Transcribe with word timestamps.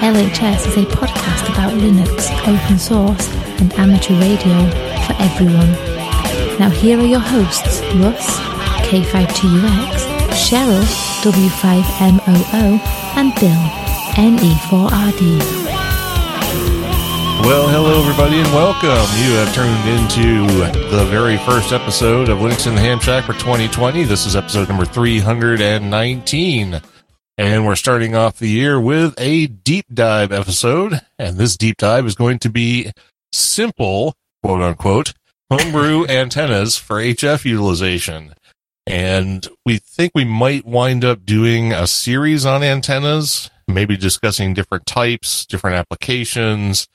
LHS 0.00 0.66
is 0.66 0.76
a 0.78 0.86
podcast 0.86 1.52
about 1.52 1.74
Linux, 1.74 2.32
open 2.48 2.78
source, 2.78 3.28
and 3.60 3.70
amateur 3.74 4.14
radio 4.14 4.56
for 5.04 5.14
everyone. 5.20 5.72
Now, 6.58 6.70
here 6.70 6.98
are 6.98 7.04
your 7.04 7.20
hosts 7.20 7.82
Russ, 7.96 8.38
K5TUX, 8.88 10.00
Cheryl, 10.32 10.82
W5MOO, 11.20 12.80
and 13.18 13.34
Bill, 13.34 13.62
NE4RD. 14.16 15.38
Well, 17.44 17.68
hello 17.68 18.00
everybody 18.00 18.40
and 18.40 18.52
welcome. 18.54 19.06
You 19.22 19.32
have 19.36 19.54
turned 19.54 19.86
into 19.86 20.46
the 20.96 21.04
very 21.10 21.36
first 21.36 21.74
episode 21.74 22.30
of 22.30 22.38
Linux 22.38 22.66
in 22.66 22.74
the 22.74 22.80
Ham 22.80 23.00
Shack 23.00 23.24
for 23.24 23.34
2020. 23.34 24.04
This 24.04 24.24
is 24.24 24.34
episode 24.34 24.66
number 24.66 24.86
319. 24.86 26.80
And 27.40 27.64
we're 27.64 27.74
starting 27.74 28.14
off 28.14 28.38
the 28.38 28.50
year 28.50 28.78
with 28.78 29.14
a 29.16 29.46
deep 29.46 29.86
dive 29.94 30.30
episode. 30.30 31.00
And 31.18 31.38
this 31.38 31.56
deep 31.56 31.78
dive 31.78 32.04
is 32.04 32.14
going 32.14 32.38
to 32.40 32.50
be 32.50 32.92
simple, 33.32 34.14
quote 34.42 34.60
unquote, 34.60 35.14
homebrew 35.50 36.06
antennas 36.10 36.76
for 36.76 36.96
HF 36.96 37.46
utilization. 37.46 38.34
And 38.86 39.48
we 39.64 39.78
think 39.78 40.12
we 40.14 40.26
might 40.26 40.66
wind 40.66 41.02
up 41.02 41.24
doing 41.24 41.72
a 41.72 41.86
series 41.86 42.44
on 42.44 42.62
antennas, 42.62 43.48
maybe 43.66 43.96
discussing 43.96 44.52
different 44.52 44.84
types, 44.84 45.46
different 45.46 45.76
applications, 45.76 46.88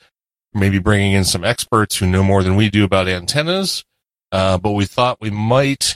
maybe 0.54 0.78
bringing 0.78 1.14
in 1.14 1.24
some 1.24 1.44
experts 1.44 1.98
who 1.98 2.06
know 2.06 2.22
more 2.22 2.44
than 2.44 2.56
we 2.56 2.70
do 2.70 2.84
about 2.84 3.08
antennas. 3.08 3.84
Uh, 4.32 4.60
but 4.60 4.74
we 4.74 4.86
thought 4.86 5.18
we 5.20 5.32
might 5.32 5.96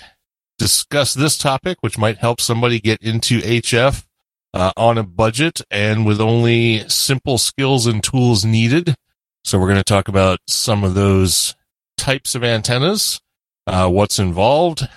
discuss 0.58 1.14
this 1.14 1.38
topic, 1.38 1.78
which 1.82 2.00
might 2.00 2.18
help 2.18 2.42
somebody 2.42 2.80
get 2.80 3.00
into 3.04 3.42
HF 3.42 4.06
uh, 4.54 4.72
on 4.76 4.98
a 4.98 5.04
budget 5.04 5.62
and 5.70 6.06
with 6.06 6.20
only 6.20 6.88
simple 6.90 7.38
skills 7.38 7.86
and 7.86 8.04
tools 8.04 8.46
needed. 8.46 8.96
So 9.44 9.60
we're 9.60 9.68
going 9.68 9.78
to 9.78 9.84
talk 9.84 10.08
about 10.08 10.40
some 10.48 10.84
of 10.84 10.94
those 10.94 11.56
types 11.98 12.36
of 12.36 12.44
antennas, 12.44 13.20
uh, 13.68 13.90
what's 13.90 14.20
involved, 14.20 14.88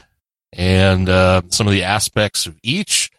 and 0.52 1.08
uh, 1.08 1.42
some 1.48 1.66
of 1.66 1.72
the 1.72 1.84
aspects 1.84 2.46
of 2.46 2.58
each. 2.62 3.10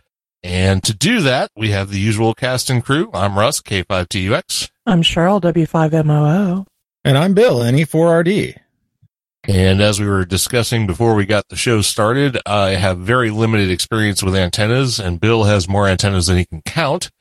And 0.43 0.83
to 0.83 0.93
do 0.93 1.21
that, 1.21 1.51
we 1.55 1.71
have 1.71 1.89
the 1.89 1.99
usual 1.99 2.33
cast 2.33 2.69
and 2.69 2.83
crew. 2.83 3.09
I'm 3.13 3.37
Russ, 3.37 3.61
K5TUX. 3.61 4.69
I'm 4.85 5.01
Cheryl, 5.01 5.41
W5MOO. 5.41 6.65
And 7.05 7.17
I'm 7.17 7.33
Bill, 7.33 7.59
NE4RD. 7.59 8.57
And 9.45 9.81
as 9.81 9.99
we 9.99 10.07
were 10.07 10.23
discussing 10.23 10.87
before 10.87 11.15
we 11.15 11.25
got 11.25 11.49
the 11.49 11.57
show 11.57 11.81
started, 11.81 12.37
I 12.45 12.71
have 12.71 12.99
very 12.99 13.29
limited 13.29 13.69
experience 13.69 14.23
with 14.23 14.35
antennas 14.35 14.99
and 14.99 15.19
Bill 15.19 15.43
has 15.43 15.67
more 15.67 15.87
antennas 15.87 16.27
than 16.27 16.37
he 16.37 16.45
can 16.45 16.61
count. 16.61 17.11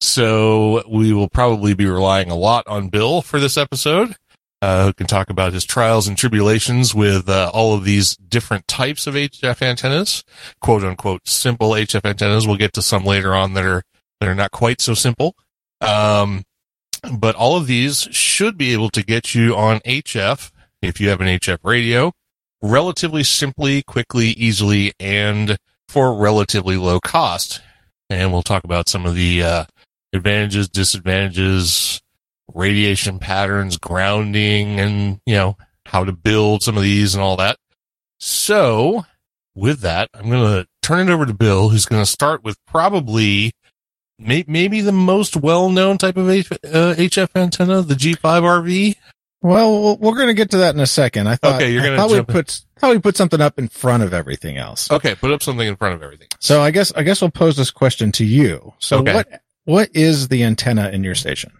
So 0.00 0.82
we 0.88 1.12
will 1.12 1.28
probably 1.28 1.74
be 1.74 1.86
relying 1.86 2.30
a 2.30 2.34
lot 2.34 2.66
on 2.66 2.88
Bill 2.88 3.20
for 3.20 3.38
this 3.38 3.58
episode, 3.58 4.16
uh, 4.62 4.86
who 4.86 4.94
can 4.94 5.06
talk 5.06 5.28
about 5.28 5.52
his 5.52 5.66
trials 5.66 6.08
and 6.08 6.16
tribulations 6.16 6.94
with 6.94 7.28
uh, 7.28 7.50
all 7.52 7.74
of 7.74 7.84
these 7.84 8.16
different 8.16 8.66
types 8.68 9.06
of 9.06 9.14
HF 9.14 9.60
antennas, 9.60 10.24
quote 10.62 10.82
unquote, 10.82 11.28
simple 11.28 11.70
HF 11.70 12.06
antennas. 12.06 12.46
We'll 12.46 12.56
get 12.56 12.72
to 12.74 12.82
some 12.82 13.04
later 13.04 13.34
on 13.34 13.52
that 13.52 13.64
are, 13.66 13.82
that 14.20 14.28
are 14.30 14.34
not 14.34 14.50
quite 14.50 14.80
so 14.80 14.94
simple. 14.94 15.34
Um, 15.82 16.44
but 17.12 17.34
all 17.34 17.58
of 17.58 17.66
these 17.66 18.08
should 18.12 18.56
be 18.56 18.72
able 18.72 18.88
to 18.90 19.04
get 19.04 19.34
you 19.34 19.54
on 19.54 19.80
HF 19.80 20.50
if 20.82 21.00
you 21.00 21.08
have 21.08 21.20
an 21.20 21.26
HF 21.26 21.58
radio 21.62 22.12
relatively 22.62 23.22
simply, 23.22 23.82
quickly, 23.82 24.28
easily, 24.28 24.92
and 24.98 25.56
for 25.88 26.14
relatively 26.14 26.76
low 26.76 27.00
cost. 27.00 27.60
And 28.10 28.32
we'll 28.32 28.42
talk 28.42 28.64
about 28.64 28.88
some 28.88 29.06
of 29.06 29.14
the 29.14 29.42
uh, 29.42 29.64
advantages, 30.12 30.68
disadvantages, 30.68 32.00
radiation 32.54 33.18
patterns, 33.18 33.76
grounding, 33.78 34.80
and, 34.80 35.20
you 35.26 35.34
know, 35.34 35.56
how 35.86 36.04
to 36.04 36.12
build 36.12 36.62
some 36.62 36.76
of 36.76 36.82
these 36.82 37.14
and 37.14 37.22
all 37.22 37.36
that. 37.36 37.56
So 38.18 39.04
with 39.54 39.80
that, 39.80 40.08
I'm 40.14 40.30
going 40.30 40.62
to 40.62 40.68
turn 40.82 41.08
it 41.08 41.12
over 41.12 41.26
to 41.26 41.34
Bill, 41.34 41.68
who's 41.68 41.86
going 41.86 42.02
to 42.02 42.10
start 42.10 42.44
with 42.44 42.58
probably 42.66 43.52
may- 44.18 44.44
maybe 44.46 44.80
the 44.80 44.92
most 44.92 45.36
well-known 45.36 45.98
type 45.98 46.16
of 46.16 46.30
H- 46.30 46.52
uh, 46.52 46.94
HF 46.96 47.28
antenna, 47.34 47.82
the 47.82 47.94
G5RV. 47.94 48.96
Well, 49.42 49.96
we're 49.98 50.14
going 50.16 50.28
to 50.28 50.34
get 50.34 50.50
to 50.52 50.58
that 50.58 50.74
in 50.74 50.80
a 50.80 50.86
second. 50.86 51.28
I 51.28 51.36
thought, 51.36 51.56
Okay, 51.56 51.72
you're 51.72 51.82
gonna 51.82 51.94
I 51.94 51.98
thought 51.98 52.10
we 52.10 52.16
jump 52.16 52.30
in. 52.30 52.34
put 52.34 52.60
how 52.80 52.90
we 52.90 52.98
put 52.98 53.16
something 53.16 53.40
up 53.40 53.58
in 53.58 53.68
front 53.68 54.02
of 54.02 54.12
everything 54.12 54.56
else. 54.56 54.90
Okay, 54.90 55.14
put 55.14 55.30
up 55.30 55.42
something 55.42 55.66
in 55.66 55.76
front 55.76 55.94
of 55.94 56.02
everything. 56.02 56.28
So 56.40 56.62
I 56.62 56.70
guess 56.70 56.90
I 56.92 57.02
guess 57.02 57.20
we'll 57.20 57.30
pose 57.30 57.56
this 57.56 57.70
question 57.70 58.12
to 58.12 58.24
you. 58.24 58.72
So 58.78 58.98
Okay. 58.98 59.14
what 59.14 59.42
what 59.64 59.90
is 59.94 60.28
the 60.28 60.42
antenna 60.44 60.88
in 60.90 61.04
your 61.04 61.14
station? 61.14 61.52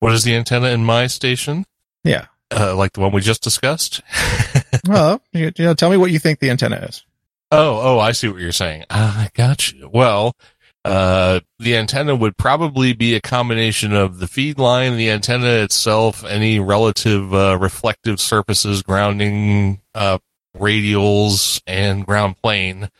What 0.00 0.12
is 0.12 0.24
the 0.24 0.34
antenna 0.34 0.68
in 0.68 0.84
my 0.84 1.06
station? 1.06 1.64
Yeah. 2.04 2.26
Uh, 2.50 2.76
like 2.76 2.92
the 2.92 3.00
one 3.00 3.12
we 3.12 3.20
just 3.22 3.42
discussed? 3.42 4.02
well, 4.86 5.22
you, 5.32 5.52
you 5.56 5.64
know, 5.64 5.74
tell 5.74 5.90
me 5.90 5.96
what 5.96 6.10
you 6.10 6.18
think 6.18 6.38
the 6.38 6.50
antenna 6.50 6.76
is. 6.88 7.04
Oh, 7.50 7.80
oh, 7.82 7.98
I 7.98 8.12
see 8.12 8.28
what 8.28 8.40
you're 8.40 8.52
saying. 8.52 8.84
I 8.90 9.30
got 9.34 9.72
you. 9.72 9.88
Well, 9.92 10.36
uh, 10.84 11.40
the 11.58 11.76
antenna 11.76 12.14
would 12.16 12.36
probably 12.36 12.92
be 12.92 13.14
a 13.14 13.20
combination 13.20 13.92
of 13.92 14.18
the 14.18 14.26
feed 14.26 14.58
line, 14.58 14.96
the 14.96 15.10
antenna 15.10 15.62
itself, 15.62 16.24
any 16.24 16.58
relative, 16.58 17.32
uh, 17.32 17.56
reflective 17.60 18.20
surfaces, 18.20 18.82
grounding, 18.82 19.80
uh, 19.94 20.18
radials 20.56 21.62
and 21.66 22.04
ground 22.04 22.36
plane, 22.42 22.90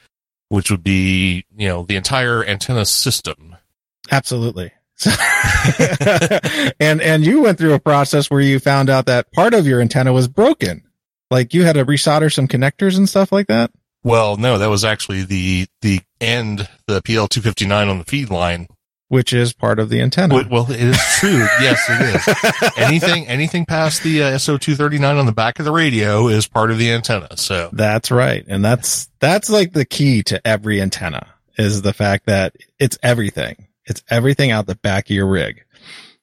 which 0.49 0.71
would 0.71 0.85
be, 0.85 1.45
you 1.57 1.69
know, 1.69 1.83
the 1.83 1.97
entire 1.97 2.45
antenna 2.45 2.85
system. 2.85 3.57
Absolutely. 4.11 4.73
and 6.79 7.01
and 7.01 7.25
you 7.25 7.43
went 7.43 7.59
through 7.59 7.75
a 7.75 7.81
process 7.81 8.31
where 8.31 8.41
you 8.41 8.61
found 8.61 8.89
out 8.89 9.07
that 9.07 9.33
part 9.33 9.53
of 9.53 9.67
your 9.67 9.81
antenna 9.81 10.13
was 10.13 10.29
broken. 10.29 10.85
Like 11.31 11.55
you 11.55 11.65
had 11.65 11.75
to 11.75 11.85
resolder 11.85 12.33
some 12.33 12.47
connectors 12.47 12.97
and 12.97 13.09
stuff 13.09 13.33
like 13.33 13.49
that. 13.49 13.73
Well, 14.05 14.37
no, 14.37 14.59
that 14.59 14.69
was 14.69 14.85
actually 14.85 15.25
the, 15.25 15.67
the 15.81 16.01
end, 16.23 16.69
the 16.87 17.03
PL259 17.03 17.91
on 17.91 17.99
the 17.99 18.05
feed 18.05 18.31
line 18.31 18.69
Which 19.09 19.33
is 19.33 19.53
part 19.53 19.79
of 19.79 19.91
the 19.91 20.01
antenna. 20.01 20.35
Well, 20.35 20.47
well, 20.51 20.71
it 20.71 20.81
is 20.81 20.99
true. 21.19 21.47
yes, 21.61 21.85
it 21.89 22.15
is. 22.17 22.73
anything, 22.79 23.27
anything 23.27 23.67
past 23.67 24.03
the 24.03 24.23
uh, 24.23 24.31
SO239 24.37 25.19
on 25.19 25.27
the 25.27 25.33
back 25.33 25.59
of 25.59 25.65
the 25.65 25.73
radio 25.73 26.29
is 26.29 26.47
part 26.49 26.71
of 26.71 26.79
the 26.79 26.91
antenna. 26.93 27.37
So 27.37 27.69
That's 27.73 28.11
right. 28.11 28.45
And 28.49 28.65
that's, 28.65 29.11
that's 29.21 29.51
like 29.51 29.73
the 29.73 29.85
key 29.85 30.23
to 30.25 30.47
every 30.47 30.81
antenna 30.81 31.27
is 31.59 31.83
the 31.83 31.93
fact 31.93 32.27
that 32.27 32.57
it's 32.79 32.99
everything. 33.03 33.69
It's 33.85 34.03
everything 34.09 34.51
out 34.51 34.67
the 34.67 34.77
back 34.77 35.11
of 35.11 35.17
your 35.17 35.27
rig. 35.27 35.65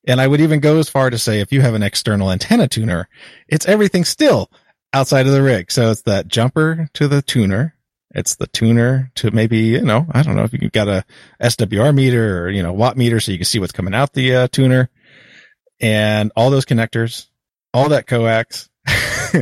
And 0.07 0.19
I 0.19 0.25
would 0.27 0.41
even 0.41 0.59
go 0.59 0.79
as 0.79 0.89
far 0.89 1.09
to 1.09 1.19
say 1.19 1.41
if 1.41 1.51
you 1.51 1.61
have 1.61 1.75
an 1.75 1.83
external 1.83 2.31
antenna 2.31 2.67
tuner, 2.67 3.07
it's 3.47 3.67
everything 3.67 4.05
still 4.05 4.49
outside 4.93 5.27
of 5.27 5.33
the 5.33 5.43
rig. 5.43 5.71
So 5.71 5.91
it's 5.91 6.01
that 6.03 6.27
jumper 6.27 6.89
to 6.93 7.07
the 7.07 7.21
tuner. 7.21 7.75
It's 8.11 8.35
the 8.35 8.47
tuner 8.47 9.11
to 9.15 9.31
maybe, 9.31 9.59
you 9.59 9.81
know, 9.81 10.07
I 10.11 10.23
don't 10.23 10.35
know 10.35 10.43
if 10.43 10.53
you've 10.53 10.71
got 10.71 10.87
a 10.87 11.05
SWR 11.41 11.93
meter 11.93 12.43
or, 12.43 12.49
you 12.49 12.63
know, 12.63 12.73
watt 12.73 12.97
meter 12.97 13.19
so 13.19 13.31
you 13.31 13.37
can 13.37 13.45
see 13.45 13.59
what's 13.59 13.71
coming 13.71 13.93
out 13.93 14.13
the 14.13 14.35
uh, 14.35 14.47
tuner 14.47 14.89
and 15.79 16.31
all 16.35 16.49
those 16.49 16.65
connectors, 16.65 17.27
all 17.73 17.89
that 17.89 18.07
coax. 18.07 18.69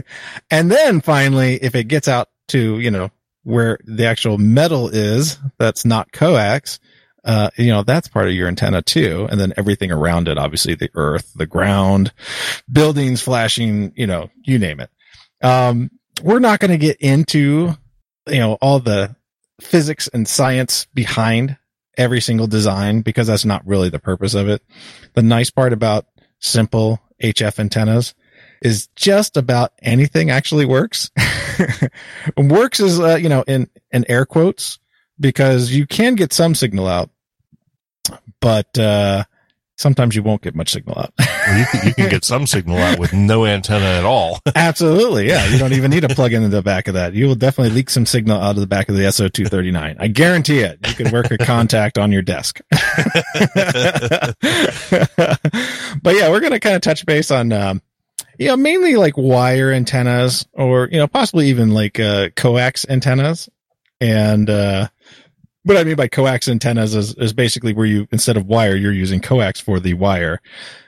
and 0.52 0.72
then 0.72 1.02
finally, 1.02 1.56
if 1.56 1.76
it 1.76 1.86
gets 1.86 2.08
out 2.08 2.28
to, 2.50 2.80
you 2.80 2.92
know, 2.92 3.10
where 3.44 3.80
the 3.86 4.06
actual 4.06 4.38
metal 4.38 4.90
is, 4.90 5.38
that's 5.58 5.86
not 5.86 6.12
coax, 6.12 6.80
uh, 7.28 7.50
you 7.58 7.68
know, 7.68 7.84
that's 7.84 8.08
part 8.08 8.28
of 8.28 8.34
your 8.34 8.48
antenna 8.48 8.82
too. 8.82 9.28
And 9.30 9.40
then 9.40 9.54
everything 9.58 9.92
around 9.92 10.30
it, 10.30 10.38
obviously 10.38 10.76
the 10.76 10.90
earth, 10.96 11.34
the 11.36 11.46
ground, 11.46 12.14
buildings 12.72 13.22
flashing, 13.22 13.92
you 13.96 14.08
know, 14.08 14.30
you 14.44 14.58
name 14.58 14.80
it. 14.80 14.90
Um, 15.42 15.92
we're 16.24 16.40
not 16.40 16.60
going 16.60 16.72
to 16.72 16.78
get 16.78 16.98
into, 16.98 17.76
you 18.30 18.40
know, 18.40 18.54
all 18.62 18.80
the 18.80 19.16
physics 19.62 20.08
and 20.08 20.28
science 20.28 20.88
behind 20.94 21.58
every 21.98 22.22
single 22.22 22.48
design 22.48 23.02
because 23.02 23.28
that's 23.28 23.46
not 23.46 23.66
really 23.66 23.90
the 23.90 24.00
purpose 24.00 24.36
of 24.36 24.48
it. 24.48 24.62
The 25.14 25.24
nice 25.24 25.50
part 25.50 25.74
about 25.74 26.06
simple 26.40 27.02
HF 27.22 27.60
antennas 27.60 28.14
is 28.62 28.88
just 28.96 29.38
about 29.38 29.74
anything 29.82 30.30
actually 30.30 30.66
works. 30.66 31.10
works 32.38 32.80
is, 32.80 33.00
uh, 33.00 33.16
you 33.16 33.30
know, 33.30 33.44
in, 33.48 33.68
in 33.92 34.06
air 34.10 34.26
quotes 34.26 34.80
because 35.20 35.72
you 35.72 35.88
can 35.88 36.16
get 36.16 36.34
some 36.34 36.54
signal 36.54 36.88
out, 36.88 37.10
but, 38.40 38.78
uh, 38.78 39.24
sometimes 39.78 40.16
you 40.16 40.24
won't 40.24 40.42
get 40.42 40.56
much 40.56 40.72
signal 40.72 41.00
out. 41.00 41.14
Well, 41.48 41.60
you, 41.60 41.66
can, 41.66 41.88
you 41.88 41.94
can 41.94 42.10
get 42.10 42.26
some 42.26 42.46
signal 42.46 42.78
out 42.78 43.00
with 43.00 43.14
no 43.14 43.46
antenna 43.46 43.86
at 43.86 44.04
all. 44.04 44.42
Absolutely. 44.56 45.30
Yeah. 45.30 45.46
You 45.48 45.58
don't 45.58 45.72
even 45.72 45.92
need 45.92 46.02
to 46.02 46.10
plug 46.10 46.34
in 46.34 46.50
the 46.50 46.62
back 46.62 46.90
of 46.90 46.96
that. 46.96 47.14
You 47.14 47.26
will 47.26 47.36
definitely 47.36 47.74
leak 47.74 47.90
some 47.90 48.06
signal 48.06 48.38
out 48.38 48.56
of 48.56 48.58
the 48.58 48.68
back 48.68 48.90
of 48.90 48.96
the 48.96 49.04
SO239. 49.04 49.96
I 49.98 50.08
guarantee 50.10 50.60
it. 50.60 50.86
You 50.86 50.94
can 50.94 51.14
work 51.14 51.32
a 51.32 51.38
contact 51.38 51.98
on 51.98 52.12
your 52.12 52.22
desk. 52.22 52.60
but 52.70 54.36
yeah, 56.16 56.30
we're 56.30 56.42
going 56.42 56.52
to 56.52 56.60
kind 56.60 56.76
of 56.76 56.82
touch 56.82 57.06
base 57.06 57.32
on, 57.32 57.54
um, 57.54 57.82
you 58.38 58.48
know, 58.48 58.58
mainly 58.58 58.98
like 58.98 59.16
wire 59.16 59.72
antennas 59.72 60.46
or, 60.52 60.90
you 60.92 60.98
know, 60.98 61.08
possibly 61.08 61.48
even 61.48 61.74
like, 61.74 61.98
uh, 61.98 62.28
coax 62.36 62.86
antennas. 62.90 63.48
And, 64.02 64.50
uh, 64.50 64.90
what 65.68 65.76
I 65.78 65.84
mean 65.84 65.98
by 65.98 66.08
coax 66.08 66.48
antennas 66.48 66.96
is, 66.96 67.14
is 67.16 67.34
basically 67.34 67.74
where 67.74 67.86
you, 67.86 68.08
instead 68.12 68.38
of 68.38 68.46
wire, 68.46 68.76
you're 68.76 68.94
using 68.94 69.20
coax 69.20 69.60
for 69.60 69.82
the 69.82 69.94
wire. 69.96 70.42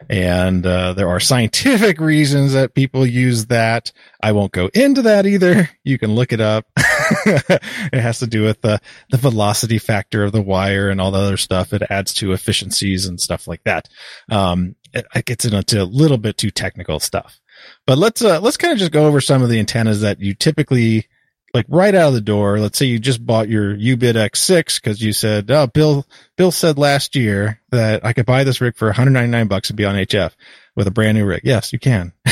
And, 0.09 0.65
uh, 0.65 0.93
there 0.93 1.09
are 1.09 1.19
scientific 1.19 1.99
reasons 1.99 2.53
that 2.53 2.75
people 2.75 3.05
use 3.05 3.47
that. 3.47 3.91
I 4.23 4.31
won't 4.31 4.53
go 4.53 4.69
into 4.73 5.01
that 5.01 5.25
either. 5.25 5.69
You 5.83 5.97
can 5.97 6.15
look 6.15 6.31
it 6.31 6.39
up. 6.39 6.65
it 6.77 7.99
has 7.99 8.19
to 8.19 8.27
do 8.27 8.43
with 8.43 8.61
the, 8.61 8.79
the 9.09 9.17
velocity 9.17 9.79
factor 9.79 10.23
of 10.23 10.31
the 10.31 10.41
wire 10.41 10.89
and 10.89 11.01
all 11.01 11.11
the 11.11 11.19
other 11.19 11.37
stuff. 11.37 11.73
It 11.73 11.83
adds 11.89 12.13
to 12.15 12.31
efficiencies 12.31 13.05
and 13.05 13.19
stuff 13.19 13.47
like 13.47 13.63
that. 13.65 13.89
Um, 14.29 14.75
it, 14.93 15.05
it 15.13 15.25
gets 15.25 15.45
into 15.45 15.81
a 15.81 15.83
little 15.83 16.17
bit 16.17 16.37
too 16.37 16.51
technical 16.51 16.99
stuff, 16.99 17.39
but 17.85 17.97
let's, 17.97 18.23
uh, 18.23 18.39
let's 18.39 18.57
kind 18.57 18.71
of 18.71 18.79
just 18.79 18.91
go 18.91 19.07
over 19.07 19.19
some 19.19 19.41
of 19.41 19.49
the 19.49 19.59
antennas 19.59 20.01
that 20.01 20.19
you 20.19 20.33
typically 20.33 21.07
like 21.53 21.65
right 21.69 21.93
out 21.95 22.09
of 22.09 22.13
the 22.13 22.21
door, 22.21 22.59
let's 22.59 22.77
say 22.77 22.85
you 22.85 22.99
just 22.99 23.25
bought 23.25 23.49
your 23.49 23.75
UBIT 23.75 24.15
X6 24.15 24.81
because 24.81 25.01
you 25.01 25.13
said, 25.13 25.49
oh, 25.49 25.67
Bill, 25.67 26.05
Bill 26.37 26.51
said 26.51 26.77
last 26.77 27.15
year 27.15 27.59
that 27.71 28.05
I 28.05 28.13
could 28.13 28.25
buy 28.25 28.43
this 28.43 28.61
rig 28.61 28.75
for 28.75 28.87
199 28.87 29.47
bucks 29.47 29.69
and 29.69 29.77
be 29.77 29.85
on 29.85 29.95
HF 29.95 30.31
with 30.75 30.87
a 30.87 30.91
brand 30.91 31.17
new 31.17 31.25
rig. 31.25 31.41
Yes, 31.43 31.73
you 31.73 31.79
can. 31.79 32.13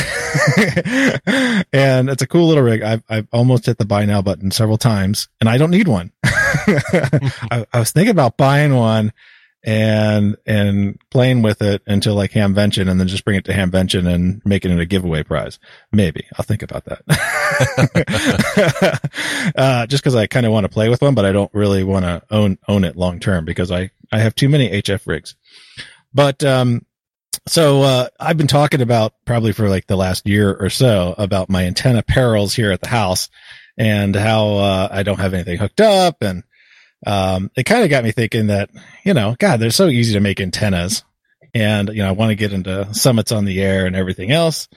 and 1.73 2.09
it's 2.09 2.21
a 2.21 2.27
cool 2.27 2.47
little 2.47 2.63
rig. 2.63 2.81
I've, 2.81 3.03
I've 3.09 3.27
almost 3.31 3.65
hit 3.65 3.77
the 3.77 3.85
buy 3.85 4.05
now 4.05 4.21
button 4.21 4.51
several 4.51 4.77
times 4.77 5.27
and 5.41 5.49
I 5.49 5.57
don't 5.57 5.71
need 5.71 5.87
one. 5.87 6.11
I, 6.23 7.65
I 7.73 7.79
was 7.79 7.91
thinking 7.91 8.11
about 8.11 8.37
buying 8.37 8.75
one 8.75 9.13
and 9.63 10.38
and 10.45 11.00
playing 11.09 11.42
with 11.42 11.62
it 11.62 11.81
until 11.88 12.15
like 12.15 12.31
Hamvention 12.31 12.89
and 12.89 13.00
then 13.00 13.07
just 13.07 13.25
bring 13.25 13.38
it 13.38 13.45
to 13.45 13.54
Hamvention 13.54 14.07
and 14.07 14.42
making 14.45 14.71
it 14.71 14.80
a 14.80 14.86
giveaway 14.86 15.24
prize. 15.24 15.59
Maybe 15.92 16.25
I'll 16.38 16.45
think 16.45 16.62
about 16.63 16.86
that. 16.86 17.01
uh, 19.56 19.88
just 19.88 20.04
because 20.04 20.15
I 20.15 20.27
kind 20.27 20.45
of 20.45 20.51
want 20.51 20.65
to 20.65 20.69
play 20.69 20.89
with 20.89 21.01
one, 21.01 21.15
but 21.15 21.25
I 21.25 21.31
don't 21.31 21.54
really 21.54 21.83
want 21.83 22.06
to 22.06 22.21
own 22.30 22.57
own 22.68 22.83
it 22.83 22.95
long 22.95 23.19
term 23.19 23.45
because 23.45 23.71
I 23.71 23.92
I 24.12 24.19
have 24.19 24.36
too 24.36 24.50
many 24.50 24.69
HF 24.69 25.06
rigs. 25.07 25.36
But 26.13 26.44
um, 26.44 26.86
so 27.48 27.81
uh, 27.81 28.07
I've 28.19 28.38
been 28.38 28.48
talking 28.48 28.81
about 28.81 29.13
probably 29.25 29.54
for 29.54 29.69
like 29.69 29.88
the 29.88 29.98
last 29.98 30.27
year 30.27 30.54
or 30.54 30.69
so 30.69 31.15
about 31.18 31.50
my 31.50 31.65
antenna 31.65 32.04
perils 32.04 32.54
here 32.54 32.71
at 32.71 32.81
the 32.81 32.89
house 32.89 33.30
and 33.77 34.15
how 34.15 34.56
uh, 34.56 34.88
I 34.92 35.04
don't 35.04 35.19
have 35.19 35.33
anything 35.33 35.57
hooked 35.57 35.81
up 35.81 36.21
and 36.21 36.44
um, 37.05 37.51
it 37.55 37.63
kind 37.63 37.83
of 37.83 37.89
got 37.89 38.03
me 38.03 38.11
thinking 38.11 38.47
that, 38.47 38.69
you 39.03 39.13
know, 39.13 39.35
God, 39.38 39.59
they're 39.59 39.69
so 39.69 39.88
easy 39.88 40.13
to 40.13 40.19
make 40.19 40.39
antennas. 40.39 41.03
And, 41.53 41.89
you 41.89 42.03
know, 42.03 42.09
I 42.09 42.11
want 42.11 42.29
to 42.29 42.35
get 42.35 42.53
into 42.53 42.94
summits 42.94 43.31
on 43.31 43.45
the 43.45 43.61
air 43.61 43.85
and 43.85 43.95
everything 43.95 44.31
else. 44.31 44.67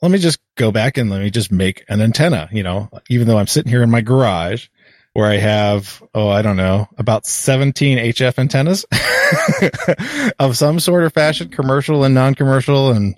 Let 0.00 0.10
me 0.10 0.18
just 0.18 0.40
go 0.56 0.72
back 0.72 0.98
and 0.98 1.10
let 1.10 1.22
me 1.22 1.30
just 1.30 1.52
make 1.52 1.84
an 1.88 2.00
antenna, 2.00 2.48
you 2.52 2.62
know, 2.62 2.90
even 3.08 3.26
though 3.28 3.38
I'm 3.38 3.46
sitting 3.46 3.70
here 3.70 3.82
in 3.82 3.90
my 3.90 4.00
garage 4.00 4.68
where 5.12 5.30
I 5.30 5.36
have, 5.36 6.02
oh, 6.14 6.28
I 6.28 6.42
don't 6.42 6.56
know, 6.56 6.88
about 6.96 7.26
17 7.26 7.98
HF 7.98 8.38
antennas 8.38 8.86
of 10.38 10.56
some 10.56 10.80
sort 10.80 11.04
or 11.04 11.10
fashion, 11.10 11.50
commercial 11.50 12.04
and 12.04 12.14
non-commercial 12.14 12.90
and 12.90 13.16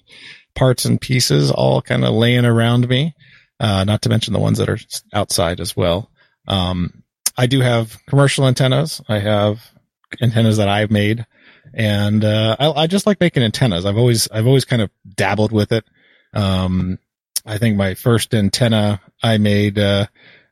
parts 0.54 0.84
and 0.84 1.00
pieces 1.00 1.50
all 1.50 1.82
kind 1.82 2.04
of 2.04 2.12
laying 2.12 2.44
around 2.44 2.88
me. 2.88 3.14
Uh, 3.60 3.84
not 3.84 4.02
to 4.02 4.08
mention 4.08 4.32
the 4.32 4.40
ones 4.40 4.58
that 4.58 4.68
are 4.68 4.78
outside 5.12 5.60
as 5.60 5.76
well. 5.76 6.10
Um, 6.48 7.03
I 7.36 7.46
do 7.46 7.60
have 7.60 8.04
commercial 8.06 8.46
antennas. 8.46 9.00
I 9.08 9.18
have 9.18 9.60
antennas 10.20 10.58
that 10.58 10.68
I've 10.68 10.90
made, 10.90 11.26
and 11.72 12.24
uh, 12.24 12.56
I, 12.58 12.70
I, 12.70 12.86
just 12.86 13.06
like 13.06 13.20
making 13.20 13.42
antennas. 13.42 13.84
I've 13.84 13.98
always 13.98 14.28
I've 14.30 14.46
always 14.46 14.64
kind 14.64 14.82
of 14.82 14.90
dabbled 15.16 15.52
with 15.52 15.72
it. 15.72 15.84
Um, 16.32 16.98
I 17.44 17.58
think 17.58 17.76
my 17.76 17.94
first 17.94 18.34
antenna 18.34 19.00
I 19.22 19.38
made 19.38 19.78
uh, 19.78 20.06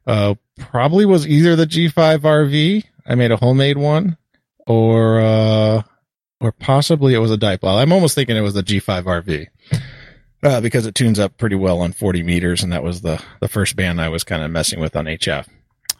uh, 0.07 0.35
probably 0.59 1.07
was 1.07 1.27
either 1.27 1.57
the 1.57 1.67
G5RV. 1.67 2.85
I 3.07 3.15
made 3.15 3.31
a 3.31 3.37
homemade 3.37 3.79
one, 3.79 4.17
or 4.67 5.21
uh, 5.21 5.83
or 6.41 6.53
possibly 6.53 7.15
it 7.15 7.19
was 7.19 7.31
a 7.31 7.39
dipole. 7.39 7.81
I'm 7.81 7.93
almost 7.93 8.15
thinking 8.15 8.37
it 8.37 8.43
was 8.43 8.55
the 8.55 8.63
G5RV. 8.63 9.47
Uh, 10.45 10.61
because 10.61 10.87
it 10.87 10.97
tunes 10.97 11.21
up 11.21 11.39
pretty 11.39 11.55
well 11.55 11.83
on 11.83 11.93
40 11.93 12.25
meters, 12.25 12.65
and 12.65 12.73
that 12.73 12.83
was 12.83 13.03
the 13.03 13.23
the 13.41 13.47
first 13.47 13.77
band 13.77 14.01
I 14.01 14.09
was 14.09 14.25
kind 14.25 14.43
of 14.43 14.51
messing 14.51 14.81
with 14.81 14.97
on 14.97 15.05
HF. 15.05 15.47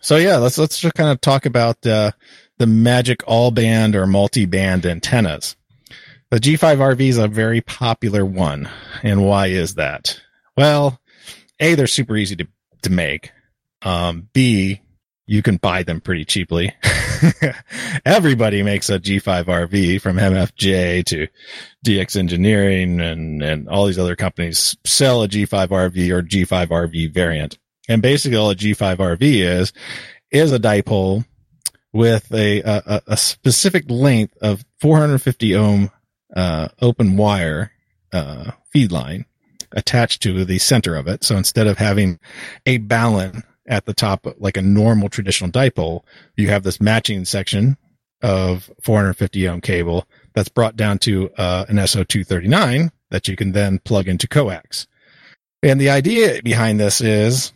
So 0.03 0.17
yeah, 0.17 0.37
let's 0.37 0.59
let's 0.59 0.79
just 0.79 0.95
kind 0.95 1.11
of 1.11 1.21
talk 1.21 1.47
about 1.47 1.85
uh, 1.87 2.13
the 2.59 2.67
Magic 2.67 3.23
all 3.27 3.51
band 3.51 3.97
or 3.97 4.07
multi 4.07 4.47
band 4.47 4.85
antennas. 4.85 5.57
The 6.31 6.39
G5RV 6.39 7.01
is 7.01 7.19
a 7.19 7.29
very 7.29 7.61
popular 7.61 8.25
one, 8.25 8.69
and 9.03 9.25
why 9.25 9.49
is 9.49 9.75
that? 9.75 10.21
Well, 10.57 11.01
a 11.61 11.75
they're 11.75 11.87
super 11.87 12.17
easy 12.17 12.37
to 12.37 12.47
to 12.83 12.91
make. 12.91 13.31
Um, 13.83 14.29
B 14.33 14.83
you 15.27 15.43
can 15.43 15.57
buy 15.57 15.83
them 15.83 16.01
pretty 16.01 16.25
cheaply. 16.25 16.75
Everybody 18.05 18.63
makes 18.63 18.91
a 18.91 18.99
G5RV 18.99 20.01
from 20.01 20.17
MFJ 20.17 21.05
to 21.07 21.29
DX 21.87 22.17
Engineering 22.17 23.01
and, 23.01 23.43
and 23.43 23.69
all 23.69 23.87
these 23.87 23.99
other 23.99 24.17
companies 24.17 24.77
sell 24.85 25.23
a 25.23 25.29
G5RV 25.29 26.11
or 26.11 26.23
G5RV 26.23 27.15
variant. 27.15 27.59
And 27.93 28.01
basically 28.01 28.39
all 28.39 28.51
a 28.51 28.57
G5RV 28.57 29.21
is, 29.21 29.73
is 30.31 30.51
a 30.51 30.59
dipole 30.59 31.25
with 31.93 32.33
a, 32.33 32.61
a, 32.63 33.03
a 33.07 33.17
specific 33.17 33.85
length 33.91 34.37
of 34.41 34.65
450 34.81 35.55
ohm, 35.57 35.91
uh, 36.35 36.69
open 36.81 37.17
wire, 37.19 37.71
uh, 38.13 38.53
feed 38.73 38.93
line 38.93 39.27
attached 39.73 40.23
to 40.23 40.45
the 40.45 40.59
center 40.59 40.97
of 40.97 41.07
it. 41.07 41.25
So 41.25 41.37
instead 41.37 41.67
of 41.67 41.79
having 41.79 42.19
a 42.67 42.79
balun 42.79 43.43
at 43.67 43.85
the 43.85 43.95
top, 43.95 44.27
like 44.39 44.57
a 44.57 44.63
normal 44.63 45.09
traditional 45.09 45.51
dipole, 45.51 46.03
you 46.37 46.49
have 46.49 46.63
this 46.63 46.81
matching 46.81 47.25
section 47.25 47.77
of 48.23 48.71
450 48.83 49.49
ohm 49.49 49.61
cable 49.61 50.07
that's 50.35 50.49
brought 50.49 50.77
down 50.77 50.99
to 51.01 51.31
uh, 51.37 51.67
an 51.69 51.77
SO239 51.77 52.91
that 53.11 53.29
you 53.29 53.37
can 53.37 53.53
then 53.53 53.79
plug 53.81 54.09
into 54.09 54.27
coax. 54.27 54.87
And 55.63 55.81
the 55.81 55.91
idea 55.91 56.43
behind 56.43 56.81
this 56.81 57.01
is 57.01 57.53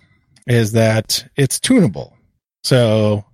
is 0.47 0.73
that 0.73 1.29
it's 1.37 1.61
tunable. 1.61 2.17
So 2.65 3.25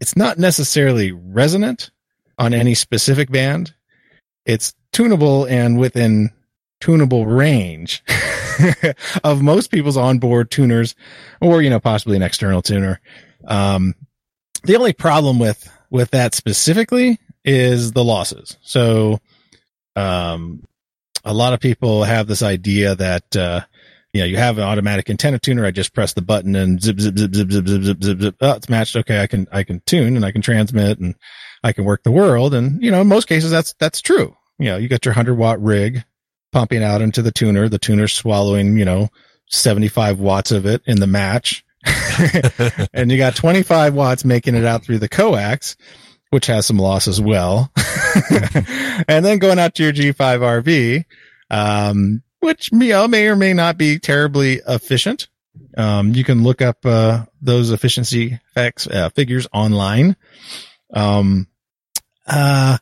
it's 0.00 0.16
not 0.16 0.38
necessarily 0.38 1.12
resonant 1.12 1.90
on 2.38 2.54
any 2.54 2.74
specific 2.74 3.30
band. 3.30 3.74
It's 4.46 4.74
tunable 4.92 5.44
and 5.44 5.78
within 5.78 6.30
tunable 6.80 7.26
range 7.26 8.02
of 9.24 9.42
most 9.42 9.70
people's 9.70 9.96
onboard 9.96 10.50
tuners 10.50 10.94
or, 11.40 11.62
you 11.62 11.70
know, 11.70 11.80
possibly 11.80 12.16
an 12.16 12.22
external 12.22 12.62
tuner. 12.62 13.00
Um, 13.44 13.94
the 14.64 14.76
only 14.76 14.92
problem 14.92 15.38
with, 15.38 15.70
with 15.90 16.10
that 16.12 16.34
specifically 16.34 17.18
is 17.44 17.92
the 17.92 18.04
losses. 18.04 18.56
So, 18.62 19.20
um, 19.96 20.64
a 21.24 21.34
lot 21.34 21.52
of 21.52 21.60
people 21.60 22.04
have 22.04 22.26
this 22.26 22.42
idea 22.42 22.94
that, 22.94 23.36
uh, 23.36 23.60
you 24.12 24.20
know, 24.20 24.26
you 24.26 24.36
have 24.36 24.58
an 24.58 24.64
automatic 24.64 25.08
antenna 25.08 25.38
tuner. 25.38 25.64
I 25.64 25.70
just 25.70 25.94
press 25.94 26.14
the 26.14 26.22
button 26.22 26.56
and 26.56 26.82
zip, 26.82 26.98
zip, 27.00 27.16
zip, 27.16 27.34
zip, 27.34 27.50
zip, 27.50 27.66
zip, 27.68 27.84
zip, 27.84 28.02
zip, 28.02 28.20
zip. 28.20 28.36
Oh, 28.40 28.52
it's 28.52 28.68
matched. 28.68 28.96
Okay. 28.96 29.22
I 29.22 29.26
can, 29.26 29.46
I 29.52 29.62
can 29.62 29.80
tune 29.86 30.16
and 30.16 30.24
I 30.24 30.32
can 30.32 30.42
transmit 30.42 30.98
and 30.98 31.14
I 31.62 31.72
can 31.72 31.84
work 31.84 32.02
the 32.02 32.10
world. 32.10 32.54
And, 32.54 32.82
you 32.82 32.90
know, 32.90 33.00
in 33.00 33.06
most 33.06 33.28
cases, 33.28 33.50
that's, 33.50 33.74
that's 33.78 34.00
true. 34.00 34.34
You 34.58 34.66
know, 34.66 34.76
you 34.78 34.88
got 34.88 35.04
your 35.04 35.14
hundred 35.14 35.36
watt 35.36 35.60
rig 35.62 36.04
pumping 36.52 36.82
out 36.82 37.02
into 37.02 37.22
the 37.22 37.30
tuner. 37.30 37.68
The 37.68 37.78
tuner's 37.78 38.12
swallowing, 38.12 38.76
you 38.76 38.84
know, 38.84 39.08
75 39.46 40.18
watts 40.18 40.50
of 40.50 40.66
it 40.66 40.82
in 40.86 40.98
the 41.00 41.06
match. 41.06 41.64
and 42.92 43.10
you 43.10 43.16
got 43.16 43.36
25 43.36 43.94
watts 43.94 44.24
making 44.24 44.54
it 44.54 44.64
out 44.64 44.84
through 44.84 44.98
the 44.98 45.08
coax, 45.08 45.76
which 46.30 46.46
has 46.46 46.66
some 46.66 46.78
loss 46.78 47.08
as 47.08 47.20
well. 47.20 47.72
and 49.08 49.24
then 49.24 49.38
going 49.38 49.58
out 49.58 49.76
to 49.76 49.84
your 49.84 49.92
G5RV, 49.92 51.04
um, 51.50 52.22
which 52.40 52.72
know, 52.72 53.08
may 53.08 53.28
or 53.28 53.36
may 53.36 53.52
not 53.52 53.78
be 53.78 53.98
terribly 53.98 54.60
efficient. 54.66 55.28
Um, 55.76 56.14
you 56.14 56.24
can 56.24 56.42
look 56.42 56.62
up 56.62 56.84
uh, 56.84 57.24
those 57.40 57.70
efficiency 57.70 58.38
facts 58.54 58.86
uh, 58.86 59.08
figures 59.10 59.46
online. 59.52 60.16
Um, 60.92 61.46
uh, 62.26 62.78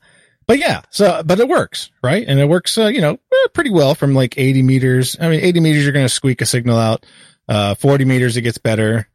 but 0.47 0.59
yeah, 0.59 0.83
so 0.91 1.23
but 1.25 1.41
it 1.41 1.49
works, 1.49 1.91
right? 2.03 2.25
And 2.27 2.41
it 2.41 2.49
works, 2.49 2.79
uh, 2.79 2.87
you 2.87 3.03
know, 3.03 3.13
eh, 3.13 3.47
pretty 3.53 3.71
well 3.71 3.95
from 3.95 4.15
like 4.15 4.39
80 4.39 4.63
meters. 4.63 5.17
I 5.21 5.29
mean, 5.29 5.41
80 5.41 5.61
meters, 5.61 5.85
you're 5.85 5.93
going 5.93 6.07
to 6.07 6.11
squeak 6.11 6.41
a 6.41 6.47
signal 6.47 6.79
out. 6.79 7.05
Uh, 7.47 7.75
40 7.75 8.05
meters, 8.07 8.37
it 8.37 8.43
gets 8.43 8.59
better. 8.59 9.09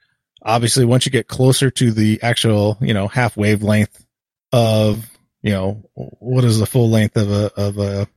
Obviously, 0.43 0.85
once 0.85 1.05
you 1.05 1.11
get 1.11 1.27
closer 1.27 1.71
to 1.71 1.91
the 1.91 2.21
actual, 2.21 2.77
you 2.81 2.93
know, 2.93 3.07
half 3.07 3.35
wavelength 3.35 4.05
of, 4.51 5.09
you 5.41 5.51
know, 5.51 5.89
what 5.95 6.43
is 6.43 6.59
the 6.59 6.65
full 6.65 6.89
length 6.89 7.17
of 7.17 7.31
a 7.31 7.51
of 7.55 7.77
a 7.79 8.07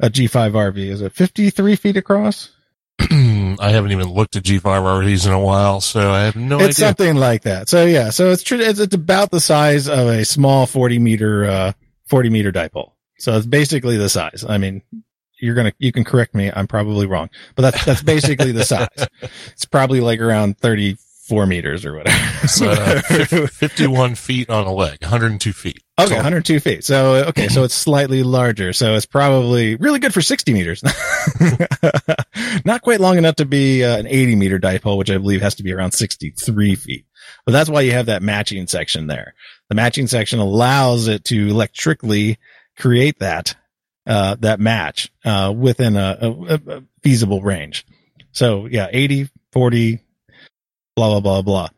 a 0.00 0.10
G5 0.10 0.52
RV? 0.52 0.78
Is 0.78 1.00
it 1.00 1.12
53 1.12 1.76
feet 1.76 1.96
across? 1.96 2.50
I 3.00 3.70
haven't 3.70 3.92
even 3.92 4.08
looked 4.12 4.36
at 4.36 4.44
G5 4.44 4.62
RVs 4.62 5.26
in 5.26 5.32
a 5.32 5.40
while, 5.40 5.80
so 5.80 6.10
I 6.10 6.22
have 6.22 6.36
no 6.36 6.56
it's 6.56 6.78
idea. 6.78 6.88
something 6.88 7.16
like 7.16 7.42
that. 7.42 7.68
So 7.68 7.84
yeah, 7.84 8.10
so 8.10 8.30
it's 8.30 8.42
true. 8.42 8.58
It's, 8.60 8.78
it's 8.78 8.94
about 8.94 9.30
the 9.30 9.40
size 9.40 9.88
of 9.88 10.06
a 10.06 10.24
small 10.24 10.66
40 10.66 10.98
meter, 10.98 11.44
uh, 11.44 11.72
40 12.06 12.30
meter 12.30 12.52
dipole. 12.52 12.92
So 13.18 13.36
it's 13.36 13.46
basically 13.46 13.96
the 13.96 14.08
size. 14.08 14.44
I 14.48 14.58
mean, 14.58 14.82
you're 15.40 15.54
going 15.54 15.70
to, 15.70 15.74
you 15.78 15.92
can 15.92 16.04
correct 16.04 16.34
me. 16.34 16.50
I'm 16.54 16.66
probably 16.66 17.06
wrong, 17.06 17.30
but 17.56 17.62
that's, 17.62 17.84
that's 17.84 18.02
basically 18.02 18.52
the 18.52 18.64
size. 18.64 18.88
It's 19.52 19.64
probably 19.64 20.00
like 20.00 20.20
around 20.20 20.58
34 21.26 21.46
meters 21.46 21.84
or 21.86 21.94
whatever. 21.96 22.46
So, 22.48 22.68
uh, 22.70 23.00
51 23.46 24.14
feet 24.14 24.50
on 24.50 24.66
a 24.66 24.72
leg, 24.72 24.98
102 25.00 25.52
feet. 25.52 25.80
Okay, 25.98 26.08
So- 26.10 26.16
102 26.16 26.60
feet. 26.60 26.84
So, 26.84 27.14
okay, 27.28 27.48
so 27.48 27.64
it's 27.64 27.74
slightly 27.74 28.22
larger. 28.22 28.72
So 28.72 28.94
it's 28.94 29.06
probably 29.06 29.76
really 29.76 29.98
good 30.00 30.12
for 30.12 30.20
60 30.22 30.52
meters. 30.52 30.82
Not 32.64 32.82
quite 32.82 33.00
long 33.00 33.16
enough 33.16 33.36
to 33.36 33.46
be 33.46 33.84
uh, 33.84 33.96
an 33.98 34.06
80 34.06 34.36
meter 34.36 34.58
dipole, 34.58 34.98
which 34.98 35.10
I 35.10 35.18
believe 35.18 35.40
has 35.42 35.54
to 35.56 35.62
be 35.62 35.72
around 35.72 35.92
63 35.92 36.74
feet. 36.74 37.06
But 37.46 37.52
that's 37.52 37.70
why 37.70 37.82
you 37.82 37.92
have 37.92 38.06
that 38.06 38.22
matching 38.22 38.66
section 38.66 39.06
there. 39.06 39.34
The 39.68 39.74
matching 39.74 40.06
section 40.08 40.40
allows 40.40 41.08
it 41.08 41.24
to 41.26 41.48
electrically 41.48 42.38
create 42.78 43.20
that, 43.20 43.54
uh, 44.06 44.36
that 44.40 44.60
match, 44.60 45.10
uh, 45.24 45.54
within 45.56 45.96
a, 45.96 46.18
a, 46.20 46.60
a 46.76 46.82
feasible 47.02 47.40
range. 47.40 47.86
So 48.32 48.66
yeah, 48.66 48.88
80, 48.90 49.28
40, 49.52 50.00
blah, 50.96 51.08
blah, 51.08 51.20
blah, 51.20 51.42
blah. 51.42 51.68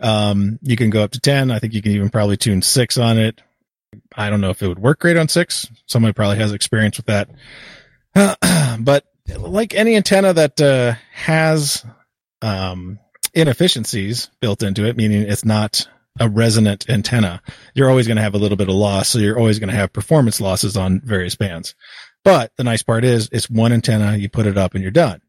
Um, 0.00 0.58
you 0.62 0.76
can 0.76 0.90
go 0.90 1.02
up 1.02 1.12
to 1.12 1.20
10. 1.20 1.50
I 1.50 1.58
think 1.58 1.74
you 1.74 1.82
can 1.82 1.92
even 1.92 2.10
probably 2.10 2.36
tune 2.36 2.62
six 2.62 2.98
on 2.98 3.18
it. 3.18 3.40
I 4.14 4.30
don't 4.30 4.40
know 4.40 4.50
if 4.50 4.62
it 4.62 4.68
would 4.68 4.78
work 4.78 5.00
great 5.00 5.16
on 5.16 5.28
six. 5.28 5.66
Somebody 5.86 6.12
probably 6.12 6.38
has 6.38 6.52
experience 6.52 6.96
with 6.98 7.06
that. 7.06 7.30
but 8.80 9.04
like 9.38 9.74
any 9.74 9.96
antenna 9.96 10.32
that 10.32 10.60
uh, 10.60 10.94
has 11.12 11.84
um, 12.42 12.98
inefficiencies 13.34 14.30
built 14.40 14.62
into 14.62 14.84
it, 14.84 14.96
meaning 14.96 15.22
it's 15.22 15.44
not 15.44 15.88
a 16.20 16.28
resonant 16.28 16.88
antenna, 16.88 17.40
you're 17.74 17.88
always 17.88 18.06
going 18.06 18.16
to 18.16 18.22
have 18.22 18.34
a 18.34 18.38
little 18.38 18.56
bit 18.56 18.68
of 18.68 18.74
loss. 18.74 19.08
So 19.08 19.18
you're 19.18 19.38
always 19.38 19.58
going 19.58 19.70
to 19.70 19.76
have 19.76 19.92
performance 19.92 20.40
losses 20.40 20.76
on 20.76 21.00
various 21.00 21.36
bands. 21.36 21.74
But 22.24 22.52
the 22.56 22.64
nice 22.64 22.82
part 22.82 23.04
is 23.04 23.28
it's 23.32 23.48
one 23.48 23.72
antenna, 23.72 24.16
you 24.16 24.28
put 24.28 24.46
it 24.46 24.58
up 24.58 24.74
and 24.74 24.82
you're 24.82 24.90
done. 24.90 25.20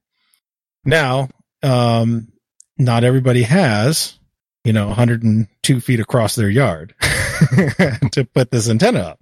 Now, 0.84 1.29
um, 1.62 2.29
not 2.79 3.03
everybody 3.03 3.43
has, 3.43 4.17
you 4.63 4.74
know, 4.74 4.88
102 4.88 5.81
feet 5.81 6.00
across 6.00 6.36
their 6.36 6.50
yard 6.50 6.95
to 8.12 8.27
put 8.33 8.50
this 8.50 8.69
antenna 8.69 9.17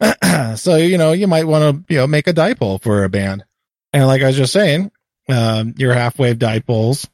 up. 0.00 0.58
so, 0.58 0.76
you 0.76 0.98
know, 0.98 1.12
you 1.12 1.26
might 1.26 1.46
want 1.46 1.86
to, 1.88 1.92
you 1.92 1.98
know, 1.98 2.06
make 2.06 2.28
a 2.28 2.34
dipole 2.34 2.80
for 2.80 3.02
a 3.04 3.08
band. 3.08 3.44
And 3.92 4.06
like 4.06 4.22
I 4.22 4.28
was 4.28 4.36
just 4.36 4.52
saying, 4.52 4.92
um, 5.28 5.74
your 5.76 5.94
half 5.94 6.18
wave 6.18 6.38
dipoles, 6.38 7.08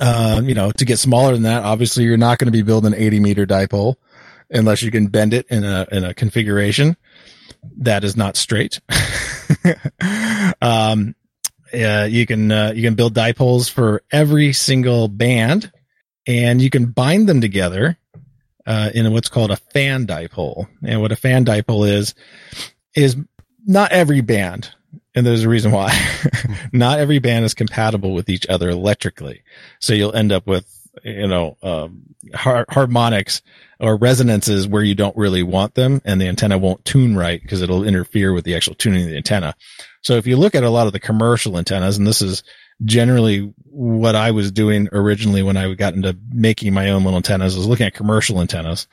um, 0.00 0.48
you 0.48 0.54
know, 0.54 0.72
to 0.72 0.84
get 0.84 0.98
smaller 0.98 1.34
than 1.34 1.42
that, 1.42 1.62
obviously 1.62 2.04
you're 2.04 2.16
not 2.16 2.38
going 2.38 2.46
to 2.46 2.52
be 2.52 2.62
building 2.62 2.92
an 2.92 2.98
80 2.98 3.20
meter 3.20 3.46
dipole 3.46 3.96
unless 4.50 4.82
you 4.82 4.90
can 4.90 5.08
bend 5.08 5.34
it 5.34 5.46
in 5.48 5.64
a, 5.64 5.86
in 5.92 6.04
a 6.04 6.14
configuration 6.14 6.96
that 7.78 8.04
is 8.04 8.16
not 8.16 8.36
straight. 8.36 8.80
um, 10.62 11.14
yeah, 11.76 12.04
you 12.04 12.26
can, 12.26 12.50
uh, 12.50 12.72
you 12.74 12.82
can 12.82 12.94
build 12.94 13.14
dipoles 13.14 13.70
for 13.70 14.02
every 14.10 14.52
single 14.52 15.08
band 15.08 15.70
and 16.26 16.60
you 16.60 16.70
can 16.70 16.86
bind 16.86 17.28
them 17.28 17.40
together, 17.40 17.98
uh, 18.66 18.90
in 18.94 19.12
what's 19.12 19.28
called 19.28 19.50
a 19.50 19.56
fan 19.56 20.06
dipole. 20.06 20.66
And 20.84 21.00
what 21.00 21.12
a 21.12 21.16
fan 21.16 21.44
dipole 21.44 21.88
is, 21.88 22.14
is 22.94 23.16
not 23.66 23.92
every 23.92 24.22
band. 24.22 24.70
And 25.14 25.26
there's 25.26 25.44
a 25.44 25.48
reason 25.48 25.72
why 25.72 25.96
not 26.72 26.98
every 26.98 27.18
band 27.20 27.44
is 27.44 27.54
compatible 27.54 28.12
with 28.12 28.28
each 28.28 28.46
other 28.48 28.68
electrically. 28.68 29.42
So 29.80 29.94
you'll 29.94 30.14
end 30.14 30.32
up 30.32 30.46
with, 30.46 30.66
you 31.04 31.26
know, 31.26 31.56
um, 31.62 32.14
har- 32.34 32.66
harmonics 32.68 33.42
or 33.80 33.96
resonances 33.96 34.66
where 34.66 34.82
you 34.82 34.94
don't 34.94 35.16
really 35.16 35.42
want 35.42 35.74
them 35.74 36.00
and 36.04 36.20
the 36.20 36.28
antenna 36.28 36.58
won't 36.58 36.84
tune 36.84 37.16
right 37.16 37.40
because 37.40 37.62
it'll 37.62 37.84
interfere 37.84 38.32
with 38.32 38.44
the 38.44 38.54
actual 38.56 38.74
tuning 38.74 39.04
of 39.04 39.10
the 39.10 39.16
antenna. 39.16 39.54
So 40.06 40.14
if 40.14 40.28
you 40.28 40.36
look 40.36 40.54
at 40.54 40.62
a 40.62 40.70
lot 40.70 40.86
of 40.86 40.92
the 40.92 41.00
commercial 41.00 41.58
antennas, 41.58 41.98
and 41.98 42.06
this 42.06 42.22
is 42.22 42.44
generally 42.84 43.52
what 43.64 44.14
I 44.14 44.30
was 44.30 44.52
doing 44.52 44.88
originally 44.92 45.42
when 45.42 45.56
I 45.56 45.74
got 45.74 45.94
into 45.94 46.16
making 46.30 46.72
my 46.72 46.90
own 46.90 47.02
little 47.02 47.16
antennas, 47.16 47.56
was 47.56 47.66
looking 47.66 47.88
at 47.88 47.94
commercial 47.94 48.40
antennas. 48.40 48.86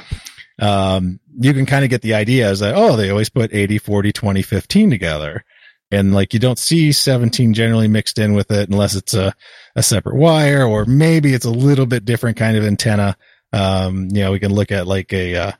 Um, 0.59 1.19
you 1.39 1.53
can 1.53 1.67
kind 1.67 1.83
of 1.83 1.91
get 1.91 2.01
the 2.01 2.15
idea 2.15 2.49
is 2.49 2.61
that, 2.61 2.73
oh, 2.75 2.95
they 2.95 3.11
always 3.11 3.29
put 3.29 3.53
80, 3.53 3.77
40, 3.77 4.11
20, 4.11 4.41
15 4.41 4.89
together. 4.89 5.45
And 5.91 6.15
like 6.15 6.33
you 6.33 6.39
don't 6.39 6.57
see 6.57 6.91
17 6.91 7.53
generally 7.53 7.87
mixed 7.87 8.17
in 8.17 8.33
with 8.33 8.49
it 8.49 8.69
unless 8.69 8.95
it's 8.95 9.13
a, 9.13 9.35
a 9.75 9.83
separate 9.83 10.15
wire 10.15 10.65
or 10.65 10.85
maybe 10.85 11.35
it's 11.35 11.45
a 11.45 11.51
little 11.51 11.85
bit 11.85 12.05
different 12.05 12.37
kind 12.37 12.57
of 12.57 12.65
antenna. 12.65 13.17
Um, 13.51 14.07
you 14.11 14.21
know, 14.21 14.31
we 14.31 14.39
can 14.39 14.51
look 14.51 14.71
at 14.71 14.87
like 14.87 15.13
a, 15.13 15.35
uh, 15.35 15.51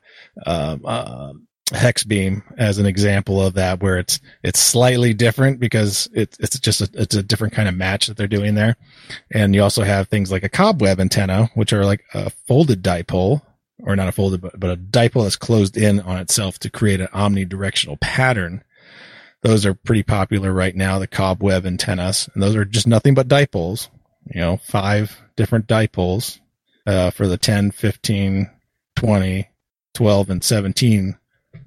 uh, 0.48 0.77
uh, 0.83 1.33
hex 1.72 2.03
beam 2.03 2.43
as 2.58 2.77
an 2.77 2.86
example 2.86 3.41
of 3.41 3.53
that 3.53 3.82
where 3.82 3.98
it's 3.98 4.20
it's 4.43 4.60
slightly 4.60 5.13
different 5.13 5.60
because 5.60 6.10
it's 6.13 6.38
it's 6.39 6.60
just 6.60 6.82
a, 6.82 6.89
it's 6.93 7.15
a 7.15 7.24
different 7.24 7.53
kind 7.53 7.70
of 7.70 7.75
match 7.75 8.08
that 8.08 8.17
they're 8.17 8.27
doing 8.27 8.55
there. 8.55 8.75
And 9.32 9.55
you 9.55 9.63
also 9.63 9.84
have 9.84 10.08
things 10.08 10.32
like 10.32 10.43
a 10.43 10.50
cobweb 10.50 11.00
antenna 11.00 11.50
which 11.55 11.74
are 11.74 11.86
like 11.86 12.03
a 12.13 12.29
folded 12.29 12.84
dipole 12.84 13.41
or 13.79 13.96
not 13.96 14.08
a 14.10 14.12
folded 14.12 14.41
but, 14.41 14.60
but 14.60 14.72
a 14.72 14.77
dipole 14.77 15.24
that's 15.24 15.36
closed 15.36 15.77
in 15.77 16.00
on 16.01 16.17
itself 16.17 16.60
to 16.60 16.70
create 16.70 17.00
an 17.00 17.08
omnidirectional 17.08 18.00
pattern. 18.00 18.63
Those 19.41 19.65
are 19.65 19.74
pretty 19.74 20.03
popular 20.03 20.51
right 20.51 20.75
now 20.75 21.00
the 21.00 21.08
cobweb 21.08 21.65
antennas. 21.65 22.29
And 22.34 22.43
those 22.43 22.55
are 22.55 22.65
just 22.65 22.88
nothing 22.88 23.13
but 23.13 23.27
dipoles 23.27 23.89
you 24.27 24.41
know 24.41 24.58
five 24.58 25.22
different 25.36 25.67
dipoles 25.67 26.39
uh, 26.86 27.10
for 27.12 27.27
the 27.27 27.38
10 27.38 27.72
15 27.72 28.50
20 28.96 29.50
12 29.93 30.29
and 30.29 30.43
17 30.43 31.17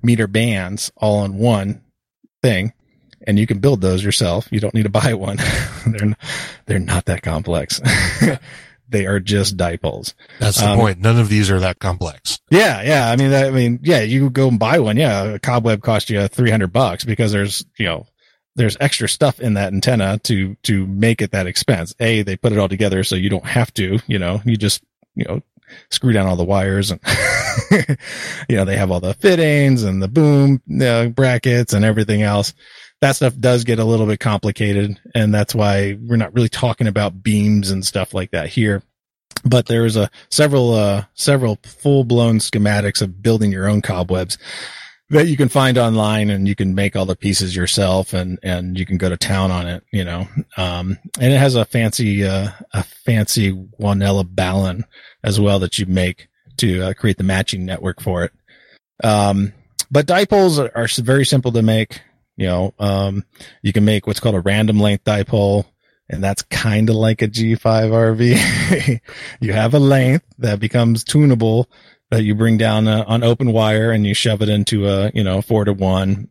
meter 0.06 0.26
bands 0.26 0.90
all 0.96 1.18
on 1.18 1.36
one 1.36 1.82
thing 2.42 2.72
and 3.26 3.38
you 3.38 3.46
can 3.46 3.58
build 3.58 3.80
those 3.80 4.04
yourself. 4.04 4.46
You 4.52 4.60
don't 4.60 4.72
need 4.74 4.84
to 4.84 4.88
buy 4.88 5.14
one. 5.14 5.36
They're 5.86 6.16
they're 6.66 6.78
not 6.78 7.04
that 7.06 7.22
complex. 7.22 7.80
They 8.88 9.04
are 9.06 9.18
just 9.18 9.56
dipoles. 9.56 10.14
That's 10.38 10.60
the 10.60 10.68
Um, 10.70 10.78
point. 10.78 11.00
None 11.00 11.18
of 11.18 11.28
these 11.28 11.50
are 11.50 11.58
that 11.58 11.80
complex. 11.80 12.38
yeah 12.52 12.82
yeah. 12.82 13.10
I 13.10 13.16
mean 13.16 13.34
i 13.34 13.50
mean 13.50 13.80
yeah 13.82 14.02
you 14.02 14.30
go 14.30 14.46
and 14.46 14.60
buy 14.60 14.78
one. 14.78 14.96
Yeah 14.96 15.24
a 15.24 15.38
cobweb 15.40 15.82
cost 15.82 16.08
you 16.08 16.28
300 16.28 16.68
bucks 16.72 17.04
because 17.04 17.32
there's 17.32 17.66
you 17.80 17.86
know 17.86 18.06
there's 18.54 18.76
extra 18.78 19.08
stuff 19.08 19.40
in 19.40 19.54
that 19.54 19.72
antenna 19.72 20.18
to 20.20 20.54
to 20.62 20.86
make 20.86 21.20
it 21.20 21.32
that 21.32 21.48
expense. 21.48 21.96
A 21.98 22.22
they 22.22 22.36
put 22.36 22.52
it 22.52 22.58
all 22.60 22.68
together 22.68 23.02
so 23.02 23.16
you 23.16 23.28
don't 23.28 23.44
have 23.44 23.74
to 23.74 23.98
you 24.06 24.20
know 24.20 24.40
you 24.44 24.56
just 24.56 24.84
you 25.16 25.24
know 25.24 25.42
screw 25.90 26.12
down 26.12 26.26
all 26.26 26.36
the 26.36 26.44
wires 26.44 26.90
and 26.90 27.00
you 28.48 28.56
know 28.56 28.64
they 28.64 28.76
have 28.76 28.90
all 28.90 29.00
the 29.00 29.14
fittings 29.14 29.82
and 29.82 30.02
the 30.02 30.08
boom 30.08 30.60
uh, 30.82 31.06
brackets 31.06 31.72
and 31.72 31.84
everything 31.84 32.22
else. 32.22 32.54
That 33.00 33.16
stuff 33.16 33.34
does 33.38 33.64
get 33.64 33.78
a 33.78 33.84
little 33.84 34.06
bit 34.06 34.20
complicated 34.20 34.98
and 35.14 35.34
that's 35.34 35.54
why 35.54 35.98
we're 36.00 36.16
not 36.16 36.34
really 36.34 36.48
talking 36.48 36.86
about 36.86 37.22
beams 37.22 37.70
and 37.70 37.84
stuff 37.84 38.14
like 38.14 38.30
that 38.30 38.48
here. 38.48 38.82
But 39.44 39.66
there's 39.66 39.96
a 39.96 40.10
several 40.30 40.74
uh 40.74 41.04
several 41.14 41.58
full 41.64 42.04
blown 42.04 42.38
schematics 42.38 43.02
of 43.02 43.22
building 43.22 43.52
your 43.52 43.68
own 43.68 43.82
cobwebs 43.82 44.38
that 45.10 45.28
you 45.28 45.36
can 45.36 45.48
find 45.48 45.78
online 45.78 46.30
and 46.30 46.48
you 46.48 46.56
can 46.56 46.74
make 46.74 46.96
all 46.96 47.06
the 47.06 47.14
pieces 47.14 47.54
yourself 47.54 48.12
and 48.12 48.38
and 48.42 48.78
you 48.78 48.84
can 48.84 48.96
go 48.98 49.08
to 49.08 49.16
town 49.16 49.50
on 49.50 49.66
it 49.68 49.84
you 49.92 50.04
know. 50.04 50.26
Um 50.56 50.98
and 51.20 51.32
it 51.32 51.38
has 51.38 51.54
a 51.54 51.64
fancy 51.64 52.24
uh 52.24 52.50
a 52.72 52.82
fancy 52.82 53.52
Wanella 53.80 54.24
balun 54.24 54.84
as 55.26 55.38
well 55.38 55.58
that 55.58 55.78
you 55.78 55.84
make 55.84 56.28
to 56.56 56.80
uh, 56.82 56.94
create 56.94 57.18
the 57.18 57.24
matching 57.24 57.66
network 57.66 58.00
for 58.00 58.24
it 58.24 58.32
um 59.04 59.52
but 59.90 60.06
dipoles 60.06 60.58
are, 60.58 60.74
are 60.74 60.88
very 61.02 61.26
simple 61.26 61.52
to 61.52 61.60
make 61.60 62.00
you 62.38 62.46
know 62.46 62.72
um 62.78 63.22
you 63.60 63.72
can 63.74 63.84
make 63.84 64.06
what's 64.06 64.20
called 64.20 64.34
a 64.34 64.40
random 64.40 64.80
length 64.80 65.04
dipole 65.04 65.66
and 66.08 66.22
that's 66.22 66.42
kind 66.42 66.88
of 66.88 66.96
like 66.96 67.22
a 67.22 67.28
G5 67.28 67.58
RV. 67.58 69.00
you 69.40 69.52
have 69.52 69.74
a 69.74 69.78
length 69.78 70.24
that 70.38 70.60
becomes 70.60 71.02
tunable 71.02 71.68
that 72.10 72.22
you 72.22 72.34
bring 72.34 72.56
down 72.56 72.86
uh, 72.86 73.04
on 73.06 73.24
open 73.24 73.52
wire 73.52 73.90
and 73.90 74.06
you 74.06 74.14
shove 74.14 74.42
it 74.42 74.48
into 74.48 74.88
a, 74.88 75.10
you 75.14 75.24
know, 75.24 75.42
four 75.42 75.64
to 75.64 75.72
one 75.72 76.28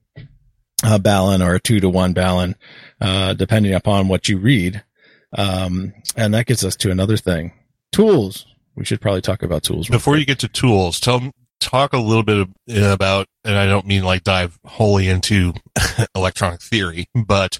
uh, 0.84 0.98
balun 0.98 1.46
or 1.46 1.56
a 1.56 1.60
two 1.60 1.80
to 1.82 1.90
one 1.90 2.14
balun, 2.14 2.56
uh, 3.02 3.34
depending 3.34 3.74
upon 3.74 4.08
what 4.08 4.30
you 4.30 4.38
read. 4.38 4.82
Um, 5.38 5.94
and 6.16 6.34
that 6.34 6.46
gets 6.46 6.64
us 6.64 6.78
to 6.78 6.92
another 6.92 7.18
thing. 7.18 7.52
Tools. 7.92 8.46
We 8.76 8.86
should 8.86 9.02
probably 9.02 9.22
talk 9.22 9.42
about 9.44 9.64
tools. 9.64 9.88
Before 9.88 10.14
quick. 10.14 10.20
you 10.22 10.26
get 10.26 10.40
to 10.40 10.48
tools, 10.48 11.00
tell 11.00 11.32
talk 11.60 11.94
a 11.94 11.98
little 11.98 12.24
bit 12.24 12.48
about, 12.70 13.28
and 13.44 13.56
I 13.56 13.66
don't 13.66 13.86
mean 13.86 14.04
like 14.04 14.24
dive 14.24 14.60
wholly 14.66 15.08
into 15.08 15.54
electronic 16.16 16.62
theory, 16.62 17.08
but 17.16 17.60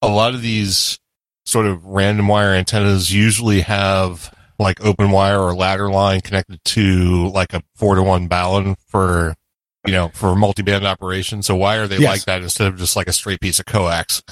a 0.00 0.08
lot 0.08 0.34
of 0.34 0.42
these 0.42 0.98
sort 1.46 1.66
of 1.66 1.84
random 1.84 2.28
wire 2.28 2.52
antennas 2.54 3.12
usually 3.12 3.60
have 3.62 4.32
like 4.58 4.84
open 4.84 5.10
wire 5.10 5.40
or 5.40 5.54
ladder 5.54 5.90
line 5.90 6.20
connected 6.20 6.58
to 6.64 7.28
like 7.28 7.52
a 7.52 7.62
four 7.74 7.96
to 7.96 8.02
one 8.02 8.28
balun 8.28 8.76
for 8.88 9.34
you 9.86 9.92
know, 9.92 10.08
for 10.14 10.34
multi-band 10.34 10.86
operation. 10.86 11.42
So 11.42 11.54
why 11.56 11.76
are 11.76 11.86
they 11.86 11.98
Yes. 11.98 12.10
like 12.10 12.24
that 12.24 12.42
instead 12.42 12.68
of 12.68 12.78
just 12.78 12.96
like 12.96 13.06
a 13.06 13.12
straight 13.12 13.40
piece 13.40 13.58
of 13.58 13.66
coax? 13.66 14.22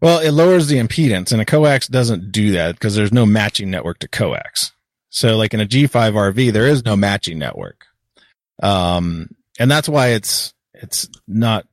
Well, 0.00 0.18
it 0.18 0.32
lowers 0.32 0.66
the 0.66 0.78
impedance, 0.78 1.30
and 1.30 1.40
a 1.40 1.44
coax 1.44 1.86
doesn't 1.86 2.32
do 2.32 2.50
that 2.52 2.74
because 2.74 2.96
there's 2.96 3.12
no 3.12 3.24
matching 3.24 3.70
network 3.70 4.00
to 4.00 4.08
coax. 4.08 4.72
So, 5.16 5.38
like 5.38 5.54
in 5.54 5.60
a 5.62 5.66
G5 5.66 6.12
RV, 6.12 6.52
there 6.52 6.66
is 6.66 6.84
no 6.84 6.94
matching 6.94 7.38
network, 7.38 7.86
um, 8.62 9.30
and 9.58 9.70
that's 9.70 9.88
why 9.88 10.08
it's 10.08 10.52
it's 10.74 11.08
not 11.26 11.66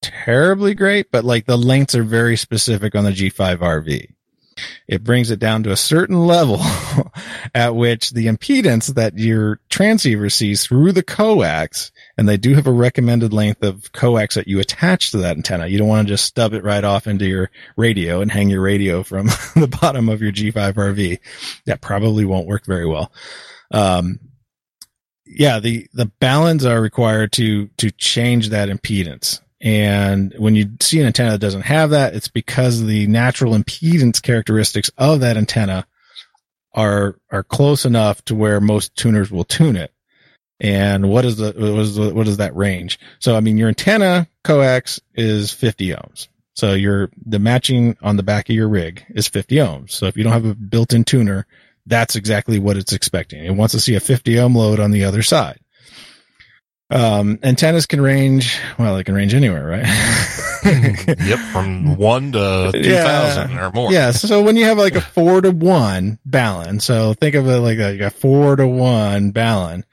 terribly 0.00 0.74
great. 0.74 1.10
But 1.10 1.24
like 1.24 1.44
the 1.44 1.58
lengths 1.58 1.96
are 1.96 2.04
very 2.04 2.36
specific 2.36 2.94
on 2.94 3.02
the 3.02 3.10
G5 3.10 3.58
RV. 3.58 4.14
It 4.86 5.02
brings 5.02 5.32
it 5.32 5.40
down 5.40 5.64
to 5.64 5.72
a 5.72 5.76
certain 5.76 6.24
level 6.24 6.60
at 7.54 7.74
which 7.74 8.10
the 8.10 8.26
impedance 8.26 8.94
that 8.94 9.18
your 9.18 9.58
transceiver 9.68 10.30
sees 10.30 10.64
through 10.64 10.92
the 10.92 11.02
coax 11.02 11.90
and 12.16 12.28
they 12.28 12.36
do 12.36 12.54
have 12.54 12.66
a 12.66 12.72
recommended 12.72 13.32
length 13.32 13.62
of 13.62 13.90
coax 13.92 14.36
that 14.36 14.46
you 14.46 14.60
attach 14.60 15.10
to 15.10 15.18
that 15.18 15.36
antenna. 15.36 15.66
You 15.66 15.78
don't 15.78 15.88
want 15.88 16.06
to 16.06 16.12
just 16.12 16.24
stub 16.24 16.52
it 16.52 16.62
right 16.62 16.84
off 16.84 17.06
into 17.06 17.26
your 17.26 17.50
radio 17.76 18.20
and 18.20 18.30
hang 18.30 18.48
your 18.48 18.62
radio 18.62 19.02
from 19.02 19.26
the 19.56 19.76
bottom 19.80 20.08
of 20.08 20.22
your 20.22 20.32
G5 20.32 20.74
RV. 20.74 21.18
That 21.66 21.80
probably 21.80 22.24
won't 22.24 22.46
work 22.46 22.66
very 22.66 22.86
well. 22.86 23.12
Um, 23.70 24.20
yeah, 25.26 25.58
the, 25.58 25.88
the 25.92 26.10
baluns 26.20 26.68
are 26.68 26.80
required 26.80 27.32
to, 27.32 27.68
to 27.78 27.90
change 27.90 28.50
that 28.50 28.68
impedance. 28.68 29.40
And 29.60 30.34
when 30.36 30.54
you 30.54 30.72
see 30.80 31.00
an 31.00 31.06
antenna 31.06 31.32
that 31.32 31.40
doesn't 31.40 31.62
have 31.62 31.90
that, 31.90 32.14
it's 32.14 32.28
because 32.28 32.84
the 32.84 33.06
natural 33.06 33.54
impedance 33.54 34.22
characteristics 34.22 34.90
of 34.98 35.20
that 35.20 35.38
antenna 35.38 35.86
are, 36.74 37.18
are 37.30 37.42
close 37.42 37.86
enough 37.86 38.22
to 38.26 38.34
where 38.34 38.60
most 38.60 38.94
tuners 38.94 39.30
will 39.30 39.44
tune 39.44 39.76
it. 39.76 39.93
And 40.60 41.08
what 41.10 41.24
is 41.24 41.36
the, 41.36 41.52
what 41.56 41.80
is 41.80 41.96
the, 41.96 42.14
what 42.14 42.28
is 42.28 42.36
that 42.38 42.54
range? 42.56 42.98
So, 43.18 43.36
I 43.36 43.40
mean, 43.40 43.58
your 43.58 43.68
antenna 43.68 44.28
coax 44.44 45.00
is 45.14 45.50
50 45.50 45.88
ohms. 45.88 46.28
So 46.54 46.74
your, 46.74 47.10
the 47.26 47.40
matching 47.40 47.96
on 48.02 48.16
the 48.16 48.22
back 48.22 48.48
of 48.48 48.54
your 48.54 48.68
rig 48.68 49.04
is 49.10 49.26
50 49.26 49.56
ohms. 49.56 49.90
So 49.90 50.06
if 50.06 50.16
you 50.16 50.22
don't 50.22 50.32
have 50.32 50.44
a 50.44 50.54
built-in 50.54 51.04
tuner, 51.04 51.46
that's 51.86 52.14
exactly 52.16 52.58
what 52.60 52.76
it's 52.76 52.92
expecting. 52.92 53.44
It 53.44 53.50
wants 53.56 53.72
to 53.72 53.80
see 53.80 53.96
a 53.96 54.00
50 54.00 54.38
ohm 54.38 54.54
load 54.54 54.78
on 54.80 54.90
the 54.92 55.04
other 55.04 55.22
side. 55.22 55.58
Um, 56.90 57.38
antennas 57.42 57.86
can 57.86 58.00
range, 58.00 58.58
well, 58.78 58.94
they 58.94 59.02
can 59.04 59.14
range 59.14 59.34
anywhere, 59.34 59.66
right? 59.66 59.86
yep, 61.26 61.38
from 61.50 61.96
one 61.96 62.30
to 62.32 62.70
2000 62.72 62.80
Yeah. 63.50 63.66
or 63.66 63.72
more. 63.72 63.90
Yeah. 63.90 64.10
So 64.12 64.42
when 64.42 64.56
you 64.56 64.66
have 64.66 64.78
like 64.78 64.94
a 64.94 65.00
four 65.14 65.40
to 65.40 65.50
one 65.50 66.18
balance, 66.24 66.84
so 66.84 67.14
think 67.14 67.34
of 67.34 67.48
it 67.48 67.56
like 67.58 67.78
a, 67.78 67.90
like 67.92 68.00
a 68.00 68.10
four 68.10 68.54
to 68.56 68.66
one 68.68 69.30
balance, 69.32 69.86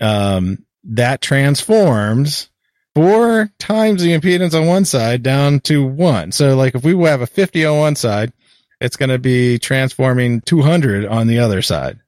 um, 0.00 0.64
that 0.84 1.20
transforms 1.20 2.48
four 2.94 3.50
times 3.58 4.02
the 4.02 4.18
impedance 4.18 4.58
on 4.58 4.66
one 4.66 4.84
side 4.84 5.22
down 5.22 5.60
to 5.60 5.84
one. 5.84 6.32
So 6.32 6.56
like 6.56 6.74
if 6.74 6.82
we 6.84 7.00
have 7.04 7.20
a 7.22 7.26
50 7.26 7.64
on 7.66 7.78
one 7.78 7.96
side, 7.96 8.32
it's 8.80 8.96
going 8.96 9.10
to 9.10 9.18
be 9.18 9.58
transforming 9.58 10.40
200 10.40 11.06
on 11.06 11.26
the 11.26 11.38
other 11.38 11.62
side. 11.62 11.98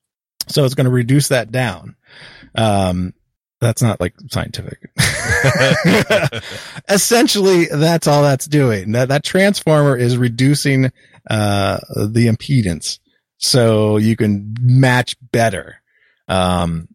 So 0.49 0.65
it's 0.65 0.75
going 0.75 0.87
to 0.87 0.91
reduce 0.91 1.29
that 1.29 1.53
down. 1.53 1.97
Um, 2.55 3.15
that's 3.63 3.81
not 3.81 4.01
like 4.01 4.15
scientific. 4.29 4.91
Essentially, 6.89 7.67
that's 7.67 8.09
all 8.09 8.23
that's 8.23 8.47
doing. 8.47 8.93
That 8.93 9.09
that 9.09 9.23
transformer 9.23 9.97
is 9.97 10.19
reducing 10.19 10.91
uh 11.31 11.79
the 11.97 12.27
impedance 12.27 12.99
so 13.39 13.99
you 13.99 14.17
can 14.17 14.57
match 14.61 15.15
better. 15.31 15.77
Um 16.27 16.89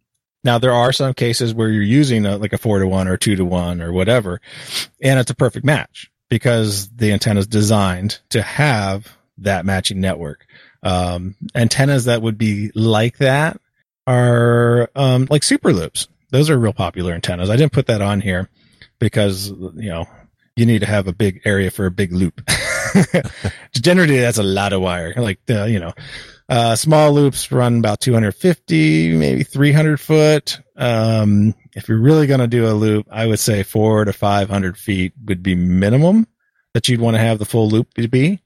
now 0.48 0.58
there 0.58 0.74
are 0.74 0.94
some 0.94 1.14
cases 1.14 1.54
where 1.54 1.70
you're 1.70 1.84
using 1.84 2.26
a, 2.26 2.38
like 2.38 2.54
a 2.54 2.58
4 2.58 2.80
to 2.80 2.88
1 2.88 3.08
or 3.08 3.18
2 3.18 3.36
to 3.36 3.46
1 3.46 3.82
or 3.82 3.92
whatever 3.92 4.42
and 5.02 5.20
it's 5.20 5.30
a 5.30 5.36
perfect 5.36 5.66
match 5.66 6.10
because 6.30 6.90
the 6.90 7.12
antenna 7.12 7.42
is 7.42 7.48
designed 7.48 8.20
to 8.30 8.42
have 8.42 9.16
that 9.38 9.66
matching 9.66 10.02
network. 10.02 10.48
Um 10.82 11.36
antennas 11.54 12.06
that 12.06 12.22
would 12.22 12.38
be 12.38 12.72
like 12.74 13.18
that 13.18 13.60
are 14.08 14.90
um 14.96 15.28
like 15.30 15.44
super 15.44 15.74
loops. 15.74 16.08
Those 16.32 16.50
are 16.50 16.58
real 16.58 16.74
popular 16.74 17.14
antennas. 17.14 17.50
I 17.50 17.56
didn't 17.56 17.74
put 17.74 17.88
that 17.88 18.02
on 18.02 18.22
here 18.22 18.50
because 19.00 19.50
you 19.50 19.90
know 19.90 20.08
you 20.56 20.66
need 20.66 20.80
to 20.80 20.88
have 20.88 21.08
a 21.08 21.14
big 21.14 21.42
area 21.46 21.70
for 21.70 21.86
a 21.86 21.92
big 21.92 22.12
loop. 22.12 22.42
Generally, 23.74 24.20
that's 24.20 24.38
a 24.38 24.44
lot 24.44 24.74
of 24.74 24.82
wire. 24.82 25.14
Like 25.16 25.46
the 25.46 25.70
you 25.70 25.80
know, 25.80 25.94
uh, 26.50 26.76
small 26.76 27.14
loops 27.14 27.52
run 27.52 27.80
about 27.80 28.00
250, 28.00 29.18
maybe 29.18 29.44
300 29.44 30.00
foot. 30.00 30.60
Um, 30.76 31.54
if 31.76 31.90
you're 31.90 32.00
really 32.00 32.28
going 32.28 32.40
to 32.40 32.48
do 32.48 32.68
a 32.68 32.74
loop, 32.74 33.08
I 33.12 33.26
would 33.26 33.40
say 33.40 33.64
four 33.64 34.06
to 34.06 34.14
500 34.14 34.78
feet 34.78 35.14
would 35.26 35.44
be 35.44 35.56
minimum 35.56 36.28
that 36.74 36.88
you'd 36.88 37.02
want 37.02 37.16
to 37.16 37.22
have 37.22 37.40
the 37.40 37.46
full 37.46 37.70
loop 37.70 37.94
to 37.96 38.08
be. 38.08 38.42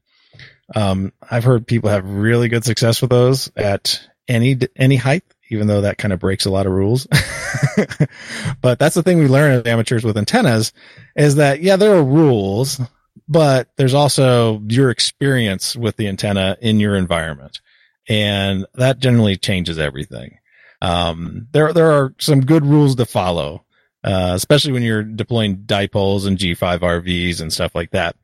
Um, 0.73 1.11
I've 1.29 1.43
heard 1.43 1.67
people 1.67 1.89
have 1.89 2.07
really 2.07 2.47
good 2.47 2.63
success 2.63 3.01
with 3.01 3.09
those 3.09 3.51
at 3.55 4.01
any 4.27 4.57
any 4.75 4.95
height, 4.95 5.23
even 5.49 5.67
though 5.67 5.81
that 5.81 5.97
kind 5.97 6.13
of 6.13 6.19
breaks 6.19 6.45
a 6.45 6.49
lot 6.49 6.65
of 6.65 6.71
rules. 6.71 7.07
but 8.61 8.79
that's 8.79 8.95
the 8.95 9.03
thing 9.03 9.19
we 9.19 9.27
learn 9.27 9.51
as 9.51 9.65
amateurs 9.65 10.03
with 10.03 10.17
antennas 10.17 10.71
is 11.15 11.35
that 11.35 11.61
yeah, 11.61 11.75
there 11.75 11.95
are 11.95 12.03
rules, 12.03 12.79
but 13.27 13.69
there's 13.77 13.93
also 13.93 14.61
your 14.67 14.89
experience 14.89 15.75
with 15.75 15.97
the 15.97 16.07
antenna 16.07 16.57
in 16.61 16.79
your 16.79 16.95
environment, 16.95 17.59
and 18.07 18.65
that 18.75 18.99
generally 18.99 19.37
changes 19.37 19.79
everything. 19.79 20.37
Um, 20.81 21.47
there 21.51 21.73
there 21.73 21.91
are 21.91 22.13
some 22.19 22.41
good 22.41 22.65
rules 22.65 22.95
to 22.95 23.05
follow, 23.05 23.65
uh, 24.03 24.31
especially 24.33 24.73
when 24.73 24.83
you're 24.83 25.03
deploying 25.03 25.57
dipoles 25.57 26.25
and 26.25 26.37
G5 26.37 26.79
RVs 26.79 27.41
and 27.41 27.53
stuff 27.53 27.75
like 27.75 27.91
that. 27.91 28.15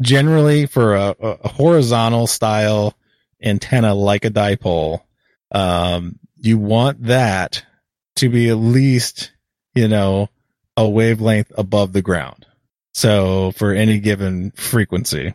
Generally, 0.00 0.66
for 0.66 0.94
a, 0.94 1.14
a 1.20 1.48
horizontal 1.48 2.26
style 2.26 2.94
antenna 3.42 3.94
like 3.94 4.24
a 4.24 4.30
dipole, 4.30 5.00
um, 5.52 6.18
you 6.36 6.58
want 6.58 7.04
that 7.04 7.64
to 8.16 8.28
be 8.28 8.48
at 8.48 8.56
least, 8.56 9.32
you 9.74 9.88
know, 9.88 10.28
a 10.76 10.88
wavelength 10.88 11.52
above 11.56 11.92
the 11.92 12.02
ground. 12.02 12.46
So 12.96 13.52
for 13.52 13.74
any 13.74 13.98
given 13.98 14.52
frequency, 14.52 15.34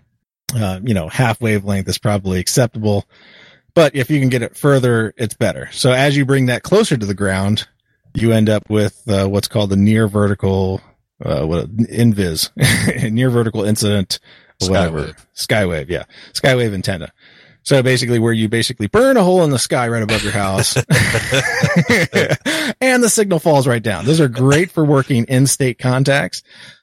uh, 0.55 0.79
you 0.81 0.95
know, 0.95 1.09
half 1.09 1.39
wavelength 1.39 1.87
is 1.87 1.99
probably 1.99 2.39
acceptable. 2.39 3.05
But 3.75 3.95
if 3.95 4.09
you 4.09 4.19
can 4.19 4.29
get 4.29 4.41
it 4.41 4.57
further, 4.57 5.13
it's 5.15 5.35
better. 5.35 5.69
So 5.71 5.91
as 5.91 6.17
you 6.17 6.25
bring 6.25 6.47
that 6.47 6.63
closer 6.63 6.97
to 6.97 7.05
the 7.05 7.13
ground, 7.13 7.67
you 8.15 8.31
end 8.31 8.49
up 8.49 8.67
with 8.67 9.07
uh, 9.07 9.27
what's 9.27 9.47
called 9.47 9.69
the 9.69 9.75
near 9.75 10.07
vertical, 10.07 10.81
uh, 11.23 11.45
what 11.45 11.69
invis, 11.75 12.49
near 13.11 13.29
vertical 13.29 13.63
incident, 13.63 14.17
whatever, 14.59 15.13
Skywave. 15.35 15.35
skywave, 15.35 15.89
yeah, 15.89 16.05
skywave 16.33 16.73
antenna. 16.73 17.11
So 17.63 17.83
basically, 17.83 18.17
where 18.17 18.33
you 18.33 18.49
basically 18.49 18.87
burn 18.87 19.17
a 19.17 19.23
hole 19.23 19.43
in 19.43 19.51
the 19.51 19.59
sky 19.59 19.87
right 19.87 20.01
above 20.01 20.23
your 20.23 20.31
house, 20.31 20.75
and 22.81 23.03
the 23.03 23.09
signal 23.09 23.37
falls 23.37 23.67
right 23.67 23.83
down. 23.83 24.05
Those 24.05 24.19
are 24.19 24.27
great 24.27 24.71
for 24.71 24.83
working 24.83 25.25
in-state 25.25 25.77
contacts. 25.77 26.41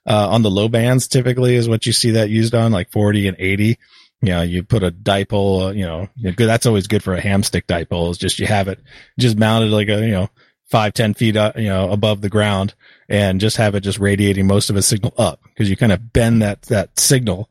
Uh, 0.09 0.29
on 0.31 0.41
the 0.41 0.51
low 0.51 0.69
bands, 0.69 1.07
typically 1.07 1.55
is 1.55 1.69
what 1.69 1.85
you 1.85 1.93
see 1.93 2.13
that 2.13 2.31
used 2.31 2.55
on, 2.55 2.73
like 2.73 2.91
40 2.91 3.29
and 3.29 3.37
80. 3.39 3.79
You 4.23 4.29
know, 4.31 4.43
you 4.43 4.63
put 4.63 4.83
a 4.83 4.91
dipole, 4.91 5.69
uh, 5.69 5.73
you 5.73 5.85
know. 5.85 6.09
That's 6.37 6.65
always 6.65 6.87
good 6.87 7.05
for 7.05 7.15
a 7.15 7.21
ham 7.21 7.43
stick 7.43 7.67
dipole. 7.67 8.11
Is 8.11 8.19
just 8.19 8.39
you 8.39 8.47
have 8.47 8.69
it 8.69 8.81
just 9.19 9.37
mounted 9.37 9.71
like 9.71 9.89
a, 9.89 10.01
you 10.01 10.13
know, 10.13 10.31
five, 10.71 10.95
ten 10.95 11.15
feet, 11.15 11.37
uh, 11.37 11.53
you 11.57 11.69
know, 11.69 11.91
above 11.91 12.21
the 12.21 12.29
ground 12.29 12.75
and 13.09 13.41
just 13.41 13.59
have 13.59 13.75
it 13.75 13.81
just 13.81 13.99
radiating 13.99 14.47
most 14.47 14.71
of 14.71 14.77
its 14.77 14.87
signal 14.87 15.15
up 15.19 15.41
because 15.45 15.69
you 15.71 15.77
kind 15.77 15.93
of 15.93 16.13
bend 16.13 16.43
that, 16.43 16.63
that 16.63 16.99
signal, 16.99 17.49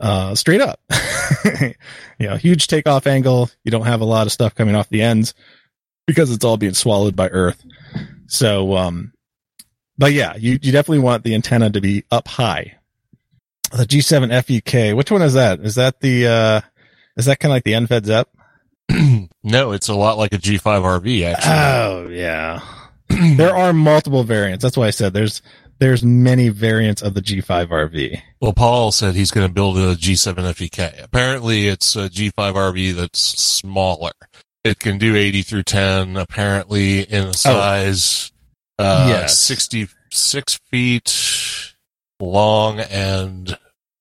uh, 0.00 0.34
straight 0.34 0.60
up. 0.60 0.80
you 1.60 2.26
know, 2.26 2.36
huge 2.36 2.66
takeoff 2.66 3.06
angle. 3.06 3.50
You 3.64 3.70
don't 3.70 3.86
have 3.86 4.00
a 4.00 4.06
lot 4.06 4.26
of 4.26 4.32
stuff 4.32 4.54
coming 4.54 4.74
off 4.74 4.88
the 4.88 5.02
ends 5.02 5.34
because 6.06 6.30
it's 6.30 6.44
all 6.44 6.56
being 6.56 6.74
swallowed 6.74 7.16
by 7.16 7.28
earth. 7.28 7.62
So, 8.26 8.76
um, 8.76 9.12
but 9.98 10.12
yeah, 10.12 10.36
you, 10.36 10.52
you 10.52 10.72
definitely 10.72 11.00
want 11.00 11.24
the 11.24 11.34
antenna 11.34 11.70
to 11.70 11.80
be 11.80 12.04
up 12.10 12.28
high. 12.28 12.76
The 13.72 13.84
G7 13.84 14.30
FEK, 14.30 14.96
which 14.96 15.10
one 15.10 15.20
is 15.20 15.34
that? 15.34 15.60
Is 15.60 15.74
that 15.74 16.00
the, 16.00 16.26
uh, 16.26 16.60
is 17.16 17.26
that 17.26 17.40
kind 17.40 17.52
of 17.52 17.56
like 17.56 17.64
the 17.64 17.74
end-fed 17.74 18.06
Zepp? 18.06 18.28
no, 19.42 19.72
it's 19.72 19.88
a 19.88 19.94
lot 19.94 20.16
like 20.16 20.32
a 20.32 20.38
G5 20.38 20.62
RV 20.62 21.24
actually. 21.24 21.52
Oh 21.52 22.08
yeah. 22.08 22.62
there 23.36 23.54
are 23.54 23.72
multiple 23.72 24.24
variants. 24.24 24.62
That's 24.62 24.76
why 24.76 24.86
I 24.86 24.90
said 24.90 25.12
there's 25.12 25.42
there's 25.78 26.02
many 26.02 26.48
variants 26.48 27.02
of 27.02 27.14
the 27.14 27.20
G5 27.20 27.68
RV. 27.68 28.20
Well, 28.40 28.52
Paul 28.52 28.92
said 28.92 29.14
he's 29.14 29.30
going 29.30 29.46
to 29.46 29.52
build 29.52 29.76
a 29.78 29.94
G7 29.94 30.54
FEK. 30.54 31.02
Apparently, 31.02 31.68
it's 31.68 31.94
a 31.94 32.08
G5 32.08 32.32
RV 32.32 32.94
that's 32.94 33.20
smaller. 33.20 34.12
It 34.64 34.80
can 34.80 34.98
do 34.98 35.14
80 35.14 35.42
through 35.42 35.62
10, 35.62 36.16
apparently 36.16 37.02
in 37.02 37.28
a 37.28 37.34
size, 37.34 38.32
uh, 38.78 39.06
Yes. 39.08 39.38
66 39.38 40.58
feet 40.70 41.74
long 42.20 42.80
and 42.80 43.56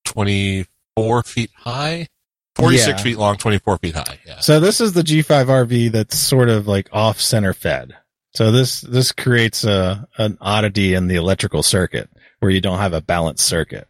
24 0.06 1.24
feet 1.24 1.52
high. 1.56 2.08
46 2.56 2.88
Yeah. 3.00 3.04
feet 3.04 3.18
long, 3.18 3.38
24 3.38 3.78
feet 3.78 3.96
high. 3.96 4.20
Yeah. 4.26 4.40
So 4.40 4.60
this 4.60 4.82
is 4.82 4.94
the 4.94 5.04
G5 5.04 5.48
RV 5.48 5.92
that's 5.92 6.18
sort 6.18 6.50
of 6.50 6.68
like 6.68 6.90
off 6.92 7.22
center 7.22 7.54
fed. 7.54 7.96
So 8.34 8.52
this 8.52 8.82
this 8.82 9.12
creates 9.12 9.64
a 9.64 10.08
an 10.18 10.38
oddity 10.42 10.94
in 10.96 11.08
the 11.08 11.16
electrical 11.16 11.64
circuit 11.64 12.10
where 12.40 12.52
you 12.52 12.62
don't 12.62 12.78
have 12.80 12.94
a 12.94 13.02
balanced 13.02 13.46
circuit, 13.46 13.88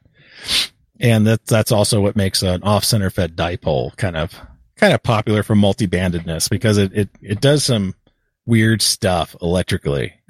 and 1.00 1.28
that 1.28 1.46
that's 1.46 1.72
also 1.72 2.00
what 2.02 2.16
makes 2.16 2.44
an 2.44 2.64
off 2.64 2.84
center 2.86 3.10
fed 3.10 3.36
dipole 3.36 3.96
kind 3.98 4.16
of 4.16 4.34
kind 4.78 4.94
of 4.94 5.02
popular 5.04 5.44
for 5.44 5.56
multi 5.56 5.88
bandedness 5.88 6.50
because 6.50 6.78
it, 6.78 6.92
it 6.94 7.10
it 7.22 7.42
does 7.42 7.64
some 7.64 7.94
weird 8.46 8.82
stuff 8.82 9.36
electrically. 9.42 10.14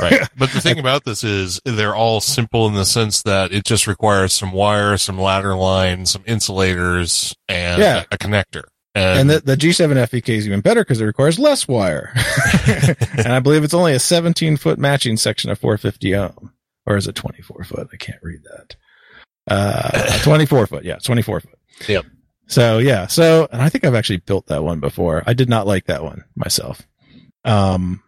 right. 0.00 0.28
But 0.38 0.50
the 0.50 0.60
thing 0.60 0.78
about 0.78 1.04
this 1.04 1.24
is 1.24 1.60
they're 1.64 1.94
all 1.94 2.20
simple 2.20 2.66
in 2.66 2.74
the 2.74 2.84
sense 2.84 3.22
that 3.22 3.52
it 3.52 3.64
just 3.64 3.86
requires 3.86 4.32
some 4.32 4.52
wire, 4.52 4.96
some 4.98 5.18
ladder 5.18 5.54
line, 5.56 6.06
some 6.06 6.22
insulators, 6.26 7.34
and 7.48 7.80
Yeah. 7.80 8.04
a, 8.10 8.14
a 8.14 8.18
connector. 8.18 8.64
And 8.94 9.28
the, 9.28 9.40
the 9.40 9.56
G7 9.56 10.08
FEK 10.08 10.30
is 10.30 10.46
even 10.46 10.62
better 10.62 10.80
because 10.80 11.00
it 11.02 11.04
requires 11.04 11.38
less 11.38 11.68
wire. 11.68 12.12
and 12.66 13.28
I 13.32 13.40
believe 13.40 13.62
it's 13.62 13.74
only 13.74 13.92
a 13.92 13.98
17 13.98 14.56
foot 14.56 14.78
matching 14.78 15.18
section 15.18 15.50
of 15.50 15.58
450 15.58 16.14
ohm. 16.16 16.52
Or 16.86 16.96
is 16.96 17.06
it 17.06 17.14
24 17.14 17.64
foot? 17.64 17.88
I 17.92 17.96
can't 17.96 18.22
read 18.22 18.40
that. 18.44 18.76
Uh, 19.48 20.18
24 20.22 20.66
foot. 20.66 20.84
Yeah, 20.84 20.96
24 20.96 21.40
foot. 21.40 21.58
Yep. 21.88 22.06
So 22.46 22.78
yeah. 22.78 23.06
So, 23.06 23.48
and 23.52 23.60
I 23.60 23.68
think 23.68 23.84
I've 23.84 23.94
actually 23.94 24.18
built 24.18 24.46
that 24.46 24.64
one 24.64 24.80
before. 24.80 25.22
I 25.26 25.34
did 25.34 25.48
not 25.50 25.66
like 25.66 25.86
that 25.86 26.02
one 26.02 26.24
myself. 26.34 26.80
Um, 27.44 28.02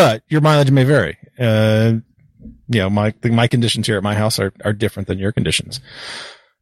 but 0.00 0.22
your 0.28 0.40
mileage 0.40 0.70
may 0.70 0.84
vary. 0.84 1.18
Uh, 1.38 1.92
you 2.68 2.80
know, 2.80 2.88
my, 2.88 3.12
my 3.24 3.46
conditions 3.46 3.86
here 3.86 3.98
at 3.98 4.02
my 4.02 4.14
house 4.14 4.38
are, 4.38 4.50
are 4.64 4.72
different 4.72 5.08
than 5.08 5.18
your 5.18 5.30
conditions. 5.30 5.80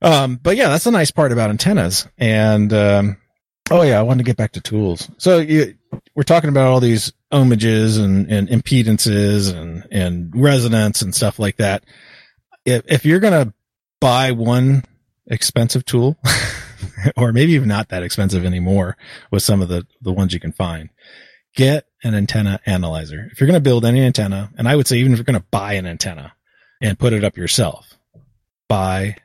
Um, 0.02 0.40
but 0.42 0.56
yeah, 0.56 0.68
that's 0.68 0.84
the 0.84 0.90
nice 0.90 1.12
part 1.12 1.30
about 1.30 1.50
antennas. 1.50 2.08
And, 2.18 2.72
um, 2.72 3.16
oh 3.70 3.82
yeah, 3.82 4.00
I 4.00 4.02
wanted 4.02 4.24
to 4.24 4.28
get 4.28 4.36
back 4.36 4.52
to 4.52 4.60
tools. 4.60 5.08
So 5.18 5.38
you, 5.38 5.74
we're 6.16 6.24
talking 6.24 6.50
about 6.50 6.66
all 6.66 6.80
these 6.80 7.12
ohmages 7.32 8.02
and, 8.02 8.28
and 8.28 8.48
impedances 8.48 9.54
and, 9.54 9.86
and 9.92 10.32
resonance 10.34 11.02
and 11.02 11.14
stuff 11.14 11.38
like 11.38 11.58
that. 11.58 11.84
If, 12.64 12.82
if 12.88 13.06
you're 13.06 13.20
going 13.20 13.46
to 13.46 13.54
buy 14.00 14.32
one 14.32 14.82
expensive 15.28 15.84
tool 15.84 16.16
or 17.16 17.32
maybe 17.32 17.52
even 17.52 17.68
not 17.68 17.90
that 17.90 18.02
expensive 18.02 18.44
anymore 18.44 18.96
with 19.30 19.44
some 19.44 19.62
of 19.62 19.68
the, 19.68 19.86
the 20.02 20.12
ones 20.12 20.34
you 20.34 20.40
can 20.40 20.52
find, 20.52 20.90
get 21.54 21.87
an 22.02 22.14
antenna 22.14 22.60
analyzer. 22.66 23.28
If 23.32 23.40
you're 23.40 23.46
going 23.46 23.54
to 23.54 23.60
build 23.60 23.84
any 23.84 24.02
antenna, 24.02 24.50
and 24.56 24.68
I 24.68 24.76
would 24.76 24.86
say 24.86 24.98
even 24.98 25.12
if 25.12 25.18
you're 25.18 25.24
going 25.24 25.40
to 25.40 25.46
buy 25.50 25.74
an 25.74 25.86
antenna 25.86 26.32
and 26.80 26.98
put 26.98 27.12
it 27.12 27.24
up 27.24 27.36
yourself, 27.36 27.94
buy 28.68 29.16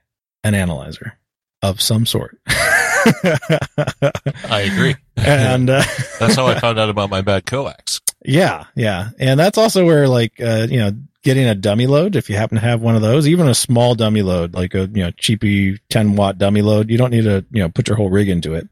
an 0.44 0.56
analyzer 0.56 1.18
of 1.62 1.82
some 1.82 2.06
sort. 2.06 2.38
I 2.48 4.70
agree. 4.74 4.96
and 5.18 5.70
uh, 5.70 5.84
That's 6.20 6.36
how 6.36 6.48
I 6.48 6.60
found 6.60 6.80
out 6.80 6.90
about 6.90 7.10
my 7.10 7.22
bad 7.22 7.46
coax. 7.46 8.00
yeah, 8.26 8.66
yeah, 8.76 9.10
and 9.20 9.40
that's 9.40 9.58
also 9.58 9.86
where 9.86 10.08
like 10.08 10.40
uh, 10.40 10.68
you 10.70 10.80
know 10.80 10.92
getting 11.24 11.46
a 11.46 11.56
dummy 11.56 11.88
load 11.88 12.16
if 12.16 12.30
you 12.30 12.36
happen 12.36 12.56
to 12.56 12.62
have 12.62 12.82
one 12.82 12.96
of 12.96 13.02
those, 13.02 13.28
even 13.28 13.48
a 13.48 13.56
small 13.56 13.96
dummy 13.96 14.22
load 14.22 14.54
like 14.54 14.74
a 14.76 14.90
you 14.94 15.04
know 15.04 15.12
cheapy 15.12 15.80
ten 15.90 16.16
watt 16.16 16.38
dummy 16.38 16.62
load. 16.62 16.90
You 16.90 16.98
don't 16.98 17.12
need 17.12 17.24
to 17.24 17.46
you 17.52 17.64
know 17.64 17.70
put 17.70 17.88
your 17.88 17.98
whole 17.98 18.10
rig 18.10 18.30
into 18.30 18.54
it. 18.54 18.68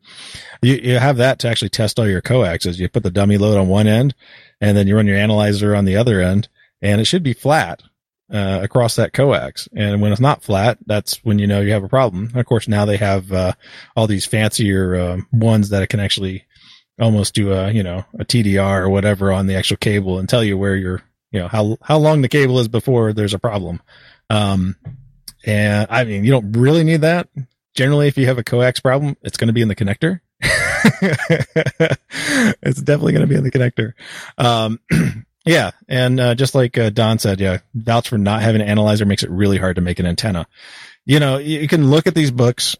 You 0.61 0.75
you 0.75 0.99
have 0.99 1.17
that 1.17 1.39
to 1.39 1.49
actually 1.49 1.69
test 1.69 1.99
all 1.99 2.07
your 2.07 2.21
coaxes. 2.21 2.79
You 2.79 2.89
put 2.89 3.03
the 3.03 3.11
dummy 3.11 3.37
load 3.37 3.57
on 3.57 3.67
one 3.67 3.87
end, 3.87 4.13
and 4.59 4.77
then 4.77 4.87
you 4.87 4.95
run 4.95 5.07
your 5.07 5.17
analyzer 5.17 5.75
on 5.75 5.85
the 5.85 5.97
other 5.97 6.21
end, 6.21 6.49
and 6.81 7.01
it 7.01 7.05
should 7.05 7.23
be 7.23 7.33
flat. 7.33 7.81
Uh, 8.33 8.61
across 8.63 8.95
that 8.95 9.11
coax. 9.11 9.67
And 9.75 10.01
when 10.01 10.13
it's 10.13 10.21
not 10.21 10.41
flat, 10.41 10.77
that's 10.85 11.17
when 11.17 11.37
you 11.37 11.47
know 11.47 11.59
you 11.59 11.73
have 11.73 11.83
a 11.83 11.89
problem. 11.89 12.31
Of 12.33 12.45
course, 12.45 12.65
now 12.65 12.85
they 12.85 12.95
have, 12.95 13.29
uh, 13.33 13.51
all 13.93 14.07
these 14.07 14.25
fancier, 14.25 14.95
uh, 14.95 15.17
ones 15.33 15.67
that 15.71 15.89
can 15.89 15.99
actually 15.99 16.45
almost 16.97 17.33
do 17.33 17.51
a, 17.51 17.69
you 17.71 17.83
know, 17.83 18.05
a 18.17 18.23
TDR 18.23 18.83
or 18.83 18.89
whatever 18.89 19.33
on 19.33 19.47
the 19.47 19.55
actual 19.55 19.75
cable 19.75 20.17
and 20.17 20.29
tell 20.29 20.45
you 20.45 20.57
where 20.57 20.77
you're, 20.77 21.01
you 21.31 21.39
know, 21.39 21.47
how, 21.47 21.77
how 21.81 21.97
long 21.97 22.21
the 22.21 22.29
cable 22.29 22.59
is 22.59 22.67
before 22.67 23.13
there's 23.13 23.33
a 23.33 23.39
problem. 23.39 23.81
Um, 24.29 24.75
and 25.45 25.87
I 25.89 26.03
mean, 26.03 26.23
you 26.23 26.31
don't 26.31 26.51
really 26.53 26.83
need 26.83 27.01
that. 27.01 27.29
Generally, 27.73 28.07
if 28.09 28.17
you 28.17 28.25
have 28.27 28.37
a 28.37 28.43
coax 28.43 28.79
problem, 28.79 29.15
it's 29.21 29.37
going 29.37 29.47
to 29.47 29.53
be 29.53 29.61
in 29.61 29.69
the 29.69 29.75
connector. 29.75 30.19
it's 32.61 32.81
definitely 32.81 33.13
going 33.13 33.21
to 33.21 33.27
be 33.27 33.35
in 33.35 33.43
the 33.43 33.51
connector. 33.51 33.93
Um, 34.37 34.79
yeah. 35.45 35.71
And, 35.87 36.19
uh, 36.19 36.35
just 36.35 36.53
like, 36.53 36.77
uh, 36.77 36.89
Don 36.89 37.17
said, 37.17 37.39
yeah, 37.39 37.59
vouch 37.73 38.09
for 38.09 38.17
not 38.17 38.41
having 38.41 38.61
an 38.61 38.67
analyzer 38.67 39.05
makes 39.05 39.23
it 39.23 39.29
really 39.29 39.57
hard 39.57 39.77
to 39.77 39.81
make 39.81 39.99
an 39.99 40.05
antenna. 40.05 40.47
You 41.05 41.19
know, 41.19 41.37
you 41.37 41.67
can 41.67 41.89
look 41.89 42.07
at 42.07 42.15
these 42.15 42.31
books 42.31 42.75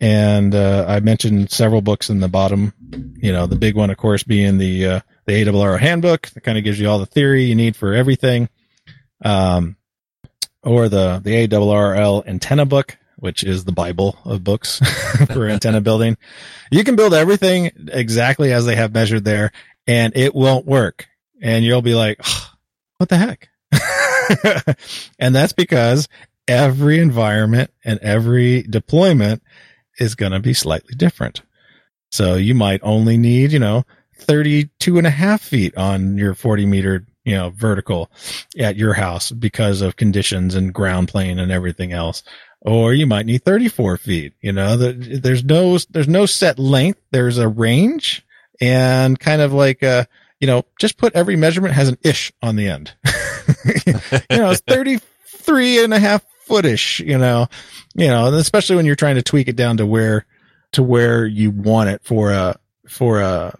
and, 0.00 0.54
uh, 0.54 0.84
I 0.86 1.00
mentioned 1.00 1.50
several 1.50 1.80
books 1.80 2.10
in 2.10 2.20
the 2.20 2.28
bottom, 2.28 2.74
you 3.16 3.32
know, 3.32 3.46
the 3.46 3.56
big 3.56 3.76
one, 3.76 3.90
of 3.90 3.96
course, 3.96 4.22
being 4.22 4.58
the, 4.58 4.86
uh, 4.86 5.00
the 5.26 5.32
ARRL 5.32 5.78
handbook 5.78 6.28
that 6.30 6.42
kind 6.42 6.58
of 6.58 6.64
gives 6.64 6.78
you 6.78 6.88
all 6.88 6.98
the 6.98 7.06
theory 7.06 7.44
you 7.44 7.54
need 7.54 7.76
for 7.76 7.94
everything. 7.94 8.48
Um, 9.24 9.76
or 10.62 10.88
the, 10.88 11.20
the 11.22 11.46
ARRL 11.46 12.26
antenna 12.26 12.66
book, 12.66 12.96
which 13.16 13.44
is 13.44 13.64
the 13.64 13.72
Bible 13.72 14.18
of 14.24 14.42
books 14.42 14.78
for 15.32 15.46
antenna 15.46 15.80
building. 15.80 16.16
You 16.70 16.84
can 16.84 16.96
build 16.96 17.14
everything 17.14 17.70
exactly 17.92 18.52
as 18.52 18.66
they 18.66 18.76
have 18.76 18.92
measured 18.92 19.24
there 19.24 19.52
and 19.86 20.16
it 20.16 20.34
won't 20.34 20.66
work. 20.66 21.08
And 21.40 21.64
you'll 21.64 21.82
be 21.82 21.94
like, 21.94 22.20
what 22.98 23.08
the 23.08 23.18
heck? 23.18 23.48
and 25.18 25.34
that's 25.34 25.52
because 25.52 26.08
every 26.48 26.98
environment 26.98 27.70
and 27.84 27.98
every 28.00 28.62
deployment 28.62 29.42
is 29.98 30.14
going 30.14 30.32
to 30.32 30.40
be 30.40 30.54
slightly 30.54 30.94
different. 30.94 31.42
So 32.10 32.36
you 32.36 32.54
might 32.54 32.80
only 32.82 33.16
need, 33.16 33.52
you 33.52 33.58
know, 33.58 33.84
32 34.24 34.98
and 34.98 35.06
a 35.06 35.10
half 35.10 35.40
feet 35.42 35.76
on 35.76 36.18
your 36.18 36.34
40 36.34 36.66
meter, 36.66 37.06
you 37.24 37.34
know, 37.34 37.50
vertical 37.50 38.10
at 38.58 38.76
your 38.76 38.94
house 38.94 39.30
because 39.30 39.80
of 39.80 39.96
conditions 39.96 40.54
and 40.54 40.74
ground 40.74 41.08
plane 41.08 41.38
and 41.38 41.52
everything 41.52 41.92
else. 41.92 42.22
Or 42.60 42.94
you 42.94 43.06
might 43.06 43.26
need 43.26 43.44
34 43.44 43.98
feet, 43.98 44.32
you 44.40 44.52
know, 44.52 44.76
the, 44.76 44.92
there's 44.92 45.44
no, 45.44 45.76
there's 45.90 46.08
no 46.08 46.24
set 46.24 46.58
length. 46.58 47.00
There's 47.10 47.36
a 47.36 47.46
range 47.46 48.24
and 48.60 49.18
kind 49.20 49.42
of 49.42 49.52
like, 49.52 49.82
uh, 49.82 50.06
you 50.40 50.46
know, 50.46 50.64
just 50.78 50.96
put 50.96 51.14
every 51.14 51.36
measurement 51.36 51.74
has 51.74 51.88
an 51.88 51.98
ish 52.02 52.32
on 52.42 52.56
the 52.56 52.68
end. 52.68 52.94
you 53.64 54.38
know, 54.38 54.50
it's 54.50 54.62
33 54.66 55.84
and 55.84 55.94
a 55.94 55.98
half 55.98 56.24
footish, 56.48 57.04
you 57.06 57.18
know, 57.18 57.48
you 57.94 58.08
know, 58.08 58.32
especially 58.34 58.76
when 58.76 58.86
you're 58.86 58.96
trying 58.96 59.16
to 59.16 59.22
tweak 59.22 59.48
it 59.48 59.56
down 59.56 59.76
to 59.78 59.86
where, 59.86 60.26
to 60.72 60.82
where 60.82 61.26
you 61.26 61.50
want 61.50 61.90
it 61.90 62.02
for 62.04 62.32
a, 62.32 62.58
for 62.88 63.20
a, 63.20 63.58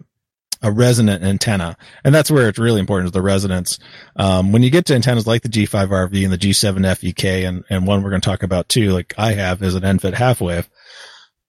a 0.65 0.71
resonant 0.71 1.23
antenna. 1.23 1.77
And 2.03 2.13
that's 2.13 2.31
where 2.31 2.49
it's 2.49 2.57
really 2.57 2.79
important 2.79 3.05
is 3.05 3.11
the 3.11 3.21
resonance. 3.21 3.77
Um, 4.15 4.51
when 4.51 4.63
you 4.63 4.71
get 4.71 4.85
to 4.85 4.95
antennas 4.95 5.27
like 5.27 5.43
the 5.43 5.49
G5RV 5.49 6.23
and 6.23 6.33
the 6.33 6.39
G7 6.39 6.83
FEK 6.97 7.47
and, 7.47 7.63
and 7.69 7.85
one 7.85 8.01
we're 8.01 8.09
going 8.09 8.21
to 8.21 8.27
talk 8.27 8.41
about 8.41 8.67
too, 8.67 8.89
like 8.89 9.13
I 9.15 9.33
have 9.33 9.61
is 9.61 9.75
an 9.75 9.85
end-fed 9.85 10.15
half 10.15 10.41
wave. 10.41 10.67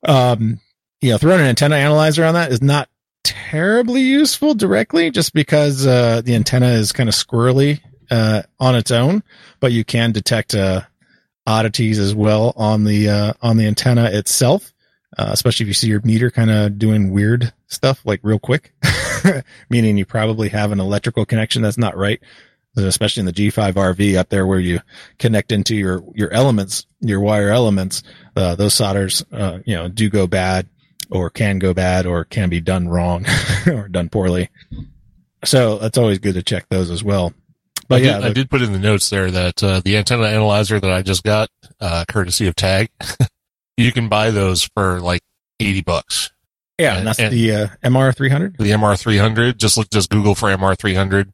Um, 0.07 0.61
you 1.01 1.13
know, 1.13 1.19
throwing 1.19 1.41
an 1.41 1.47
antenna 1.47 1.77
analyzer 1.77 2.27
on 2.27 2.35
that 2.35 2.53
is 2.53 2.61
not 2.61 2.91
terribly 3.25 4.03
useful 4.03 4.55
directly 4.55 5.11
just 5.11 5.33
because, 5.33 5.87
uh, 5.87 6.21
the 6.23 6.35
antenna 6.35 6.69
is 6.69 6.93
kind 6.93 7.09
of 7.09 7.15
squirrely, 7.15 7.81
uh, 8.11 8.43
on 8.61 8.77
its 8.77 8.91
own, 8.91 9.23
but 9.61 9.73
you 9.73 9.83
can 9.83 10.13
detect, 10.13 10.55
uh, 10.55 10.83
oddities 11.47 11.99
as 11.99 12.15
well 12.15 12.53
on 12.55 12.85
the, 12.85 13.09
uh, 13.09 13.33
on 13.41 13.57
the 13.57 13.67
antenna 13.67 14.11
itself. 14.13 14.75
Uh, 15.17 15.31
especially 15.31 15.65
if 15.65 15.69
you 15.69 15.75
see 15.75 15.89
your 15.89 16.03
meter 16.03 16.31
kind 16.31 16.51
of 16.51 16.79
doing 16.79 17.11
weird 17.11 17.51
stuff 17.69 18.05
like 18.05 18.21
real 18.23 18.39
quick, 18.39 18.73
meaning 19.71 19.97
you 19.97 20.07
probably 20.07 20.49
have 20.49 20.73
an 20.73 20.81
electrical 20.81 21.25
connection 21.25 21.63
that's 21.63 21.79
not 21.79 21.97
right. 21.97 22.21
Especially 22.79 23.21
in 23.21 23.27
the 23.27 23.33
G5 23.33 23.73
RV 23.73 24.17
up 24.17 24.29
there 24.29 24.47
where 24.47 24.61
you 24.61 24.81
connect 25.19 25.51
into 25.51 25.75
your, 25.75 26.05
your 26.15 26.31
elements, 26.31 26.87
your 27.01 27.21
wire 27.21 27.49
elements, 27.49 28.03
uh, 28.37 28.55
those 28.55 28.75
solders, 28.75 29.25
uh, 29.33 29.61
you 29.65 29.75
know, 29.75 29.89
do 29.89 30.11
go 30.11 30.27
bad 30.27 30.69
or 31.11 31.31
can 31.31 31.59
go 31.59 31.73
bad 31.73 32.05
or 32.05 32.25
can 32.25 32.51
be 32.51 32.61
done 32.61 32.87
wrong 32.87 33.25
or 33.67 33.89
done 33.89 34.11
poorly. 34.11 34.51
So 35.45 35.79
that's 35.79 35.97
always 35.97 36.19
good 36.19 36.35
to 36.35 36.43
check 36.43 36.67
those 36.69 36.91
as 36.91 37.03
well. 37.03 37.33
But 37.89 38.03
I 38.03 38.05
yeah, 38.05 38.17
did, 38.19 38.25
I 38.25 38.33
did 38.33 38.51
put 38.51 38.63
in 38.63 38.73
the 38.73 38.79
notes 38.79 39.11
there 39.11 39.31
that 39.31 39.63
uh, 39.63 39.81
the 39.85 39.97
antenna 39.97 40.25
analyzer 40.25 40.81
that 40.81 40.91
I 40.91 41.03
just 41.03 41.23
got, 41.23 41.49
uh, 41.81 42.05
courtesy 42.09 42.49
of 42.49 42.57
Tag, 42.57 42.91
you 43.77 43.93
can 43.93 44.09
buy 44.09 44.31
those 44.31 44.69
for 44.75 45.01
like 45.01 45.21
eighty 45.61 45.83
bucks. 45.83 46.33
Yeah, 46.79 46.99
and 46.99 47.07
that's 47.07 47.19
and- 47.19 47.33
the, 47.33 47.53
uh, 47.53 47.69
MR300. 47.83 48.57
The 48.59 48.71
MR 48.71 48.99
three 48.99 49.19
hundred, 49.19 49.59
just 49.59 49.77
look, 49.77 49.91
just 49.91 50.11
Google 50.11 50.35
for 50.35 50.49
MR 50.49 50.77
three 50.77 50.95
hundred, 50.95 51.33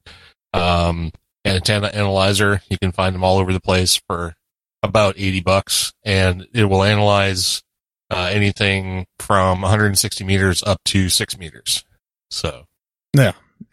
um, 0.52 1.12
antenna 1.44 1.88
analyzer. 1.88 2.62
You 2.68 2.78
can 2.78 2.92
find 2.92 3.14
them 3.14 3.24
all 3.24 3.38
over 3.38 3.52
the 3.52 3.60
place 3.60 4.00
for 4.08 4.34
about 4.82 5.14
eighty 5.18 5.40
bucks, 5.40 5.92
and 6.04 6.46
it 6.52 6.64
will 6.64 6.82
analyze 6.82 7.62
uh, 8.10 8.28
anything 8.30 9.06
from 9.18 9.62
160 9.62 10.22
meters 10.24 10.62
up 10.62 10.78
to 10.84 11.08
six 11.08 11.38
meters. 11.38 11.84
So 12.30 12.66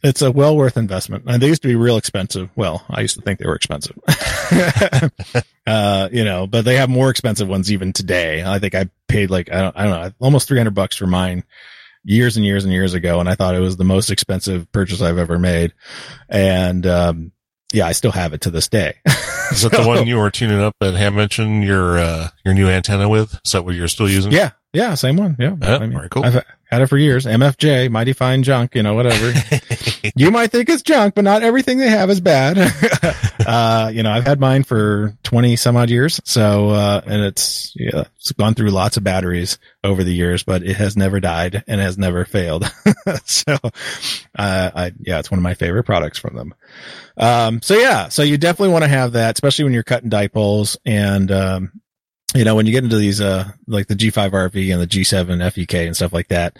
it's 0.03 0.21
a 0.21 0.31
well 0.31 0.55
worth 0.55 0.77
investment. 0.77 1.25
And 1.27 1.41
they 1.41 1.47
used 1.47 1.61
to 1.61 1.67
be 1.67 1.75
real 1.75 1.97
expensive. 1.97 2.49
Well, 2.55 2.85
I 2.89 3.01
used 3.01 3.15
to 3.15 3.21
think 3.21 3.39
they 3.39 3.47
were 3.47 3.55
expensive. 3.55 3.97
uh, 5.67 6.09
you 6.11 6.23
know, 6.23 6.47
but 6.47 6.65
they 6.65 6.75
have 6.75 6.89
more 6.89 7.09
expensive 7.09 7.47
ones 7.47 7.71
even 7.71 7.93
today. 7.93 8.43
I 8.43 8.59
think 8.59 8.75
I 8.75 8.89
paid 9.07 9.29
like, 9.29 9.51
I 9.51 9.61
don't, 9.61 9.77
I 9.77 9.83
don't 9.83 10.01
know, 10.01 10.11
almost 10.19 10.47
300 10.47 10.71
bucks 10.71 10.95
for 10.95 11.07
mine. 11.07 11.43
years 12.03 12.37
and 12.37 12.45
years 12.45 12.63
and 12.63 12.73
years 12.73 12.93
ago, 12.93 13.19
and 13.19 13.29
I 13.29 13.35
thought 13.35 13.55
it 13.55 13.59
was 13.59 13.77
the 13.77 13.83
most 13.83 14.09
expensive 14.09 14.71
purchase 14.71 15.01
I've 15.01 15.17
ever 15.17 15.37
made. 15.37 15.73
And 16.29 16.85
um, 16.85 17.31
yeah, 17.73 17.85
I 17.85 17.91
still 17.91 18.11
have 18.11 18.33
it 18.33 18.41
to 18.41 18.51
this 18.51 18.67
day. 18.67 18.95
Is 19.51 19.63
that 19.63 19.71
the 19.71 19.83
one 19.85 20.07
you 20.07 20.17
were 20.17 20.29
tuning 20.31 20.59
up 20.59 20.75
at 20.81 20.93
Hamvention 20.93 21.65
your 21.65 21.97
uh, 21.97 22.29
your 22.45 22.53
new 22.53 22.69
antenna 22.69 23.09
with? 23.09 23.39
Is 23.45 23.51
that 23.51 23.65
what 23.65 23.75
you're 23.75 23.87
still 23.87 24.09
using? 24.09 24.31
Yeah, 24.31 24.51
yeah, 24.73 24.93
same 24.95 25.17
one. 25.17 25.35
Yeah, 25.39 25.55
Yeah, 25.59 25.77
very 25.79 26.09
cool. 26.09 26.23
I've 26.23 26.43
had 26.69 26.81
it 26.83 26.87
for 26.87 26.97
years. 26.97 27.25
MFJ, 27.25 27.89
mighty 27.89 28.13
fine 28.13 28.43
junk, 28.43 28.75
you 28.75 28.83
know, 28.83 28.93
whatever. 28.93 29.33
you 30.15 30.29
might 30.29 30.51
think 30.51 30.69
it's 30.69 30.83
junk, 30.83 31.15
but 31.15 31.23
not 31.23 31.41
everything 31.41 31.79
they 31.79 31.89
have 31.89 32.11
is 32.11 32.21
bad. 32.21 32.57
uh, 33.47 33.89
you 33.91 34.03
know, 34.03 34.11
I've 34.11 34.27
had 34.27 34.39
mine 34.39 34.63
for 34.63 35.17
20 35.23 35.55
some 35.55 35.75
odd 35.75 35.89
years. 35.89 36.21
So, 36.23 36.69
uh, 36.69 37.01
and 37.03 37.23
it's, 37.23 37.73
yeah, 37.75 38.03
it's 38.19 38.31
gone 38.33 38.53
through 38.53 38.69
lots 38.69 38.97
of 38.97 39.03
batteries 39.03 39.57
over 39.83 40.03
the 40.03 40.13
years, 40.13 40.43
but 40.43 40.61
it 40.61 40.75
has 40.75 40.95
never 40.95 41.19
died 41.19 41.63
and 41.67 41.81
has 41.81 41.97
never 41.97 42.23
failed. 42.23 42.71
so, 43.25 43.57
uh, 43.63 43.71
I, 44.75 44.91
yeah, 44.99 45.17
it's 45.17 45.31
one 45.31 45.39
of 45.39 45.43
my 45.43 45.55
favorite 45.55 45.85
products 45.85 46.19
from 46.19 46.35
them. 46.35 46.53
Um, 47.17 47.63
so 47.63 47.73
yeah, 47.73 48.09
so 48.09 48.21
you 48.21 48.37
definitely 48.37 48.73
want 48.73 48.83
to 48.83 48.89
have 48.89 49.13
that, 49.13 49.35
especially 49.35 49.63
when 49.63 49.73
you're 49.73 49.81
cutting 49.81 50.11
dipoles 50.11 50.77
and, 50.85 51.31
um, 51.31 51.81
you 52.35 52.43
know, 52.43 52.55
when 52.55 52.65
you 52.65 52.71
get 52.71 52.83
into 52.83 52.97
these, 52.97 53.21
uh, 53.21 53.49
like 53.67 53.87
the 53.87 53.95
G5 53.95 54.31
RV 54.31 54.73
and 54.73 54.81
the 54.81 54.87
G7 54.87 55.51
FEK 55.51 55.87
and 55.87 55.95
stuff 55.95 56.13
like 56.13 56.27
that, 56.27 56.57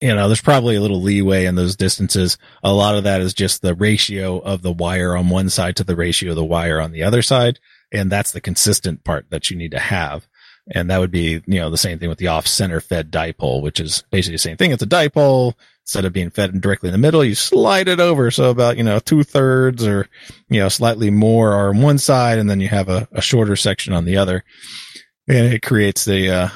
you 0.00 0.14
know, 0.14 0.28
there's 0.28 0.40
probably 0.40 0.74
a 0.74 0.80
little 0.80 1.00
leeway 1.00 1.44
in 1.44 1.54
those 1.54 1.76
distances. 1.76 2.36
A 2.64 2.72
lot 2.72 2.96
of 2.96 3.04
that 3.04 3.20
is 3.20 3.34
just 3.34 3.62
the 3.62 3.74
ratio 3.74 4.38
of 4.38 4.62
the 4.62 4.72
wire 4.72 5.16
on 5.16 5.28
one 5.28 5.48
side 5.48 5.76
to 5.76 5.84
the 5.84 5.94
ratio 5.94 6.30
of 6.30 6.36
the 6.36 6.44
wire 6.44 6.80
on 6.80 6.90
the 6.90 7.04
other 7.04 7.22
side. 7.22 7.60
And 7.92 8.10
that's 8.10 8.32
the 8.32 8.40
consistent 8.40 9.04
part 9.04 9.30
that 9.30 9.48
you 9.48 9.56
need 9.56 9.70
to 9.72 9.78
have. 9.78 10.26
And 10.72 10.90
that 10.90 10.98
would 10.98 11.12
be, 11.12 11.42
you 11.46 11.60
know, 11.60 11.70
the 11.70 11.76
same 11.76 11.98
thing 11.98 12.08
with 12.08 12.18
the 12.18 12.28
off 12.28 12.46
center 12.48 12.80
fed 12.80 13.12
dipole, 13.12 13.62
which 13.62 13.78
is 13.78 14.02
basically 14.10 14.34
the 14.34 14.40
same 14.40 14.56
thing. 14.56 14.72
It's 14.72 14.82
a 14.82 14.86
dipole. 14.86 15.54
Instead 15.84 16.04
of 16.04 16.12
being 16.12 16.30
fed 16.30 16.60
directly 16.60 16.88
in 16.88 16.92
the 16.92 16.98
middle, 16.98 17.24
you 17.24 17.34
slide 17.34 17.88
it 17.88 17.98
over. 17.98 18.30
So 18.30 18.50
about, 18.50 18.76
you 18.76 18.84
know, 18.84 19.00
two 19.00 19.24
thirds 19.24 19.84
or, 19.84 20.08
you 20.48 20.60
know, 20.60 20.68
slightly 20.68 21.10
more 21.10 21.52
are 21.52 21.70
on 21.70 21.82
one 21.82 21.98
side 21.98 22.38
and 22.38 22.48
then 22.48 22.60
you 22.60 22.68
have 22.68 22.88
a, 22.88 23.08
a 23.10 23.20
shorter 23.20 23.56
section 23.56 23.92
on 23.92 24.04
the 24.04 24.16
other 24.16 24.44
and 25.28 25.52
it 25.54 25.62
creates 25.62 26.04
the 26.04 26.30
uh, 26.30 26.48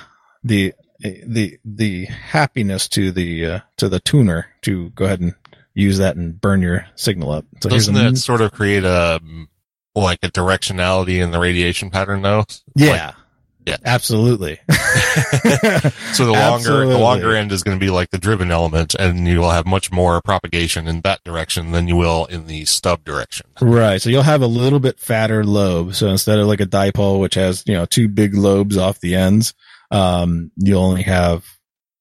the 0.45 0.75
the 1.01 1.59
the 1.65 2.05
happiness 2.07 2.89
to 2.89 3.13
the 3.13 3.47
uh, 3.47 3.61
to 3.77 3.89
the 3.89 4.01
tuner 4.01 4.47
to 4.63 4.91
go 4.91 5.05
ahead 5.05 5.21
and 5.21 5.35
use 5.75 5.99
that 5.99 6.17
and 6.17 6.41
burn 6.41 6.63
your 6.63 6.87
signal 6.95 7.31
up. 7.31 7.45
So 7.63 7.69
Doesn't 7.69 7.95
that 7.95 8.17
sort 8.17 8.41
of 8.41 8.53
create 8.53 8.85
a 8.85 9.21
like 9.95 10.19
a 10.23 10.29
directionality 10.31 11.23
in 11.23 11.31
the 11.31 11.39
radiation 11.39 11.91
pattern 11.91 12.23
though? 12.23 12.45
yeah. 12.75 13.13
Yeah. 13.67 13.77
Absolutely. 13.85 14.61
So 16.13 16.25
the 16.25 16.33
longer 16.33 16.87
the 16.87 16.99
longer 16.99 17.35
end 17.35 17.53
is 17.53 17.63
going 17.63 17.79
to 17.79 17.85
be 17.85 17.91
like 17.91 18.11
the 18.11 18.19
driven 18.19 18.51
element, 18.51 18.95
and 18.95 19.27
you 19.29 19.41
will 19.41 19.51
have 19.51 19.67
much 19.67 19.93
more 19.93 20.23
propagation 20.23 20.89
in 20.89 21.03
that 21.03 21.23
direction 21.25 21.73
than 21.73 21.89
you 21.89 21.97
will 21.97 22.25
in 22.27 22.47
the 22.47 22.65
stub 22.65 23.05
direction. 23.05 23.47
Right. 23.61 24.01
So 24.01 24.09
you'll 24.09 24.23
have 24.23 24.41
a 24.41 24.47
little 24.47 24.81
bit 24.81 24.99
fatter 24.99 25.45
lobe. 25.45 25.95
So 25.95 26.09
instead 26.09 26.39
of 26.39 26.47
like 26.47 26.61
a 26.61 26.67
dipole, 26.67 27.21
which 27.21 27.35
has, 27.35 27.63
you 27.67 27.75
know, 27.75 27.85
two 27.85 28.09
big 28.09 28.35
lobes 28.35 28.79
off 28.79 29.01
the 29.01 29.15
ends, 29.15 29.53
um, 29.91 30.51
you'll 30.57 30.83
only 30.83 31.03
have, 31.03 31.45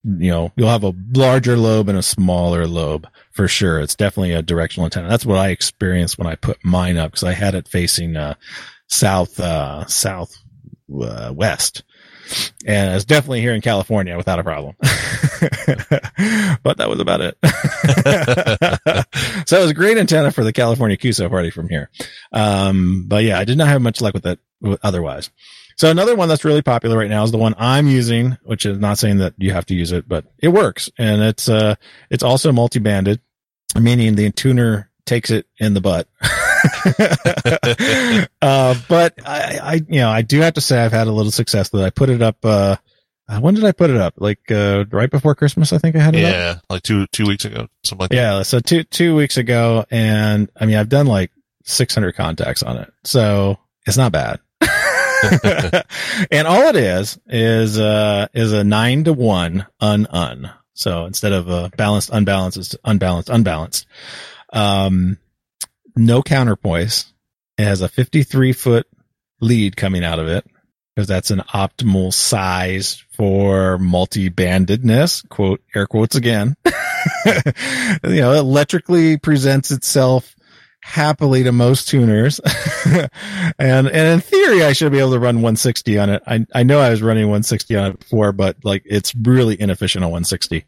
you 0.03 0.31
know, 0.31 0.51
you'll 0.55 0.69
have 0.69 0.85
a 0.85 0.93
larger 1.13 1.57
lobe 1.57 1.89
and 1.89 1.97
a 1.97 2.03
smaller 2.03 2.67
lobe 2.67 3.07
for 3.31 3.49
sure. 3.49 3.79
It's 3.79 3.95
definitely 3.95 4.33
a 4.33 4.41
directional 4.41 4.85
antenna. 4.85 5.09
That's 5.09 5.25
what 5.25 5.39
I 5.39 5.49
experienced 5.49 6.17
when 6.17 6.27
I 6.27 6.35
put 6.35 6.63
mine 6.63 6.95
up 6.97 7.11
because 7.11 7.23
I 7.23 7.33
had 7.33 7.55
it 7.55 7.67
facing, 7.67 8.15
uh, 8.15 8.35
south, 8.87 9.39
uh, 9.39 9.85
south, 9.87 10.37
uh, 10.91 11.31
west. 11.33 11.83
And 12.65 12.95
it's 12.95 13.05
definitely 13.05 13.41
here 13.41 13.53
in 13.53 13.61
California 13.61 14.17
without 14.17 14.39
a 14.39 14.43
problem. 14.43 14.75
but 16.63 16.77
that 16.77 16.89
was 16.89 16.99
about 16.99 17.21
it. 17.21 17.37
so 19.47 19.57
it 19.57 19.61
was 19.61 19.71
a 19.71 19.75
great 19.75 19.97
antenna 19.97 20.31
for 20.31 20.43
the 20.43 20.53
California 20.53 20.97
QSO 20.97 21.29
party 21.29 21.51
from 21.51 21.69
here. 21.69 21.89
Um, 22.31 23.05
but 23.07 23.23
yeah, 23.23 23.37
I 23.37 23.45
did 23.45 23.57
not 23.57 23.67
have 23.67 23.81
much 23.81 24.01
luck 24.01 24.13
with 24.13 24.25
it 24.25 24.39
otherwise. 24.81 25.29
So 25.77 25.91
another 25.91 26.15
one 26.15 26.29
that's 26.29 26.45
really 26.45 26.61
popular 26.61 26.97
right 26.97 27.09
now 27.09 27.23
is 27.23 27.31
the 27.31 27.37
one 27.37 27.53
I'm 27.57 27.87
using, 27.87 28.37
which 28.43 28.65
is 28.65 28.79
not 28.79 28.97
saying 28.97 29.17
that 29.17 29.33
you 29.37 29.51
have 29.51 29.65
to 29.67 29.75
use 29.75 29.91
it, 29.91 30.07
but 30.07 30.25
it 30.39 30.47
works. 30.47 30.89
And 30.97 31.21
it's, 31.21 31.49
uh, 31.49 31.75
it's 32.09 32.23
also 32.23 32.51
multi-banded, 32.51 33.19
meaning 33.79 34.15
the 34.15 34.31
tuner 34.31 34.89
takes 35.05 35.31
it 35.31 35.47
in 35.59 35.73
the 35.73 35.81
butt. 35.81 36.07
uh, 38.41 38.75
but 38.87 39.13
I, 39.25 39.59
I, 39.61 39.73
you 39.87 39.99
know, 39.99 40.09
I 40.09 40.21
do 40.21 40.39
have 40.41 40.53
to 40.53 40.61
say 40.61 40.79
I've 40.79 40.91
had 40.91 41.07
a 41.07 41.11
little 41.11 41.31
success 41.31 41.71
with 41.71 41.81
it. 41.81 41.85
I 41.85 41.89
put 41.89 42.09
it 42.09 42.21
up, 42.21 42.37
uh, 42.43 42.75
uh, 43.27 43.39
when 43.39 43.55
did 43.55 43.63
I 43.63 43.71
put 43.71 43.89
it 43.89 43.97
up? 43.97 44.15
Like, 44.17 44.51
uh, 44.51 44.85
right 44.91 45.09
before 45.09 45.35
Christmas, 45.35 45.73
I 45.73 45.77
think 45.77 45.95
I 45.95 45.99
had 45.99 46.15
it 46.15 46.23
up. 46.23 46.31
Yeah, 46.31 46.59
like 46.69 46.83
two 46.83 47.07
two 47.07 47.25
weeks 47.25 47.45
ago, 47.45 47.67
something 47.83 48.03
like 48.03 48.09
that. 48.11 48.15
Yeah. 48.15 48.43
So 48.43 48.59
two, 48.59 48.83
two 48.83 49.15
weeks 49.15 49.37
ago. 49.37 49.85
And 49.89 50.49
I 50.55 50.65
mean, 50.65 50.75
I've 50.75 50.89
done 50.89 51.07
like 51.07 51.31
600 51.63 52.15
contacts 52.15 52.61
on 52.61 52.77
it. 52.77 52.93
So 53.03 53.57
it's 53.87 53.97
not 53.97 54.11
bad. 54.11 54.39
and 56.31 56.47
all 56.47 56.67
it 56.67 56.75
is, 56.75 57.17
is, 57.27 57.79
uh, 57.79 58.27
is 58.33 58.53
a 58.53 58.63
nine 58.63 59.05
to 59.05 59.13
one 59.13 59.65
unun. 59.81 60.53
So 60.75 61.05
instead 61.05 61.31
of 61.31 61.49
a 61.49 61.71
balanced, 61.75 62.09
unbalanced, 62.11 62.57
it's 62.57 62.75
unbalanced, 62.83 63.29
unbalanced. 63.29 63.87
Um, 64.51 65.17
no 65.95 66.21
counterpoise. 66.21 67.05
It 67.57 67.63
has 67.63 67.81
a 67.81 67.87
53 67.87 68.53
foot 68.53 68.87
lead 69.41 69.75
coming 69.77 70.03
out 70.03 70.19
of 70.19 70.27
it 70.27 70.45
because 70.95 71.07
that's 71.07 71.31
an 71.31 71.39
optimal 71.53 72.13
size 72.13 73.03
for 73.13 73.77
multi-bandedness. 73.77 75.27
Quote, 75.29 75.61
air 75.73 75.87
quotes 75.87 76.15
again. 76.15 76.55
you 77.25 78.21
know, 78.21 78.33
electrically 78.33 79.17
presents 79.17 79.71
itself 79.71 80.35
happily 80.85 81.43
to 81.43 81.51
most 81.51 81.89
tuners. 81.89 82.39
and, 82.85 83.09
and 83.59 83.89
in 83.89 84.19
theory, 84.21 84.63
I 84.63 84.73
should 84.73 84.91
be 84.91 84.99
able 84.99 85.13
to 85.13 85.19
run 85.19 85.37
160 85.37 85.97
on 85.97 86.09
it. 86.11 86.23
I, 86.27 86.45
I 86.53 86.61
know 86.61 86.79
I 86.79 86.91
was 86.91 87.01
running 87.01 87.23
160 87.23 87.75
on 87.75 87.91
it 87.91 87.99
before, 87.99 88.31
but 88.31 88.57
like 88.63 88.83
it's 88.85 89.15
really 89.15 89.59
inefficient 89.59 90.05
on 90.05 90.11
160. 90.11 90.63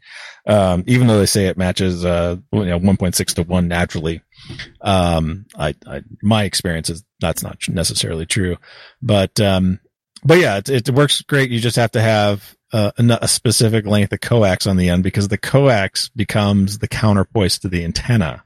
Um, 0.46 0.82
even 0.88 1.06
though 1.06 1.20
they 1.20 1.26
say 1.26 1.46
it 1.46 1.56
matches, 1.56 2.04
uh, 2.04 2.36
you 2.52 2.64
know, 2.64 2.80
1.6 2.80 3.34
to 3.34 3.42
1 3.44 3.68
naturally. 3.68 4.20
Um, 4.80 5.46
I, 5.56 5.74
I, 5.86 6.02
my 6.22 6.44
experience 6.44 6.90
is 6.90 7.04
that's 7.20 7.42
not 7.42 7.58
necessarily 7.68 8.26
true, 8.26 8.56
but, 9.02 9.40
um, 9.40 9.80
but 10.24 10.38
yeah, 10.38 10.58
it, 10.58 10.68
it 10.68 10.90
works 10.90 11.22
great. 11.22 11.50
You 11.50 11.60
just 11.60 11.76
have 11.76 11.92
to 11.92 12.00
have 12.00 12.56
uh, 12.72 12.92
a, 12.98 13.28
specific 13.28 13.86
length 13.86 14.12
of 14.12 14.20
coax 14.20 14.66
on 14.66 14.76
the 14.76 14.88
end 14.88 15.02
because 15.02 15.28
the 15.28 15.38
coax 15.38 16.08
becomes 16.10 16.78
the 16.78 16.88
counterpoise 16.88 17.58
to 17.60 17.68
the 17.68 17.84
antenna. 17.84 18.44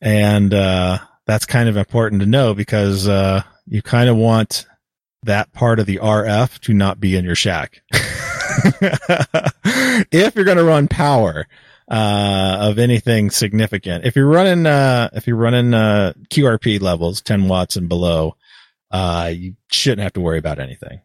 And, 0.00 0.52
uh, 0.52 0.98
that's 1.26 1.46
kind 1.46 1.68
of 1.68 1.76
important 1.76 2.20
to 2.20 2.26
know 2.26 2.54
because, 2.54 3.06
uh, 3.06 3.42
you 3.66 3.80
kind 3.80 4.08
of 4.08 4.16
want 4.16 4.66
that 5.24 5.52
part 5.52 5.78
of 5.78 5.86
the 5.86 5.98
RF 5.98 6.58
to 6.60 6.74
not 6.74 6.98
be 6.98 7.16
in 7.16 7.24
your 7.24 7.36
shack. 7.36 7.82
if 10.10 10.34
you're 10.34 10.44
going 10.44 10.56
to 10.56 10.64
run 10.64 10.88
power, 10.88 11.46
uh, 11.92 12.56
of 12.70 12.78
anything 12.78 13.30
significant, 13.30 14.06
if 14.06 14.16
you're 14.16 14.26
running, 14.26 14.64
uh, 14.64 15.10
if 15.12 15.26
you're 15.26 15.36
running, 15.36 15.74
uh, 15.74 16.14
QRP 16.30 16.80
levels, 16.80 17.20
10 17.20 17.48
watts 17.48 17.76
and 17.76 17.86
below, 17.86 18.34
uh, 18.90 19.30
you 19.32 19.56
shouldn't 19.70 20.00
have 20.00 20.14
to 20.14 20.20
worry 20.22 20.38
about 20.38 20.58
anything. 20.58 21.02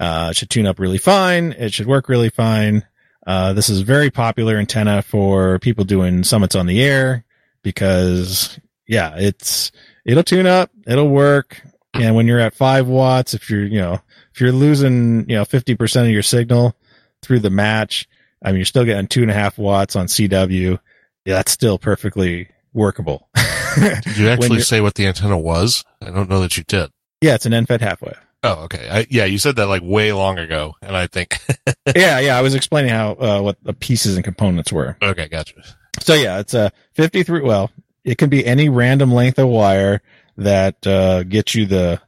Uh, 0.00 0.28
it 0.30 0.36
should 0.36 0.48
tune 0.48 0.66
up 0.66 0.78
really 0.78 0.96
fine. 0.96 1.52
It 1.52 1.74
should 1.74 1.86
work 1.86 2.08
really 2.08 2.30
fine. 2.30 2.86
Uh, 3.26 3.52
this 3.52 3.68
is 3.68 3.80
a 3.82 3.84
very 3.84 4.10
popular 4.10 4.56
antenna 4.56 5.02
for 5.02 5.58
people 5.58 5.84
doing 5.84 6.24
summits 6.24 6.54
on 6.54 6.64
the 6.64 6.82
air 6.82 7.26
because 7.62 8.58
yeah, 8.86 9.16
it's, 9.18 9.70
it'll 10.06 10.22
tune 10.22 10.46
up. 10.46 10.70
It'll 10.86 11.10
work. 11.10 11.60
And 11.92 12.14
when 12.14 12.26
you're 12.26 12.40
at 12.40 12.54
five 12.54 12.86
watts, 12.86 13.34
if 13.34 13.50
you're, 13.50 13.66
you 13.66 13.80
know, 13.80 14.00
if 14.32 14.40
you're 14.40 14.52
losing, 14.52 15.28
you 15.28 15.36
know, 15.36 15.44
50% 15.44 16.02
of 16.02 16.10
your 16.10 16.22
signal 16.22 16.74
through 17.20 17.40
the 17.40 17.50
match, 17.50 18.08
I 18.42 18.48
mean, 18.50 18.56
you're 18.56 18.64
still 18.66 18.84
getting 18.84 19.06
two 19.06 19.22
and 19.22 19.30
a 19.30 19.34
half 19.34 19.58
watts 19.58 19.96
on 19.96 20.06
CW. 20.06 20.78
Yeah, 21.24 21.34
that's 21.34 21.52
still 21.52 21.78
perfectly 21.78 22.48
workable. 22.72 23.28
Did 23.76 24.16
you 24.16 24.28
actually 24.28 24.60
say 24.60 24.80
what 24.80 24.94
the 24.94 25.06
antenna 25.06 25.38
was? 25.38 25.84
I 26.00 26.10
don't 26.10 26.28
know 26.30 26.40
that 26.40 26.56
you 26.56 26.64
did. 26.64 26.90
yeah, 27.20 27.34
it's 27.34 27.46
an 27.46 27.52
end-fed 27.54 27.80
half 27.80 28.00
wave. 28.00 28.18
Oh, 28.42 28.64
okay. 28.64 28.88
I, 28.90 29.06
yeah, 29.10 29.24
you 29.24 29.38
said 29.38 29.56
that 29.56 29.66
like 29.66 29.82
way 29.82 30.12
long 30.12 30.38
ago, 30.38 30.74
and 30.80 30.96
I 30.96 31.08
think 31.08 31.38
yeah, 31.96 32.20
yeah. 32.20 32.38
I 32.38 32.42
was 32.42 32.54
explaining 32.54 32.90
how 32.90 33.12
uh, 33.12 33.40
what 33.40 33.56
the 33.62 33.72
pieces 33.72 34.14
and 34.14 34.24
components 34.24 34.70
were. 34.72 34.96
okay, 35.02 35.26
gotcha. 35.28 35.54
So 36.00 36.14
yeah, 36.14 36.38
it's 36.38 36.54
a 36.54 36.70
53. 36.94 37.40
Well, 37.40 37.70
it 38.04 38.18
can 38.18 38.28
be 38.30 38.46
any 38.46 38.68
random 38.68 39.12
length 39.12 39.38
of 39.38 39.48
wire 39.48 40.00
that 40.36 40.86
uh, 40.86 41.24
gets 41.24 41.54
you 41.54 41.66
the 41.66 42.00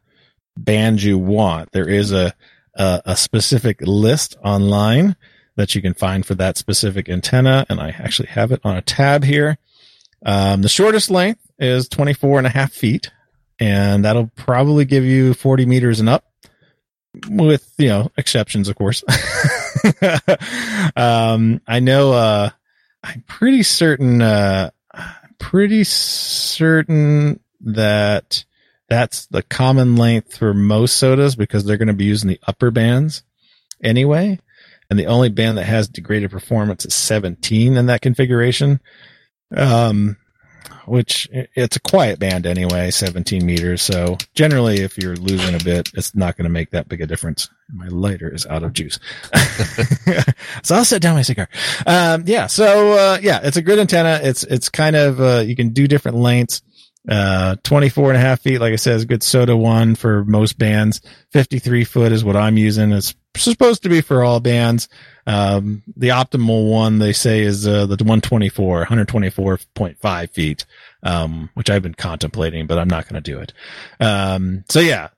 band 0.56 1.02
you 1.02 1.18
want. 1.18 1.72
There 1.72 1.88
is 1.88 2.12
a, 2.12 2.34
a 2.74 3.02
a 3.06 3.16
specific 3.16 3.80
list 3.80 4.36
online 4.44 5.16
that 5.58 5.74
you 5.74 5.82
can 5.82 5.92
find 5.92 6.24
for 6.24 6.36
that 6.36 6.56
specific 6.56 7.08
antenna, 7.08 7.66
and 7.68 7.80
I 7.80 7.88
actually 7.88 8.28
have 8.28 8.52
it 8.52 8.60
on 8.62 8.76
a 8.76 8.80
tab 8.80 9.24
here. 9.24 9.58
Um, 10.24 10.62
the 10.62 10.68
shortest 10.68 11.10
length 11.10 11.40
is 11.58 11.88
24 11.88 12.38
and 12.38 12.46
a 12.46 12.50
half 12.50 12.72
feet, 12.72 13.10
and 13.58 14.04
that'll 14.04 14.30
probably 14.36 14.84
give 14.84 15.04
you 15.04 15.34
40 15.34 15.66
meters 15.66 15.98
and 15.98 16.08
up 16.08 16.24
with, 17.28 17.74
you 17.76 17.88
know, 17.88 18.12
exceptions, 18.16 18.68
of 18.68 18.76
course. 18.76 19.02
um, 20.96 21.60
I 21.66 21.80
know, 21.80 22.12
uh, 22.12 22.50
I'm 23.02 23.24
pretty 23.26 23.64
certain, 23.64 24.22
uh, 24.22 24.70
pretty 25.40 25.82
certain 25.82 27.40
that 27.62 28.44
that's 28.88 29.26
the 29.26 29.42
common 29.42 29.96
length 29.96 30.36
for 30.36 30.54
most 30.54 31.02
SOTAs 31.02 31.36
because 31.36 31.64
they're 31.64 31.78
going 31.78 31.88
to 31.88 31.94
be 31.94 32.04
using 32.04 32.28
the 32.28 32.40
upper 32.46 32.70
bands 32.70 33.24
anyway. 33.82 34.38
And 34.90 34.98
the 34.98 35.06
only 35.06 35.28
band 35.28 35.58
that 35.58 35.64
has 35.64 35.88
degraded 35.88 36.30
performance 36.30 36.86
is 36.86 36.94
17 36.94 37.76
in 37.76 37.86
that 37.86 38.00
configuration. 38.00 38.80
Um, 39.54 40.16
which 40.88 41.28
it's 41.32 41.76
a 41.76 41.80
quiet 41.80 42.18
band 42.18 42.46
anyway, 42.46 42.90
17 42.90 43.44
meters. 43.44 43.82
So 43.82 44.16
generally, 44.34 44.80
if 44.80 44.98
you're 44.98 45.16
losing 45.16 45.54
a 45.54 45.62
bit, 45.62 45.90
it's 45.94 46.14
not 46.14 46.36
going 46.36 46.44
to 46.44 46.50
make 46.50 46.70
that 46.70 46.88
big 46.88 47.00
a 47.00 47.06
difference. 47.06 47.48
My 47.72 47.88
lighter 47.88 48.32
is 48.32 48.46
out 48.46 48.62
of 48.62 48.72
juice. 48.72 48.98
so 50.62 50.74
I'll 50.74 50.84
set 50.84 51.02
down 51.02 51.14
my 51.14 51.22
cigar. 51.22 51.48
Um, 51.86 52.24
yeah. 52.26 52.46
So, 52.46 52.92
uh, 52.92 53.18
yeah, 53.20 53.40
it's 53.42 53.56
a 53.56 53.62
good 53.62 53.78
antenna. 53.78 54.20
It's, 54.22 54.44
it's 54.44 54.68
kind 54.68 54.96
of, 54.96 55.20
uh, 55.20 55.42
you 55.46 55.54
can 55.54 55.70
do 55.70 55.86
different 55.86 56.18
lengths. 56.18 56.62
Uh, 57.08 57.56
24 57.62 58.10
and 58.10 58.18
a 58.18 58.20
half 58.20 58.40
feet, 58.40 58.58
like 58.58 58.72
I 58.72 58.76
said, 58.76 58.96
is 58.96 59.04
good 59.06 59.22
SOTA 59.22 59.56
one 59.56 59.94
for 59.94 60.24
most 60.24 60.58
bands. 60.58 61.00
53 61.32 61.84
foot 61.84 62.12
is 62.12 62.24
what 62.24 62.36
I'm 62.36 62.58
using. 62.58 62.92
It's 62.92 63.14
supposed 63.38 63.82
to 63.84 63.88
be 63.88 64.00
for 64.00 64.22
all 64.22 64.40
bands. 64.40 64.88
Um, 65.26 65.82
the 65.96 66.08
optimal 66.08 66.70
one 66.70 66.98
they 66.98 67.12
say 67.12 67.40
is, 67.40 67.66
uh, 67.66 67.86
the 67.86 67.96
124, 67.96 68.86
124.5 68.86 70.30
feet, 70.30 70.66
um, 71.02 71.50
which 71.54 71.70
I've 71.70 71.82
been 71.82 71.94
contemplating, 71.94 72.66
but 72.66 72.78
I'm 72.78 72.88
not 72.88 73.08
going 73.08 73.22
to 73.22 73.32
do 73.32 73.38
it. 73.38 73.52
Um, 74.00 74.64
so 74.68 74.80
yeah, 74.80 75.08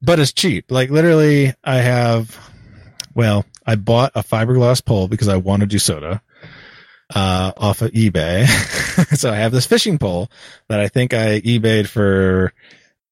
but 0.00 0.20
it's 0.20 0.32
cheap. 0.32 0.70
Like 0.70 0.90
literally 0.90 1.54
I 1.64 1.76
have, 1.76 2.38
well, 3.14 3.44
I 3.66 3.76
bought 3.76 4.12
a 4.14 4.22
fiberglass 4.22 4.84
pole 4.84 5.08
because 5.08 5.28
I 5.28 5.36
want 5.36 5.60
to 5.60 5.66
do 5.66 5.78
SOTA 5.78 6.20
uh, 7.14 7.52
off 7.56 7.82
of 7.82 7.90
eBay. 7.92 8.46
so 9.16 9.32
I 9.32 9.36
have 9.36 9.52
this 9.52 9.66
fishing 9.66 9.98
pole 9.98 10.30
that 10.68 10.80
I 10.80 10.88
think 10.88 11.14
I 11.14 11.40
eBayed 11.40 11.88
for, 11.88 12.52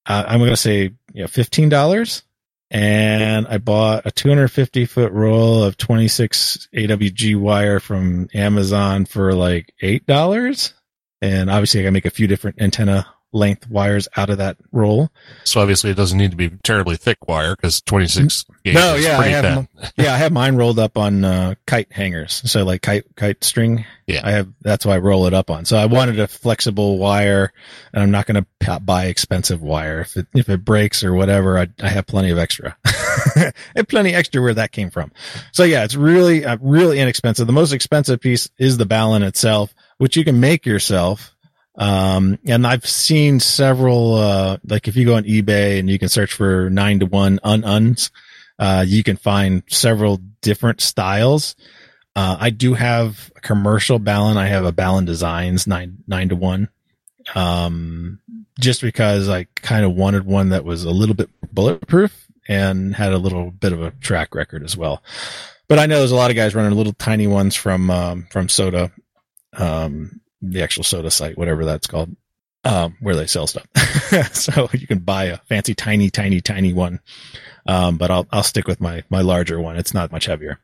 uh, 0.07 0.25
I'm 0.27 0.39
going 0.39 0.51
to 0.51 0.57
say, 0.57 0.93
you 1.13 1.23
know, 1.23 1.27
$15. 1.27 2.23
And 2.71 3.47
I 3.47 3.59
bought 3.59 4.07
a 4.07 4.11
250 4.11 4.87
foot 4.87 5.13
roll 5.13 5.63
of 5.63 5.77
26 5.77 6.69
AWG 6.75 7.39
wire 7.39 7.79
from 7.79 8.29
Amazon 8.35 9.05
for 9.07 9.35
like 9.35 9.73
$8. 9.83 10.73
And 11.23 11.49
obviously 11.49 11.81
I 11.81 11.83
got 11.85 11.89
to 11.89 11.93
make 11.93 12.07
a 12.07 12.11
few 12.11 12.27
different 12.27 12.61
antenna 12.61 13.07
length 13.33 13.69
wires 13.69 14.09
out 14.17 14.31
of 14.31 14.39
that 14.39 14.57
roll. 14.73 15.11
So 15.45 15.61
obviously 15.61 15.91
it 15.91 15.97
doesn't 15.97 16.19
need 16.19 16.31
to 16.31 16.37
be 16.37 16.51
terribly 16.63 16.97
thick 16.97 17.29
wire 17.29 17.55
because 17.55 17.81
26 17.83 18.45
gauge 18.65 18.75
No, 18.75 18.95
is 18.95 19.05
yeah, 19.05 19.19
I 19.19 19.27
have, 19.29 19.69
yeah, 19.97 20.15
I 20.15 20.17
have 20.17 20.33
mine 20.33 20.57
rolled 20.57 20.79
up 20.79 20.97
on 20.97 21.25
uh, 21.25 21.55
kite 21.67 21.93
hangers. 21.93 22.43
So 22.51 22.65
like 22.65 22.83
kite 22.83 23.05
kite 23.17 23.45
string. 23.45 23.85
Yeah. 24.07 24.21
I 24.23 24.31
have. 24.31 24.49
That's 24.61 24.87
why 24.87 24.95
I 24.95 24.99
roll 24.99 25.27
it 25.27 25.35
up 25.35 25.51
on. 25.51 25.65
So 25.65 25.77
I 25.77 25.87
wanted 25.87 26.21
a 26.21 26.29
flexible 26.29 26.97
wire, 26.97 27.53
and 27.93 28.03
I'm 28.03 28.13
not 28.13 28.27
going 28.27 28.45
to 28.45 28.81
buy 28.81 29.07
expensive 29.07 29.63
wire. 29.63 30.01
If 30.01 30.17
it 30.17 30.29
if 30.33 30.49
it 30.49 30.65
breaks 30.65 31.03
or 31.03 31.13
whatever, 31.13 31.59
I 31.59 31.67
I 31.83 31.89
have 31.89 32.07
plenty 32.07 32.31
of 32.31 32.39
extra. 32.39 32.77
I 32.87 33.53
have 33.75 33.89
plenty 33.89 34.15
extra 34.15 34.41
where 34.41 34.55
that 34.55 34.71
came 34.71 34.91
from. 34.91 35.11
So 35.51 35.65
yeah, 35.65 35.83
it's 35.83 35.97
really 35.97 36.45
uh, 36.45 36.57
really 36.61 37.01
inexpensive. 37.01 37.49
The 37.49 37.53
most 37.53 37.73
expensive 37.73 38.21
piece 38.21 38.49
is 38.59 38.77
the 38.79 38.87
balun 38.87 39.23
itself, 39.27 39.75
which 39.99 40.17
you 40.17 40.25
can 40.25 40.39
make 40.39 40.67
yourself. 40.67 41.36
Um, 41.77 42.39
and 42.47 42.67
I've 42.67 42.87
seen 42.87 43.39
several, 43.41 44.15
uh, 44.15 44.59
like 44.67 44.89
if 44.89 44.97
you 44.97 45.05
go 45.05 45.17
on 45.17 45.25
eBay 45.25 45.79
and 45.79 45.91
you 45.91 45.99
can 45.99 46.09
search 46.09 46.33
for 46.33 46.71
nine 46.71 47.01
to 47.01 47.07
one 47.07 47.39
ununs, 47.45 48.11
uh, 48.59 48.85
you 48.87 49.03
can 49.03 49.17
find 49.17 49.63
several 49.69 50.19
different 50.41 50.81
styles. 50.81 51.55
Uh, 52.15 52.37
I 52.41 52.51
do 52.51 52.73
have 52.73 53.31
a 53.37 53.41
commercial 53.41 54.01
balun. 54.01 54.37
I 54.37 54.47
have 54.47 54.65
a 54.65 54.73
Balun 54.73 55.05
Designs 55.05 55.67
nine, 55.67 55.99
nine 56.07 56.31
to 56.31 56.37
one. 56.37 56.71
Um, 57.35 58.21
just 58.59 58.81
because 58.81 59.29
I 59.29 59.45
kind 59.57 59.85
of 59.85 59.95
wanted 59.95 60.25
one 60.25 60.51
that 60.51 60.65
was 60.65 60.85
a 60.85 60.91
little 60.91 61.15
bit 61.15 61.29
bulletproof 61.53 62.27
and 62.49 62.95
had 62.95 63.13
a 63.13 63.19
little 63.19 63.51
bit 63.51 63.73
of 63.73 63.83
a 63.83 63.91
track 63.91 64.35
record 64.35 64.63
as 64.63 64.77
well. 64.77 65.03
But 65.69 65.79
I 65.79 65.87
know 65.87 65.99
there's 65.99 66.13
a 66.13 66.17
lot 66.17 66.31
of 66.31 66.37
guys 66.37 66.55
running 66.55 66.73
little 66.77 66.95
tiny 66.95 67.27
ones 67.27 67.55
from, 67.55 67.91
um, 67.91 68.29
from 68.31 68.49
SOTA, 68.49 68.93
um, 69.55 70.21
the 70.53 70.63
actual 70.63 70.85
SOTA 70.85 71.11
site, 71.11 71.37
whatever 71.39 71.65
that's 71.65 71.87
called, 71.87 72.15
um, 72.65 72.97
where 73.01 73.15
they 73.15 73.27
sell 73.27 73.47
stuff. 73.47 73.67
so 74.33 74.69
you 74.73 74.87
can 74.87 74.99
buy 75.01 75.25
a 75.25 75.37
fancy, 75.49 75.75
tiny, 75.75 76.11
tiny, 76.11 76.41
tiny 76.41 76.73
one. 76.73 77.01
Um, 77.67 77.97
but 77.99 78.11
I'll, 78.11 78.27
I'll 78.33 78.43
stick 78.43 78.67
with 78.69 78.81
my, 78.81 79.03
my 79.11 79.23
larger 79.23 79.61
one. 79.61 79.77
It's 79.77 79.93
not 79.95 80.13
much 80.13 80.27
heavier. 80.27 80.61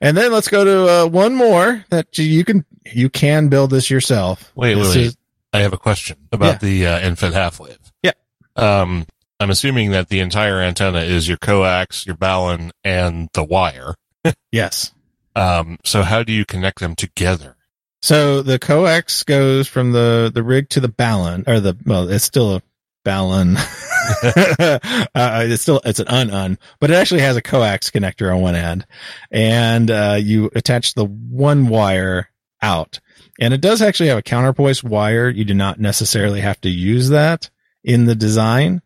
And 0.00 0.16
then 0.16 0.32
let's 0.32 0.48
go 0.48 0.64
to, 0.64 0.88
uh, 1.04 1.06
one 1.06 1.34
more 1.34 1.84
that 1.90 2.16
you, 2.18 2.44
can, 2.44 2.64
you 2.92 3.10
can 3.10 3.48
build 3.48 3.70
this 3.70 3.90
yourself. 3.90 4.50
Wait, 4.54 4.74
wait, 4.74 4.82
This 4.82 4.96
wait. 4.96 5.06
is- 5.06 5.16
I 5.52 5.60
have 5.60 5.72
a 5.72 5.78
question 5.78 6.16
about 6.30 6.60
the 6.60 6.86
uh, 6.86 6.98
end-fed 7.00 7.32
half 7.32 7.58
wave. 7.58 7.76
Yeah. 8.04 8.12
Um, 8.54 9.04
I'm 9.40 9.50
assuming 9.50 9.90
that 9.90 10.08
the 10.08 10.20
entire 10.20 10.60
antenna 10.60 11.00
is 11.00 11.26
your 11.26 11.38
coax, 11.38 12.06
your 12.06 12.14
balun, 12.14 12.70
and 12.84 13.28
the 13.32 13.42
wire. 13.42 13.94
yes. 14.52 14.92
Um, 15.34 15.78
so 15.84 16.02
how 16.02 16.22
do 16.22 16.32
you 16.32 16.44
connect 16.44 16.78
them 16.78 16.94
together? 16.94 17.56
So 18.02 18.42
the 18.42 18.58
coax 18.58 19.22
goes 19.24 19.68
from 19.68 19.92
the, 19.92 20.30
the 20.32 20.42
rig 20.42 20.70
to 20.70 20.80
the 20.80 20.88
balun 20.88 21.46
or 21.46 21.60
the, 21.60 21.76
well, 21.84 22.08
it's 22.08 22.24
still 22.24 22.56
a 22.56 22.62
balun. 23.04 23.56
uh, 25.14 25.44
it's 25.46 25.62
still, 25.62 25.80
it's 25.84 26.00
an 26.00 26.06
unun, 26.06 26.58
but 26.78 26.90
it 26.90 26.94
actually 26.94 27.20
has 27.20 27.36
a 27.36 27.42
coax 27.42 27.90
connector 27.90 28.34
on 28.34 28.40
one 28.40 28.54
end 28.54 28.86
and, 29.30 29.90
uh, 29.90 30.16
you 30.18 30.50
attach 30.54 30.94
the 30.94 31.04
one 31.04 31.68
wire 31.68 32.30
out 32.62 33.00
and 33.38 33.52
it 33.52 33.60
does 33.60 33.82
actually 33.82 34.08
have 34.08 34.18
a 34.18 34.22
counterpoise 34.22 34.82
wire. 34.82 35.28
You 35.28 35.44
do 35.44 35.54
not 35.54 35.78
necessarily 35.78 36.40
have 36.40 36.60
to 36.62 36.70
use 36.70 37.10
that 37.10 37.50
in 37.84 38.06
the 38.06 38.14
design 38.14 38.80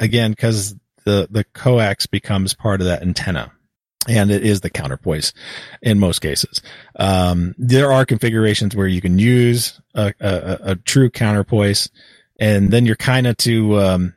again, 0.00 0.34
cause 0.34 0.74
the, 1.04 1.28
the 1.30 1.44
coax 1.44 2.06
becomes 2.06 2.54
part 2.54 2.80
of 2.80 2.88
that 2.88 3.02
antenna 3.02 3.52
and 4.08 4.30
it 4.30 4.42
is 4.44 4.60
the 4.60 4.70
counterpoise 4.70 5.32
in 5.82 5.98
most 5.98 6.20
cases. 6.20 6.62
Um, 6.96 7.54
there 7.58 7.92
are 7.92 8.04
configurations 8.06 8.74
where 8.74 8.86
you 8.86 9.00
can 9.00 9.18
use 9.18 9.80
a, 9.94 10.12
a, 10.20 10.58
a 10.62 10.76
true 10.76 11.10
counterpoise, 11.10 11.90
and 12.38 12.70
then 12.70 12.86
you're 12.86 12.96
kind 12.96 13.26
of 13.26 13.36
to, 13.38 13.78
um, 13.80 14.14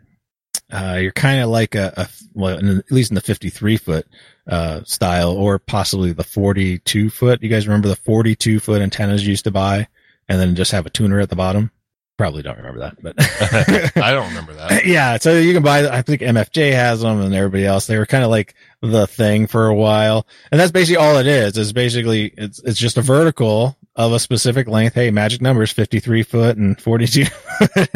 uh, 0.72 0.98
you're 1.02 1.12
kind 1.12 1.42
of 1.42 1.50
like 1.50 1.76
a, 1.76 1.94
a 1.98 2.10
well, 2.34 2.58
in- 2.58 2.80
at 2.80 2.92
least 2.92 3.12
in 3.12 3.16
the 3.16 3.22
53 3.22 3.78
foot, 3.78 4.08
uh, 4.48 4.82
style 4.84 5.32
or 5.32 5.60
possibly 5.60 6.14
the 6.14 6.24
42 6.24 7.10
foot. 7.10 7.42
You 7.44 7.50
guys 7.50 7.68
remember 7.68 7.88
the 7.88 7.96
42 7.96 8.60
foot 8.60 8.82
antennas 8.82 9.24
you 9.24 9.32
used 9.32 9.46
to 9.46 9.52
buy 9.52 9.88
and 10.28 10.40
then 10.40 10.56
just 10.56 10.72
have 10.72 10.86
a 10.86 10.90
tuner 10.90 11.20
at 11.20 11.30
the 11.30 11.36
bottom? 11.36 11.72
Probably 12.16 12.44
don't 12.44 12.58
remember 12.58 12.80
that, 12.82 13.02
but 13.02 13.16
I 14.04 14.12
don't 14.12 14.30
remember 14.30 14.54
that. 14.54 14.86
yeah, 14.86 15.18
so 15.18 15.36
you 15.36 15.52
can 15.52 15.64
buy. 15.64 15.88
I 15.88 16.04
think 16.04 16.22
MFJ 16.22 16.72
has 16.74 17.02
them, 17.02 17.20
and 17.20 17.34
everybody 17.34 17.66
else. 17.66 17.88
They 17.88 17.98
were 17.98 18.06
kind 18.06 18.24
of 18.24 18.30
like 18.30 18.54
the 18.82 19.08
thing 19.08 19.48
for 19.48 19.66
a 19.66 19.74
while, 19.74 20.28
and 20.52 20.62
that's 20.62 20.72
basically 20.72 20.98
all 20.98 21.18
it 21.18 21.26
is. 21.26 21.58
It's 21.58 21.72
basically 21.72 22.32
it's 22.38 22.60
it's 22.60 22.78
just 22.78 22.98
a 22.98 23.02
vertical 23.02 23.76
of 23.96 24.14
a 24.14 24.20
specific 24.20 24.68
length. 24.68 24.94
Hey, 24.94 25.10
magic 25.10 25.42
numbers 25.42 25.72
fifty 25.72 26.00
three 26.00 26.22
foot 26.22 26.56
and 26.56 26.80
forty 26.80 27.08
two, 27.08 27.26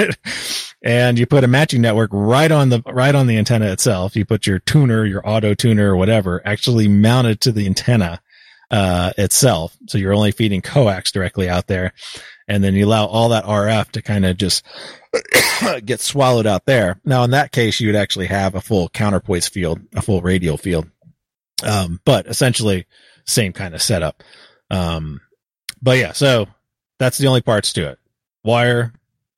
and 0.82 1.19
you 1.19 1.27
put 1.27 1.43
a 1.43 1.47
matching 1.47 1.82
network 1.82 2.10
right 2.12 2.51
on 2.51 2.69
the 2.69 2.82
right 2.88 3.13
on 3.13 3.27
the 3.27 3.38
antenna 3.38 3.71
itself. 3.71 4.15
You 4.15 4.25
put 4.25 4.47
your 4.47 4.58
tuner, 4.58 5.06
your 5.06 5.27
auto 5.30 5.53
tuner, 5.53 5.91
or 5.91 5.95
whatever, 5.95 6.41
actually 6.43 6.88
mounted 6.88 7.39
to 7.41 7.51
the 7.51 7.67
antenna 7.67 8.19
uh, 8.71 9.12
itself. 9.17 9.75
So 9.88 9.97
you're 9.97 10.13
only 10.13 10.32
feeding 10.32 10.62
coax 10.62 11.12
directly 11.12 11.49
out 11.49 11.67
there. 11.67 11.93
And 12.47 12.63
then 12.63 12.75
you 12.75 12.86
allow 12.86 13.06
all 13.06 13.30
that 13.30 13.45
RF 13.45 13.91
to 13.91 14.01
kind 14.01 14.25
of 14.25 14.38
just 14.38 14.63
get 15.86 15.99
swallowed 15.99 16.47
out 16.47 16.65
there. 16.65 16.99
Now, 17.03 17.23
in 17.23 17.32
that 17.32 17.51
case, 17.51 17.80
you 17.80 17.89
would 17.89 17.95
actually 17.95 18.27
have 18.27 18.56
a 18.56 18.62
full 18.62 18.89
counterpoise 18.89 19.47
field, 19.47 19.82
a 19.95 20.01
full 20.01 20.21
radial 20.21 20.58
field. 20.58 20.89
Um, 21.63 21.99
but 22.06 22.27
essentially 22.27 22.86
same 23.25 23.51
kind 23.51 23.73
of 23.73 23.82
setup. 23.82 24.23
Um, 24.69 25.21
but 25.82 25.97
yeah, 25.97 26.13
so 26.13 26.47
that's 26.99 27.17
the 27.17 27.27
only 27.27 27.41
parts 27.41 27.73
to 27.73 27.89
it. 27.89 27.99
Wire, 28.43 28.94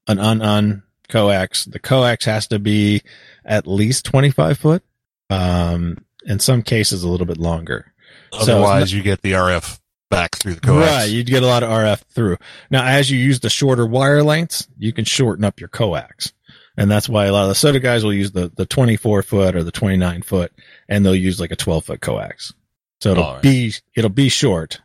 an 0.08 0.18
unun 0.18 0.84
coax. 1.08 1.66
The 1.66 1.80
coax 1.80 2.26
has 2.26 2.47
to 2.47 2.60
be 2.60 3.01
at 3.43 3.68
least 3.68 4.06
25 4.06 4.58
foot. 4.58 4.84
Um, 5.32 5.97
in 6.26 6.39
some 6.39 6.62
cases 6.62 7.04
a 7.04 7.10
little 7.10 7.26
bit 7.26 7.38
longer. 7.38 7.89
So 8.34 8.40
Otherwise, 8.40 8.94
you 8.94 9.02
get 9.02 9.22
the 9.22 9.34
RF 9.34 9.80
back 10.10 10.36
through 10.36 10.56
the 10.56 10.62
coax. 10.62 10.88
Right. 10.88 11.06
You'd 11.06 11.28
get 11.28 11.44
a 11.44 11.48
lot 11.48 11.64
of 11.64 11.70
RF 11.70 12.02
through. 12.10 12.38
Now, 12.70 12.86
as 12.86 13.10
you 13.10 13.18
use 13.18 13.40
the 13.40 13.50
shorter 13.50 13.86
wire 13.86 14.24
lengths, 14.24 14.68
you 14.78 14.92
can 14.92 15.06
shorten 15.06 15.46
up 15.46 15.60
your 15.60 15.70
coax. 15.70 16.34
And 16.78 16.90
that's 16.90 17.10
why 17.10 17.26
a 17.26 17.34
lot 17.34 17.44
of 17.44 17.50
the 17.50 17.56
SOTA 17.56 17.82
guys 17.82 18.04
will 18.04 18.14
use 18.14 18.32
the, 18.32 18.52
the 18.56 18.66
24 18.66 19.22
foot 19.24 19.56
or 19.56 19.64
the 19.64 19.72
29 19.72 20.22
foot 20.22 20.54
and 20.88 21.06
they'll 21.06 21.14
use 21.14 21.40
like 21.40 21.52
a 21.52 21.58
12 21.58 21.86
foot 21.86 22.02
coax. 22.02 22.54
So 23.02 23.12
it'll 23.12 23.34
right. 23.34 23.42
be, 23.42 23.74
it'll 23.96 24.10
be 24.10 24.30
short 24.30 24.80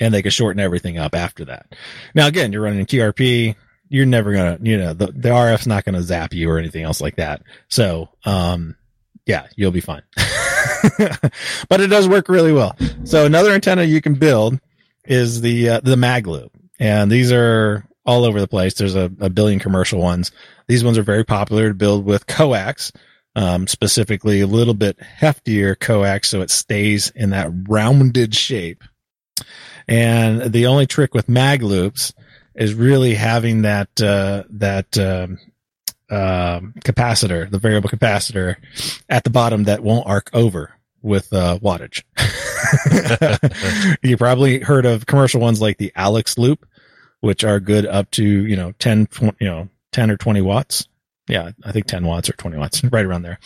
and 0.00 0.12
they 0.12 0.22
can 0.22 0.30
shorten 0.30 0.60
everything 0.60 0.98
up 0.98 1.14
after 1.14 1.44
that. 1.46 1.74
Now, 2.14 2.26
again, 2.26 2.52
you're 2.52 2.62
running 2.62 2.86
QRP. 2.86 3.56
You're 3.90 4.06
never 4.06 4.32
going 4.32 4.58
to, 4.58 4.64
you 4.68 4.78
know, 4.78 4.94
the, 4.94 5.08
the 5.08 5.28
RF's 5.28 5.66
not 5.66 5.84
going 5.84 5.94
to 5.94 6.02
zap 6.02 6.32
you 6.32 6.50
or 6.50 6.58
anything 6.58 6.82
else 6.82 7.00
like 7.00 7.16
that. 7.16 7.42
So, 7.68 8.08
um, 8.24 8.76
yeah, 9.26 9.46
you'll 9.54 9.70
be 9.70 9.80
fine. 9.80 10.02
but 11.68 11.80
it 11.80 11.88
does 11.88 12.08
work 12.08 12.28
really 12.28 12.52
well. 12.52 12.76
So 13.04 13.26
another 13.26 13.50
antenna 13.52 13.84
you 13.84 14.00
can 14.00 14.14
build 14.14 14.60
is 15.04 15.40
the 15.40 15.68
uh, 15.68 15.80
the 15.80 15.96
mag 15.96 16.26
loop, 16.26 16.52
and 16.78 17.10
these 17.10 17.32
are 17.32 17.86
all 18.06 18.24
over 18.24 18.40
the 18.40 18.48
place. 18.48 18.74
There's 18.74 18.96
a, 18.96 19.10
a 19.20 19.30
billion 19.30 19.58
commercial 19.58 20.00
ones. 20.00 20.30
These 20.68 20.84
ones 20.84 20.98
are 20.98 21.02
very 21.02 21.24
popular 21.24 21.68
to 21.68 21.74
build 21.74 22.04
with 22.04 22.26
coax, 22.26 22.92
um, 23.34 23.66
specifically 23.66 24.40
a 24.40 24.46
little 24.46 24.74
bit 24.74 24.98
heftier 25.20 25.78
coax, 25.78 26.28
so 26.28 26.40
it 26.40 26.50
stays 26.50 27.10
in 27.10 27.30
that 27.30 27.50
rounded 27.68 28.34
shape. 28.34 28.84
And 29.86 30.52
the 30.52 30.66
only 30.66 30.86
trick 30.86 31.14
with 31.14 31.28
mag 31.28 31.62
loops 31.62 32.14
is 32.54 32.74
really 32.74 33.14
having 33.14 33.62
that 33.62 34.00
uh, 34.00 34.44
that 34.50 34.96
um, 34.98 35.38
um, 36.14 36.74
capacitor, 36.84 37.50
the 37.50 37.58
variable 37.58 37.90
capacitor, 37.90 38.56
at 39.08 39.24
the 39.24 39.30
bottom 39.30 39.64
that 39.64 39.82
won't 39.82 40.06
arc 40.06 40.30
over 40.32 40.72
with 41.02 41.32
uh, 41.32 41.58
wattage. 41.60 42.02
you 44.02 44.16
probably 44.16 44.60
heard 44.60 44.86
of 44.86 45.06
commercial 45.06 45.40
ones 45.40 45.60
like 45.60 45.76
the 45.78 45.92
Alex 45.94 46.38
loop, 46.38 46.66
which 47.20 47.44
are 47.44 47.60
good 47.60 47.86
up 47.86 48.10
to 48.12 48.24
you 48.24 48.56
know 48.56 48.72
10 48.72 49.06
20, 49.06 49.36
you 49.40 49.48
know 49.48 49.68
10 49.92 50.10
or 50.10 50.16
20 50.16 50.40
watts. 50.40 50.88
Yeah, 51.28 51.50
I 51.64 51.72
think 51.72 51.86
10 51.86 52.04
watts 52.04 52.28
or 52.28 52.34
20 52.34 52.56
watts, 52.56 52.84
right 52.92 53.04
around 53.04 53.22
there. 53.22 53.38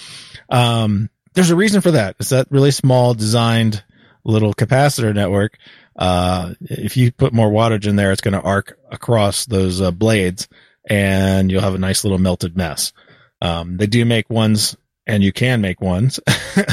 Um, 0.49 1.11
there's 1.35 1.51
a 1.51 1.57
reason 1.57 1.81
for 1.81 1.93
that. 1.93 2.17
It's 2.19 2.31
that 2.31 2.49
really 2.51 2.71
small 2.71 3.15
designed 3.15 3.83
little 4.25 4.55
capacitor 4.55 5.15
network. 5.15 5.59
Uh, 5.97 6.55
if 6.61 6.97
you 6.97 7.13
put 7.13 7.33
more 7.33 7.51
wattage 7.51 7.87
in 7.87 7.97
there, 7.97 8.13
it's 8.13 8.21
going 8.21 8.35
to 8.35 8.41
arc 8.41 8.79
across 8.91 9.47
those 9.47 9.81
uh, 9.81 9.91
blades 9.91 10.49
and 10.89 11.51
you'll 11.51 11.63
have 11.63 11.75
a 11.75 11.79
nice 11.79 12.05
little 12.05 12.19
melted 12.19 12.57
mess. 12.57 12.93
Um, 13.41 13.77
they 13.77 13.87
do 13.87 14.05
make 14.05 14.29
ones 14.31 14.77
and 15.07 15.23
you 15.23 15.33
can 15.33 15.61
make 15.61 15.81
ones 15.81 16.19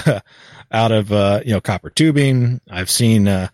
out 0.72 0.91
of, 0.91 1.11
uh, 1.11 1.41
you 1.45 1.53
know, 1.53 1.61
copper 1.61 1.89
tubing. 1.89 2.61
I've 2.70 2.89
seen, 2.89 3.28
uh, 3.28 3.49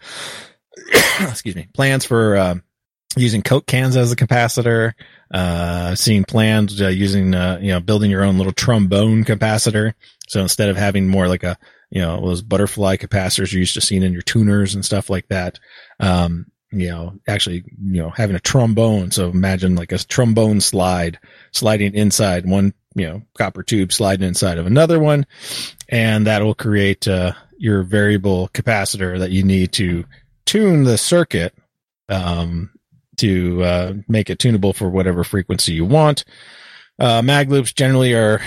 excuse 1.19 1.55
me, 1.55 1.67
plans 1.73 2.05
for, 2.05 2.35
uh, 2.37 2.55
using 3.17 3.41
Coke 3.41 3.67
cans 3.67 3.97
as 3.97 4.11
a 4.11 4.15
capacitor. 4.15 4.93
Uh, 5.33 5.95
seen 5.95 6.23
plans 6.23 6.81
uh, 6.81 6.87
using, 6.87 7.33
uh, 7.33 7.59
you 7.61 7.71
know, 7.71 7.79
building 7.79 8.09
your 8.09 8.23
own 8.23 8.37
little 8.37 8.53
trombone 8.53 9.23
capacitor. 9.23 9.93
So 10.27 10.41
instead 10.41 10.69
of 10.69 10.77
having 10.77 11.07
more 11.07 11.27
like 11.27 11.43
a, 11.43 11.57
you 11.89 12.01
know, 12.01 12.21
those 12.25 12.41
butterfly 12.41 12.95
capacitors 12.97 13.51
you're 13.51 13.59
used 13.59 13.73
to 13.73 13.81
seeing 13.81 14.03
in 14.03 14.13
your 14.13 14.21
tuners 14.21 14.75
and 14.75 14.85
stuff 14.85 15.09
like 15.09 15.27
that, 15.27 15.59
um, 15.99 16.45
you 16.71 16.89
know, 16.89 17.19
actually, 17.27 17.63
you 17.83 18.01
know, 18.01 18.09
having 18.09 18.35
a 18.35 18.39
trombone. 18.39 19.11
So 19.11 19.29
imagine 19.29 19.75
like 19.75 19.91
a 19.91 19.97
trombone 19.97 20.61
slide 20.61 21.19
sliding 21.51 21.95
inside 21.95 22.45
one, 22.45 22.73
you 22.95 23.07
know, 23.07 23.21
copper 23.37 23.63
tube 23.63 23.91
sliding 23.91 24.27
inside 24.27 24.57
of 24.57 24.65
another 24.65 24.99
one. 24.99 25.25
And 25.89 26.27
that 26.27 26.43
will 26.43 26.55
create, 26.55 27.07
uh, 27.07 27.33
your 27.57 27.83
variable 27.83 28.49
capacitor 28.53 29.19
that 29.19 29.31
you 29.31 29.43
need 29.43 29.73
to 29.73 30.05
tune 30.45 30.83
the 30.83 30.97
circuit, 30.97 31.53
um, 32.09 32.71
to, 33.17 33.63
uh, 33.63 33.93
make 34.07 34.29
it 34.29 34.39
tunable 34.39 34.73
for 34.73 34.89
whatever 34.89 35.23
frequency 35.23 35.73
you 35.73 35.85
want. 35.85 36.23
Uh, 36.97 37.21
mag 37.21 37.51
loops 37.51 37.73
generally 37.73 38.13
are 38.13 38.41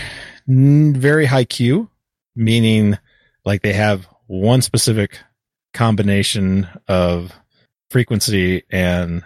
very 0.47 1.27
high 1.27 1.45
Q, 1.45 1.91
meaning 2.35 2.99
like 3.45 3.63
they 3.63 3.75
have 3.75 4.09
one 4.27 4.63
specific 4.63 5.19
combination 5.75 6.67
of 6.89 7.33
frequency 7.95 8.65
and 8.71 9.23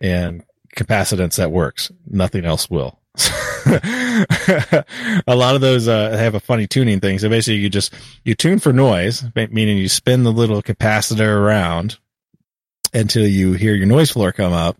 and 0.00 0.42
capacitance 0.74 1.36
that 1.36 1.52
works. 1.52 1.92
Nothing 2.06 2.46
else 2.46 2.70
will. 2.70 2.98
a 3.66 4.84
lot 5.26 5.54
of 5.54 5.60
those 5.60 5.86
uh, 5.86 6.16
have 6.16 6.34
a 6.34 6.40
funny 6.40 6.66
tuning 6.66 6.98
thing. 6.98 7.18
So 7.18 7.28
basically, 7.28 7.58
you 7.58 7.68
just 7.68 7.92
you 8.24 8.34
tune 8.34 8.58
for 8.58 8.72
noise, 8.72 9.22
meaning 9.34 9.76
you 9.76 9.90
spin 9.90 10.22
the 10.22 10.32
little 10.32 10.62
capacitor 10.62 11.28
around 11.28 11.98
until 12.94 13.26
you 13.26 13.52
hear 13.52 13.74
your 13.74 13.86
noise 13.86 14.10
floor 14.12 14.32
come 14.32 14.54
up, 14.54 14.78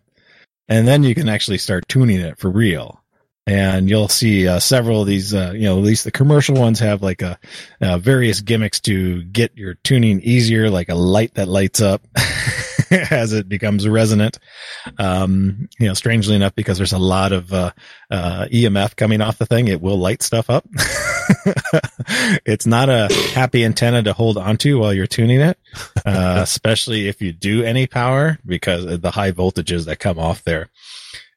and 0.66 0.88
then 0.88 1.02
you 1.02 1.14
can 1.14 1.28
actually 1.28 1.58
start 1.58 1.86
tuning 1.88 2.20
it 2.20 2.38
for 2.38 2.48
real. 2.48 3.02
And 3.46 3.90
you'll 3.90 4.08
see 4.08 4.48
uh, 4.48 4.60
several 4.60 5.02
of 5.02 5.06
these, 5.06 5.34
uh, 5.34 5.52
you 5.54 5.64
know, 5.64 5.76
at 5.76 5.84
least 5.84 6.04
the 6.04 6.10
commercial 6.10 6.56
ones 6.56 6.80
have 6.80 7.02
like 7.02 7.20
a 7.20 7.38
uh, 7.82 7.98
various 7.98 8.40
gimmicks 8.40 8.80
to 8.80 9.22
get 9.24 9.56
your 9.58 9.74
tuning 9.74 10.20
easier, 10.22 10.70
like 10.70 10.88
a 10.88 10.94
light 10.94 11.34
that 11.34 11.48
lights 11.48 11.82
up. 11.82 12.02
as 13.10 13.32
it 13.32 13.48
becomes 13.48 13.86
resonant. 13.86 14.38
Um, 14.98 15.68
you 15.78 15.88
know, 15.88 15.94
strangely 15.94 16.36
enough, 16.36 16.54
because 16.54 16.78
there's 16.78 16.92
a 16.92 16.98
lot 16.98 17.32
of, 17.32 17.52
uh, 17.52 17.72
uh, 18.10 18.46
EMF 18.52 18.96
coming 18.96 19.20
off 19.20 19.38
the 19.38 19.46
thing, 19.46 19.68
it 19.68 19.80
will 19.80 19.98
light 19.98 20.22
stuff 20.22 20.50
up. 20.50 20.66
it's 22.44 22.66
not 22.66 22.88
a 22.88 23.12
happy 23.34 23.64
antenna 23.64 24.02
to 24.02 24.12
hold 24.12 24.38
onto 24.38 24.78
while 24.78 24.94
you're 24.94 25.06
tuning 25.06 25.40
it, 25.40 25.58
uh, 26.04 26.38
especially 26.42 27.08
if 27.08 27.20
you 27.20 27.32
do 27.32 27.62
any 27.62 27.86
power 27.86 28.38
because 28.46 28.84
of 28.84 29.02
the 29.02 29.10
high 29.10 29.32
voltages 29.32 29.86
that 29.86 29.98
come 29.98 30.18
off 30.18 30.42
there. 30.44 30.70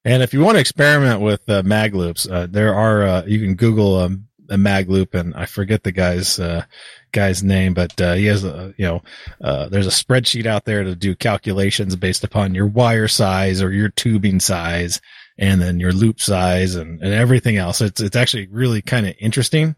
And 0.06 0.24
if 0.24 0.34
you 0.34 0.40
want 0.42 0.56
to 0.56 0.62
experiment 0.62 1.22
with 1.22 1.48
uh, 1.50 1.62
mag 1.64 1.94
loops, 1.94 2.28
uh, 2.28 2.48
there 2.50 2.74
are, 2.74 3.04
uh, 3.04 3.24
you 3.26 3.40
can 3.40 3.56
Google 3.56 3.98
um, 3.98 4.29
a 4.50 4.58
mag 4.58 4.90
loop 4.90 5.14
and 5.14 5.36
I 5.36 5.46
forget 5.46 5.84
the 5.84 5.92
guy's, 5.92 6.40
uh, 6.40 6.64
guy's 7.12 7.44
name, 7.44 7.74
but 7.74 8.00
uh, 8.02 8.14
he 8.14 8.26
has 8.26 8.44
a 8.44 8.74
you 8.78 8.86
know 8.86 9.02
uh, 9.42 9.70
there's 9.70 9.88
a 9.88 9.90
spreadsheet 9.90 10.46
out 10.46 10.66
there 10.66 10.84
to 10.84 10.96
do 10.96 11.16
calculations 11.16 11.96
based 11.96 12.24
upon 12.24 12.56
your 12.56 12.68
wire 12.68 13.08
size 13.08 13.62
or 13.62 13.72
your 13.72 13.90
tubing 13.90 14.40
size, 14.40 15.02
and 15.38 15.62
then 15.62 15.80
your 15.80 15.92
loop 15.92 16.20
size 16.20 16.76
and, 16.76 17.02
and 17.02 17.14
everything 17.14 17.58
else. 17.58 17.82
It's 17.82 18.02
it's 18.02 18.16
actually 18.16 18.48
really 18.48 18.82
kind 18.82 19.08
of 19.08 19.16
interesting. 19.20 19.76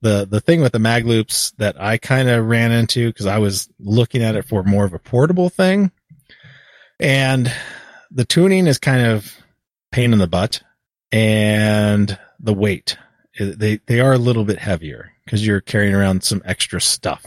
The 0.00 0.26
the 0.28 0.40
thing 0.40 0.60
with 0.60 0.72
the 0.72 0.78
mag 0.78 1.06
loops 1.06 1.52
that 1.58 1.80
I 1.80 1.98
kind 1.98 2.28
of 2.28 2.46
ran 2.46 2.72
into 2.72 3.08
because 3.08 3.26
I 3.26 3.38
was 3.38 3.68
looking 3.80 4.22
at 4.22 4.36
it 4.36 4.46
for 4.46 4.62
more 4.62 4.84
of 4.84 4.94
a 4.94 4.98
portable 4.98 5.48
thing, 5.48 5.90
and 7.00 7.52
the 8.10 8.24
tuning 8.24 8.66
is 8.66 8.78
kind 8.78 9.06
of 9.06 9.34
pain 9.90 10.12
in 10.12 10.18
the 10.18 10.28
butt, 10.28 10.62
and 11.10 12.18
the 12.40 12.54
weight 12.54 12.96
they 13.38 13.80
they 13.86 14.00
are 14.00 14.12
a 14.12 14.18
little 14.18 14.44
bit 14.44 14.58
heavier 14.58 15.12
because 15.24 15.46
you're 15.46 15.60
carrying 15.60 15.94
around 15.94 16.24
some 16.24 16.42
extra 16.44 16.80
stuff. 16.80 17.24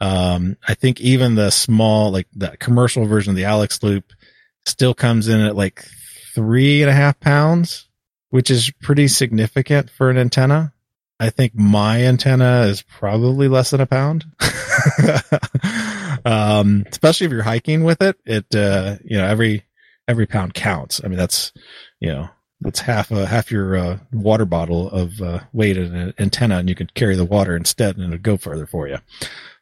Um, 0.00 0.56
I 0.66 0.74
think 0.74 1.00
even 1.00 1.34
the 1.34 1.50
small, 1.50 2.10
like 2.10 2.26
the 2.34 2.56
commercial 2.58 3.06
version 3.06 3.30
of 3.30 3.36
the 3.36 3.44
Alex 3.44 3.82
Loop 3.82 4.12
still 4.66 4.94
comes 4.94 5.28
in 5.28 5.40
at 5.40 5.56
like 5.56 5.84
three 6.34 6.82
and 6.82 6.90
a 6.90 6.94
half 6.94 7.18
pounds, 7.20 7.88
which 8.30 8.50
is 8.50 8.70
pretty 8.82 9.08
significant 9.08 9.90
for 9.90 10.10
an 10.10 10.18
antenna. 10.18 10.72
I 11.18 11.30
think 11.30 11.54
my 11.54 12.04
antenna 12.04 12.62
is 12.62 12.82
probably 12.82 13.48
less 13.48 13.70
than 13.70 13.80
a 13.80 13.86
pound. 13.86 14.26
um, 16.26 16.84
especially 16.90 17.26
if 17.26 17.32
you're 17.32 17.42
hiking 17.42 17.84
with 17.84 18.02
it, 18.02 18.18
it, 18.26 18.54
uh, 18.54 18.96
you 19.02 19.16
know, 19.16 19.26
every, 19.26 19.64
every 20.06 20.26
pound 20.26 20.52
counts. 20.52 21.00
I 21.02 21.08
mean, 21.08 21.16
that's, 21.16 21.52
you 22.00 22.08
know, 22.08 22.28
that's 22.60 22.80
half 22.80 23.10
a 23.10 23.26
half 23.26 23.50
your 23.50 23.76
uh, 23.76 23.98
water 24.12 24.44
bottle 24.44 24.90
of 24.90 25.20
uh, 25.20 25.40
weight 25.52 25.76
and 25.76 25.94
an 25.94 26.14
antenna, 26.18 26.58
and 26.58 26.68
you 26.68 26.74
could 26.74 26.94
carry 26.94 27.16
the 27.16 27.24
water 27.24 27.56
instead, 27.56 27.96
and 27.96 28.06
it'd 28.06 28.22
go 28.22 28.36
further 28.36 28.66
for 28.66 28.88
you. 28.88 28.98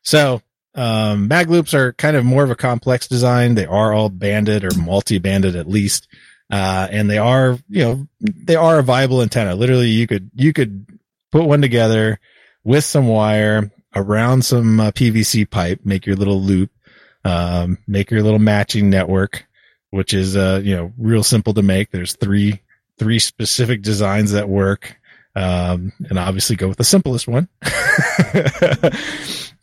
So 0.03 0.43
um, 0.75 1.29
mag 1.29 1.51
loops 1.51 1.75
are 1.75 1.93
kind 1.95 2.17
of 2.17 2.25
more 2.25 2.45
of 2.45 2.51
a 2.51 2.57
complex 2.57 3.09
design. 3.09 3.55
They 3.55 3.67
are 3.67 3.93
all 3.93 4.09
banded 4.09 4.65
or 4.65 4.71
multi-banded 4.77 5.57
at 5.57 5.69
least, 5.69 6.09
uh, 6.51 6.89
and 6.91 7.11
they 7.11 7.19
are 7.19 7.59
you 7.69 7.85
know 7.85 8.09
they 8.21 8.57
are 8.57 8.79
a 8.79 8.85
viable 8.85 9.23
antenna. 9.23 9.55
Literally, 9.55 9.89
you 9.89 10.07
could 10.07 10.31
you 10.35 10.53
could 10.53 10.87
put 11.33 11.45
one 11.45 11.63
together 11.63 12.21
with 12.63 12.85
some 12.85 13.09
wire 13.09 13.71
around 13.97 14.45
some 14.45 14.81
uh, 14.81 14.91
PVC 14.91 15.49
pipe, 15.49 15.81
make 15.85 16.07
your 16.07 16.17
little 16.17 16.41
loop, 16.41 16.71
um, 17.25 17.79
make 17.87 18.11
your 18.11 18.23
little 18.23 18.39
matching 18.39 18.91
network, 18.91 19.47
which 19.91 20.15
is 20.15 20.37
uh 20.37 20.61
you 20.63 20.77
know 20.77 20.93
real 20.97 21.25
simple 21.25 21.55
to 21.55 21.63
make. 21.63 21.91
There's 21.91 22.15
three 22.15 22.61
three 22.99 23.19
specific 23.19 23.83
designs 23.83 24.33
that 24.33 24.49
work. 24.49 24.97
Um, 25.37 25.93
and 26.09 26.19
obviously 26.19 26.55
go 26.55 26.69
with 26.69 26.79
the 26.79 26.85
simplest 26.85 27.27
one. 27.27 27.49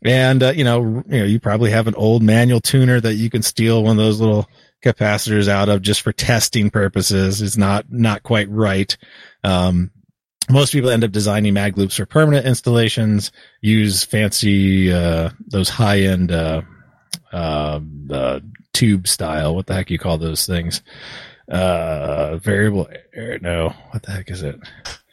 and, 0.03 0.43
uh, 0.43 0.51
you 0.51 0.65
know, 0.65 1.01
you 1.07 1.19
know, 1.19 1.23
you 1.23 1.39
probably 1.39 1.71
have 1.71 1.88
an 1.88 1.95
old 1.95 2.21
manual 2.21 2.59
tuner 2.59 2.99
that 2.99 3.13
you 3.13 3.29
can 3.29 3.41
steal 3.41 3.84
one 3.84 3.91
of 3.91 4.03
those 4.03 4.19
little 4.19 4.49
capacitors 4.84 5.47
out 5.47 5.69
of 5.69 5.82
just 5.82 6.01
for 6.01 6.11
testing 6.11 6.71
purposes. 6.71 7.41
It's 7.41 7.55
not, 7.55 7.86
not 7.89 8.21
quite 8.21 8.49
right. 8.49 8.95
Um, 9.45 9.91
most 10.49 10.73
people 10.73 10.89
end 10.89 11.05
up 11.05 11.11
designing 11.11 11.53
mag 11.53 11.77
loops 11.77 11.95
for 11.95 12.05
permanent 12.05 12.45
installations, 12.45 13.32
use 13.61 14.03
fancy, 14.03 14.91
uh, 14.91 15.29
those 15.47 15.69
high 15.69 16.01
end, 16.01 16.34
uh, 16.34 16.63
uh, 17.32 17.79
tube 18.73 19.07
style. 19.07 19.55
What 19.55 19.67
the 19.67 19.73
heck 19.73 19.89
you 19.89 19.99
call 19.99 20.17
those 20.17 20.45
things? 20.45 20.82
Uh, 21.52 22.38
variable 22.38 22.88
air. 23.14 23.38
No, 23.39 23.74
what 23.91 24.04
the 24.04 24.12
heck 24.12 24.32
is 24.32 24.41
it? 24.41 24.60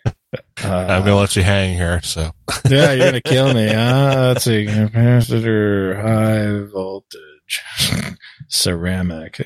Uh, 0.05 0.11
I'm 0.65 1.01
gonna 1.05 1.17
let 1.17 1.37
you 1.37 1.43
hang 1.43 1.77
here. 1.77 2.01
So 2.03 2.31
yeah, 2.69 2.93
you're 2.93 3.07
gonna 3.07 3.21
kill 3.21 3.53
me. 3.53 3.69
Uh, 3.69 4.29
let's 4.29 4.45
see, 4.45 4.67
capacitor, 4.67 5.97
high 6.01 6.71
voltage, 6.73 8.17
ceramic. 8.49 9.41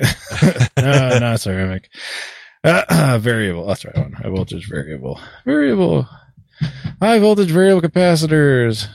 no, 0.76 1.18
not 1.18 1.40
ceramic. 1.40 1.88
Uh, 2.64 2.84
uh, 2.88 3.18
variable. 3.18 3.66
That's 3.66 3.82
the 3.82 3.88
right 3.88 3.98
one. 3.98 4.12
High 4.12 4.28
voltage 4.28 4.68
variable. 4.68 5.20
Variable. 5.44 6.06
High 7.00 7.18
voltage 7.18 7.50
variable 7.50 7.82
capacitors. 7.82 8.86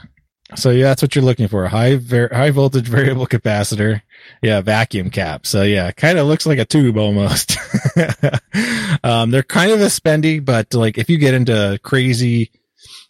So 0.55 0.69
yeah, 0.69 0.85
that's 0.85 1.01
what 1.01 1.13
you're 1.15 1.25
looking 1.25 1.49
for. 1.49 1.67
High, 1.67 1.97
ver- 1.97 2.29
high 2.31 2.51
voltage 2.51 2.87
variable 2.87 3.27
capacitor. 3.27 4.01
Yeah. 4.41 4.61
Vacuum 4.61 5.09
cap. 5.09 5.45
So 5.45 5.63
yeah, 5.63 5.91
kind 5.91 6.17
of 6.17 6.27
looks 6.27 6.45
like 6.45 6.59
a 6.59 6.65
tube 6.65 6.97
almost. 6.97 7.57
um, 9.03 9.31
they're 9.31 9.43
kind 9.43 9.71
of 9.71 9.81
a 9.81 9.85
spendy, 9.85 10.43
but 10.43 10.73
like 10.73 10.97
if 10.97 11.09
you 11.09 11.17
get 11.17 11.33
into 11.33 11.79
crazy 11.83 12.51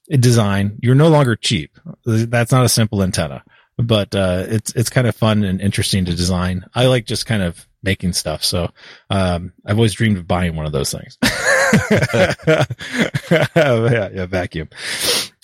design, 0.09 0.79
you're 0.81 0.95
no 0.95 1.09
longer 1.09 1.35
cheap. 1.35 1.77
That's 2.05 2.51
not 2.51 2.65
a 2.65 2.69
simple 2.69 3.03
antenna, 3.03 3.43
but, 3.77 4.15
uh, 4.15 4.45
it's, 4.47 4.73
it's 4.73 4.89
kind 4.89 5.05
of 5.05 5.15
fun 5.15 5.43
and 5.43 5.61
interesting 5.61 6.05
to 6.05 6.15
design. 6.15 6.65
I 6.73 6.87
like 6.87 7.05
just 7.05 7.25
kind 7.25 7.43
of 7.43 7.67
making 7.83 8.13
stuff. 8.13 8.43
So, 8.43 8.71
um, 9.09 9.53
I've 9.65 9.77
always 9.77 9.93
dreamed 9.93 10.17
of 10.17 10.27
buying 10.27 10.55
one 10.55 10.65
of 10.65 10.71
those 10.71 10.91
things. 10.91 11.17
yeah, 13.55 14.09
yeah, 14.13 14.25
vacuum. 14.25 14.69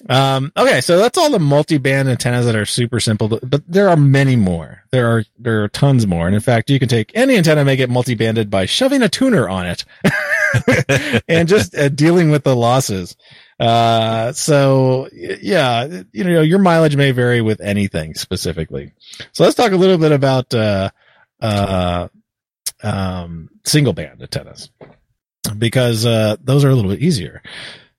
Um, 0.10 0.52
okay, 0.58 0.82
so 0.82 0.98
that's 0.98 1.18
all 1.18 1.30
the 1.30 1.40
multi-band 1.40 2.10
antennas 2.10 2.46
that 2.46 2.56
are 2.56 2.66
super 2.66 3.00
simple, 3.00 3.40
but, 3.42 3.64
there 3.68 3.90
are 3.90 3.96
many 3.96 4.36
more. 4.36 4.84
There 4.92 5.08
are 5.08 5.24
there 5.40 5.64
are 5.64 5.70
tons 5.70 6.06
more, 6.06 6.28
and 6.28 6.36
in 6.36 6.42
fact, 6.42 6.70
you 6.70 6.78
can 6.78 6.90
take 6.90 7.12
any 7.16 7.38
antenna, 7.38 7.64
make 7.64 7.80
it 7.80 7.90
multi-banded 7.90 8.50
by 8.50 8.66
shoving 8.66 9.02
a 9.02 9.10
tuner 9.10 9.48
on 9.48 9.66
it, 9.66 9.86
and 11.28 11.48
just 11.48 11.76
uh, 11.76 11.90
dealing 11.90 12.30
with 12.30 12.44
the 12.44 12.56
losses. 12.56 13.16
Uh, 13.60 14.34
so 14.34 15.08
yeah, 15.14 16.04
you 16.12 16.24
know, 16.26 16.42
your 16.42 16.60
mileage 16.60 16.98
may 16.98 17.12
vary 17.12 17.42
with 17.42 17.62
anything 17.62 18.14
specifically. 18.14 18.92
So 19.32 19.44
let's 19.44 19.56
talk 19.56 19.72
a 19.72 19.78
little 19.78 19.98
bit 19.98 20.12
about 20.12 20.54
uh, 20.54 20.90
uh, 21.42 22.10
um, 22.84 23.50
single 23.64 23.94
band 23.94 24.22
antennas 24.22 24.70
because 25.58 26.06
uh, 26.06 26.36
those 26.44 26.66
are 26.66 26.70
a 26.70 26.76
little 26.76 26.92
bit 26.92 27.02
easier 27.02 27.42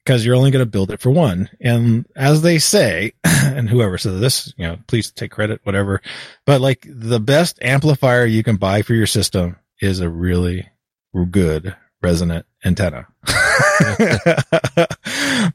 because 0.05 0.25
you're 0.25 0.35
only 0.35 0.51
going 0.51 0.65
to 0.65 0.71
build 0.71 0.91
it 0.91 1.01
for 1.01 1.11
one. 1.11 1.49
And 1.61 2.07
as 2.15 2.43
they 2.43 2.59
say, 2.59 3.13
and 3.25 3.69
whoever 3.69 3.97
said 3.97 4.21
this, 4.21 4.53
you 4.57 4.67
know, 4.67 4.79
please 4.87 5.11
take 5.11 5.31
credit, 5.31 5.61
whatever. 5.65 6.03
But 6.45 6.61
like 6.61 6.87
the 6.89 7.21
best 7.21 7.59
amplifier 7.63 8.27
you 8.27 8.43
can 8.43 8.57
buy 8.57 8.83
for 8.83 8.95
your 8.95 9.07
system 9.07 9.57
is 9.81 10.01
a 10.01 10.09
really 10.09 10.69
good 11.31 11.75
resonant 12.03 12.45
antenna. 12.65 13.07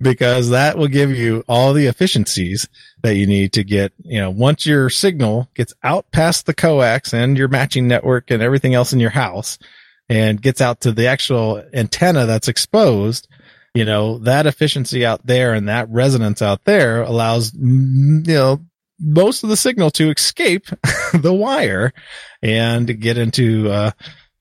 because 0.01 0.49
that 0.49 0.75
will 0.77 0.87
give 0.87 1.11
you 1.11 1.43
all 1.47 1.73
the 1.73 1.85
efficiencies 1.85 2.67
that 3.03 3.15
you 3.15 3.27
need 3.27 3.53
to 3.53 3.63
get, 3.63 3.93
you 3.99 4.19
know, 4.19 4.31
once 4.31 4.65
your 4.65 4.89
signal 4.89 5.47
gets 5.53 5.73
out 5.83 6.11
past 6.11 6.47
the 6.47 6.53
coax 6.53 7.13
and 7.13 7.37
your 7.37 7.47
matching 7.47 7.87
network 7.87 8.31
and 8.31 8.41
everything 8.41 8.73
else 8.73 8.93
in 8.93 8.99
your 8.99 9.11
house 9.11 9.59
and 10.07 10.41
gets 10.41 10.59
out 10.59 10.81
to 10.81 10.91
the 10.91 11.05
actual 11.05 11.63
antenna 11.71 12.25
that's 12.25 12.47
exposed, 12.47 13.27
you 13.73 13.85
know, 13.85 14.17
that 14.19 14.47
efficiency 14.47 15.05
out 15.05 15.25
there 15.25 15.53
and 15.53 15.69
that 15.69 15.89
resonance 15.89 16.41
out 16.41 16.63
there 16.65 17.01
allows, 17.01 17.51
mm, 17.51 18.27
you 18.27 18.33
know, 18.33 18.59
most 18.99 19.43
of 19.43 19.49
the 19.49 19.57
signal 19.57 19.91
to 19.91 20.09
escape 20.09 20.67
the 21.13 21.33
wire 21.33 21.93
and 22.41 22.99
get 22.99 23.17
into, 23.17 23.69
uh, 23.69 23.91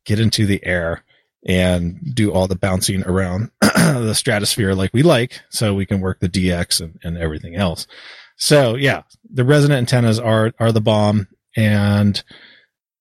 get 0.04 0.18
into 0.18 0.46
the 0.46 0.64
air 0.64 1.04
and 1.46 2.14
do 2.14 2.32
all 2.32 2.48
the 2.48 2.56
bouncing 2.56 3.04
around 3.04 3.50
the 3.60 4.14
stratosphere 4.14 4.74
like 4.74 4.92
we 4.92 5.02
like 5.02 5.40
so 5.50 5.74
we 5.74 5.86
can 5.86 6.00
work 6.00 6.18
the 6.20 6.28
DX 6.28 6.80
and, 6.80 6.98
and 7.04 7.16
everything 7.16 7.54
else. 7.54 7.86
So 8.36 8.74
yeah, 8.74 9.02
the 9.30 9.44
resonant 9.44 9.78
antennas 9.78 10.18
are, 10.18 10.52
are 10.58 10.72
the 10.72 10.80
bomb 10.80 11.28
and 11.56 12.22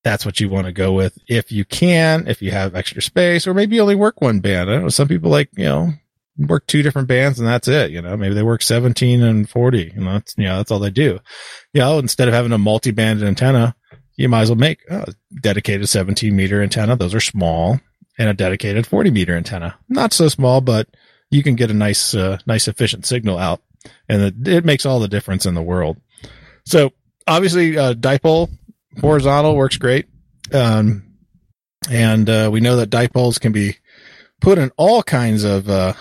that's 0.03 0.25
what 0.25 0.39
you 0.39 0.49
want 0.49 0.67
to 0.67 0.71
go 0.71 0.93
with 0.93 1.17
if 1.28 1.51
you 1.51 1.65
can, 1.65 2.28
if 2.28 2.41
you 2.41 2.51
have 2.51 2.75
extra 2.75 3.01
space, 3.01 3.45
or 3.45 3.53
maybe 3.53 3.75
you 3.75 3.82
only 3.82 3.95
work 3.95 4.21
one 4.21 4.39
band. 4.39 4.69
I 4.69 4.73
don't 4.73 4.84
know. 4.84 4.89
Some 4.89 5.07
people 5.07 5.30
like, 5.30 5.49
you 5.57 5.65
know, 5.65 5.93
work 6.38 6.68
two 6.68 6.84
different 6.84 7.08
bands 7.08 7.40
and 7.40 7.48
that's 7.48 7.68
it. 7.68 7.92
You 7.92 8.02
know, 8.02 8.16
maybe 8.16 8.36
they 8.36 8.44
work 8.44 8.62
17 8.62 9.24
and 9.24 9.50
40 9.50 9.92
and 9.96 10.08
that's, 10.08 10.36
you 10.38 10.46
know, 10.46 10.58
that's 10.58 10.72
all 10.72 10.80
they 10.80 10.90
do. 10.90 11.20
You 11.74 11.82
know, 11.82 12.00
instead 12.00 12.28
of 12.28 12.34
having 12.34 12.52
a 12.52 12.58
multi-band 12.58 13.24
antenna, 13.24 13.76
you 14.16 14.30
might 14.30 14.42
as 14.42 14.50
well 14.50 14.58
make 14.58 14.82
a 14.90 15.14
dedicated 15.42 15.90
17 15.90 16.36
meter 16.36 16.62
antenna. 16.62 16.96
Those 16.96 17.16
are 17.16 17.20
small 17.20 17.80
and 18.18 18.30
a 18.30 18.34
dedicated 18.34 18.88
40 18.88 19.12
meter 19.12 19.36
antenna. 19.36 19.78
Not 19.90 20.14
so 20.14 20.28
small, 20.28 20.62
but 20.62 20.88
you 21.30 21.44
can 21.44 21.56
get 21.56 21.72
a 21.72 21.76
nice, 21.76 22.14
uh, 22.14 22.40
nice 22.46 22.68
efficient 22.68 23.06
signal 23.06 23.38
out 23.38 23.62
and 24.08 24.22
it, 24.22 24.48
it, 24.48 24.66
makes 24.66 24.86
all 24.86 25.00
the 25.00 25.08
difference 25.08 25.46
in 25.46 25.54
the 25.54 25.62
world. 25.62 25.98
So 26.66 26.92
obviously, 27.26 27.78
uh, 27.78 27.94
dipole 27.94 28.50
horizontal 29.00 29.56
works 29.56 29.78
great. 29.78 30.08
Um, 30.54 31.04
and, 31.90 32.30
uh, 32.30 32.50
we 32.52 32.60
know 32.60 32.78
that 32.78 32.90
dipoles 32.90 33.40
can 33.40 33.52
be 33.52 33.78
put 34.42 34.58
in 34.58 34.72
all 34.78 35.04
kinds 35.04 35.44
of, 35.44 35.70
uh, 35.70 35.94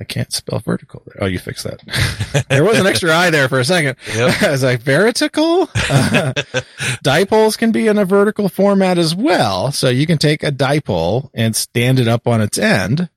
I 0.00 0.04
can't 0.04 0.32
spell 0.32 0.60
vertical. 0.60 1.02
Oh, 1.20 1.26
you 1.26 1.38
fixed 1.38 1.64
that. 1.64 2.46
there 2.48 2.64
was 2.64 2.78
an 2.78 2.86
extra 2.86 3.14
I 3.14 3.28
there 3.28 3.50
for 3.50 3.60
a 3.60 3.64
second. 3.64 3.96
Yep. 4.14 4.42
I 4.42 4.50
was 4.50 4.62
like, 4.62 4.80
vertical? 4.80 5.62
Uh, 5.62 6.32
dipoles 7.04 7.58
can 7.58 7.70
be 7.70 7.86
in 7.86 7.98
a 7.98 8.06
vertical 8.06 8.48
format 8.48 8.96
as 8.96 9.14
well. 9.14 9.70
So 9.72 9.90
you 9.90 10.06
can 10.06 10.16
take 10.16 10.42
a 10.42 10.50
dipole 10.50 11.28
and 11.34 11.54
stand 11.54 12.00
it 12.00 12.08
up 12.08 12.26
on 12.26 12.40
its 12.40 12.56
end 12.56 13.10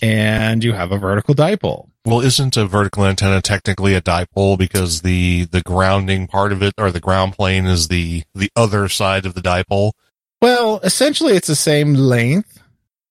and 0.00 0.64
you 0.64 0.72
have 0.72 0.92
a 0.92 0.98
vertical 0.98 1.34
dipole. 1.34 1.88
Well, 2.06 2.22
isn't 2.22 2.56
a 2.56 2.64
vertical 2.64 3.04
antenna 3.04 3.42
technically 3.42 3.94
a 3.94 4.00
dipole 4.00 4.56
because 4.56 5.02
the, 5.02 5.44
the 5.44 5.60
grounding 5.60 6.26
part 6.26 6.52
of 6.52 6.62
it 6.62 6.72
or 6.78 6.90
the 6.90 7.00
ground 7.00 7.34
plane 7.34 7.66
is 7.66 7.88
the, 7.88 8.22
the 8.34 8.50
other 8.56 8.88
side 8.88 9.26
of 9.26 9.34
the 9.34 9.42
dipole? 9.42 9.92
Well, 10.40 10.80
essentially 10.82 11.34
it's 11.34 11.48
the 11.48 11.54
same 11.54 11.92
length 11.92 12.59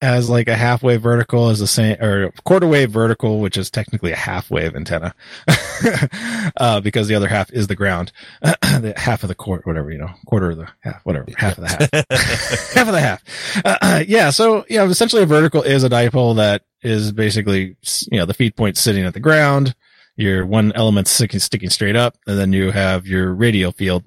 as 0.01 0.29
like 0.29 0.47
a 0.47 0.55
half 0.55 0.81
wave 0.81 1.01
vertical 1.01 1.49
as 1.49 1.59
the 1.59 1.67
same 1.67 2.01
or 2.01 2.31
quarter 2.45 2.67
wave 2.67 2.91
vertical, 2.91 3.39
which 3.39 3.57
is 3.57 3.69
technically 3.69 4.11
a 4.11 4.15
half 4.15 4.49
wave 4.49 4.75
antenna, 4.75 5.13
uh, 6.57 6.79
because 6.79 7.07
the 7.07 7.15
other 7.15 7.27
half 7.27 7.51
is 7.51 7.67
the 7.67 7.75
ground, 7.75 8.11
the 8.41 8.93
half 8.95 9.23
of 9.23 9.29
the 9.29 9.35
quarter, 9.35 9.63
whatever, 9.65 9.91
you 9.91 9.97
know, 9.97 10.09
quarter 10.25 10.51
of 10.51 10.57
the 10.57 10.67
half, 10.79 11.03
whatever, 11.05 11.25
half 11.35 11.57
of 11.57 11.63
the 11.63 11.69
half, 11.69 12.73
half 12.73 12.87
of 12.87 12.93
the 12.93 13.01
half. 13.01 13.23
Uh, 13.65 14.03
yeah. 14.07 14.29
So, 14.29 14.65
yeah, 14.69 14.85
essentially 14.85 15.23
a 15.23 15.27
vertical 15.27 15.61
is 15.61 15.83
a 15.83 15.89
dipole 15.89 16.37
that 16.37 16.63
is 16.81 17.11
basically, 17.11 17.75
you 18.11 18.19
know, 18.19 18.25
the 18.25 18.33
feed 18.33 18.55
point 18.55 18.77
sitting 18.77 19.03
at 19.03 19.13
the 19.13 19.19
ground. 19.19 19.75
Your 20.15 20.45
one 20.45 20.73
element 20.73 21.07
sticking, 21.07 21.39
sticking 21.39 21.69
straight 21.69 21.95
up, 21.95 22.17
and 22.27 22.37
then 22.37 22.51
you 22.51 22.71
have 22.71 23.07
your 23.07 23.33
radial 23.33 23.71
field 23.71 24.03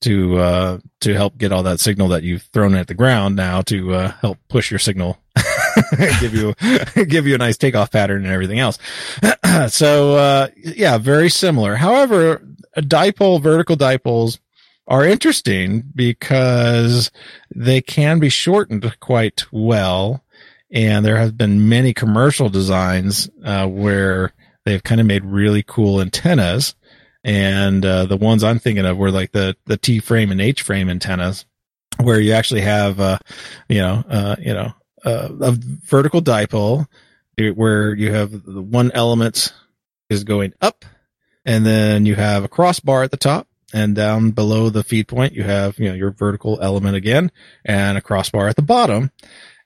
to 0.00 0.38
uh, 0.38 0.78
to 1.00 1.14
help 1.14 1.38
get 1.38 1.52
all 1.52 1.62
that 1.62 1.80
signal 1.80 2.08
that 2.08 2.22
you've 2.22 2.42
thrown 2.52 2.74
at 2.74 2.86
the 2.86 2.94
ground 2.94 3.36
now 3.36 3.62
to 3.62 3.94
uh, 3.94 4.12
help 4.20 4.38
push 4.48 4.70
your 4.70 4.78
signal, 4.78 5.18
give 6.20 6.34
you 6.34 6.54
give 7.06 7.26
you 7.26 7.34
a 7.34 7.38
nice 7.38 7.56
takeoff 7.56 7.90
pattern 7.90 8.24
and 8.24 8.32
everything 8.32 8.58
else. 8.58 8.78
so 9.68 10.16
uh, 10.16 10.48
yeah, 10.56 10.98
very 10.98 11.30
similar. 11.30 11.76
However, 11.76 12.42
dipole 12.76 13.40
vertical 13.40 13.76
dipoles 13.76 14.38
are 14.86 15.04
interesting 15.04 15.82
because 15.94 17.10
they 17.54 17.80
can 17.80 18.18
be 18.20 18.28
shortened 18.28 18.98
quite 19.00 19.44
well, 19.50 20.22
and 20.70 21.04
there 21.04 21.16
have 21.16 21.36
been 21.36 21.68
many 21.68 21.92
commercial 21.92 22.48
designs 22.48 23.28
uh, 23.44 23.66
where 23.66 24.32
they've 24.64 24.84
kind 24.84 25.00
of 25.00 25.06
made 25.06 25.24
really 25.24 25.62
cool 25.62 26.00
antennas 26.00 26.74
and 27.26 27.84
uh, 27.84 28.06
the 28.06 28.16
ones 28.16 28.44
I'm 28.44 28.60
thinking 28.60 28.86
of 28.86 28.96
were 28.96 29.10
like 29.10 29.32
the 29.32 29.56
the 29.66 29.76
T 29.76 29.98
frame 29.98 30.30
and 30.30 30.40
H 30.40 30.62
frame 30.62 30.88
antennas, 30.88 31.44
where 32.00 32.20
you 32.20 32.32
actually 32.32 32.60
have 32.60 33.00
uh, 33.00 33.18
you 33.68 33.80
know 33.80 34.04
uh, 34.08 34.36
you 34.38 34.54
know 34.54 34.72
uh, 35.04 35.28
a 35.40 35.52
vertical 35.84 36.22
dipole 36.22 36.86
where 37.36 37.94
you 37.94 38.12
have 38.12 38.30
the 38.30 38.62
one 38.62 38.92
element 38.94 39.52
is 40.08 40.22
going 40.22 40.54
up, 40.62 40.84
and 41.44 41.66
then 41.66 42.06
you 42.06 42.14
have 42.14 42.44
a 42.44 42.48
crossbar 42.48 43.02
at 43.02 43.10
the 43.10 43.16
top, 43.16 43.48
and 43.74 43.96
down 43.96 44.30
below 44.30 44.70
the 44.70 44.84
feed 44.84 45.08
point 45.08 45.34
you 45.34 45.42
have 45.42 45.80
you 45.80 45.88
know 45.88 45.94
your 45.96 46.12
vertical 46.12 46.60
element 46.62 46.94
again, 46.94 47.32
and 47.64 47.98
a 47.98 48.02
crossbar 48.02 48.46
at 48.46 48.54
the 48.54 48.62
bottom. 48.62 49.10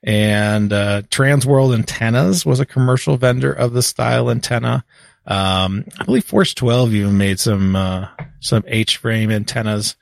And 0.03 0.73
uh, 0.73 1.03
Transworld 1.03 1.75
Antennas 1.75 2.43
was 2.43 2.59
a 2.59 2.65
commercial 2.65 3.17
vendor 3.17 3.53
of 3.53 3.73
the 3.73 3.83
style 3.83 4.31
antenna. 4.31 4.83
Um, 5.25 5.85
I 5.99 6.03
believe 6.03 6.25
Force 6.25 6.53
12 6.53 6.93
even 6.93 7.17
made 7.17 7.39
some, 7.39 7.75
uh, 7.75 8.07
some 8.39 8.63
H 8.67 8.97
frame 8.97 9.31
antennas 9.31 9.95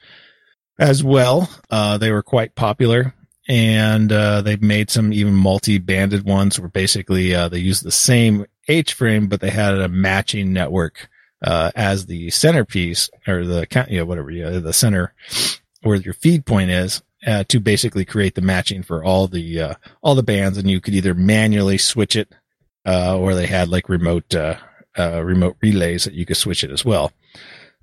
as 0.80 1.04
well. 1.04 1.50
Uh, 1.70 1.98
they 1.98 2.12
were 2.12 2.24
quite 2.24 2.56
popular 2.56 3.14
and, 3.48 4.12
uh, 4.12 4.42
they've 4.42 4.62
made 4.62 4.90
some 4.90 5.12
even 5.12 5.34
multi-banded 5.34 6.24
ones 6.24 6.60
where 6.60 6.70
basically, 6.70 7.36
uh, 7.36 7.50
they 7.50 7.60
use 7.60 7.82
the 7.82 7.92
same 7.92 8.46
H 8.68 8.94
frame, 8.94 9.28
but 9.28 9.42
they 9.42 9.50
had 9.50 9.74
a 9.76 9.90
matching 9.90 10.54
network, 10.54 11.10
uh, 11.44 11.72
as 11.76 12.06
the 12.06 12.30
centerpiece 12.30 13.10
or 13.28 13.46
the, 13.46 13.86
you 13.90 13.98
know, 13.98 14.06
whatever, 14.06 14.32
yeah, 14.32 14.60
the 14.60 14.74
center 14.74 15.14
where 15.82 15.98
your 15.98 16.14
feed 16.14 16.46
point 16.46 16.70
is. 16.72 17.02
Uh, 17.28 17.44
to 17.50 17.60
basically 17.60 18.06
create 18.06 18.36
the 18.36 18.42
matching 18.42 18.82
for 18.82 19.04
all 19.04 19.28
the 19.28 19.60
uh, 19.60 19.74
all 20.02 20.16
the 20.16 20.24
bands, 20.24 20.58
and 20.58 20.72
you 20.72 20.80
could 20.80 20.94
either 20.94 21.14
manually 21.14 21.78
switch 21.78 22.16
it, 22.16 22.34
uh, 22.88 23.18
or 23.18 23.36
they 23.36 23.46
had 23.46 23.68
like 23.68 23.90
remote 23.90 24.34
uh, 25.00 25.18
uh, 25.18 25.22
remote 25.22 25.56
relays 25.62 26.04
that 26.04 26.14
you 26.14 26.26
could 26.26 26.38
switch 26.38 26.64
it 26.64 26.72
as 26.72 26.84
well. 26.84 27.12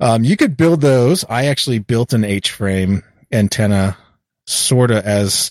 Um, 0.01 0.25
you 0.25 0.37
could 0.37 0.57
build 0.57 0.81
those. 0.81 1.25
I 1.29 1.47
actually 1.47 1.79
built 1.79 2.13
an 2.13 2.25
H 2.25 2.51
frame 2.51 3.03
antenna 3.33 3.97
sort 4.47 4.91
of 4.91 5.05
as, 5.05 5.51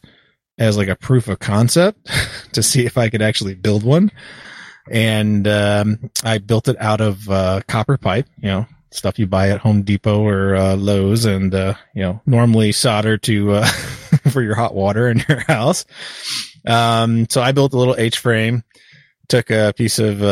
as 0.57 0.77
like 0.77 0.87
a 0.87 0.95
proof 0.95 1.27
of 1.27 1.39
concept 1.39 2.07
to 2.53 2.61
see 2.61 2.85
if 2.85 2.97
I 2.97 3.09
could 3.09 3.21
actually 3.21 3.55
build 3.55 3.83
one. 3.83 4.11
And, 4.89 5.47
um, 5.47 6.11
I 6.23 6.37
built 6.37 6.67
it 6.67 6.79
out 6.79 7.01
of, 7.01 7.27
uh, 7.27 7.61
copper 7.67 7.97
pipe, 7.97 8.27
you 8.37 8.49
know, 8.49 8.67
stuff 8.91 9.17
you 9.19 9.27
buy 9.27 9.49
at 9.49 9.59
Home 9.59 9.81
Depot 9.81 10.21
or 10.21 10.55
uh, 10.55 10.75
Lowe's, 10.75 11.25
and 11.25 11.53
uh, 11.53 11.73
you 11.93 12.01
know 12.01 12.21
normally 12.25 12.71
solder 12.71 13.17
to 13.17 13.55
uh, 13.55 13.65
for 14.31 14.41
your 14.41 14.55
hot 14.55 14.73
water 14.73 15.09
in 15.09 15.21
your 15.27 15.41
house. 15.41 15.85
Um, 16.65 17.27
so 17.29 17.41
I 17.41 17.51
built 17.51 17.73
a 17.73 17.77
little 17.77 17.95
H 17.97 18.19
frame, 18.19 18.63
took 19.27 19.51
a 19.51 19.73
piece 19.75 19.99
of 19.99 20.23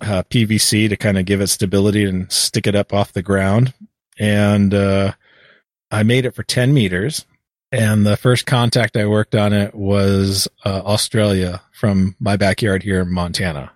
uh, 0.00 0.22
PVC 0.24 0.88
to 0.88 0.96
kind 0.96 1.18
of 1.18 1.24
give 1.24 1.40
it 1.40 1.48
stability 1.48 2.04
and 2.04 2.30
stick 2.30 2.66
it 2.66 2.74
up 2.74 2.92
off 2.92 3.12
the 3.12 3.22
ground, 3.22 3.74
and 4.18 4.74
uh, 4.74 5.12
I 5.90 6.02
made 6.02 6.26
it 6.26 6.34
for 6.34 6.42
ten 6.42 6.74
meters. 6.74 7.26
And 7.72 8.04
the 8.04 8.16
first 8.16 8.46
contact 8.46 8.96
I 8.96 9.06
worked 9.06 9.36
on 9.36 9.52
it 9.52 9.74
was 9.74 10.48
uh, 10.64 10.82
Australia 10.84 11.62
from 11.72 12.16
my 12.18 12.36
backyard 12.36 12.82
here 12.82 13.00
in 13.00 13.12
Montana. 13.12 13.70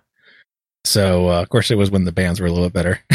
So 0.83 1.29
uh, 1.29 1.41
of 1.41 1.49
course 1.49 1.71
it 1.71 1.77
was 1.77 1.91
when 1.91 2.03
the 2.03 2.11
bands 2.11 2.39
were 2.39 2.47
a 2.47 2.51
little 2.51 2.69
bit 2.69 2.73
better. 2.73 2.99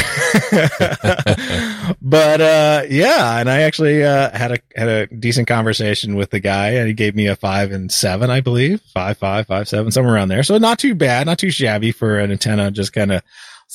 but 2.02 2.40
uh, 2.40 2.82
yeah, 2.88 3.38
and 3.38 3.50
I 3.50 3.62
actually 3.62 4.04
uh, 4.04 4.36
had 4.36 4.52
a 4.52 4.58
had 4.74 4.88
a 4.88 5.06
decent 5.06 5.48
conversation 5.48 6.16
with 6.16 6.30
the 6.30 6.40
guy, 6.40 6.70
and 6.70 6.88
he 6.88 6.94
gave 6.94 7.14
me 7.14 7.26
a 7.26 7.36
five 7.36 7.72
and 7.72 7.90
seven, 7.90 8.30
I 8.30 8.40
believe, 8.40 8.80
five 8.92 9.18
five 9.18 9.46
five 9.46 9.68
seven, 9.68 9.90
somewhere 9.90 10.14
around 10.14 10.28
there. 10.28 10.42
So 10.42 10.58
not 10.58 10.78
too 10.78 10.94
bad, 10.94 11.26
not 11.26 11.38
too 11.38 11.50
shabby 11.50 11.92
for 11.92 12.18
an 12.18 12.30
antenna, 12.30 12.70
just 12.70 12.92
kind 12.92 13.12
of 13.12 13.22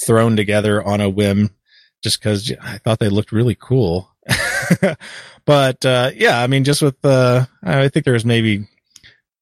thrown 0.06 0.36
together 0.36 0.84
on 0.84 1.02
a 1.02 1.10
whim, 1.10 1.52
just 2.04 2.20
because 2.20 2.52
I 2.62 2.78
thought 2.80 3.00
they 3.00 3.10
looked 3.10 3.32
really 3.32 3.56
cool. 3.56 4.14
but 5.46 5.86
uh, 5.86 6.12
yeah, 6.16 6.42
I 6.42 6.48
mean, 6.48 6.64
just 6.64 6.82
with 6.82 7.04
uh, 7.06 7.46
I 7.64 7.88
think 7.90 8.06
there 8.06 8.14
was 8.14 8.26
maybe 8.26 8.68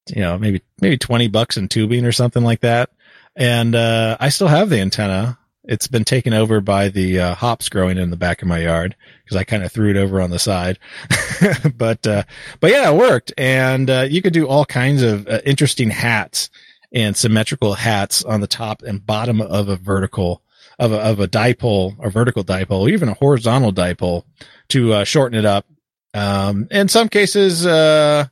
you 0.09 0.21
know 0.21 0.37
maybe 0.37 0.61
maybe 0.81 0.97
twenty 0.97 1.27
bucks 1.27 1.57
in 1.57 1.67
tubing 1.67 2.05
or 2.05 2.11
something 2.11 2.43
like 2.43 2.61
that 2.61 2.89
and 3.35 3.75
uh, 3.75 4.17
I 4.19 4.29
still 4.29 4.47
have 4.47 4.69
the 4.69 4.79
antenna. 4.79 5.37
It's 5.65 5.87
been 5.87 6.03
taken 6.03 6.33
over 6.33 6.59
by 6.59 6.89
the 6.89 7.19
uh, 7.19 7.35
hops 7.35 7.69
growing 7.69 7.97
in 7.97 8.09
the 8.09 8.17
back 8.17 8.41
of 8.41 8.47
my 8.47 8.59
yard 8.59 8.95
because 9.23 9.37
I 9.37 9.43
kind 9.43 9.63
of 9.63 9.71
threw 9.71 9.89
it 9.89 9.97
over 9.97 10.19
on 10.19 10.29
the 10.29 10.39
side. 10.39 10.77
but 11.75 12.05
uh, 12.05 12.23
but 12.59 12.71
yeah, 12.71 12.89
it 12.89 12.97
worked, 12.97 13.33
and 13.37 13.89
uh, 13.89 14.07
you 14.09 14.21
could 14.21 14.33
do 14.33 14.47
all 14.47 14.65
kinds 14.65 15.01
of 15.01 15.27
uh, 15.27 15.39
interesting 15.45 15.89
hats 15.89 16.49
and 16.91 17.15
symmetrical 17.15 17.73
hats 17.73 18.23
on 18.23 18.41
the 18.41 18.47
top 18.47 18.81
and 18.83 19.05
bottom 19.05 19.41
of 19.41 19.69
a 19.69 19.75
vertical 19.75 20.41
of 20.79 20.91
a, 20.91 20.99
of 20.99 21.19
a 21.19 21.27
dipole 21.27 21.95
or 21.99 22.09
vertical 22.09 22.43
dipole, 22.43 22.89
even 22.91 23.09
a 23.09 23.13
horizontal 23.13 23.71
dipole 23.71 24.23
to 24.69 24.93
uh, 24.93 25.03
shorten 25.03 25.37
it 25.37 25.45
up. 25.45 25.65
Um, 26.13 26.67
in 26.71 26.87
some 26.87 27.09
cases, 27.09 27.65
uh, 27.65 28.25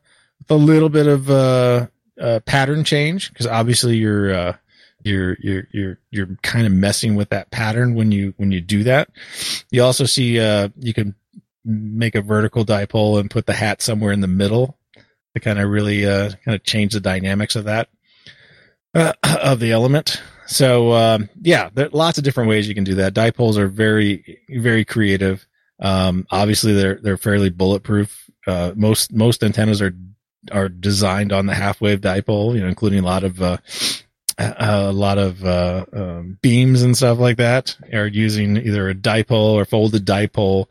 a 0.49 0.55
little 0.55 0.89
bit 0.89 1.07
of 1.07 1.29
uh, 1.29 1.87
uh, 2.19 2.39
pattern 2.41 2.83
change 2.83 3.29
because 3.29 3.47
obviously 3.47 3.97
you're 3.97 4.33
uh, 4.33 4.55
you're 5.03 5.37
you're 5.39 5.67
you're 5.71 5.99
you're 6.11 6.27
kind 6.41 6.65
of 6.65 6.73
messing 6.73 7.15
with 7.15 7.29
that 7.29 7.51
pattern 7.51 7.95
when 7.95 8.11
you 8.11 8.33
when 8.37 8.51
you 8.51 8.61
do 8.61 8.83
that. 8.83 9.09
You 9.71 9.83
also 9.83 10.05
see 10.05 10.39
uh 10.39 10.69
you 10.77 10.93
can 10.93 11.15
make 11.63 12.15
a 12.15 12.21
vertical 12.21 12.65
dipole 12.65 13.19
and 13.19 13.29
put 13.29 13.45
the 13.45 13.53
hat 13.53 13.81
somewhere 13.81 14.11
in 14.11 14.21
the 14.21 14.27
middle 14.27 14.77
to 15.33 15.39
kind 15.39 15.59
of 15.59 15.69
really 15.69 16.05
uh 16.05 16.31
kind 16.43 16.55
of 16.55 16.63
change 16.63 16.93
the 16.93 16.99
dynamics 16.99 17.55
of 17.55 17.65
that 17.65 17.89
uh, 18.93 19.13
of 19.41 19.59
the 19.59 19.71
element. 19.71 20.21
So 20.47 20.91
um, 20.93 21.29
yeah, 21.41 21.69
there 21.73 21.85
are 21.85 21.91
lots 21.91 22.17
of 22.17 22.23
different 22.23 22.49
ways 22.49 22.67
you 22.67 22.75
can 22.75 22.83
do 22.83 22.95
that. 22.95 23.13
Dipoles 23.13 23.57
are 23.57 23.67
very 23.67 24.39
very 24.49 24.85
creative. 24.85 25.45
Um, 25.79 26.27
obviously 26.29 26.73
they're 26.73 26.99
they're 27.01 27.17
fairly 27.17 27.49
bulletproof. 27.49 28.29
Uh, 28.45 28.73
most 28.75 29.13
most 29.13 29.43
antennas 29.43 29.81
are 29.81 29.93
are 30.51 30.69
designed 30.69 31.31
on 31.31 31.45
the 31.45 31.53
half 31.53 31.81
wave 31.81 32.01
dipole, 32.01 32.55
you 32.55 32.61
know, 32.61 32.67
including 32.67 32.99
a 32.99 33.05
lot 33.05 33.23
of 33.23 33.41
uh, 33.41 33.57
a 34.37 34.91
lot 34.91 35.17
of 35.17 35.43
uh, 35.43 35.85
um, 35.93 36.37
beams 36.41 36.81
and 36.81 36.95
stuff 36.95 37.19
like 37.19 37.37
that 37.37 37.77
are 37.93 38.07
using 38.07 38.57
either 38.57 38.89
a 38.89 38.95
dipole 38.95 39.53
or 39.53 39.65
folded 39.65 40.05
dipole 40.05 40.67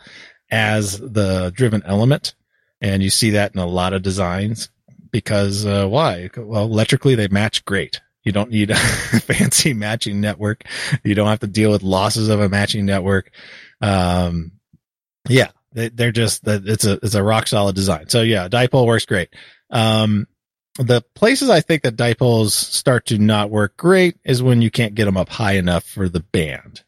as 0.50 0.98
the 0.98 1.52
driven 1.54 1.82
element, 1.84 2.34
and 2.80 3.02
you 3.02 3.10
see 3.10 3.30
that 3.30 3.54
in 3.54 3.60
a 3.60 3.66
lot 3.66 3.92
of 3.92 4.02
designs 4.02 4.70
because 5.10 5.66
uh, 5.66 5.86
why? 5.86 6.30
Well, 6.36 6.64
electrically 6.64 7.14
they 7.14 7.28
match 7.28 7.64
great. 7.64 8.00
You 8.22 8.32
don't 8.32 8.50
need 8.50 8.70
a 8.70 8.76
fancy 8.76 9.74
matching 9.74 10.20
network. 10.20 10.64
You 11.04 11.14
don't 11.14 11.28
have 11.28 11.40
to 11.40 11.46
deal 11.46 11.70
with 11.70 11.82
losses 11.82 12.28
of 12.28 12.40
a 12.40 12.48
matching 12.48 12.86
network. 12.86 13.30
Um, 13.80 14.52
yeah, 15.28 15.48
they, 15.72 15.90
are 16.00 16.12
just 16.12 16.44
that 16.44 16.66
it's 16.66 16.84
a 16.84 16.98
it's 17.02 17.14
a 17.14 17.22
rock 17.22 17.46
solid 17.46 17.74
design. 17.74 18.08
So 18.08 18.22
yeah, 18.22 18.48
dipole 18.48 18.86
works 18.86 19.06
great. 19.06 19.30
Um, 19.70 20.26
the 20.78 21.02
places 21.14 21.50
I 21.50 21.60
think 21.60 21.82
that 21.82 21.96
dipoles 21.96 22.50
start 22.50 23.06
to 23.06 23.18
not 23.18 23.50
work 23.50 23.76
great 23.76 24.16
is 24.24 24.42
when 24.42 24.62
you 24.62 24.70
can't 24.70 24.94
get 24.94 25.04
them 25.04 25.16
up 25.16 25.28
high 25.28 25.54
enough 25.54 25.84
for 25.84 26.08
the 26.08 26.20
band. 26.20 26.82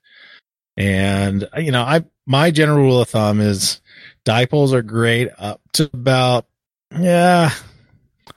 And 0.76 1.48
you 1.56 1.72
know, 1.72 1.82
I 1.82 2.04
my 2.26 2.50
general 2.50 2.78
rule 2.78 3.00
of 3.00 3.08
thumb 3.08 3.40
is 3.40 3.80
dipoles 4.24 4.72
are 4.72 4.82
great 4.82 5.28
up 5.38 5.60
to 5.74 5.90
about 5.92 6.46
yeah. 6.96 7.50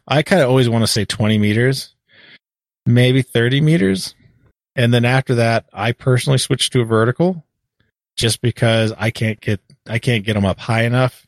I 0.07 0.21
kind 0.21 0.41
of 0.41 0.49
always 0.49 0.69
want 0.69 0.83
to 0.83 0.87
say 0.87 1.05
20 1.05 1.37
meters, 1.37 1.95
maybe 2.85 3.21
30 3.21 3.61
meters. 3.61 4.13
And 4.75 4.93
then 4.93 5.05
after 5.05 5.35
that, 5.35 5.65
I 5.73 5.93
personally 5.93 6.37
switch 6.37 6.69
to 6.71 6.81
a 6.81 6.85
vertical 6.85 7.43
just 8.15 8.41
because 8.41 8.93
I 8.97 9.11
can't 9.11 9.39
get 9.39 9.61
I 9.87 9.99
can't 9.99 10.25
get 10.25 10.33
them 10.33 10.45
up 10.45 10.59
high 10.59 10.83
enough 10.83 11.24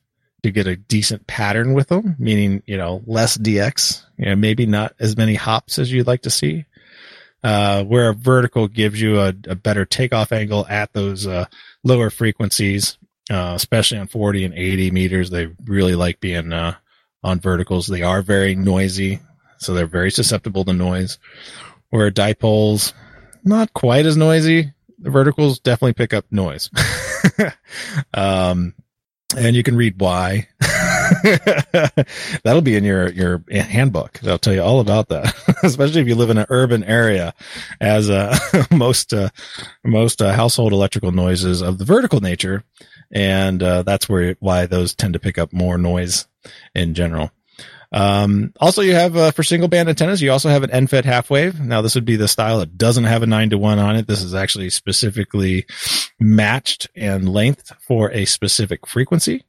to 0.48 0.52
get 0.52 0.68
a 0.68 0.76
decent 0.76 1.28
pattern 1.28 1.74
with 1.74 1.90
them, 1.90 2.16
meaning, 2.18 2.64
you 2.66 2.78
know, 2.78 3.04
less 3.06 3.38
DX, 3.38 4.04
know, 4.18 4.36
maybe 4.36 4.66
not 4.66 4.96
as 5.00 5.18
many 5.18 5.36
hops 5.36 5.78
as 5.78 5.92
you'd 5.92 6.08
like 6.08 6.22
to 6.22 6.30
see. 6.30 6.66
Uh, 7.44 7.84
where 7.84 8.10
a 8.10 8.14
vertical 8.16 8.68
gives 8.68 9.00
you 9.00 9.20
a, 9.20 9.28
a 9.48 9.56
better 9.56 9.86
takeoff 9.86 10.32
angle 10.32 10.66
at 10.68 10.92
those, 10.94 11.28
uh, 11.28 11.46
lower 11.84 12.10
frequencies, 12.10 12.98
uh, 13.30 13.54
especially 13.56 14.00
on 14.00 14.08
40 14.08 14.46
and 14.46 14.54
80 14.56 14.92
meters. 14.92 15.30
They 15.30 15.48
really 15.66 15.96
like 15.96 16.20
being, 16.20 16.52
uh, 16.52 16.76
on 17.24 17.40
verticals. 17.40 17.88
They 17.88 18.02
are 18.02 18.22
very 18.22 18.56
noisy, 18.56 19.20
so 19.60 19.74
they're 19.74 19.86
very 19.86 20.12
susceptible 20.12 20.66
to 20.66 20.74
noise. 20.74 21.20
Where 21.90 22.10
dipoles, 22.10 22.94
not 23.44 23.74
quite 23.74 24.06
as 24.06 24.18
noisy. 24.18 24.74
The 25.00 25.12
verticals 25.12 25.60
definitely 25.60 25.94
pick 25.94 26.14
up 26.14 26.26
noise. 26.32 26.70
um, 28.14 28.74
and 29.36 29.56
you 29.56 29.64
can 29.64 29.76
read 29.76 30.00
why. 30.00 30.48
That'll 32.44 32.62
be 32.62 32.76
in 32.76 32.84
your 32.84 33.10
your 33.10 33.44
handbook. 33.50 34.20
They'll 34.20 34.38
tell 34.38 34.54
you 34.54 34.62
all 34.62 34.80
about 34.80 35.10
that, 35.10 35.34
especially 35.64 36.02
if 36.02 36.08
you 36.08 36.16
live 36.16 36.30
in 36.30 36.38
an 36.38 36.46
urban 36.50 36.84
area, 36.84 37.34
as 37.82 38.10
uh, 38.10 38.38
most 38.72 39.14
uh, 39.14 39.30
most 39.84 40.22
uh, 40.22 40.34
household 40.34 40.74
electrical 40.74 41.12
noises 41.12 41.62
of 41.62 41.78
the 41.78 41.86
vertical 41.86 42.22
nature, 42.22 42.64
and 43.12 43.62
uh, 43.62 43.84
that's 43.84 44.08
where 44.08 44.36
why 44.40 44.66
those 44.66 44.96
tend 44.96 45.14
to 45.14 45.20
pick 45.20 45.38
up 45.38 45.52
more 45.52 45.78
noise 45.78 46.28
in 46.74 46.94
general. 46.94 47.32
Um, 47.92 48.54
also, 48.60 48.82
you 48.82 48.94
have 48.96 49.16
uh, 49.16 49.32
for 49.32 49.44
single 49.44 49.70
band 49.70 49.90
antennas, 49.90 50.22
you 50.22 50.32
also 50.32 50.50
have 50.50 50.64
an 50.64 50.72
end 50.72 50.90
fed 50.90 51.06
half 51.06 51.30
wave. 51.30 51.60
Now, 51.60 51.82
this 51.82 51.96
would 51.96 52.06
be 52.06 52.18
the 52.18 52.28
style 52.28 52.60
that 52.60 52.78
doesn't 52.78 53.06
have 53.06 53.24
a 53.24 53.28
nine 53.28 53.50
to 53.52 53.58
one 53.58 53.80
on 53.80 53.96
it. 53.96 54.08
This 54.08 54.22
is 54.22 54.36
actually 54.36 54.70
specifically 54.70 55.66
matched 56.20 56.90
and 56.96 57.30
length 57.30 57.72
for 57.80 58.12
a 58.12 58.26
specific 58.26 58.86
frequency. 58.86 59.44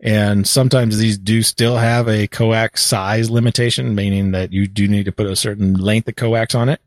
And 0.00 0.46
sometimes 0.46 0.98
these 0.98 1.16
do 1.18 1.42
still 1.42 1.76
have 1.76 2.08
a 2.08 2.26
coax 2.26 2.84
size 2.84 3.30
limitation, 3.30 3.94
meaning 3.94 4.32
that 4.32 4.52
you 4.52 4.66
do 4.66 4.86
need 4.88 5.04
to 5.04 5.12
put 5.12 5.26
a 5.26 5.36
certain 5.36 5.74
length 5.74 6.08
of 6.08 6.16
coax 6.16 6.54
on 6.54 6.68
it. 6.68 6.80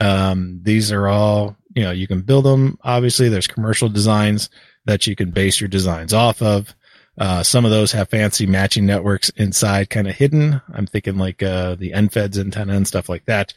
Um, 0.00 0.60
these 0.62 0.90
are 0.90 1.06
all, 1.06 1.56
you 1.74 1.84
know, 1.84 1.92
you 1.92 2.08
can 2.08 2.22
build 2.22 2.44
them. 2.44 2.78
Obviously, 2.82 3.28
there's 3.28 3.46
commercial 3.46 3.88
designs 3.88 4.50
that 4.86 5.06
you 5.06 5.14
can 5.14 5.30
base 5.30 5.60
your 5.60 5.68
designs 5.68 6.12
off 6.12 6.42
of. 6.42 6.74
Uh, 7.16 7.42
some 7.42 7.64
of 7.64 7.70
those 7.70 7.92
have 7.92 8.08
fancy 8.08 8.46
matching 8.46 8.86
networks 8.86 9.30
inside, 9.30 9.90
kind 9.90 10.08
of 10.08 10.14
hidden. 10.14 10.60
I'm 10.72 10.86
thinking 10.86 11.16
like 11.16 11.42
uh, 11.42 11.76
the 11.76 11.92
EndFedz 11.92 12.38
antenna 12.38 12.74
and 12.74 12.88
stuff 12.88 13.08
like 13.08 13.24
that. 13.26 13.54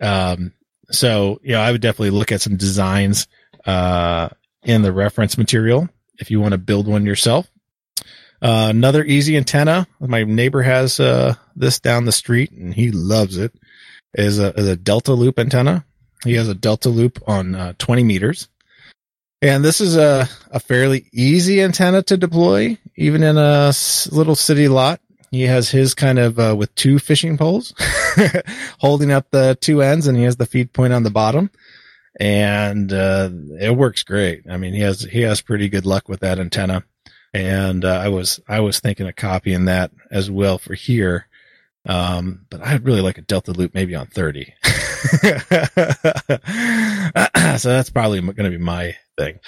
Um, 0.00 0.52
so, 0.90 1.40
you 1.42 1.52
know, 1.52 1.60
I 1.60 1.72
would 1.72 1.80
definitely 1.80 2.10
look 2.10 2.32
at 2.32 2.42
some 2.42 2.56
designs 2.56 3.26
uh, 3.66 4.28
in 4.62 4.82
the 4.82 4.92
reference 4.92 5.36
material 5.36 5.88
if 6.18 6.30
you 6.30 6.40
want 6.40 6.52
to 6.52 6.58
build 6.58 6.86
one 6.86 7.06
yourself. 7.06 7.50
Uh, 8.40 8.68
another 8.70 9.04
easy 9.04 9.36
antenna. 9.36 9.86
My 10.00 10.24
neighbor 10.24 10.62
has 10.62 10.98
uh, 10.98 11.34
this 11.54 11.78
down 11.78 12.06
the 12.06 12.12
street, 12.12 12.50
and 12.50 12.74
he 12.74 12.90
loves 12.90 13.36
it. 13.36 13.54
Is 14.14 14.38
a, 14.38 14.52
is 14.58 14.68
a 14.68 14.76
delta 14.76 15.14
loop 15.14 15.38
antenna. 15.38 15.84
He 16.24 16.34
has 16.34 16.48
a 16.48 16.54
delta 16.54 16.88
loop 16.88 17.18
on 17.26 17.54
uh, 17.54 17.72
20 17.78 18.04
meters. 18.04 18.48
And 19.42 19.64
this 19.64 19.80
is 19.80 19.96
a, 19.96 20.28
a 20.52 20.60
fairly 20.60 21.06
easy 21.12 21.60
antenna 21.60 22.02
to 22.02 22.16
deploy, 22.16 22.78
even 22.94 23.24
in 23.24 23.36
a 23.36 23.72
little 24.12 24.36
city 24.36 24.68
lot. 24.68 25.00
He 25.32 25.42
has 25.42 25.68
his 25.68 25.94
kind 25.94 26.20
of 26.20 26.38
uh, 26.38 26.54
with 26.56 26.72
two 26.76 27.00
fishing 27.00 27.36
poles 27.36 27.74
holding 28.78 29.10
up 29.10 29.30
the 29.30 29.58
two 29.60 29.82
ends, 29.82 30.06
and 30.06 30.16
he 30.16 30.22
has 30.24 30.36
the 30.36 30.46
feed 30.46 30.72
point 30.72 30.92
on 30.92 31.02
the 31.02 31.10
bottom. 31.10 31.50
And 32.20 32.92
uh, 32.92 33.30
it 33.58 33.76
works 33.76 34.04
great. 34.04 34.44
I 34.48 34.58
mean, 34.58 34.74
he 34.74 34.80
has 34.80 35.00
he 35.00 35.22
has 35.22 35.40
pretty 35.40 35.68
good 35.68 35.86
luck 35.86 36.08
with 36.08 36.20
that 36.20 36.38
antenna. 36.38 36.84
And 37.34 37.84
uh, 37.84 37.98
I 37.98 38.10
was 38.10 38.38
I 38.46 38.60
was 38.60 38.78
thinking 38.78 39.08
of 39.08 39.16
copying 39.16 39.64
that 39.64 39.90
as 40.10 40.30
well 40.30 40.58
for 40.58 40.74
here. 40.74 41.26
Um, 41.84 42.46
but 42.48 42.60
I'd 42.60 42.84
really 42.84 43.00
like 43.00 43.18
a 43.18 43.22
Delta 43.22 43.50
loop 43.50 43.74
maybe 43.74 43.96
on 43.96 44.06
30. 44.06 44.54
so 47.58 47.68
that's 47.68 47.90
probably 47.90 48.20
going 48.20 48.50
to 48.50 48.50
be 48.50 48.58
my 48.58 48.96
thing. 49.18 49.38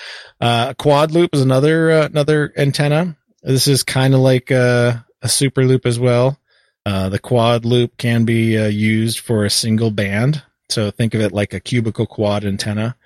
Uh, 0.41 0.75
quad 0.75 1.13
loop 1.13 1.35
is 1.35 1.43
another 1.43 1.91
uh, 1.91 2.07
another 2.07 2.53
antenna. 2.57 3.17
This 3.43 3.69
is 3.69 3.83
kind 3.83 4.15
of 4.15 4.21
like 4.21 4.51
a, 4.51 5.05
a, 5.23 5.29
super 5.29 5.65
loop 5.65 5.87
as 5.87 5.99
well. 5.99 6.39
Uh, 6.87 7.11
the 7.11 7.19
quad 7.19 7.65
loop 7.65 7.97
can 7.99 8.25
be 8.25 8.59
uh, 8.59 8.67
used 8.67 9.21
for 9.21 9.45
a 9.45 9.51
single 9.51 9.91
band. 9.91 10.43
So 10.71 10.91
think 10.91 11.15
of 11.15 11.21
it 11.21 11.33
like 11.33 11.53
a 11.53 11.61
cubical 11.61 12.09
quad 12.09 12.45
antenna. 12.45 12.97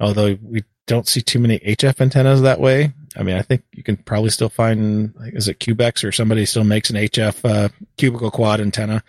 Although 0.00 0.38
we 0.42 0.64
don't 0.86 1.08
see 1.08 1.20
too 1.20 1.38
many 1.38 1.58
HF 1.60 2.00
antennas 2.00 2.42
that 2.42 2.60
way. 2.60 2.92
I 3.16 3.22
mean, 3.22 3.36
I 3.36 3.42
think 3.42 3.62
you 3.72 3.82
can 3.82 3.96
probably 3.96 4.30
still 4.30 4.48
find, 4.48 5.14
is 5.32 5.48
it 5.48 5.58
Cubex 5.58 6.04
or 6.04 6.12
somebody 6.12 6.44
still 6.44 6.64
makes 6.64 6.90
an 6.90 6.96
HF 6.96 7.44
uh, 7.44 7.68
cubical 7.96 8.30
quad 8.30 8.60
antenna. 8.60 9.02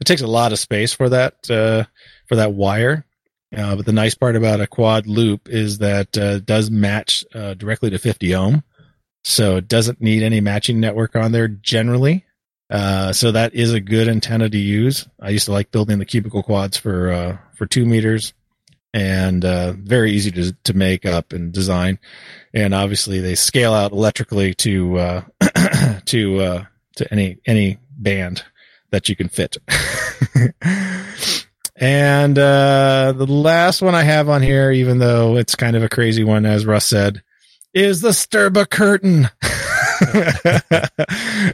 It 0.00 0.04
takes 0.04 0.22
a 0.22 0.26
lot 0.26 0.52
of 0.52 0.58
space 0.58 0.92
for 0.92 1.08
that 1.08 1.50
uh, 1.50 1.84
for 2.26 2.36
that 2.36 2.52
wire. 2.52 3.04
Uh, 3.56 3.76
but 3.76 3.86
the 3.86 3.92
nice 3.92 4.14
part 4.14 4.36
about 4.36 4.60
a 4.60 4.66
quad 4.66 5.06
loop 5.06 5.48
is 5.48 5.78
that 5.78 6.16
uh, 6.18 6.40
does 6.40 6.70
match 6.70 7.24
uh, 7.34 7.54
directly 7.54 7.90
to 7.90 7.98
50 7.98 8.34
ohm, 8.34 8.64
so 9.22 9.56
it 9.56 9.68
doesn't 9.68 10.00
need 10.00 10.22
any 10.22 10.40
matching 10.40 10.80
network 10.80 11.14
on 11.14 11.30
there 11.30 11.48
generally. 11.48 12.24
Uh, 12.68 13.12
so 13.12 13.30
that 13.30 13.54
is 13.54 13.72
a 13.72 13.80
good 13.80 14.08
antenna 14.08 14.48
to 14.48 14.58
use. 14.58 15.06
I 15.20 15.30
used 15.30 15.44
to 15.44 15.52
like 15.52 15.70
building 15.70 15.98
the 15.98 16.06
cubical 16.06 16.42
quads 16.42 16.76
for 16.76 17.38
for 17.54 17.66
two 17.66 17.86
meters 17.86 18.32
and 18.94 19.44
uh, 19.44 19.72
very 19.72 20.12
easy 20.12 20.30
to 20.30 20.52
to 20.52 20.72
make 20.72 21.04
up 21.04 21.32
and 21.32 21.52
design. 21.52 21.98
And 22.54 22.72
obviously, 22.72 23.20
they 23.20 23.34
scale 23.34 23.74
out 23.74 23.92
electrically 23.92 24.54
to 24.54 24.98
uh, 24.98 25.22
to 26.06 26.40
uh, 26.40 26.64
to 26.96 27.12
any 27.12 27.38
any 27.44 27.78
band 27.98 28.44
that 28.90 29.08
you 29.08 29.16
can 29.16 29.28
fit. 29.28 29.56
and 31.76 32.38
uh, 32.38 33.12
the 33.16 33.26
last 33.26 33.82
one 33.82 33.94
I 33.94 34.02
have 34.02 34.28
on 34.28 34.42
here, 34.42 34.70
even 34.70 34.98
though 34.98 35.36
it's 35.36 35.54
kind 35.54 35.76
of 35.76 35.82
a 35.82 35.88
crazy 35.88 36.22
one, 36.22 36.46
as 36.46 36.66
Russ 36.66 36.86
said, 36.86 37.22
is 37.72 38.00
the 38.00 38.10
Sterba 38.10 38.68
curtain. 38.68 39.28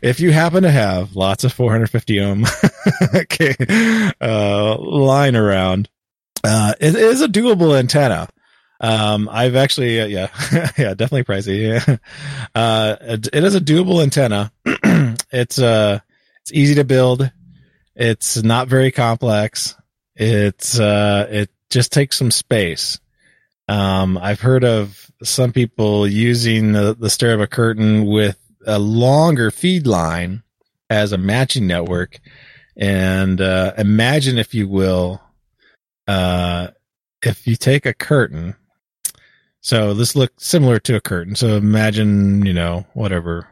if 0.03 0.21
you 0.21 0.33
happen 0.33 0.63
to 0.63 0.71
have 0.71 1.17
lots 1.17 1.45
of 1.45 1.53
450 1.53 2.21
ohm 2.21 2.45
okay, 3.15 3.55
uh, 4.21 4.79
line 4.79 5.37
around, 5.37 5.89
uh, 6.45 6.75
it 6.81 6.95
is 6.95 7.23
a 7.23 7.29
doable 7.29 7.79
antenna. 7.79 8.29
Um, 8.81 9.29
I've 9.31 9.57
actually, 9.57 10.01
uh, 10.01 10.07
yeah, 10.07 10.29
yeah, 10.79 10.95
definitely 10.95 11.25
pricey. 11.25 11.87
Yeah. 11.87 11.97
Uh, 12.55 12.97
it, 13.01 13.29
it 13.33 13.45
is 13.45 13.55
a 13.55 13.61
doable 13.61 14.03
antenna. 14.03 14.53
it's, 15.31 15.59
uh, 15.59 16.01
it's 16.43 16.53
easy 16.53 16.77
to 16.77 16.85
build. 16.85 17.31
It's 17.95 18.43
not 18.43 18.69
very 18.69 18.91
complex. 18.91 19.77
It's, 20.15 20.79
uh, 20.79 21.27
it 21.31 21.51
just 21.71 21.93
takes 21.93 22.19
some 22.19 22.31
space. 22.31 22.99
Um, 23.69 24.19
I've 24.19 24.41
heard 24.41 24.65
of 24.65 25.11
some 25.23 25.53
people 25.53 26.07
using 26.07 26.73
the, 26.73 26.95
the 26.99 27.09
Sterba 27.09 27.49
curtain 27.49 28.07
with 28.07 28.39
a 28.67 28.79
longer 28.79 29.51
feed 29.51 29.87
line 29.87 30.43
as 30.89 31.13
a 31.13 31.19
matching 31.19 31.67
network. 31.67 32.21
And, 32.77 33.41
uh, 33.41 33.75
imagine 33.79 34.39
if 34.39 34.55
you 34.55 34.69
will, 34.69 35.21
uh, 36.09 36.69
if 37.23 37.47
you 37.47 37.57
take 37.57 37.87
a 37.87 37.95
curtain, 37.95 38.57
so 39.61 39.95
this 39.95 40.17
looks 40.17 40.47
similar 40.47 40.79
to 40.81 40.97
a 40.97 41.01
curtain. 41.01 41.35
So 41.37 41.49
imagine, 41.57 42.47
you 42.47 42.53
know, 42.53 42.87
whatever. 42.95 43.47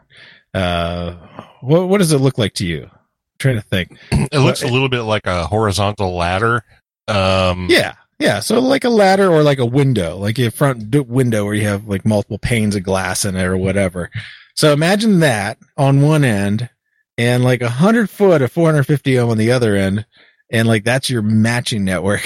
Uh, 0.54 1.14
what 1.60 1.88
what 1.88 1.98
does 1.98 2.12
it 2.12 2.18
look 2.18 2.38
like 2.38 2.54
to 2.54 2.66
you? 2.66 2.90
Trying 3.38 3.56
to 3.56 3.62
think. 3.62 3.96
It 4.30 4.40
looks 4.40 4.62
a 4.62 4.68
little 4.68 4.88
bit 4.88 5.02
like 5.02 5.26
a 5.26 5.46
horizontal 5.46 6.14
ladder. 6.14 6.62
Um, 7.06 7.68
yeah, 7.70 7.94
yeah. 8.18 8.40
So 8.40 8.60
like 8.60 8.84
a 8.84 8.90
ladder 8.90 9.30
or 9.30 9.42
like 9.42 9.58
a 9.58 9.64
window, 9.66 10.16
like 10.16 10.38
a 10.38 10.50
front 10.50 10.94
window 11.08 11.44
where 11.44 11.54
you 11.54 11.66
have 11.66 11.88
like 11.88 12.04
multiple 12.04 12.38
panes 12.38 12.76
of 12.76 12.82
glass 12.82 13.24
in 13.24 13.36
it 13.36 13.44
or 13.44 13.56
whatever. 13.56 14.10
So 14.54 14.72
imagine 14.72 15.20
that 15.20 15.58
on 15.76 16.02
one 16.02 16.24
end 16.24 16.68
and 17.16 17.42
like 17.44 17.62
a 17.62 17.70
hundred 17.70 18.10
foot 18.10 18.42
of 18.42 18.52
450 18.52 19.18
ohm 19.18 19.30
on 19.30 19.38
the 19.38 19.52
other 19.52 19.76
end 19.76 20.04
and 20.50 20.68
like 20.68 20.84
that's 20.84 21.08
your 21.08 21.22
matching 21.22 21.84
network. 21.84 22.22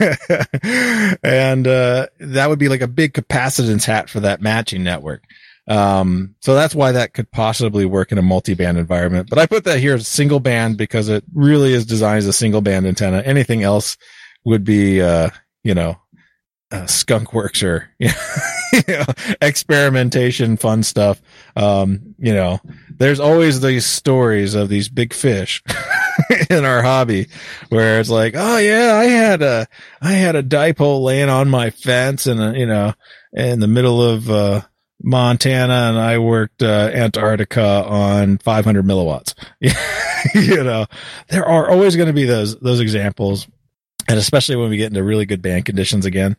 and 1.22 1.66
uh, 1.66 2.06
that 2.18 2.46
would 2.48 2.58
be 2.58 2.68
like 2.68 2.80
a 2.80 2.88
big 2.88 3.12
capacitance 3.12 3.84
hat 3.84 4.10
for 4.10 4.20
that 4.20 4.40
matching 4.40 4.82
network. 4.82 5.22
Um, 5.66 6.34
so 6.40 6.54
that's 6.54 6.74
why 6.74 6.92
that 6.92 7.14
could 7.14 7.30
possibly 7.30 7.86
work 7.86 8.12
in 8.12 8.18
a 8.18 8.22
multi-band 8.22 8.78
environment. 8.78 9.28
But 9.30 9.38
I 9.38 9.46
put 9.46 9.64
that 9.64 9.80
here 9.80 9.94
as 9.94 10.06
single 10.06 10.40
band 10.40 10.76
because 10.76 11.08
it 11.08 11.24
really 11.32 11.72
is 11.72 11.86
designed 11.86 12.18
as 12.18 12.26
a 12.26 12.32
single 12.32 12.60
band 12.60 12.86
antenna. 12.86 13.22
Anything 13.24 13.62
else 13.62 13.96
would 14.44 14.64
be, 14.64 15.00
uh, 15.00 15.30
you 15.62 15.74
know, 15.74 15.96
uh, 16.70 16.86
skunk 16.86 17.32
works 17.32 17.62
or 17.62 17.88
you 17.98 18.08
know, 18.88 19.04
experimentation, 19.40 20.56
fun 20.56 20.82
stuff. 20.82 21.22
Um, 21.56 22.14
you 22.18 22.34
know, 22.34 22.60
there's 22.90 23.20
always 23.20 23.60
these 23.60 23.86
stories 23.86 24.54
of 24.54 24.68
these 24.68 24.88
big 24.88 25.14
fish 25.14 25.62
in 26.50 26.64
our 26.64 26.82
hobby 26.82 27.28
where 27.68 28.00
it's 28.00 28.10
like, 28.10 28.34
oh 28.36 28.58
yeah, 28.58 28.94
I 28.96 29.04
had 29.04 29.42
a, 29.42 29.68
I 30.02 30.12
had 30.12 30.36
a 30.36 30.42
dipole 30.42 31.02
laying 31.02 31.28
on 31.28 31.48
my 31.48 31.70
fence 31.70 32.26
and, 32.26 32.56
you 32.56 32.66
know, 32.66 32.92
in 33.32 33.60
the 33.60 33.68
middle 33.68 34.02
of, 34.02 34.28
uh, 34.28 34.62
Montana 35.04 35.90
and 35.90 35.98
I 35.98 36.18
worked, 36.18 36.62
uh, 36.62 36.90
Antarctica 36.92 37.84
on 37.84 38.38
500 38.38 38.84
milliwatts. 38.84 39.34
you 40.34 40.64
know, 40.64 40.86
there 41.28 41.44
are 41.44 41.70
always 41.70 41.96
going 41.96 42.08
to 42.08 42.12
be 42.12 42.24
those, 42.24 42.58
those 42.58 42.80
examples 42.80 43.46
and 44.08 44.18
especially 44.18 44.56
when 44.56 44.70
we 44.70 44.76
get 44.76 44.88
into 44.88 45.02
really 45.02 45.24
good 45.24 45.40
band 45.40 45.64
conditions 45.64 46.04
again, 46.04 46.36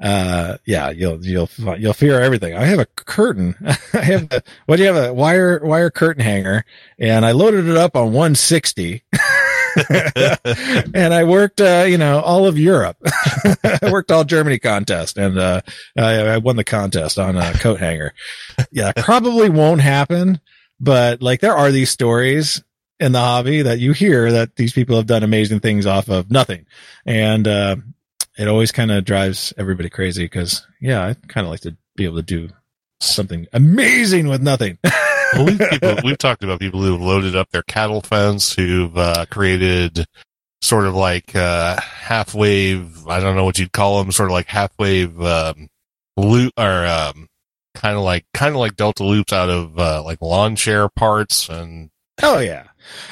uh, 0.00 0.58
yeah, 0.64 0.90
you'll 0.90 1.24
you'll 1.24 1.50
you'll 1.76 1.92
fear 1.92 2.20
everything. 2.20 2.54
I 2.54 2.64
have 2.66 2.78
a 2.78 2.86
curtain. 2.86 3.56
I 3.92 4.02
have 4.02 4.32
a, 4.32 4.42
what 4.66 4.76
do 4.76 4.82
you 4.82 4.92
have 4.92 5.10
a 5.10 5.12
wire 5.12 5.60
wire 5.64 5.90
curtain 5.90 6.22
hanger, 6.22 6.64
and 6.98 7.26
I 7.26 7.32
loaded 7.32 7.66
it 7.66 7.76
up 7.76 7.96
on 7.96 8.12
160. 8.12 9.02
and 10.94 11.14
I 11.14 11.24
worked, 11.24 11.60
uh, 11.60 11.84
you 11.88 11.98
know, 11.98 12.20
all 12.20 12.46
of 12.46 12.58
Europe. 12.58 12.96
I 13.04 13.90
worked 13.90 14.10
all 14.10 14.24
Germany 14.24 14.58
contest, 14.58 15.18
and 15.18 15.38
uh, 15.38 15.60
I, 15.96 16.20
I, 16.20 16.38
won 16.38 16.56
the 16.56 16.64
contest 16.64 17.18
on 17.18 17.36
a 17.36 17.52
coat 17.54 17.80
hanger. 17.80 18.14
Yeah, 18.70 18.92
probably 18.96 19.48
won't 19.48 19.80
happen, 19.80 20.40
but 20.80 21.22
like 21.22 21.40
there 21.40 21.56
are 21.56 21.70
these 21.70 21.90
stories 21.90 22.62
in 23.00 23.12
the 23.12 23.20
hobby 23.20 23.62
that 23.62 23.78
you 23.78 23.92
hear 23.92 24.32
that 24.32 24.56
these 24.56 24.72
people 24.72 24.96
have 24.96 25.06
done 25.06 25.22
amazing 25.22 25.60
things 25.60 25.86
off 25.86 26.08
of 26.08 26.30
nothing. 26.30 26.66
And, 27.06 27.46
uh, 27.46 27.76
it 28.38 28.48
always 28.48 28.72
kind 28.72 28.92
of 28.92 29.04
drives 29.04 29.52
everybody 29.58 29.90
crazy 29.90 30.24
because, 30.24 30.66
yeah, 30.80 31.04
I 31.04 31.14
kind 31.26 31.44
of 31.44 31.50
like 31.50 31.60
to 31.60 31.76
be 31.96 32.04
able 32.04 32.16
to 32.16 32.22
do 32.22 32.48
something 33.00 33.46
amazing 33.52 34.28
with 34.28 34.42
nothing. 34.42 34.78
well, 35.34 35.46
we've, 35.46 35.58
people, 35.70 35.96
we've, 36.04 36.18
talked 36.18 36.42
about 36.42 36.60
people 36.60 36.82
who've 36.82 37.00
loaded 37.00 37.36
up 37.36 37.50
their 37.50 37.62
cattle 37.62 38.00
fence, 38.00 38.52
who've 38.52 38.96
uh, 38.96 39.26
created 39.30 40.06
sort 40.62 40.86
of 40.86 40.94
like 40.94 41.34
uh, 41.34 41.80
half 41.80 42.34
wave. 42.34 43.06
I 43.06 43.20
don't 43.20 43.36
know 43.36 43.44
what 43.44 43.58
you'd 43.58 43.72
call 43.72 44.02
them, 44.02 44.12
sort 44.12 44.30
of 44.30 44.32
like 44.32 44.46
half 44.48 44.72
wave 44.78 45.20
um, 45.20 45.68
loop 46.16 46.52
or 46.56 46.86
um, 46.86 47.28
kind 47.74 47.96
of 47.96 48.02
like 48.02 48.24
kind 48.34 48.54
of 48.54 48.60
like 48.60 48.76
delta 48.76 49.04
loops 49.04 49.32
out 49.32 49.50
of 49.50 49.78
uh, 49.78 50.02
like 50.04 50.20
lawn 50.22 50.56
chair 50.56 50.88
parts 50.88 51.48
and. 51.48 51.90
Oh 52.20 52.40
yeah, 52.40 52.64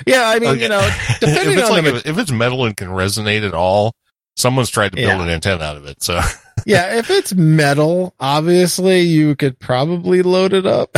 yeah, 0.07 0.29
I 0.29 0.39
mean, 0.41 0.51
okay. 0.51 0.63
you 0.63 0.69
know, 0.69 0.81
depending 1.21 1.53
if 1.53 1.59
it's 1.59 1.71
on 1.71 1.85
like, 1.85 2.03
the, 2.03 2.11
if 2.11 2.19
it's 2.19 2.33
metal 2.33 2.65
and 2.65 2.77
can 2.77 2.89
resonate 2.89 3.47
at 3.47 3.55
all, 3.55 3.95
someone's 4.37 4.71
tried 4.71 4.91
to 4.91 4.97
build 4.97 5.09
yeah. 5.09 5.23
an 5.23 5.29
antenna 5.29 5.63
out 5.63 5.77
of 5.77 5.87
it. 5.87 6.03
So 6.03 6.21
yeah, 6.65 6.97
if 6.99 7.11
it's 7.11 7.35
metal, 7.35 8.15
obviously 8.19 9.01
you 9.03 9.37
could 9.37 9.59
probably 9.59 10.23
load 10.23 10.53
it 10.53 10.67
up. 10.67 10.91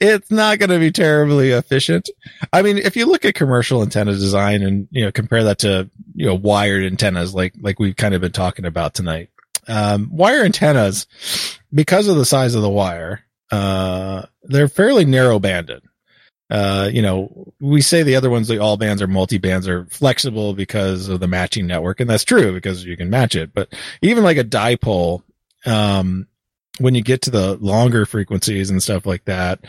it's 0.00 0.30
not 0.30 0.58
going 0.58 0.70
to 0.70 0.78
be 0.78 0.90
terribly 0.90 1.50
efficient. 1.50 2.08
I 2.52 2.62
mean, 2.62 2.78
if 2.78 2.96
you 2.96 3.06
look 3.06 3.24
at 3.24 3.34
commercial 3.34 3.82
antenna 3.82 4.12
design 4.12 4.62
and 4.62 4.88
you 4.90 5.04
know 5.04 5.12
compare 5.12 5.44
that 5.44 5.58
to 5.60 5.90
you 6.14 6.26
know 6.26 6.34
wired 6.34 6.84
antennas, 6.84 7.34
like 7.34 7.54
like 7.60 7.78
we've 7.78 7.96
kind 7.96 8.14
of 8.14 8.20
been 8.20 8.32
talking 8.32 8.64
about 8.64 8.94
tonight, 8.94 9.30
um, 9.68 10.08
wire 10.10 10.44
antennas, 10.44 11.06
because 11.72 12.08
of 12.08 12.16
the 12.16 12.24
size 12.24 12.54
of 12.54 12.62
the 12.62 12.70
wire, 12.70 13.22
uh, 13.50 14.22
they're 14.44 14.68
fairly 14.68 15.04
narrow 15.04 15.38
banded 15.38 15.82
uh, 16.50 16.90
you 16.92 17.00
know, 17.00 17.52
we 17.60 17.80
say 17.80 18.02
the 18.02 18.16
other 18.16 18.28
ones, 18.28 18.50
like 18.50 18.60
all 18.60 18.76
bands 18.76 19.00
or 19.00 19.06
multi 19.06 19.38
bands 19.38 19.68
are 19.68 19.86
flexible 19.86 20.52
because 20.52 21.08
of 21.08 21.20
the 21.20 21.28
matching 21.28 21.66
network. 21.66 22.00
And 22.00 22.10
that's 22.10 22.24
true 22.24 22.52
because 22.52 22.84
you 22.84 22.96
can 22.96 23.08
match 23.08 23.36
it. 23.36 23.54
But 23.54 23.72
even 24.02 24.24
like 24.24 24.36
a 24.36 24.44
dipole, 24.44 25.22
um, 25.64 26.26
when 26.78 26.94
you 26.94 27.02
get 27.02 27.22
to 27.22 27.30
the 27.30 27.56
longer 27.56 28.04
frequencies 28.04 28.70
and 28.70 28.82
stuff 28.82 29.06
like 29.06 29.24
that, 29.26 29.60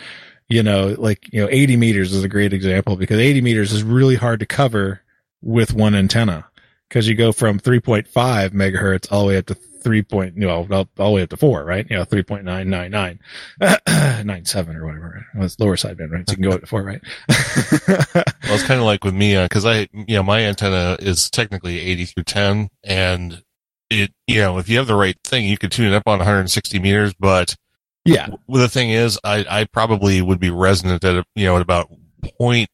you 0.50 0.64
know, 0.64 0.96
like, 0.98 1.32
you 1.32 1.42
know, 1.42 1.48
80 1.52 1.78
meters 1.78 2.14
is 2.14 2.24
a 2.24 2.30
great 2.30 2.52
example 2.52 2.96
because 2.96 3.20
80 3.20 3.42
meters 3.42 3.72
is 3.72 3.84
really 3.84 4.16
hard 4.16 4.40
to 4.40 4.46
cover 4.46 5.02
with 5.42 5.74
one 5.74 5.94
antenna 5.94 6.46
because 6.90 7.08
you 7.08 7.16
go 7.16 7.32
from 7.32 7.60
3.5 7.60 8.08
megahertz 8.50 9.12
all 9.12 9.22
the 9.22 9.28
way 9.28 9.38
up 9.38 9.46
to 9.46 9.58
three 9.82 10.02
point, 10.02 10.36
you 10.36 10.48
know, 10.48 10.68
all, 10.72 10.88
all 11.00 11.12
the 11.12 11.16
way 11.16 11.22
up 11.24 11.30
to 11.30 11.38
four, 11.38 11.64
right? 11.66 11.86
You 11.90 11.98
know, 11.98 12.06
3.999, 12.06 13.20
97 14.26 14.76
or 14.78 14.86
whatever. 14.86 15.26
Well, 15.36 15.46
it's 15.46 15.60
lower 15.60 15.76
sideband, 15.76 16.12
right? 16.12 16.28
So 16.30 16.34
you 16.34 16.38
can 16.38 16.44
go 16.44 16.52
up 16.52 16.62
to 16.62 16.68
four, 16.68 16.84
right? 16.84 17.02
Well, 18.44 18.56
it's 18.60 18.68
kind 18.68 18.80
of 18.82 18.86
like 18.86 19.06
with 19.06 19.14
me, 19.14 19.38
uh 19.38 19.48
'cause 19.48 19.66
I, 19.66 19.88
you 19.94 20.16
know, 20.16 20.24
my 20.24 20.42
antenna 20.42 20.98
is 21.00 21.30
technically 21.30 21.80
80 21.80 22.06
through 22.06 22.24
10 22.24 22.70
and 22.84 23.42
it, 23.90 24.12
you 24.28 24.42
know, 24.42 24.58
if 24.58 24.68
you 24.68 24.78
have 24.78 24.88
the 24.88 24.96
right 24.96 25.16
thing, 25.24 25.46
you 25.46 25.58
could 25.58 25.72
tune 25.72 25.94
it 25.94 25.96
up 25.96 26.04
on 26.08 26.18
160 26.18 26.80
meters, 26.80 27.14
but 27.18 27.56
yeah. 28.04 28.30
well, 28.48 28.62
the 28.62 28.68
thing 28.68 28.90
is, 28.90 29.18
I, 29.24 29.46
I 29.50 29.64
probably 29.66 30.22
would 30.22 30.40
be 30.40 30.50
resonant 30.50 31.04
at, 31.04 31.26
you 31.36 31.46
know, 31.46 31.56
at 31.56 31.62
about 31.62 31.90
0.1 32.40 32.68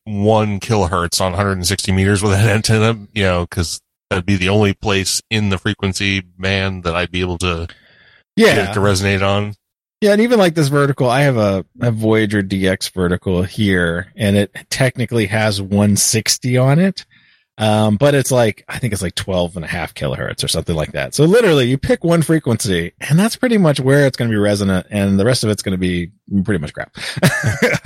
kilohertz 0.60 1.22
on 1.22 1.32
160 1.34 1.92
meters 1.92 2.24
with 2.24 2.32
that 2.32 2.50
antenna, 2.56 3.08
you 3.14 3.24
know, 3.24 3.46
cause 3.48 3.80
that'd 4.10 4.26
be 4.26 4.36
the 4.38 4.50
only 4.50 4.74
place 4.74 5.22
in 5.30 5.50
the 5.50 5.58
frequency 5.58 6.22
band 6.22 6.84
that 6.84 6.96
I'd 6.96 7.12
be 7.12 7.22
able 7.22 7.38
to 7.40 7.68
get 8.38 8.56
Yeah. 8.56 8.70
it 8.72 8.74
to 8.74 8.80
resonate 8.80 9.22
on. 9.28 9.54
Yeah, 10.02 10.12
and 10.12 10.22
even 10.22 10.38
like 10.38 10.54
this 10.54 10.68
vertical, 10.68 11.10
I 11.10 11.22
have 11.22 11.38
a, 11.38 11.66
a 11.82 11.90
Voyager 11.92 12.44
DX 12.44 12.94
vertical 12.94 13.42
here, 13.42 14.14
and 14.16 14.38
it 14.38 14.56
technically 14.70 15.26
has 15.26 15.60
160 15.60 16.56
on 16.58 16.78
it. 16.80 17.04
Um, 17.60 17.98
but 17.98 18.14
it's 18.14 18.30
like, 18.32 18.64
I 18.70 18.78
think 18.78 18.94
it's 18.94 19.02
like 19.02 19.16
12 19.16 19.56
and 19.56 19.66
a 19.66 19.68
half 19.68 19.96
kilohertz 19.96 20.44
or 20.44 20.48
something 20.48 20.76
like 20.76 20.92
that. 20.92 21.16
So 21.16 21.26
literally 21.26 21.66
you 21.66 21.80
pick 21.80 22.04
one 22.04 22.22
frequency 22.22 22.92
and 23.02 23.18
that's 23.18 23.36
pretty 23.36 23.58
much 23.58 23.80
where 23.80 24.06
it's 24.06 24.16
going 24.16 24.30
to 24.30 24.32
be 24.32 24.38
resonant 24.40 24.86
and 24.92 25.20
the 25.20 25.26
rest 25.26 25.44
of 25.44 25.50
it's 25.50 25.64
going 25.64 25.72
to 25.72 25.80
be 25.80 26.12
pretty 26.44 26.60
much 26.60 26.72
crap. 26.76 26.96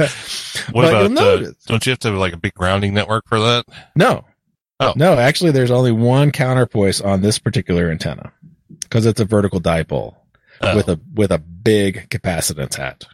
What 0.74 0.92
But 0.92 1.06
about, 1.06 1.18
uh, 1.18 1.52
don't 1.68 1.86
you 1.86 1.92
have 1.92 2.00
to 2.00 2.10
have 2.10 2.18
like 2.18 2.34
a 2.34 2.38
big 2.38 2.54
grounding 2.54 2.94
network 2.94 3.28
for 3.30 3.40
that? 3.40 3.66
No. 3.96 4.26
Oh. 4.82 4.94
No, 4.96 5.14
actually 5.14 5.52
there's 5.52 5.72
only 5.72 5.92
one 5.92 6.32
counterpoise 6.32 7.00
on 7.02 7.22
this 7.22 7.40
particular 7.40 7.90
antenna 7.90 8.34
because 8.82 9.06
it's 9.06 9.22
a 9.22 9.26
vertical 9.26 9.62
dipole. 9.62 10.16
Oh. 10.64 10.76
with 10.76 10.90
a 10.90 11.00
with 11.16 11.32
a 11.32 11.40
big 11.40 12.10
capacitance 12.10 12.76
hat. 12.76 13.06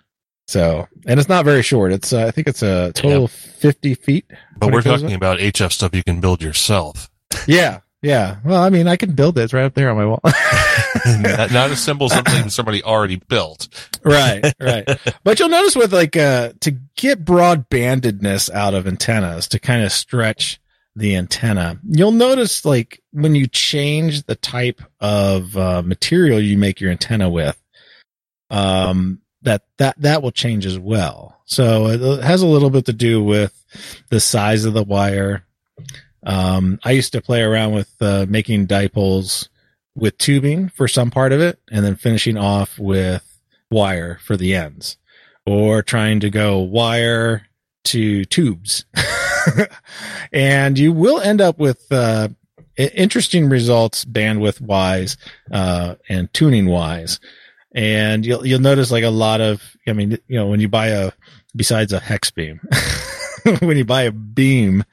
So, 0.47 0.87
and 1.05 1.19
it's 1.19 1.29
not 1.29 1.45
very 1.45 1.61
short. 1.61 1.91
It's 1.91 2.13
uh, 2.13 2.25
I 2.25 2.31
think 2.31 2.47
it's 2.47 2.61
a 2.61 2.91
total 2.93 3.25
of 3.25 3.31
50 3.31 3.95
feet. 3.95 4.25
but 4.57 4.71
we're 4.71 4.81
talking 4.81 5.13
about 5.13 5.39
HF 5.39 5.71
stuff 5.71 5.95
you 5.95 6.03
can 6.03 6.21
build 6.21 6.41
yourself. 6.41 7.09
Yeah, 7.47 7.79
yeah. 8.01 8.37
Well, 8.45 8.61
I 8.61 8.69
mean, 8.69 8.87
I 8.87 8.95
can 8.95 9.13
build 9.13 9.37
it. 9.37 9.43
It's 9.43 9.53
right 9.53 9.65
up 9.65 9.73
there 9.73 9.89
on 9.89 9.97
my 9.97 10.05
wall. 10.05 10.21
not, 11.05 11.51
not 11.51 11.71
assemble 11.71 12.09
something 12.09 12.49
somebody 12.49 12.83
already 12.83 13.17
built. 13.17 13.67
right, 14.03 14.53
right. 14.59 14.87
But 15.23 15.39
you'll 15.39 15.49
notice 15.49 15.75
with 15.75 15.93
like 15.93 16.15
uh 16.15 16.53
to 16.61 16.71
get 16.95 17.25
broad 17.25 17.69
bandedness 17.69 18.49
out 18.49 18.73
of 18.73 18.87
antennas 18.87 19.47
to 19.49 19.59
kind 19.59 19.83
of 19.83 19.91
stretch 19.91 20.59
the 20.97 21.15
antenna, 21.15 21.79
you'll 21.87 22.11
notice 22.11 22.65
like 22.65 23.01
when 23.11 23.35
you 23.35 23.47
change 23.47 24.23
the 24.23 24.35
type 24.35 24.81
of 24.99 25.55
uh, 25.55 25.83
material 25.83 26.41
you 26.41 26.57
make 26.57 26.81
your 26.81 26.89
antenna 26.89 27.29
with, 27.29 27.61
um, 28.49 29.21
that 29.43 29.61
that 29.77 29.95
that 30.01 30.23
will 30.23 30.31
change 30.31 30.65
as 30.65 30.79
well. 30.79 31.39
So 31.45 31.87
it 31.87 32.23
has 32.23 32.41
a 32.41 32.47
little 32.47 32.71
bit 32.71 32.85
to 32.85 32.93
do 32.93 33.23
with 33.23 33.53
the 34.09 34.19
size 34.19 34.65
of 34.65 34.73
the 34.73 34.83
wire. 34.83 35.45
Um, 36.23 36.79
I 36.83 36.91
used 36.91 37.13
to 37.13 37.21
play 37.21 37.43
around 37.43 37.73
with 37.73 37.93
uh, 38.01 38.25
making 38.27 38.65
dipoles 38.67 39.49
with 39.95 40.17
tubing 40.17 40.69
for 40.69 40.87
some 40.87 41.11
part 41.11 41.31
of 41.31 41.39
it, 41.41 41.59
and 41.71 41.85
then 41.85 41.95
finishing 41.95 42.37
off 42.37 42.79
with 42.79 43.23
wire 43.69 44.19
for 44.23 44.35
the 44.35 44.55
ends, 44.55 44.97
or 45.45 45.83
trying 45.83 46.21
to 46.21 46.31
go 46.31 46.57
wire 46.57 47.43
to 47.85 48.25
tubes. 48.25 48.85
and 50.33 50.77
you 50.77 50.91
will 50.91 51.19
end 51.19 51.41
up 51.41 51.59
with 51.59 51.91
uh, 51.91 52.29
interesting 52.77 53.49
results 53.49 54.05
bandwidth 54.05 54.61
wise 54.61 55.17
uh, 55.51 55.95
and 56.09 56.31
tuning 56.33 56.67
wise. 56.67 57.19
And 57.73 58.25
you'll 58.25 58.45
you'll 58.45 58.61
notice 58.61 58.91
like 58.91 59.03
a 59.03 59.09
lot 59.09 59.41
of 59.41 59.61
I 59.87 59.93
mean 59.93 60.17
you 60.27 60.37
know 60.37 60.47
when 60.47 60.59
you 60.59 60.67
buy 60.67 60.87
a 60.87 61.11
besides 61.55 61.93
a 61.93 61.99
hex 61.99 62.31
beam 62.31 62.59
when 63.59 63.77
you 63.77 63.85
buy 63.85 64.03
a 64.03 64.11
beam 64.11 64.83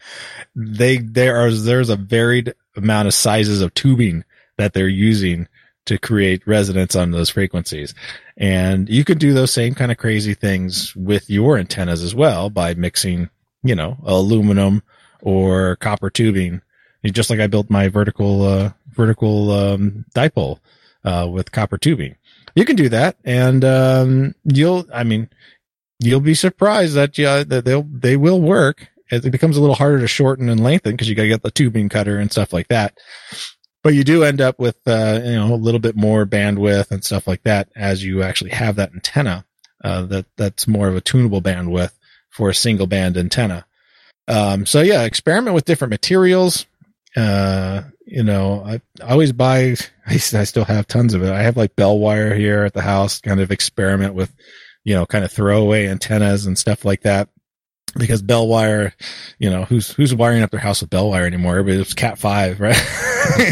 they 0.54 0.98
there 0.98 1.36
are 1.36 1.50
there's 1.50 1.88
a 1.88 1.96
varied 1.96 2.54
amount 2.76 3.08
of 3.08 3.14
sizes 3.14 3.62
of 3.62 3.72
tubing 3.74 4.24
that 4.58 4.72
they're 4.72 4.88
using 4.88 5.48
to 5.86 5.98
create 5.98 6.46
resonance 6.46 6.96
on 6.96 7.10
those 7.10 7.30
frequencies. 7.30 7.94
And 8.36 8.88
you 8.88 9.04
could 9.04 9.18
do 9.18 9.32
those 9.32 9.52
same 9.52 9.74
kind 9.74 9.92
of 9.92 9.98
crazy 9.98 10.34
things 10.34 10.94
with 10.96 11.28
your 11.28 11.58
antennas 11.58 12.02
as 12.02 12.14
well 12.14 12.50
by 12.50 12.74
mixing, 12.74 13.28
you 13.64 13.74
know, 13.74 13.96
aluminum 14.04 14.82
or 15.22 15.76
copper 15.76 16.10
tubing. 16.10 16.60
Just 17.04 17.28
like 17.28 17.40
I 17.40 17.48
built 17.48 17.68
my 17.68 17.88
vertical, 17.88 18.42
uh, 18.42 18.72
vertical, 18.90 19.50
um, 19.50 20.04
dipole, 20.14 20.58
uh, 21.04 21.28
with 21.30 21.52
copper 21.52 21.76
tubing. 21.76 22.16
You 22.54 22.64
can 22.64 22.76
do 22.76 22.88
that 22.90 23.16
and, 23.24 23.64
um, 23.64 24.34
you'll, 24.44 24.86
I 24.92 25.04
mean, 25.04 25.28
you'll 25.98 26.20
be 26.20 26.34
surprised 26.34 26.94
that, 26.94 27.18
yeah, 27.18 27.44
that 27.44 27.64
they'll, 27.64 27.82
they 27.82 28.16
will 28.16 28.40
work. 28.40 28.88
It 29.10 29.30
becomes 29.30 29.56
a 29.56 29.60
little 29.60 29.74
harder 29.74 29.98
to 30.00 30.08
shorten 30.08 30.48
and 30.48 30.62
lengthen 30.62 30.92
because 30.92 31.08
you 31.08 31.14
got 31.14 31.22
to 31.22 31.28
get 31.28 31.42
the 31.42 31.50
tubing 31.50 31.88
cutter 31.88 32.18
and 32.18 32.30
stuff 32.32 32.52
like 32.52 32.68
that 32.68 32.96
but 33.84 33.94
you 33.94 34.02
do 34.02 34.24
end 34.24 34.40
up 34.40 34.58
with 34.58 34.76
uh, 34.86 35.20
you 35.22 35.36
know 35.36 35.54
a 35.54 35.56
little 35.56 35.78
bit 35.78 35.94
more 35.94 36.26
bandwidth 36.26 36.90
and 36.90 37.04
stuff 37.04 37.28
like 37.28 37.42
that 37.44 37.68
as 37.76 38.02
you 38.02 38.22
actually 38.22 38.50
have 38.50 38.76
that 38.76 38.92
antenna 38.92 39.44
uh, 39.84 40.02
that 40.02 40.26
that's 40.36 40.66
more 40.66 40.88
of 40.88 40.96
a 40.96 41.00
tunable 41.00 41.42
bandwidth 41.42 41.92
for 42.34 42.50
a 42.50 42.54
single 42.54 42.86
band 42.86 43.16
antenna. 43.16 43.64
Um, 44.26 44.66
so 44.66 44.80
yeah, 44.80 45.02
experiment 45.02 45.54
with 45.54 45.64
different 45.64 45.90
materials. 45.90 46.66
Uh, 47.16 47.82
you 48.06 48.24
know, 48.24 48.64
I, 48.64 48.80
I 49.02 49.12
always 49.12 49.32
buy. 49.32 49.76
I 50.06 50.16
still 50.16 50.64
have 50.64 50.86
tons 50.86 51.14
of 51.14 51.22
it. 51.22 51.32
I 51.32 51.42
have 51.42 51.56
like 51.56 51.76
bell 51.76 51.98
wire 51.98 52.34
here 52.34 52.64
at 52.64 52.74
the 52.74 52.82
house. 52.82 53.20
Kind 53.20 53.40
of 53.40 53.50
experiment 53.50 54.14
with, 54.14 54.34
you 54.82 54.94
know, 54.94 55.06
kind 55.06 55.24
of 55.24 55.32
throwaway 55.32 55.86
antennas 55.86 56.46
and 56.46 56.58
stuff 56.58 56.84
like 56.84 57.02
that. 57.02 57.28
Because 57.96 58.22
bell 58.22 58.48
wire, 58.48 58.92
you 59.38 59.50
know, 59.50 59.64
who's 59.64 59.90
who's 59.92 60.12
wiring 60.12 60.42
up 60.42 60.50
their 60.50 60.58
house 60.58 60.80
with 60.80 60.90
bell 60.90 61.10
wire 61.10 61.26
anymore? 61.26 61.62
But 61.62 61.74
it's 61.74 61.94
Cat 61.94 62.18
five, 62.18 62.58
right? 62.58 62.76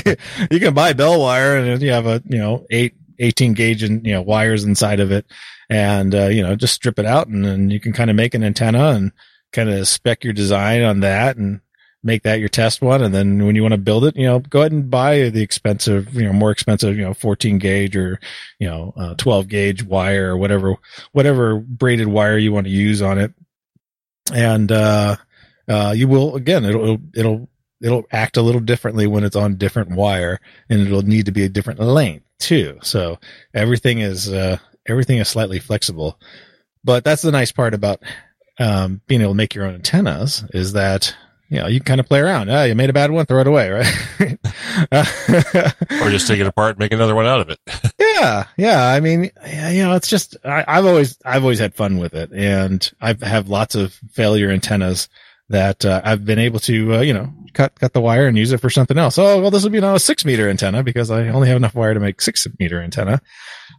you 0.51 0.59
can 0.59 0.74
buy 0.74 0.95
bell 0.95 1.20
wire 1.20 1.57
and 1.57 1.80
you 1.80 1.93
have 1.93 2.07
a 2.07 2.20
you 2.26 2.39
know 2.39 2.66
eight 2.68 2.95
18 3.20 3.55
gauge 3.55 3.85
and 3.85 4.05
you 4.05 4.12
know 4.12 4.22
wires 4.22 4.64
inside 4.64 4.99
of 4.99 5.12
it 5.12 5.24
and 5.72 6.14
uh, 6.14 6.26
you 6.26 6.42
know 6.42 6.54
just 6.54 6.74
strip 6.74 6.98
it 6.98 7.06
out 7.06 7.28
and 7.28 7.46
then 7.46 7.70
you 7.70 7.80
can 7.80 7.94
kind 7.94 8.10
of 8.10 8.16
make 8.16 8.34
an 8.34 8.44
antenna 8.44 8.90
and 8.90 9.10
kind 9.52 9.70
of 9.70 9.88
spec 9.88 10.22
your 10.22 10.34
design 10.34 10.82
on 10.82 11.00
that 11.00 11.38
and 11.38 11.62
make 12.02 12.24
that 12.24 12.40
your 12.40 12.48
test 12.50 12.82
one 12.82 13.02
and 13.02 13.14
then 13.14 13.46
when 13.46 13.56
you 13.56 13.62
want 13.62 13.72
to 13.72 13.78
build 13.78 14.04
it 14.04 14.14
you 14.14 14.26
know 14.26 14.38
go 14.38 14.60
ahead 14.60 14.72
and 14.72 14.90
buy 14.90 15.30
the 15.30 15.40
expensive 15.40 16.12
you 16.14 16.24
know 16.24 16.32
more 16.32 16.50
expensive 16.50 16.94
you 16.94 17.02
know 17.02 17.14
14 17.14 17.56
gauge 17.56 17.96
or 17.96 18.20
you 18.58 18.68
know 18.68 18.92
uh, 18.98 19.14
12 19.14 19.48
gauge 19.48 19.82
wire 19.82 20.32
or 20.32 20.36
whatever 20.36 20.74
whatever 21.12 21.58
braided 21.60 22.08
wire 22.08 22.36
you 22.36 22.52
want 22.52 22.66
to 22.66 22.72
use 22.72 23.00
on 23.00 23.16
it 23.16 23.32
and 24.34 24.70
uh 24.70 25.16
uh 25.68 25.94
you 25.96 26.06
will 26.06 26.36
again 26.36 26.66
it'll 26.66 26.98
it'll 27.14 27.48
it'll 27.80 28.04
act 28.12 28.36
a 28.36 28.42
little 28.42 28.60
differently 28.60 29.06
when 29.06 29.24
it's 29.24 29.36
on 29.36 29.56
different 29.56 29.92
wire 29.92 30.38
and 30.68 30.82
it'll 30.82 31.02
need 31.02 31.26
to 31.26 31.32
be 31.32 31.44
a 31.44 31.48
different 31.48 31.80
length 31.80 32.26
too. 32.38 32.78
So 32.82 33.18
everything 33.54 34.00
is, 34.00 34.32
uh, 34.32 34.58
everything 34.87 35.18
is 35.18 35.28
slightly 35.28 35.59
flexible, 35.59 36.18
but 36.85 37.05
that's 37.05 37.22
the 37.22 37.33
nice 37.33 37.53
part 37.53 37.74
about, 37.74 38.03
um, 38.59 39.01
being 39.07 39.20
able 39.20 39.33
to 39.33 39.37
make 39.37 39.55
your 39.55 39.64
own 39.64 39.74
antennas 39.74 40.45
is 40.53 40.72
that, 40.74 41.14
you 41.49 41.59
know, 41.59 41.66
you 41.66 41.80
can 41.80 41.87
kind 41.87 42.01
of 42.01 42.07
play 42.09 42.20
around. 42.20 42.51
Ah, 42.51 42.64
you 42.64 42.74
made 42.74 42.91
a 42.91 42.95
bad 42.95 43.11
one, 43.11 43.26
throw 43.26 43.41
it 43.41 43.47
away, 43.47 43.70
right? 43.70 43.87
Or 44.93 46.11
just 46.11 46.26
take 46.26 46.41
it 46.41 46.47
apart 46.47 46.70
and 46.70 46.78
make 46.78 46.93
another 46.93 47.14
one 47.14 47.26
out 47.26 47.41
of 47.41 47.51
it. 47.51 47.59
yeah, 47.99 48.47
yeah. 48.57 48.89
I 48.89 49.01
mean, 49.01 49.30
yeah, 49.47 49.70
you 49.70 49.83
know, 49.83 49.95
it's 49.95 50.09
just 50.09 50.37
I, 50.45 50.64
I've 50.66 50.87
always 50.87 51.18
I've 51.24 51.43
always 51.43 51.59
had 51.59 51.74
fun 51.74 51.99
with 51.99 52.14
it, 52.14 52.33
and 52.33 52.91
I've 53.01 53.49
lots 53.49 53.74
of 53.74 53.93
failure 54.12 54.51
antennas 54.51 55.09
that 55.49 55.85
uh, 55.85 56.01
I've 56.05 56.24
been 56.24 56.39
able 56.39 56.59
to 56.61 56.97
uh, 56.97 57.01
you 57.01 57.12
know 57.12 57.33
cut 57.53 57.78
cut 57.78 57.93
the 57.93 58.01
wire 58.01 58.26
and 58.26 58.37
use 58.39 58.53
it 58.53 58.61
for 58.61 58.70
something 58.70 58.99
else. 58.99 59.18
Oh 59.18 59.41
well, 59.41 59.51
this 59.51 59.62
will 59.62 59.70
be 59.70 59.80
now 59.80 59.95
a 59.95 60.01
six 60.01 60.24
meter 60.24 60.49
antenna 60.49 60.83
because 60.83 61.11
I 61.11 61.28
only 61.28 61.49
have 61.49 61.57
enough 61.57 61.74
wire 61.74 61.95
to 61.95 62.01
make 62.01 62.20
six 62.20 62.47
meter 62.59 62.80
antenna. 62.80 63.20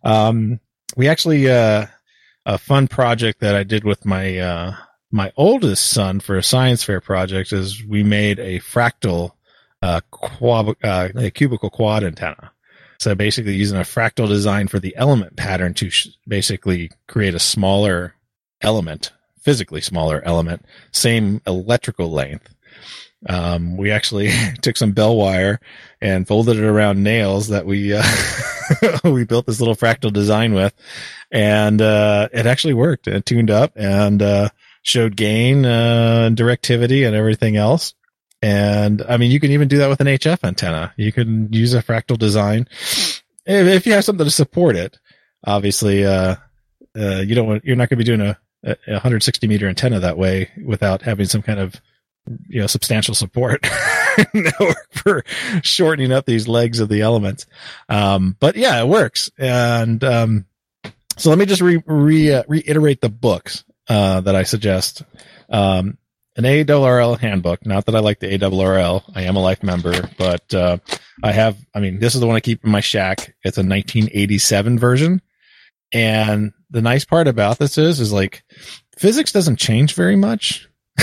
Um, 0.04 0.60
we 0.96 1.08
actually 1.08 1.50
uh, 1.50 1.86
a 2.46 2.58
fun 2.58 2.88
project 2.88 3.40
that 3.42 3.56
I 3.56 3.64
did 3.64 3.84
with 3.84 4.06
my 4.06 4.38
uh, 4.38 4.76
my 5.12 5.32
oldest 5.38 5.92
son 5.92 6.20
for 6.20 6.38
a 6.38 6.44
science 6.44 6.84
fair 6.84 7.00
project 7.00 7.54
is 7.54 7.84
we 7.86 8.04
made 8.04 8.40
a 8.40 8.60
fractal 8.60 9.32
uh, 9.82 10.02
quab, 10.12 10.76
uh, 10.84 11.10
a 11.16 11.32
cubical 11.32 11.72
quad 11.72 12.04
antenna. 12.04 12.52
So 13.00 13.16
basically 13.16 13.56
using 13.56 13.78
a 13.78 13.82
fractal 13.82 14.28
design 14.28 14.68
for 14.68 14.80
the 14.80 14.96
element 14.96 15.36
pattern 15.36 15.74
to 15.76 15.90
sh- 15.90 16.08
basically 16.28 16.90
create 17.08 17.36
a 17.36 17.40
smaller 17.40 18.16
element, 18.62 19.12
physically 19.40 19.82
smaller 19.82 20.22
element, 20.26 20.66
same 20.92 21.42
electrical 21.46 22.10
length. 22.10 22.54
Um, 23.28 23.78
we 23.78 23.92
actually 23.92 24.32
took 24.62 24.78
some 24.78 24.92
bell 24.92 25.16
wire 25.16 25.60
and 26.02 26.28
folded 26.28 26.58
it 26.58 26.64
around 26.64 27.04
nails 27.04 27.50
that 27.50 27.66
we, 27.66 27.94
uh, 27.94 28.04
we 29.04 29.24
built 29.26 29.46
this 29.46 29.60
little 29.60 29.76
fractal 29.76 30.12
design 30.12 30.54
with 30.54 30.74
and, 31.32 31.82
uh, 31.82 32.30
it 32.34 32.46
actually 32.46 32.74
worked 32.74 33.08
and 33.08 33.26
tuned 33.26 33.50
up 33.50 33.74
and, 33.76 34.22
uh, 34.22 34.50
showed 34.82 35.16
gain, 35.16 35.66
uh, 35.66 36.30
directivity 36.34 37.08
and 37.08 37.16
everything 37.16 37.56
else. 37.56 37.94
And 38.42 39.02
I 39.02 39.16
mean, 39.16 39.32
you 39.32 39.40
can 39.40 39.52
even 39.52 39.70
do 39.70 39.78
that 39.78 39.88
with 39.88 40.02
an 40.02 40.08
HF 40.08 40.44
antenna. 40.44 40.94
You 40.98 41.14
can 41.14 41.52
use 41.54 41.74
a 41.74 41.82
fractal 41.82 42.18
design 42.18 42.68
if, 43.46 43.68
if 43.68 43.86
you 43.86 43.94
have 43.94 44.04
something 44.04 44.26
to 44.26 44.32
support 44.32 44.76
it, 44.76 45.00
obviously, 45.46 46.06
uh, 46.06 46.36
uh, 46.98 47.20
you 47.20 47.36
don't 47.36 47.48
want, 47.48 47.66
you're 47.66 47.76
not 47.76 47.90
going 47.90 48.00
to 48.00 48.04
be 48.06 48.18
doing 48.18 48.22
a, 48.22 48.38
a 48.64 48.94
160 48.94 49.48
meter 49.48 49.68
antenna 49.68 50.00
that 50.00 50.18
way 50.18 50.52
without 50.64 51.02
having 51.02 51.26
some 51.26 51.42
kind 51.42 51.60
of, 51.60 51.76
you 52.48 52.62
know, 52.62 52.68
substantial 52.68 53.16
support 53.16 53.66
for 54.92 55.24
shortening 55.62 56.12
up 56.12 56.26
these 56.26 56.48
legs 56.48 56.80
of 56.80 56.90
the 56.90 57.02
elements. 57.02 57.46
Um, 57.90 58.36
but 58.40 58.56
yeah, 58.56 58.80
it 58.80 58.88
works. 58.88 59.30
And, 59.38 60.04
um, 60.04 60.46
so 61.18 61.30
let 61.30 61.38
me 61.38 61.46
just 61.46 61.62
re, 61.62 61.82
re 61.86 62.34
uh, 62.34 62.44
reiterate 62.48 63.02
the 63.02 63.10
books, 63.10 63.64
uh, 63.88 64.22
that 64.22 64.36
I 64.36 64.44
suggest. 64.44 65.04
Um, 65.50 65.98
an 66.36 66.46
ARRL 66.46 67.20
handbook. 67.20 67.66
Not 67.66 67.86
that 67.86 67.96
I 67.96 68.00
like 68.00 68.20
the 68.20 68.38
ARRL. 68.38 69.04
I 69.14 69.24
am 69.24 69.36
a 69.36 69.42
life 69.42 69.62
member, 69.62 70.10
but, 70.18 70.54
uh, 70.54 70.78
I 71.22 71.32
have, 71.32 71.58
I 71.76 71.80
mean, 71.80 72.00
this 72.00 72.16
is 72.16 72.22
the 72.22 72.28
one 72.28 72.36
I 72.36 72.40
keep 72.40 72.64
in 72.66 72.72
my 72.72 72.80
shack. 72.80 73.36
It's 73.44 73.58
a 73.58 73.62
1987 73.62 74.80
version. 74.80 75.22
And 75.94 76.54
the 76.72 76.82
nice 76.82 77.06
part 77.06 77.28
about 77.28 77.60
this 77.60 77.78
is, 77.78 78.00
is 78.00 78.12
like 78.12 78.44
physics 78.98 79.32
doesn't 79.32 79.58
change 79.58 79.94
very 79.94 80.16
much. 80.16 80.68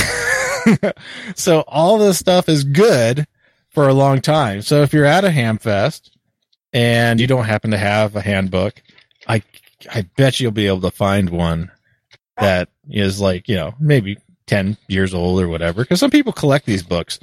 so 1.35 1.61
all 1.67 1.99
this 1.99 2.19
stuff 2.19 2.49
is 2.49 2.65
good 2.65 3.27
for 3.71 3.89
a 3.89 3.95
long 3.95 4.21
time. 4.21 4.63
So 4.63 4.83
if 4.83 4.93
you're 4.93 5.05
at 5.05 5.25
a 5.25 5.29
hamfest 5.29 6.11
and 6.73 7.21
you 7.21 7.27
don't 7.27 7.45
happen 7.45 7.71
to 7.71 7.79
have 7.79 8.17
a 8.17 8.21
handbook, 8.21 8.83
I, 9.27 9.43
I 9.93 10.03
bet 10.17 10.41
you'll 10.41 10.51
be 10.53 10.67
able 10.67 10.83
to 10.83 10.91
find 10.91 11.31
one 11.31 11.71
that 12.37 12.69
is 12.89 13.21
like, 13.21 13.49
you 13.49 13.57
know, 13.57 13.75
maybe 13.79 14.19
10 14.47 14.77
years 14.89 15.15
old 15.15 15.41
or 15.41 15.49
whatever. 15.49 15.85
Cause 15.85 16.01
some 16.01 16.11
people 16.11 16.33
collect 16.33 16.67
these 16.67 16.83
books 16.83 17.21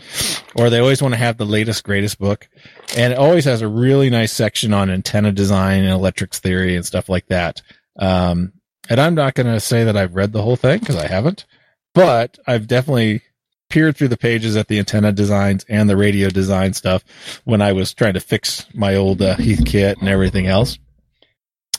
or 0.56 0.70
they 0.70 0.80
always 0.80 1.02
want 1.02 1.14
to 1.14 1.20
have 1.20 1.38
the 1.38 1.46
latest, 1.46 1.84
greatest 1.84 2.20
book. 2.20 2.48
And 2.96 3.12
it 3.14 3.20
always 3.20 3.46
has 3.46 3.62
a 3.62 3.68
really 3.68 4.10
nice 4.10 4.32
section 4.32 4.74
on 4.74 4.90
antenna 4.90 5.32
design 5.32 5.84
and 5.84 5.92
electrics 5.92 6.40
theory 6.40 6.76
and 6.76 6.86
stuff 6.86 7.10
like 7.10 7.28
that. 7.28 7.62
Um, 8.00 8.54
and 8.90 9.02
I'm 9.02 9.16
not 9.16 9.34
going 9.34 9.48
to 9.48 9.60
say 9.60 9.84
that 9.84 9.98
I've 9.98 10.16
read 10.16 10.32
the 10.32 10.42
whole 10.42 10.56
thing 10.56 10.80
because 10.80 10.96
I 10.96 11.08
haven't, 11.08 11.46
but 11.94 12.38
I've 12.48 12.68
definitely 12.68 13.22
peered 13.70 13.97
through 13.97 14.07
the 14.07 14.18
pages 14.18 14.55
at 14.55 14.68
the 14.68 14.80
antenna 14.80 15.11
designs 15.11 15.65
and 15.70 15.89
the 15.89 15.97
radio 15.97 16.30
design 16.30 16.74
stuff 16.74 17.03
when 17.43 17.61
I 17.61 17.74
was 17.74 17.93
trying 17.93 18.13
to 18.13 18.20
fix 18.20 18.65
my 18.74 18.95
old 18.95 19.22
uh, 19.22 19.36
Heathkit 19.36 19.99
and 19.99 20.09
everything 20.09 20.47
else. 20.47 20.78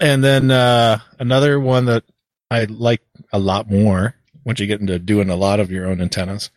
And 0.00 0.22
then 0.22 0.50
uh, 0.50 1.00
another 1.18 1.58
one 1.58 1.86
that 1.86 2.04
I 2.50 2.64
like 2.64 3.02
a 3.32 3.38
lot 3.38 3.70
more 3.70 4.14
once 4.44 4.60
you 4.60 4.66
get 4.66 4.80
into 4.80 4.98
doing 4.98 5.30
a 5.30 5.36
lot 5.36 5.60
of 5.60 5.70
your 5.70 5.86
own 5.86 6.00
antennas 6.00 6.50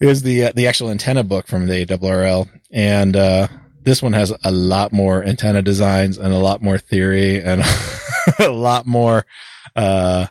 is 0.00 0.22
the 0.22 0.46
uh, 0.46 0.52
the 0.54 0.66
actual 0.66 0.90
antenna 0.90 1.22
book 1.22 1.46
from 1.46 1.66
the 1.66 1.86
ARRL, 1.86 2.48
and 2.70 3.16
uh, 3.16 3.48
this 3.82 4.02
one 4.02 4.12
has 4.12 4.32
a 4.42 4.50
lot 4.50 4.92
more 4.92 5.22
antenna 5.24 5.62
designs 5.62 6.18
and 6.18 6.32
a 6.32 6.38
lot 6.38 6.62
more 6.62 6.78
theory 6.78 7.40
and 7.42 7.62
a 8.38 8.48
lot 8.48 8.86
more 8.86 9.24
uh, 9.76 10.26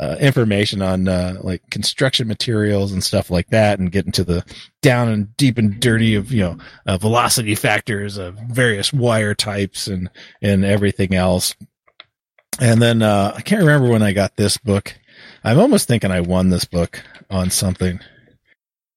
uh, 0.00 0.16
information 0.18 0.80
on 0.82 1.06
uh, 1.06 1.36
like 1.42 1.62
construction 1.70 2.26
materials 2.26 2.90
and 2.92 3.04
stuff 3.04 3.30
like 3.30 3.48
that, 3.48 3.78
and 3.78 3.92
get 3.92 4.06
into 4.06 4.24
the 4.24 4.44
down 4.82 5.08
and 5.08 5.36
deep 5.36 5.58
and 5.58 5.78
dirty 5.78 6.14
of 6.14 6.32
you 6.32 6.40
know 6.40 6.58
uh, 6.86 6.96
velocity 6.96 7.54
factors 7.54 8.16
of 8.16 8.38
various 8.48 8.92
wire 8.92 9.34
types 9.34 9.86
and 9.86 10.10
and 10.42 10.64
everything 10.64 11.14
else. 11.14 11.54
And 12.60 12.80
then 12.80 13.02
uh, 13.02 13.32
I 13.36 13.42
can't 13.42 13.60
remember 13.60 13.88
when 13.88 14.02
I 14.02 14.12
got 14.12 14.36
this 14.36 14.56
book. 14.58 14.94
I'm 15.44 15.58
almost 15.58 15.88
thinking 15.88 16.10
I 16.10 16.20
won 16.20 16.50
this 16.50 16.64
book 16.64 17.02
on 17.30 17.50
something. 17.50 18.00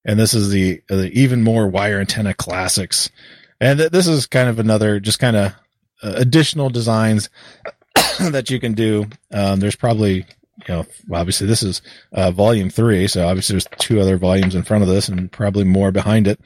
And 0.06 0.20
this 0.20 0.34
is 0.34 0.49
the, 0.49 0.82
the 0.89 1.10
even 1.14 1.43
more 1.43 1.68
wire 1.68 1.99
antenna 1.99 2.34
classics. 2.34 3.10
And 3.62 3.80
th- 3.80 3.91
this 3.91 4.08
is 4.08 4.28
kind 4.28 4.49
of 4.49 4.60
another, 4.60 4.99
just 4.99 5.20
kind 5.20 5.36
of 5.38 5.54
uh, 6.01 6.14
additional 6.16 6.70
designs 6.70 7.30
that 8.20 8.49
you 8.49 8.60
can 8.60 8.74
do. 8.74 9.06
Um, 9.32 9.60
there's 9.62 9.78
probably, 9.78 10.26
you 10.68 10.76
know, 10.76 10.86
obviously 11.11 11.47
this 11.47 11.64
is 11.64 11.82
uh, 12.11 12.32
volume 12.32 12.70
three. 12.70 13.07
So 13.07 13.28
obviously 13.28 13.53
there's 13.53 13.68
two 13.78 13.99
other 13.99 14.18
volumes 14.18 14.55
in 14.55 14.64
front 14.64 14.84
of 14.84 14.89
this 14.89 15.09
and 15.09 15.32
probably 15.32 15.64
more 15.64 15.91
behind 15.91 16.28
it. 16.28 16.39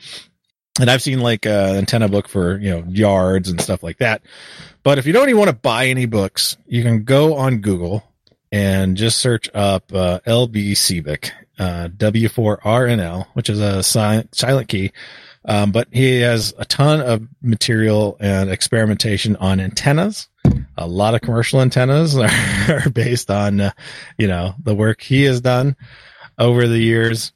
And 0.80 0.92
I've 0.92 1.02
seen 1.02 1.20
like 1.20 1.46
uh, 1.46 1.74
antenna 1.76 2.08
book 2.08 2.28
for, 2.28 2.60
you 2.60 2.70
know, 2.70 2.84
yards 2.88 3.50
and 3.50 3.60
stuff 3.60 3.82
like 3.82 3.98
that. 3.98 4.22
But 4.84 4.98
if 4.98 5.08
you 5.08 5.14
don't 5.14 5.30
even 5.30 5.40
want 5.40 5.50
to 5.50 5.56
buy 5.56 5.88
any 5.88 6.06
books, 6.06 6.58
you 6.68 6.84
can 6.84 7.04
go 7.04 7.36
on 7.36 7.58
Google 7.58 8.04
and 8.52 8.96
just 8.96 9.18
search 9.18 9.50
up 9.54 9.92
uh, 9.94 10.20
LB 10.26 10.72
Cebik, 10.74 11.32
uh, 11.60 11.90
W4RNL, 11.90 13.28
which 13.34 13.50
is 13.50 13.60
a 13.60 13.84
silent, 13.84 14.36
silent 14.36 14.68
key. 14.68 14.92
Um, 15.46 15.72
but 15.72 15.88
he 15.92 16.20
has 16.22 16.54
a 16.58 16.66
ton 16.66 17.00
of 17.02 17.26
material 17.42 18.18
and 18.20 18.50
experimentation 18.50 19.38
on 19.38 19.60
antennas. 19.60 20.28
A 20.78 20.88
lot 20.88 21.16
of 21.16 21.22
commercial 21.22 21.62
antennas 21.62 22.18
are, 22.18 22.30
are 22.70 22.90
based 22.90 23.32
on, 23.32 23.60
uh, 23.60 23.72
you 24.18 24.28
know, 24.28 24.56
the 24.62 24.76
work 24.76 25.02
he 25.02 25.24
has 25.24 25.42
done 25.42 25.76
over 26.38 26.68
the 26.68 26.80
years. 26.80 27.32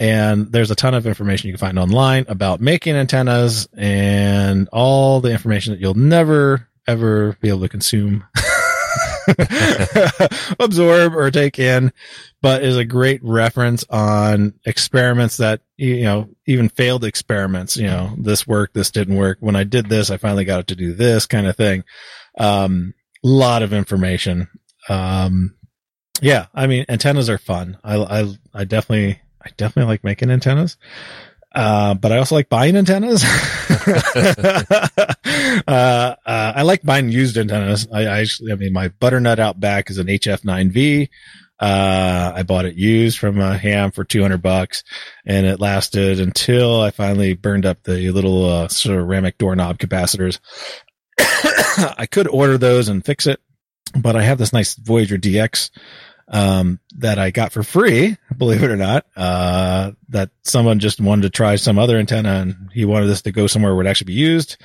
And 0.00 0.50
there's 0.50 0.70
a 0.70 0.74
ton 0.74 0.94
of 0.94 1.06
information 1.06 1.48
you 1.48 1.54
can 1.54 1.60
find 1.60 1.78
online 1.78 2.26
about 2.28 2.60
making 2.60 2.96
antennas 2.96 3.68
and 3.76 4.68
all 4.72 5.20
the 5.20 5.30
information 5.30 5.72
that 5.72 5.80
you'll 5.80 5.94
never 5.94 6.68
ever 6.86 7.36
be 7.40 7.48
able 7.48 7.60
to 7.60 7.68
consume 7.68 8.24
absorb 10.60 11.14
or 11.14 11.30
take 11.30 11.58
in, 11.58 11.92
but 12.42 12.62
is 12.62 12.76
a 12.76 12.84
great 12.84 13.20
reference 13.22 13.84
on 13.88 14.54
experiments 14.64 15.38
that, 15.38 15.60
you 15.76 16.02
know, 16.02 16.28
even 16.46 16.68
failed 16.68 17.04
experiments, 17.04 17.76
you 17.76 17.86
know, 17.86 18.14
this 18.18 18.46
worked, 18.46 18.74
this 18.74 18.90
didn't 18.90 19.16
work. 19.16 19.38
When 19.40 19.56
I 19.56 19.64
did 19.64 19.88
this, 19.88 20.10
I 20.10 20.16
finally 20.16 20.44
got 20.44 20.60
it 20.60 20.66
to 20.68 20.76
do 20.76 20.92
this 20.92 21.26
kind 21.26 21.46
of 21.46 21.56
thing. 21.56 21.84
Um, 22.38 22.94
lot 23.22 23.62
of 23.62 23.72
information. 23.72 24.48
Um, 24.88 25.54
yeah, 26.20 26.46
I 26.54 26.66
mean, 26.66 26.84
antennas 26.88 27.28
are 27.28 27.38
fun. 27.38 27.78
I, 27.82 27.96
I, 27.96 28.34
I 28.52 28.64
definitely, 28.64 29.20
I 29.42 29.50
definitely 29.56 29.90
like 29.90 30.04
making 30.04 30.30
antennas. 30.30 30.76
Uh, 31.54 31.94
but 31.94 32.10
I 32.10 32.18
also 32.18 32.34
like 32.34 32.48
buying 32.48 32.76
antennas. 32.76 33.22
uh, 33.86 34.88
uh, 35.66 36.14
I 36.26 36.62
like 36.62 36.82
buying 36.82 37.10
used 37.10 37.36
antennas. 37.36 37.86
I, 37.92 38.06
I, 38.06 38.20
actually, 38.20 38.52
I 38.52 38.56
mean, 38.56 38.72
my 38.72 38.88
butternut 38.88 39.38
out 39.38 39.60
back 39.60 39.88
is 39.88 39.98
an 39.98 40.08
HF9V. 40.08 41.08
Uh, 41.60 42.32
I 42.34 42.42
bought 42.42 42.64
it 42.64 42.74
used 42.74 43.18
from 43.18 43.38
a 43.38 43.56
ham 43.56 43.92
for 43.92 44.02
200 44.02 44.42
bucks 44.42 44.82
and 45.24 45.46
it 45.46 45.60
lasted 45.60 46.18
until 46.18 46.80
I 46.80 46.90
finally 46.90 47.34
burned 47.34 47.64
up 47.64 47.84
the 47.84 48.10
little, 48.10 48.44
uh, 48.44 48.68
ceramic 48.68 49.38
doorknob 49.38 49.78
capacitors. 49.78 50.40
I 51.98 52.06
could 52.10 52.28
order 52.28 52.58
those 52.58 52.88
and 52.88 53.04
fix 53.04 53.26
it, 53.26 53.40
but 53.96 54.16
I 54.16 54.22
have 54.22 54.38
this 54.38 54.52
nice 54.52 54.74
Voyager 54.74 55.18
DX 55.18 55.70
um, 56.28 56.80
that 56.96 57.18
I 57.18 57.30
got 57.30 57.52
for 57.52 57.62
free, 57.62 58.16
believe 58.36 58.62
it 58.62 58.70
or 58.70 58.76
not, 58.76 59.06
uh, 59.16 59.92
that 60.08 60.30
someone 60.42 60.78
just 60.78 61.00
wanted 61.00 61.22
to 61.22 61.30
try 61.30 61.56
some 61.56 61.78
other 61.78 61.98
antenna 61.98 62.34
and 62.34 62.70
he 62.72 62.84
wanted 62.84 63.06
this 63.06 63.22
to 63.22 63.32
go 63.32 63.46
somewhere 63.46 63.74
where 63.74 63.84
it 63.84 63.88
actually 63.88 64.06
be 64.06 64.14
used. 64.14 64.56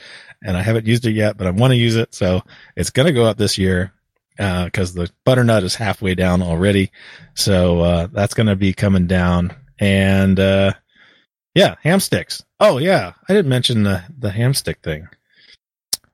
And 0.41 0.55
I 0.55 0.61
haven't 0.61 0.87
used 0.87 1.05
it 1.05 1.11
yet, 1.11 1.37
but 1.37 1.47
I 1.47 1.51
want 1.51 1.71
to 1.71 1.77
use 1.77 1.95
it. 1.95 2.13
So 2.15 2.41
it's 2.75 2.91
going 2.91 3.07
to 3.07 3.13
go 3.13 3.25
up 3.25 3.37
this 3.37 3.57
year. 3.57 3.93
Uh, 4.37 4.69
cause 4.69 4.93
the 4.93 5.11
butternut 5.25 5.63
is 5.63 5.75
halfway 5.75 6.15
down 6.15 6.41
already. 6.41 6.93
So, 7.33 7.81
uh, 7.81 8.07
that's 8.07 8.33
going 8.33 8.47
to 8.47 8.55
be 8.55 8.71
coming 8.71 9.05
down 9.05 9.53
and, 9.77 10.39
uh, 10.39 10.71
yeah, 11.53 11.75
ham 11.83 11.99
sticks. 11.99 12.41
Oh 12.57 12.77
yeah. 12.77 13.13
I 13.27 13.33
didn't 13.33 13.49
mention 13.49 13.83
the, 13.83 14.01
the 14.17 14.31
ham 14.31 14.53
stick 14.53 14.79
thing. 14.81 15.09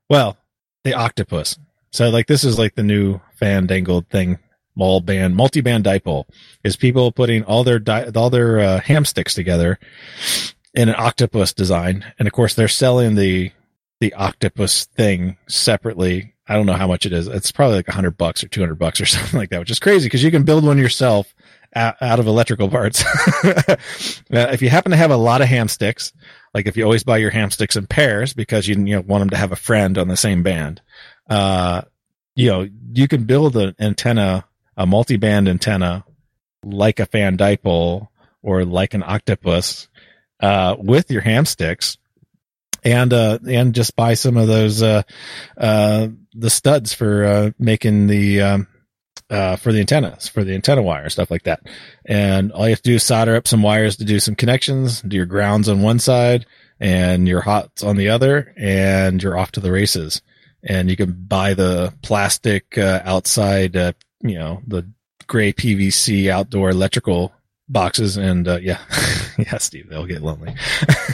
Well, 0.10 0.38
the 0.84 0.94
octopus. 0.94 1.58
So 1.92 2.10
like 2.10 2.28
this 2.28 2.44
is 2.44 2.60
like 2.60 2.76
the 2.76 2.84
new 2.84 3.20
fandangled 3.36 4.10
thing. 4.10 4.40
Mall 4.78 5.00
band 5.00 5.38
multi-band 5.38 5.86
dipole 5.86 6.26
is 6.66 6.76
people 6.76 7.10
putting 7.14 7.46
all 7.46 7.64
their 7.64 7.80
di- 7.80 8.10
all 8.14 8.30
their 8.30 8.60
uh, 8.60 8.82
ham 8.82 9.06
sticks 9.06 9.34
together 9.34 9.80
in 10.74 10.90
an 10.90 10.96
octopus 10.98 11.54
design. 11.54 12.04
And 12.20 12.28
of 12.28 12.34
course 12.34 12.56
they're 12.56 12.68
selling 12.68 13.16
the 13.16 13.52
the 14.02 14.14
octopus 14.16 14.84
thing 14.84 15.38
separately. 15.48 16.34
I 16.48 16.56
don't 16.56 16.66
know 16.66 16.74
how 16.74 16.88
much 16.88 17.06
it 17.06 17.14
is. 17.14 17.28
It's 17.28 17.54
probably 17.54 17.78
like 17.78 17.88
100 17.88 18.18
bucks 18.18 18.44
or 18.44 18.50
200 18.50 18.76
bucks 18.76 19.00
or 19.00 19.06
something 19.06 19.40
like 19.40 19.50
that 19.52 19.60
which 19.60 19.72
is 19.72 19.80
crazy 19.80 20.08
because 20.08 20.24
you 20.24 20.32
can 20.32 20.44
build 20.44 20.66
one 20.66 20.78
yourself 20.78 21.34
out, 21.74 21.96
out 22.02 22.20
of 22.20 22.28
electrical 22.28 22.70
parts. 22.70 23.02
If 24.30 24.62
you 24.62 24.70
happen 24.70 24.92
to 24.92 24.98
have 24.98 25.12
a 25.12 25.18
lot 25.18 25.42
of 25.42 25.48
ham 25.48 25.70
sticks 25.70 26.12
like 26.56 26.66
if 26.66 26.76
you 26.76 26.84
always 26.84 27.04
buy 27.04 27.18
your 27.18 27.30
ham 27.30 27.52
sticks 27.52 27.76
in 27.76 27.86
pairs 27.86 28.34
because 28.34 28.68
you, 28.68 28.76
you 28.76 28.96
know, 28.96 29.02
want 29.02 29.22
them 29.22 29.30
to 29.30 29.38
have 29.38 29.52
a 29.52 29.58
friend 29.58 30.00
on 30.00 30.08
the 30.08 30.18
same 30.18 30.42
band. 30.42 30.82
Uh 31.30 31.84
you 32.36 32.50
know 32.50 32.68
you 32.94 33.08
can 33.08 33.24
build 33.26 33.56
an 33.56 33.76
antenna 33.80 34.46
a 34.78 34.86
multi-band 34.86 35.48
antenna 35.48 36.04
like 36.64 37.00
a 37.00 37.06
fan 37.06 37.38
dipole 37.38 38.10
or 38.42 38.66
like 38.66 38.94
an 38.94 39.04
octopus 39.04 39.88
uh, 40.42 40.76
with 40.78 41.10
your 41.10 41.22
ham 41.22 41.46
sticks 41.46 41.98
and 42.84 43.14
uh, 43.14 43.40
and 43.50 43.74
just 43.74 43.96
buy 43.96 44.14
some 44.14 44.38
of 44.38 44.48
those 44.48 44.84
uh, 44.84 45.02
uh, 45.58 46.08
the 46.34 46.50
studs 46.50 46.94
for 46.94 47.26
uh, 47.26 47.52
making 47.58 48.08
the 48.08 48.42
um, 48.42 48.68
uh, 49.30 49.56
for 49.56 49.72
the 49.72 49.80
antennas 49.80 50.28
for 50.28 50.44
the 50.44 50.54
antenna 50.54 50.82
wire 50.82 51.10
stuff 51.10 51.32
like 51.32 51.44
that 51.44 51.62
and 52.06 52.52
all 52.52 52.66
you 52.66 52.72
have 52.72 52.82
to 52.82 52.92
do 52.92 52.96
is 52.96 53.04
solder 53.04 53.36
up 53.36 53.48
some 53.48 53.64
wires 53.64 53.98
to 53.98 54.06
do 54.06 54.20
some 54.20 54.36
connections 54.36 55.02
do 55.02 55.18
your 55.18 55.26
grounds 55.26 55.68
on 55.68 55.82
one 55.82 55.98
side 56.00 56.46
and 56.80 57.28
your 57.28 57.42
hots 57.42 57.84
on 57.84 57.96
the 57.96 58.10
other 58.10 58.54
and 58.58 59.24
you're 59.24 59.38
off 59.38 59.52
to 59.52 59.60
the 59.60 59.72
races 59.72 60.22
and 60.66 60.90
you 60.90 60.96
can 60.96 61.12
buy 61.12 61.54
the 61.54 61.94
plastic 62.02 62.78
uh, 62.78 63.02
outside, 63.06 63.78
uh, 63.78 63.94
you 64.22 64.38
know, 64.38 64.62
the 64.68 64.90
gray 65.28 65.54
PVC 65.54 66.28
outdoor 66.30 66.72
electrical 66.72 67.34
boxes. 67.70 68.18
And 68.18 68.48
uh, 68.48 68.60
yeah, 68.62 68.80
yeah, 69.38 69.58
Steve, 69.60 69.90
they'll 69.90 70.08
get 70.08 70.24
lonely. 70.24 70.56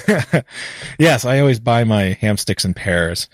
yes, 0.98 1.26
I 1.26 1.40
always 1.40 1.60
buy 1.60 1.84
my 1.84 2.18
ham 2.22 2.38
sticks 2.38 2.66
in 2.66 2.74
pairs. 2.74 3.30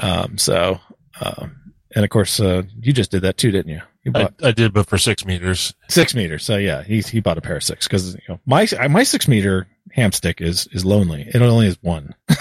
Um, 0.00 0.36
so, 0.36 0.78
um, 1.20 1.74
and 1.94 2.04
of 2.04 2.10
course, 2.10 2.38
uh, 2.38 2.62
you 2.80 2.92
just 2.92 3.10
did 3.10 3.22
that 3.22 3.38
too, 3.38 3.50
didn't 3.50 3.72
you? 3.72 3.80
You 4.04 4.12
I, 4.14 4.28
I 4.42 4.50
did, 4.50 4.72
but 4.72 4.86
for 4.88 4.98
six 4.98 5.24
meters. 5.24 5.74
six 5.88 6.14
meters. 6.14 6.44
So 6.44 6.56
yeah, 6.56 6.82
he 6.82 7.00
he 7.02 7.20
bought 7.20 7.38
a 7.38 7.40
pair 7.40 7.56
of 7.56 7.62
six 7.62 7.86
because 7.86 8.14
you 8.14 8.20
know 8.28 8.40
my 8.46 8.66
my 8.90 9.04
six 9.04 9.28
meter 9.28 9.68
hamstick 9.96 10.40
is 10.40 10.66
is 10.72 10.84
lonely. 10.84 11.22
It 11.32 11.40
only 11.40 11.66
has 11.66 11.78
one. 11.82 12.14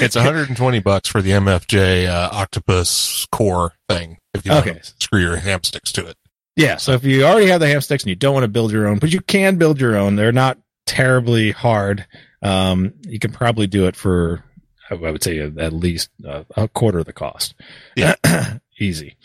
It's 0.00 0.16
120 0.16 0.80
bucks 0.80 1.08
for 1.08 1.22
the 1.22 1.30
MFJ 1.32 2.06
uh, 2.08 2.28
octopus 2.32 3.26
core 3.30 3.72
thing. 3.88 4.18
If 4.34 4.44
you 4.46 4.52
Okay. 4.52 4.70
want 4.72 4.82
to 4.84 4.92
screw 5.00 5.20
your 5.20 5.36
hamsticks 5.36 5.92
to 5.92 6.06
it. 6.06 6.16
Yeah. 6.56 6.76
So 6.76 6.92
if 6.92 7.04
you 7.04 7.24
already 7.24 7.46
have 7.48 7.60
the 7.60 7.66
hamsticks 7.66 8.02
and 8.02 8.08
you 8.10 8.14
don't 8.16 8.34
want 8.34 8.44
to 8.44 8.48
build 8.48 8.72
your 8.72 8.86
own, 8.86 8.98
but 8.98 9.12
you 9.12 9.20
can 9.20 9.56
build 9.56 9.80
your 9.80 9.96
own, 9.96 10.16
they're 10.16 10.32
not 10.32 10.58
terribly 10.86 11.50
hard. 11.52 12.06
Um, 12.42 12.94
you 13.02 13.18
can 13.18 13.32
probably 13.32 13.66
do 13.66 13.86
it 13.86 13.96
for, 13.96 14.44
I 14.90 14.94
would 14.94 15.22
say 15.22 15.38
at 15.40 15.72
least 15.72 16.10
uh, 16.26 16.44
a 16.56 16.68
quarter 16.68 16.98
of 17.00 17.06
the 17.06 17.12
cost. 17.12 17.54
Yeah. 17.96 18.14
Easy. 18.78 19.16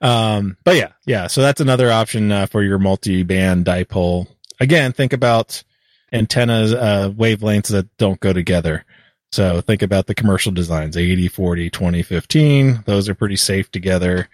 Um, 0.00 0.56
but 0.64 0.76
yeah, 0.76 0.92
yeah. 1.06 1.26
So 1.26 1.42
that's 1.42 1.60
another 1.60 1.90
option 1.90 2.30
uh, 2.30 2.46
for 2.46 2.62
your 2.62 2.78
multi-band 2.78 3.64
dipole. 3.64 4.26
Again, 4.60 4.92
think 4.92 5.12
about 5.12 5.62
antennas, 6.12 6.72
uh, 6.72 7.10
wavelengths 7.10 7.68
that 7.68 7.96
don't 7.96 8.20
go 8.20 8.32
together. 8.32 8.84
So 9.30 9.60
think 9.60 9.82
about 9.82 10.06
the 10.06 10.14
commercial 10.14 10.52
designs, 10.52 10.96
80, 10.96 11.28
40, 11.28 11.68
20, 11.70 12.02
15. 12.02 12.84
Those 12.86 13.08
are 13.08 13.14
pretty 13.14 13.36
safe 13.36 13.70
together. 13.70 14.28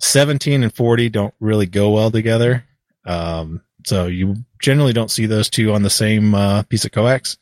17 0.00 0.64
and 0.64 0.74
40 0.74 1.08
don't 1.10 1.34
really 1.38 1.66
go 1.66 1.90
well 1.90 2.10
together. 2.10 2.64
Um, 3.04 3.62
so 3.86 4.06
you 4.06 4.36
generally 4.60 4.92
don't 4.92 5.10
see 5.10 5.26
those 5.26 5.48
two 5.48 5.72
on 5.72 5.82
the 5.82 5.90
same 5.90 6.34
uh, 6.34 6.62
piece 6.64 6.84
of 6.84 6.92
coax. 6.92 7.36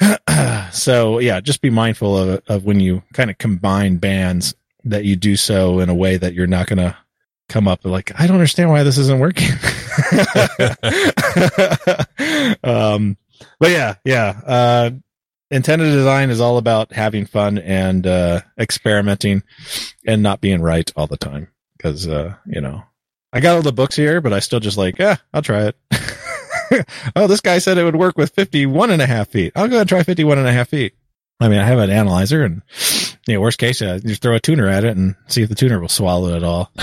so 0.72 1.18
yeah, 1.18 1.40
just 1.40 1.62
be 1.62 1.70
mindful 1.70 2.16
of, 2.16 2.42
of 2.46 2.64
when 2.64 2.80
you 2.80 3.02
kind 3.14 3.30
of 3.30 3.38
combine 3.38 3.96
bands 3.96 4.54
that 4.84 5.04
you 5.04 5.16
do 5.16 5.36
so 5.36 5.80
in 5.80 5.88
a 5.88 5.94
way 5.94 6.16
that 6.16 6.34
you're 6.34 6.46
not 6.46 6.66
going 6.66 6.78
to 6.78 6.96
come 7.48 7.68
up 7.68 7.84
like, 7.84 8.12
I 8.18 8.26
don't 8.26 8.36
understand 8.36 8.70
why 8.70 8.82
this 8.82 8.98
isn't 8.98 9.18
working. 9.18 9.48
um, 12.64 13.16
but 13.58 13.70
yeah, 13.70 13.94
yeah. 14.04 14.40
Uh, 14.46 14.90
antenna 15.50 15.84
design 15.84 16.30
is 16.30 16.40
all 16.40 16.58
about 16.58 16.92
having 16.92 17.26
fun 17.26 17.58
and, 17.58 18.06
uh, 18.06 18.40
experimenting 18.58 19.42
and 20.06 20.22
not 20.22 20.40
being 20.40 20.62
right 20.62 20.90
all 20.96 21.06
the 21.06 21.16
time. 21.16 21.48
Cause, 21.80 22.08
uh, 22.08 22.34
you 22.46 22.60
know, 22.60 22.82
I 23.32 23.40
got 23.40 23.56
all 23.56 23.62
the 23.62 23.72
books 23.72 23.96
here, 23.96 24.20
but 24.20 24.32
I 24.32 24.38
still 24.38 24.60
just 24.60 24.78
like, 24.78 24.98
yeah, 24.98 25.16
I'll 25.34 25.42
try 25.42 25.68
it. 25.68 25.76
oh, 27.16 27.26
this 27.26 27.40
guy 27.40 27.58
said 27.58 27.78
it 27.78 27.84
would 27.84 27.96
work 27.96 28.16
with 28.16 28.34
51 28.34 28.90
and 28.90 29.02
a 29.02 29.06
half 29.06 29.28
feet. 29.28 29.52
I'll 29.56 29.68
go 29.68 29.80
and 29.80 29.88
try 29.88 30.02
51 30.02 30.38
and 30.38 30.46
a 30.46 30.52
half 30.52 30.68
feet. 30.68 30.94
I 31.40 31.48
mean, 31.48 31.58
I 31.58 31.66
have 31.66 31.78
an 31.78 31.90
analyzer 31.90 32.44
and, 32.44 32.62
know, 33.28 33.40
worst 33.40 33.58
case, 33.58 33.80
uh, 33.82 34.00
just 34.04 34.22
throw 34.22 34.34
a 34.34 34.40
tuner 34.40 34.68
at 34.68 34.84
it 34.84 34.96
and 34.96 35.14
see 35.28 35.42
if 35.42 35.48
the 35.48 35.54
tuner 35.54 35.80
will 35.80 35.88
swallow 35.88 36.34
it 36.34 36.44
all. 36.44 36.72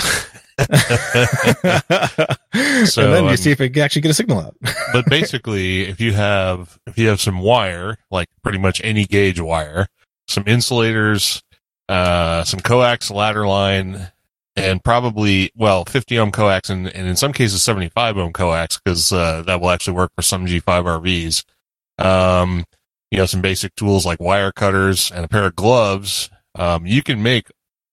So, 2.84 3.04
and 3.04 3.14
then 3.14 3.24
you 3.24 3.30
um, 3.30 3.36
see 3.36 3.50
if 3.50 3.60
it 3.60 3.70
can 3.70 3.82
actually 3.82 4.02
get 4.02 4.10
a 4.10 4.14
signal 4.14 4.40
out. 4.40 4.56
but 4.92 5.06
basically, 5.06 5.82
if 5.82 6.00
you 6.00 6.12
have 6.12 6.78
if 6.86 6.98
you 6.98 7.08
have 7.08 7.20
some 7.20 7.40
wire, 7.40 7.96
like 8.10 8.28
pretty 8.42 8.58
much 8.58 8.80
any 8.82 9.04
gauge 9.04 9.40
wire, 9.40 9.86
some 10.28 10.44
insulators, 10.46 11.42
uh, 11.88 12.44
some 12.44 12.60
coax 12.60 13.10
ladder 13.10 13.46
line, 13.46 14.10
and 14.56 14.82
probably 14.82 15.52
well 15.54 15.84
50 15.84 16.18
ohm 16.18 16.32
coax 16.32 16.70
and, 16.70 16.88
and 16.88 17.06
in 17.06 17.16
some 17.16 17.32
cases 17.32 17.62
75 17.62 18.18
ohm 18.18 18.32
coax 18.32 18.78
because 18.78 19.12
uh, 19.12 19.42
that 19.42 19.60
will 19.60 19.70
actually 19.70 19.94
work 19.94 20.10
for 20.16 20.22
some 20.22 20.46
G5 20.46 20.62
RVs. 20.62 21.44
Um, 22.04 22.64
you 23.10 23.18
know, 23.18 23.26
some 23.26 23.40
basic 23.40 23.74
tools 23.74 24.06
like 24.06 24.20
wire 24.20 24.52
cutters 24.52 25.10
and 25.10 25.24
a 25.24 25.28
pair 25.28 25.44
of 25.44 25.56
gloves. 25.56 26.30
Um, 26.54 26.86
you 26.86 27.02
can 27.02 27.22
make 27.22 27.48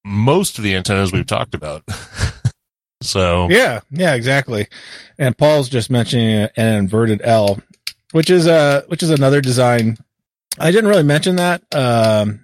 most 0.06 0.58
of 0.58 0.64
the 0.64 0.76
antennas 0.76 1.12
we've 1.12 1.26
talked 1.26 1.54
about. 1.54 1.84
so 3.02 3.50
Yeah, 3.50 3.82
yeah, 3.92 4.14
exactly. 4.16 4.68
And 5.18 5.38
Paul's 5.38 5.70
just 5.70 5.90
mentioning 5.90 6.48
an 6.56 6.76
inverted 6.76 7.22
L, 7.24 7.60
which 8.12 8.30
is 8.30 8.48
uh 8.48 8.84
which 8.88 9.04
is 9.04 9.10
another 9.10 9.42
design. 9.42 9.98
I 10.60 10.72
didn't 10.72 10.90
really 10.90 11.04
mention 11.04 11.36
that. 11.36 11.64
Um 11.76 12.42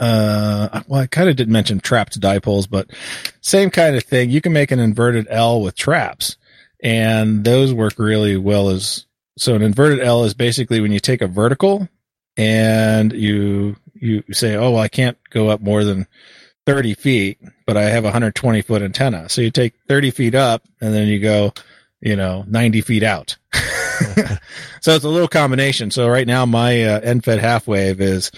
uh 0.00 0.82
well 0.88 1.02
I 1.02 1.06
kind 1.06 1.30
of 1.30 1.36
did 1.36 1.48
mention 1.48 1.80
trapped 1.80 2.20
dipoles, 2.20 2.68
but 2.68 2.90
same 3.40 3.70
kind 3.70 3.96
of 3.96 4.02
thing. 4.02 4.30
You 4.30 4.40
can 4.40 4.52
make 4.52 4.72
an 4.72 4.80
inverted 4.80 5.26
L 5.30 5.62
with 5.62 5.76
traps 5.76 6.36
and 6.82 7.44
those 7.44 7.72
work 7.72 7.98
really 7.98 8.36
well 8.36 8.68
as 8.68 9.06
so 9.38 9.54
an 9.54 9.62
inverted 9.62 10.00
L 10.00 10.24
is 10.24 10.34
basically 10.34 10.80
when 10.80 10.92
you 10.92 11.00
take 11.00 11.22
a 11.22 11.26
vertical 11.26 11.88
and 12.36 13.12
you 13.12 13.76
you 13.94 14.22
say, 14.32 14.56
"Oh, 14.56 14.72
well, 14.72 14.80
I 14.82 14.88
can't 14.88 15.18
go 15.30 15.48
up 15.48 15.60
more 15.60 15.84
than 15.84 16.06
30 16.66 16.94
feet, 16.94 17.38
but 17.66 17.76
I 17.76 17.84
have 17.84 18.04
a 18.04 18.08
120 18.08 18.62
foot 18.62 18.82
antenna." 18.82 19.28
So 19.28 19.40
you 19.40 19.50
take 19.50 19.74
30 19.88 20.10
feet 20.10 20.34
up, 20.34 20.62
and 20.80 20.94
then 20.94 21.08
you 21.08 21.20
go, 21.20 21.52
you 22.00 22.16
know, 22.16 22.44
90 22.46 22.82
feet 22.82 23.02
out. 23.02 23.36
so 24.80 24.94
it's 24.94 25.04
a 25.04 25.08
little 25.08 25.28
combination. 25.28 25.90
So 25.90 26.08
right 26.08 26.26
now, 26.26 26.46
my 26.46 26.84
uh, 26.84 27.00
end 27.00 27.24
fed 27.24 27.38
half 27.38 27.66
wave 27.66 28.00
is 28.00 28.30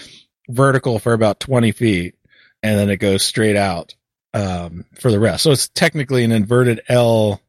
vertical 0.49 0.99
for 0.99 1.13
about 1.13 1.41
20 1.41 1.73
feet, 1.73 2.15
and 2.63 2.79
then 2.79 2.91
it 2.91 2.99
goes 2.99 3.25
straight 3.25 3.57
out 3.57 3.95
um, 4.35 4.85
for 4.95 5.11
the 5.11 5.21
rest. 5.21 5.43
So 5.43 5.51
it's 5.51 5.69
technically 5.69 6.25
an 6.25 6.33
inverted 6.33 6.83
L. 6.89 7.41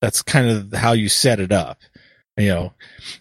That's 0.00 0.22
kind 0.22 0.48
of 0.48 0.72
how 0.72 0.92
you 0.92 1.08
set 1.08 1.40
it 1.40 1.52
up 1.52 1.78
you 2.40 2.48
know, 2.48 2.72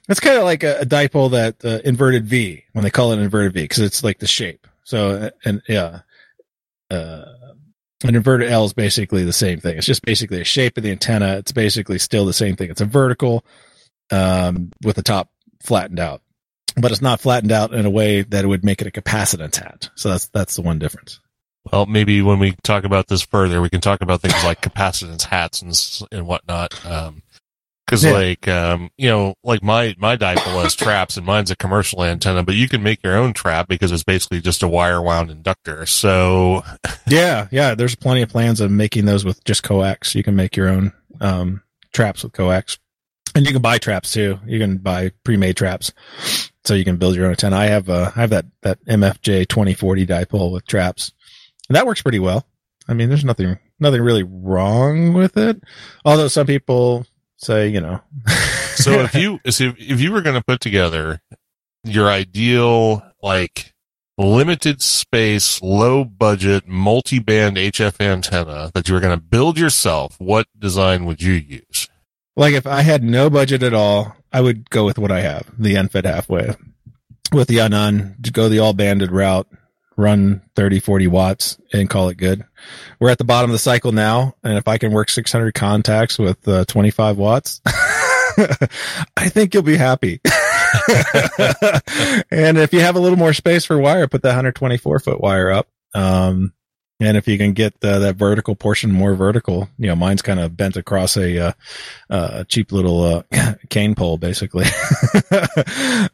it's 0.08 0.20
kind 0.20 0.38
of 0.38 0.44
like 0.44 0.64
a, 0.64 0.80
a 0.82 0.86
dipole 0.86 1.32
that 1.32 1.64
uh, 1.64 1.80
inverted 1.84 2.26
V 2.26 2.64
when 2.74 2.84
they 2.84 2.90
call 2.90 3.12
it 3.12 3.20
inverted 3.20 3.54
V 3.54 3.64
because 3.64 3.80
it's 3.80 4.04
like 4.04 4.20
the 4.20 4.28
shape. 4.28 4.68
So, 4.84 5.32
and 5.46 5.62
yeah, 5.68 6.02
uh, 6.90 7.26
an 8.04 8.16
inverted 8.16 8.52
L 8.52 8.66
is 8.66 8.74
basically 8.74 9.24
the 9.24 9.34
same 9.34 9.60
thing. 9.60 9.78
It's 9.78 9.86
just 9.86 10.04
basically 10.04 10.42
a 10.42 10.46
shape 10.46 10.78
of 10.78 10.84
the 10.84 10.92
antenna. 10.92 11.38
It's 11.38 11.52
basically 11.52 12.00
still 12.00 12.26
the 12.26 12.34
same 12.34 12.56
thing. 12.56 12.72
It's 12.72 12.82
a 12.82 12.86
vertical, 12.86 13.46
um, 14.12 14.72
with 14.84 14.96
the 14.96 15.04
top 15.04 15.30
flattened 15.62 16.00
out, 16.00 16.22
but 16.76 16.92
it's 16.92 17.02
not 17.02 17.20
flattened 17.20 17.52
out 17.52 17.74
in 17.74 17.86
a 17.86 17.90
way 17.90 18.22
that 18.24 18.46
it 18.46 18.48
would 18.48 18.64
make 18.64 18.82
it 18.82 18.88
a 18.88 19.02
capacitance 19.02 19.58
hat. 19.58 19.90
So 19.96 20.10
that's, 20.10 20.28
that's 20.28 20.56
the 20.56 20.62
one 20.62 20.80
difference. 20.80 21.20
Well, 21.72 21.86
maybe 21.86 22.22
when 22.22 22.40
we 22.40 22.56
talk 22.64 22.84
about 22.86 23.08
this 23.08 23.22
further, 23.22 23.62
we 23.62 23.70
can 23.70 23.82
talk 23.82 24.02
about 24.02 24.22
things 24.22 24.44
like 24.44 24.62
capacitance 24.62 25.26
hats 25.26 25.62
and 25.62 26.10
and 26.12 26.26
whatnot. 26.26 26.84
Um, 26.86 27.22
cause 27.90 28.04
Yeah. 28.04 28.12
like, 28.12 28.48
um, 28.48 28.90
you 28.98 29.10
know, 29.10 29.34
like 29.44 29.62
my, 29.64 29.96
my 29.98 30.16
dipole 30.16 30.64
has 30.64 30.76
traps 30.76 31.18
and 31.18 31.26
mine's 31.26 31.52
a 31.52 31.56
commercial 31.56 32.04
antenna, 32.04 32.44
but 32.44 32.56
you 32.56 32.68
can 32.70 32.84
make 32.84 33.04
your 33.04 33.16
own 33.18 33.34
trap 33.34 33.68
because 33.68 33.92
it's 33.92 34.04
basically 34.04 34.42
just 34.42 34.64
a 34.64 34.68
wire 34.68 35.02
wound 35.02 35.32
inductor. 35.32 35.86
So 35.86 36.64
yeah, 37.08 37.48
yeah. 37.52 37.76
There's 37.76 37.96
plenty 37.96 38.22
of 38.22 38.30
plans 38.30 38.62
of 38.62 38.72
making 38.72 39.06
those 39.06 39.26
with 39.26 39.44
just 39.44 39.64
coax. 39.64 40.16
You 40.16 40.24
can 40.24 40.36
make 40.36 40.56
your 40.56 40.70
own 40.70 40.94
um, 41.22 41.62
traps 41.94 42.24
with 42.24 42.34
coax, 42.34 42.78
and 43.36 43.46
you 43.46 43.52
can 43.52 43.62
buy 43.62 43.78
traps 43.78 44.12
too. 44.14 44.40
You 44.46 44.60
can 44.60 44.78
buy 44.78 45.12
pre-made 45.24 45.58
traps, 45.58 45.92
so 46.64 46.74
you 46.74 46.86
can 46.86 46.98
build 46.98 47.16
your 47.16 47.26
own 47.26 47.32
antenna. 47.32 47.56
I 47.58 47.66
have 47.66 47.90
uh, 47.90 48.12
I 48.16 48.22
have 48.22 48.30
that 48.30 48.46
that 48.62 48.84
MFJ 48.86 49.48
2040 49.48 50.06
dipole 50.06 50.52
with 50.52 50.66
traps, 50.68 51.12
and 51.68 51.76
that 51.76 51.86
works 51.86 52.02
pretty 52.02 52.20
well. 52.20 52.46
I 52.88 52.94
mean, 52.94 53.10
there's 53.10 53.26
nothing 53.26 53.58
nothing 53.80 54.02
really 54.02 54.24
wrong 54.24 55.14
with 55.14 55.38
it. 55.38 55.62
Although 56.06 56.28
some 56.28 56.48
people 56.48 57.06
say, 57.40 57.68
you 57.70 57.82
know, 57.82 58.02
So 58.80 59.02
if 59.02 59.14
you 59.14 59.40
so 59.50 59.66
if, 59.66 59.76
if 59.78 60.00
you 60.00 60.12
were 60.12 60.22
going 60.22 60.36
to 60.36 60.44
put 60.44 60.62
together 60.62 61.22
your 61.84 62.10
ideal 62.10 63.04
like 63.22 63.74
limited 64.18 64.82
space, 64.82 65.62
low 65.62 66.06
budget, 66.06 66.68
multi-band 66.68 67.58
HF 67.58 68.00
antenna 68.00 68.72
that 68.74 68.88
you 68.88 68.94
were 68.94 69.02
going 69.02 69.18
to 69.18 69.22
build 69.22 69.58
yourself, 69.58 70.16
what 70.20 70.48
design 70.58 71.06
would 71.06 71.22
you 71.22 71.34
use? 71.34 71.90
Like 72.38 72.54
if 72.54 72.66
I 72.66 72.82
had 72.82 73.04
no 73.04 73.30
budget 73.30 73.64
at 73.64 73.74
all, 73.74 74.16
I 74.32 74.40
would 74.40 74.70
go 74.70 74.86
with 74.86 74.98
what 74.98 75.12
I 75.12 75.22
have, 75.22 75.50
the 75.58 75.76
end-fed 75.76 76.06
half 76.06 76.30
wave. 76.30 76.56
With 77.34 77.50
the 77.50 77.58
unun 77.58 78.24
to 78.24 78.32
go 78.32 78.48
the 78.48 78.60
all 78.60 78.74
banded 78.74 79.12
route, 79.12 79.48
run 80.00 80.42
30, 80.56 80.80
40 80.80 81.08
watts 81.08 81.58
and 81.74 81.90
call 81.90 82.08
it 82.10 82.18
good. 82.18 82.46
We're 83.00 83.10
at 83.10 83.18
the 83.18 83.26
bottom 83.26 83.50
of 83.50 83.54
the 83.54 83.60
cycle 83.60 83.92
now. 83.92 84.34
And 84.44 84.58
if 84.58 84.68
I 84.68 84.78
can 84.78 84.94
work 84.94 85.10
600 85.10 85.54
contacts 85.54 86.18
with 86.18 86.48
uh, 86.48 86.64
25 86.66 87.18
watts, 87.18 87.62
I 87.66 89.28
think 89.28 89.54
you'll 89.54 89.64
be 89.64 89.76
happy. 89.76 90.22
and 92.32 92.58
if 92.58 92.72
you 92.72 92.80
have 92.80 92.96
a 92.96 93.00
little 93.00 93.18
more 93.18 93.34
space 93.34 93.66
for 93.66 93.78
wire, 93.78 94.08
put 94.08 94.22
that 94.22 94.30
124 94.30 95.00
foot 95.00 95.20
wire 95.20 95.52
up. 95.52 95.68
Um, 95.94 96.54
and 97.02 97.18
if 97.18 97.28
you 97.28 97.38
can 97.38 97.52
get 97.52 97.74
uh, 97.84 98.00
that 98.00 98.16
vertical 98.16 98.56
portion 98.56 98.92
more 98.92 99.16
vertical, 99.16 99.68
you 99.78 99.88
know, 99.88 99.96
mine's 99.96 100.22
kind 100.22 100.40
of 100.40 100.56
bent 100.56 100.78
across 100.78 101.18
a, 101.18 101.48
uh, 101.48 101.52
uh, 102.10 102.44
cheap 102.46 102.72
little, 102.72 103.04
uh, 103.04 103.24
cane 103.70 103.96
pole, 103.96 104.18
basically. 104.18 104.66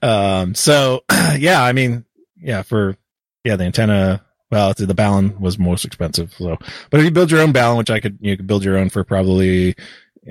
um, 0.02 0.56
so 0.56 1.04
yeah, 1.38 1.62
I 1.62 1.74
mean, 1.74 2.06
yeah, 2.38 2.64
for, 2.64 2.98
yeah, 3.46 3.56
the 3.56 3.64
antenna, 3.64 4.26
Well, 4.52 4.74
the 4.74 4.94
balun 4.94 5.40
was 5.40 5.58
most 5.58 5.86
expensive. 5.86 6.34
So, 6.34 6.58
but 6.90 7.00
if 7.00 7.06
you 7.06 7.12
build 7.12 7.32
your 7.32 7.42
own 7.42 7.54
balun, 7.54 7.78
which 7.78 7.90
I 7.90 8.00
could, 8.02 8.18
you 8.20 8.36
could 8.36 8.48
build 8.48 8.66
your 8.66 8.78
own 8.78 8.90
for 8.90 9.04
probably 9.04 9.76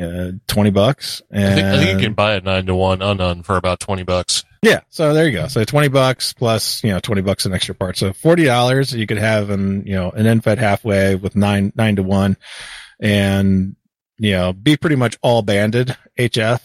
uh, 0.01 0.32
twenty 0.47 0.70
bucks. 0.70 1.23
And 1.31 1.45
I 1.45 1.55
think, 1.55 1.66
I 1.66 1.78
think 1.78 2.01
you 2.01 2.07
can 2.07 2.15
buy 2.15 2.35
a 2.35 2.41
nine 2.41 2.66
to 2.66 2.74
one 2.74 2.99
unun 2.99 3.45
for 3.45 3.57
about 3.57 3.81
twenty 3.81 4.03
bucks. 4.03 4.45
yeah, 4.62 4.81
so 4.89 5.15
there 5.15 5.27
you 5.27 5.32
go. 5.32 5.47
So 5.49 5.65
twenty 5.65 5.89
bucks 5.89 6.32
plus 6.32 6.82
you 6.85 6.91
know 6.91 6.99
twenty 7.01 7.23
bucks 7.23 7.47
an 7.47 7.53
extra 7.55 7.74
part. 7.74 7.97
So 7.97 8.12
forty 8.12 8.45
dollars 8.45 8.93
you 8.93 9.07
could 9.07 9.19
have 9.19 9.51
an 9.51 9.86
you 9.86 9.95
know 9.95 10.11
an 10.11 10.27
end-fed 10.27 10.59
half 10.59 10.85
wave 10.85 11.23
with 11.23 11.36
nine 11.36 11.73
nine 11.77 11.97
to 11.97 12.03
one, 12.03 12.36
and 13.01 13.77
you 14.19 14.32
know 14.32 14.53
be 14.53 14.77
pretty 14.77 14.97
much 14.97 15.16
all 15.23 15.43
banded 15.43 15.97
HF. 16.19 16.61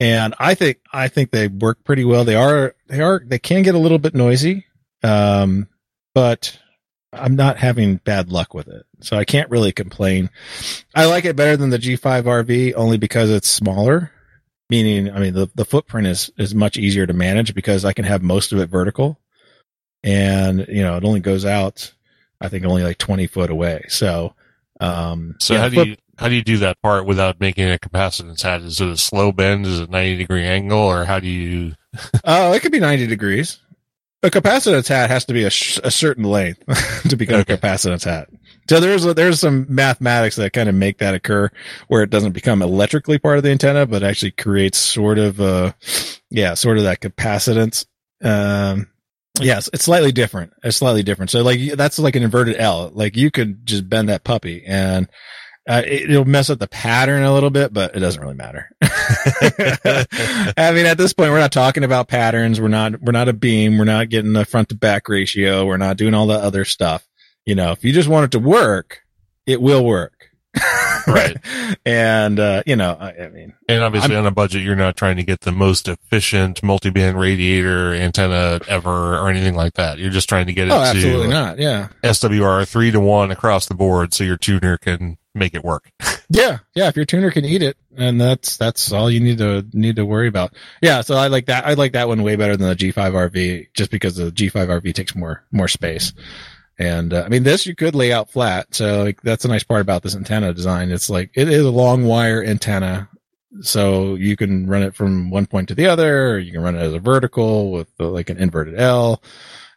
And 0.00 0.34
I 0.38 0.54
think 0.54 0.78
I 0.92 1.08
think 1.08 1.30
they 1.30 1.48
work 1.48 1.84
pretty 1.84 2.04
well. 2.04 2.24
They 2.24 2.34
are 2.34 2.74
they 2.88 3.00
are 3.00 3.22
they 3.24 3.38
can 3.38 3.62
get 3.62 3.74
a 3.74 3.78
little 3.78 3.98
bit 3.98 4.14
noisy, 4.14 4.66
um, 5.02 5.68
but 6.14 6.58
I'm 7.12 7.36
not 7.36 7.58
having 7.58 7.96
bad 7.96 8.30
luck 8.32 8.54
with 8.54 8.68
it, 8.68 8.84
so 9.00 9.16
I 9.16 9.24
can't 9.24 9.50
really 9.50 9.72
complain. 9.72 10.30
I 10.94 11.06
like 11.06 11.24
it 11.24 11.36
better 11.36 11.56
than 11.56 11.70
the 11.70 11.78
G5 11.78 12.24
RV 12.24 12.74
only 12.76 12.98
because 12.98 13.30
it's 13.30 13.48
smaller. 13.48 14.10
Meaning, 14.70 15.10
I 15.12 15.18
mean, 15.18 15.34
the, 15.34 15.50
the 15.54 15.66
footprint 15.66 16.06
is, 16.06 16.30
is 16.38 16.54
much 16.54 16.78
easier 16.78 17.06
to 17.06 17.12
manage 17.12 17.54
because 17.54 17.84
I 17.84 17.92
can 17.92 18.06
have 18.06 18.22
most 18.22 18.52
of 18.52 18.58
it 18.58 18.70
vertical 18.70 19.20
and, 20.02 20.66
you 20.68 20.82
know, 20.82 20.96
it 20.96 21.04
only 21.04 21.20
goes 21.20 21.44
out, 21.44 21.92
I 22.40 22.48
think 22.48 22.64
only 22.64 22.82
like 22.82 22.96
20 22.98 23.26
foot 23.26 23.50
away. 23.50 23.84
So, 23.88 24.34
um, 24.80 25.36
So 25.40 25.54
yeah, 25.54 25.60
how 25.60 25.68
do 25.68 25.74
flip- 25.74 25.88
you 25.88 25.96
how 26.18 26.28
do 26.28 26.34
you 26.34 26.42
do 26.42 26.58
that 26.58 26.80
part 26.82 27.04
without 27.06 27.40
making 27.40 27.70
a 27.70 27.78
capacitance 27.78 28.42
hat? 28.42 28.62
Is 28.62 28.80
it 28.80 28.88
a 28.88 28.96
slow 28.96 29.32
bend? 29.32 29.66
Is 29.66 29.80
it 29.80 29.90
ninety 29.90 30.16
degree 30.16 30.44
angle, 30.44 30.78
or 30.78 31.04
how 31.04 31.18
do 31.18 31.26
you? 31.28 31.74
Oh, 32.24 32.52
it 32.52 32.60
could 32.62 32.70
be 32.72 32.80
90 32.80 33.06
degrees. 33.08 33.58
A 34.24 34.30
capacitance 34.30 34.86
hat 34.88 35.10
has 35.10 35.24
to 35.24 35.32
be 35.34 35.42
a, 35.44 35.50
sh- 35.50 35.80
a 35.82 35.90
certain 35.90 36.24
length 36.24 36.62
to 37.08 37.16
become 37.16 37.40
Okay. 37.40 37.54
a 37.54 37.56
capacitance 37.58 38.04
hat. 38.04 38.28
So 38.68 38.78
there's 38.78 39.04
a, 39.04 39.14
there's 39.14 39.40
some 39.40 39.66
mathematics 39.68 40.36
that 40.36 40.52
kind 40.52 40.68
of 40.68 40.74
make 40.76 40.98
that 40.98 41.14
occur 41.14 41.50
where 41.88 42.02
it 42.04 42.10
doesn't 42.10 42.30
become 42.32 42.62
electrically 42.62 43.18
part 43.18 43.36
of 43.38 43.42
the 43.42 43.50
antenna, 43.50 43.86
but 43.86 44.04
actually 44.04 44.30
creates 44.30 44.78
sort 44.78 45.18
of 45.18 45.40
uh 45.40 45.72
yeah, 46.30 46.54
sort 46.54 46.78
of 46.78 46.84
that 46.84 47.00
capacitance. 47.00 47.86
Um 48.22 48.86
yes, 49.40 49.68
it's 49.72 49.84
slightly 49.84 50.12
different. 50.12 50.52
It's 50.62 50.76
slightly 50.76 51.02
different. 51.02 51.32
So 51.32 51.42
like 51.42 51.58
that's 51.72 51.98
like 51.98 52.14
an 52.14 52.22
inverted 52.22 52.56
L. 52.56 52.92
Like 52.94 53.16
you 53.16 53.32
could 53.32 53.66
just 53.66 53.88
bend 53.88 54.08
that 54.08 54.22
puppy 54.22 54.62
and 54.64 55.08
uh, 55.68 55.82
it, 55.84 56.10
it'll 56.10 56.24
mess 56.24 56.50
up 56.50 56.58
the 56.58 56.66
pattern 56.68 57.22
a 57.22 57.32
little 57.32 57.50
bit, 57.50 57.72
but 57.72 57.94
it 57.94 58.00
doesn't 58.00 58.20
really 58.20 58.34
matter. 58.34 58.70
I 58.82 60.72
mean, 60.74 60.86
at 60.86 60.98
this 60.98 61.12
point, 61.12 61.30
we're 61.30 61.38
not 61.38 61.52
talking 61.52 61.84
about 61.84 62.08
patterns. 62.08 62.60
We're 62.60 62.68
not, 62.68 63.00
we're 63.00 63.12
not 63.12 63.28
a 63.28 63.32
beam. 63.32 63.78
We're 63.78 63.84
not 63.84 64.08
getting 64.08 64.32
the 64.32 64.44
front 64.44 64.70
to 64.70 64.74
back 64.74 65.08
ratio. 65.08 65.64
We're 65.64 65.76
not 65.76 65.96
doing 65.96 66.14
all 66.14 66.26
the 66.26 66.34
other 66.38 66.64
stuff. 66.64 67.06
You 67.46 67.54
know, 67.54 67.72
if 67.72 67.84
you 67.84 67.92
just 67.92 68.08
want 68.08 68.24
it 68.24 68.30
to 68.32 68.38
work, 68.38 69.02
it 69.46 69.60
will 69.60 69.84
work. 69.84 70.30
Right. 71.12 71.36
and, 71.84 72.38
uh, 72.38 72.62
you 72.66 72.76
know, 72.76 72.96
I, 72.98 73.24
I 73.24 73.28
mean, 73.28 73.54
And 73.68 73.82
obviously, 73.82 74.16
on 74.16 74.26
a 74.26 74.30
budget, 74.30 74.62
you're 74.62 74.76
not 74.76 74.96
trying 74.96 75.16
to 75.16 75.22
get 75.22 75.40
the 75.40 75.52
most 75.52 75.88
efficient 75.88 76.62
multi-band 76.62 77.18
radiator 77.18 77.92
antenna 77.92 78.60
ever 78.68 79.18
or 79.18 79.28
anything 79.28 79.54
like 79.54 79.74
that. 79.74 79.98
You're 79.98 80.10
just 80.10 80.28
trying 80.28 80.46
to 80.46 80.52
get 80.52 80.68
it 80.68 80.72
oh, 80.72 80.80
absolutely 80.80 81.26
to 81.26 81.32
not. 81.32 81.58
Yeah. 81.58 81.88
SWR 82.02 82.66
three 82.68 82.90
to 82.90 83.00
one 83.00 83.30
across 83.30 83.66
the 83.66 83.74
board, 83.74 84.14
so 84.14 84.24
your 84.24 84.36
tuner 84.36 84.78
can 84.78 85.18
make 85.34 85.54
it 85.54 85.64
work. 85.64 85.90
Yeah. 86.28 86.60
Yeah. 86.74 86.88
If 86.88 86.96
your 86.96 87.04
tuner 87.04 87.30
can 87.30 87.44
eat 87.44 87.62
it 87.62 87.76
and 87.94 88.18
that's, 88.18 88.56
that's 88.56 88.90
all 88.90 89.10
you 89.10 89.20
need 89.20 89.36
to, 89.36 89.66
need 89.74 89.96
to 89.96 90.06
worry 90.06 90.28
about. 90.28 90.54
Yeah. 90.80 91.02
So 91.02 91.14
I 91.14 91.26
like 91.26 91.44
that. 91.46 91.66
I 91.66 91.74
like 91.74 91.92
that 91.92 92.08
one 92.08 92.22
way 92.22 92.36
better 92.36 92.56
than 92.56 92.68
the 92.68 92.74
G5 92.74 92.94
RV 92.94 93.66
just 93.74 93.90
because 93.90 94.16
the 94.16 94.32
G5 94.32 94.80
RV 94.80 94.94
takes 94.94 95.14
more, 95.14 95.44
more 95.52 95.68
space. 95.68 96.14
And 96.82 97.14
uh, 97.14 97.22
I 97.24 97.28
mean, 97.28 97.44
this 97.44 97.64
you 97.64 97.76
could 97.76 97.94
lay 97.94 98.12
out 98.12 98.28
flat. 98.28 98.74
So 98.74 99.04
like, 99.04 99.22
that's 99.22 99.44
a 99.44 99.48
nice 99.48 99.62
part 99.62 99.82
about 99.82 100.02
this 100.02 100.16
antenna 100.16 100.52
design. 100.52 100.90
It's 100.90 101.08
like, 101.08 101.30
it 101.34 101.48
is 101.48 101.64
a 101.64 101.70
long 101.70 102.04
wire 102.04 102.42
antenna. 102.42 103.08
So 103.60 104.16
you 104.16 104.36
can 104.36 104.66
run 104.66 104.82
it 104.82 104.96
from 104.96 105.30
one 105.30 105.46
point 105.46 105.68
to 105.68 105.76
the 105.76 105.86
other, 105.86 106.30
or 106.30 106.38
you 106.40 106.50
can 106.50 106.60
run 106.60 106.74
it 106.74 106.80
as 106.80 106.92
a 106.92 106.98
vertical 106.98 107.70
with 107.70 107.88
uh, 108.00 108.08
like 108.08 108.30
an 108.30 108.38
inverted 108.38 108.80
L. 108.80 109.22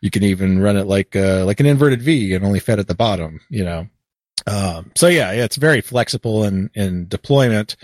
You 0.02 0.10
can 0.10 0.24
even 0.24 0.60
run 0.60 0.78
it 0.78 0.88
like, 0.88 1.16
uh, 1.16 1.46
like 1.46 1.60
an 1.60 1.68
inverted 1.68 2.02
V 2.02 2.34
and 2.34 2.44
only 2.44 2.60
fed 2.60 2.80
at 2.80 2.88
the 2.88 2.96
bottom, 2.96 3.40
you 3.50 3.64
know? 3.64 3.88
Um, 4.48 4.92
so 4.96 5.08
yeah, 5.08 5.32
yeah, 5.32 5.44
it's 5.44 5.58
very 5.58 5.82
flexible 5.82 6.44
in, 6.44 6.72
in 6.74 7.08
deployment 7.08 7.76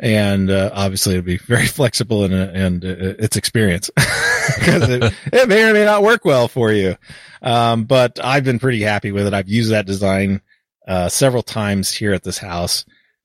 and, 0.00 0.50
uh, 0.50 0.70
obviously 0.72 1.14
it'll 1.14 1.24
be 1.24 1.38
very 1.38 1.66
flexible 1.78 2.24
in, 2.24 2.32
in, 2.32 2.84
uh, 2.84 3.14
its 3.18 3.36
experience 3.36 3.90
because 3.96 4.88
it, 4.88 5.14
it 5.32 5.48
may 5.48 5.68
or 5.68 5.72
may 5.72 5.84
not 5.84 6.02
work 6.02 6.24
well 6.24 6.48
for 6.48 6.72
you. 6.72 6.96
Um, 7.42 7.84
but 7.84 8.18
I've 8.22 8.44
been 8.44 8.58
pretty 8.58 8.82
happy 8.82 9.12
with 9.12 9.26
it. 9.26 9.34
I've 9.34 9.48
used 9.48 9.70
that 9.70 9.86
design, 9.86 10.40
uh, 10.86 11.08
several 11.08 11.42
times 11.42 11.92
here 11.92 12.14
at 12.14 12.22
this 12.22 12.38
house 12.38 12.84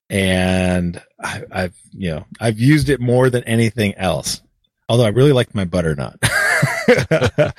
and 0.09 1.01
I, 1.19 1.43
I've, 1.51 1.75
you 1.91 2.11
know, 2.11 2.25
I've 2.39 2.59
used 2.59 2.89
it 2.89 2.99
more 2.99 3.29
than 3.29 3.43
anything 3.45 3.95
else. 3.95 4.41
Although 4.89 5.05
I 5.05 5.09
really 5.09 5.31
like 5.31 5.55
my 5.55 5.65
butternut. 5.65 6.19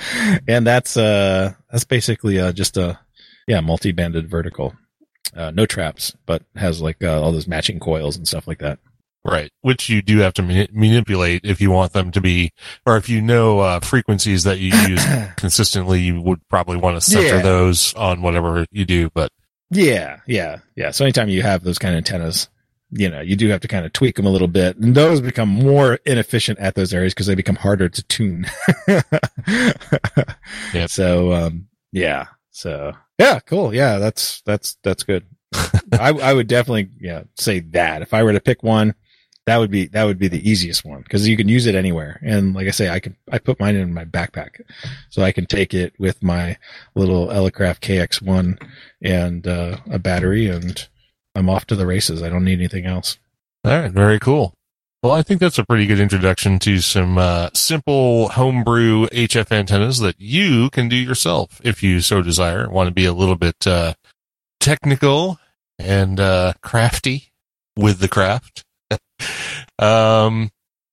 and 0.46 0.66
that's, 0.66 0.96
uh, 0.96 1.54
that's 1.72 1.84
basically, 1.84 2.38
uh, 2.38 2.52
just 2.52 2.76
a, 2.76 2.98
yeah, 3.48 3.60
multi-banded 3.60 4.28
vertical. 4.28 4.74
Uh, 5.34 5.50
no 5.50 5.66
traps, 5.66 6.14
but 6.26 6.42
has 6.54 6.80
like, 6.80 7.02
uh, 7.02 7.20
all 7.20 7.32
those 7.32 7.48
matching 7.48 7.80
coils 7.80 8.16
and 8.16 8.28
stuff 8.28 8.46
like 8.46 8.60
that. 8.60 8.78
Right. 9.24 9.50
Which 9.62 9.88
you 9.88 10.02
do 10.02 10.18
have 10.18 10.34
to 10.34 10.42
mani- 10.42 10.68
manipulate 10.72 11.44
if 11.44 11.60
you 11.60 11.70
want 11.70 11.94
them 11.94 12.10
to 12.10 12.20
be, 12.20 12.52
or 12.84 12.96
if 12.98 13.08
you 13.08 13.22
know, 13.22 13.60
uh, 13.60 13.80
frequencies 13.80 14.44
that 14.44 14.58
you 14.58 14.74
use 14.88 15.02
consistently, 15.36 16.00
you 16.00 16.20
would 16.20 16.46
probably 16.48 16.76
want 16.76 16.96
to 16.96 17.00
center 17.00 17.36
Yeah. 17.36 17.42
those 17.42 17.94
on 17.94 18.20
whatever 18.20 18.66
you 18.70 18.84
do. 18.84 19.08
But 19.14 19.32
Yeah, 19.70 20.20
yeah, 20.26 20.58
yeah. 20.76 20.90
So 20.90 21.04
anytime 21.06 21.30
you 21.30 21.40
have 21.42 21.62
those 21.62 21.78
kind 21.78 21.94
of 21.94 21.98
antennas, 21.98 22.48
you 22.90 23.08
know, 23.08 23.22
you 23.22 23.34
do 23.34 23.48
have 23.48 23.60
to 23.62 23.68
kind 23.68 23.86
of 23.86 23.92
tweak 23.94 24.16
them 24.16 24.26
a 24.26 24.30
little 24.30 24.46
bit, 24.46 24.76
and 24.76 24.94
those 24.94 25.20
become 25.22 25.48
more 25.48 25.94
inefficient 26.04 26.58
at 26.58 26.74
those 26.74 26.92
areas 26.92 27.14
because 27.14 27.26
they 27.26 27.34
become 27.34 27.56
harder 27.56 27.88
to 27.88 28.02
tune. 28.04 28.46
Yep. 30.74 30.90
So, 30.90 31.32
um, 31.32 31.68
yeah. 31.92 32.26
So, 32.50 32.92
yeah, 33.18 33.40
cool. 33.40 33.74
Yeah, 33.74 33.98
that's 33.98 34.42
that's 34.42 34.76
that's 34.82 35.02
good. 35.02 35.24
I 35.92 36.10
I 36.10 36.32
would 36.32 36.46
definitely 36.48 36.90
yeah 37.00 37.22
say 37.36 37.60
that 37.60 38.02
if 38.02 38.12
I 38.14 38.22
were 38.22 38.32
to 38.32 38.40
pick 38.40 38.62
one, 38.62 38.94
that 39.46 39.58
would 39.58 39.70
be 39.70 39.86
that 39.88 40.04
would 40.04 40.18
be 40.18 40.28
the 40.28 40.48
easiest 40.48 40.84
one 40.84 41.02
because 41.02 41.28
you 41.28 41.36
can 41.36 41.48
use 41.48 41.66
it 41.66 41.74
anywhere. 41.74 42.18
And 42.22 42.54
like 42.54 42.66
I 42.66 42.70
say, 42.70 42.88
I 42.88 43.00
can 43.00 43.16
I 43.30 43.38
put 43.38 43.60
mine 43.60 43.76
in 43.76 43.92
my 43.92 44.04
backpack, 44.04 44.60
so 45.10 45.22
I 45.22 45.32
can 45.32 45.46
take 45.46 45.74
it 45.74 45.92
with 45.98 46.22
my 46.22 46.56
little 46.94 47.28
Elecraft 47.28 47.80
KX1 47.80 48.60
and 49.02 49.46
uh, 49.46 49.78
a 49.90 49.98
battery, 49.98 50.48
and 50.48 50.86
I'm 51.34 51.50
off 51.50 51.66
to 51.66 51.76
the 51.76 51.86
races. 51.86 52.22
I 52.22 52.28
don't 52.28 52.44
need 52.44 52.58
anything 52.58 52.86
else. 52.86 53.18
all 53.64 53.72
right, 53.72 53.90
very 53.90 54.18
cool. 54.18 54.54
Well, 55.02 55.12
I 55.12 55.20
think 55.20 55.38
that's 55.38 55.58
a 55.58 55.66
pretty 55.66 55.84
good 55.84 56.00
introduction 56.00 56.58
to 56.60 56.78
some 56.78 57.18
uh, 57.18 57.50
simple 57.52 58.30
homebrew 58.30 59.06
HF 59.08 59.52
antennas 59.52 59.98
that 59.98 60.18
you 60.18 60.70
can 60.70 60.88
do 60.88 60.96
yourself 60.96 61.60
if 61.62 61.82
you 61.82 62.00
so 62.00 62.22
desire. 62.22 62.70
Want 62.70 62.86
to 62.86 62.94
be 62.94 63.04
a 63.04 63.12
little 63.12 63.36
bit 63.36 63.66
uh, 63.66 63.92
technical 64.60 65.38
and 65.78 66.18
uh, 66.18 66.54
crafty 66.62 67.32
with 67.76 67.98
the 67.98 68.08
craft. 68.08 68.63
Um, 69.78 70.50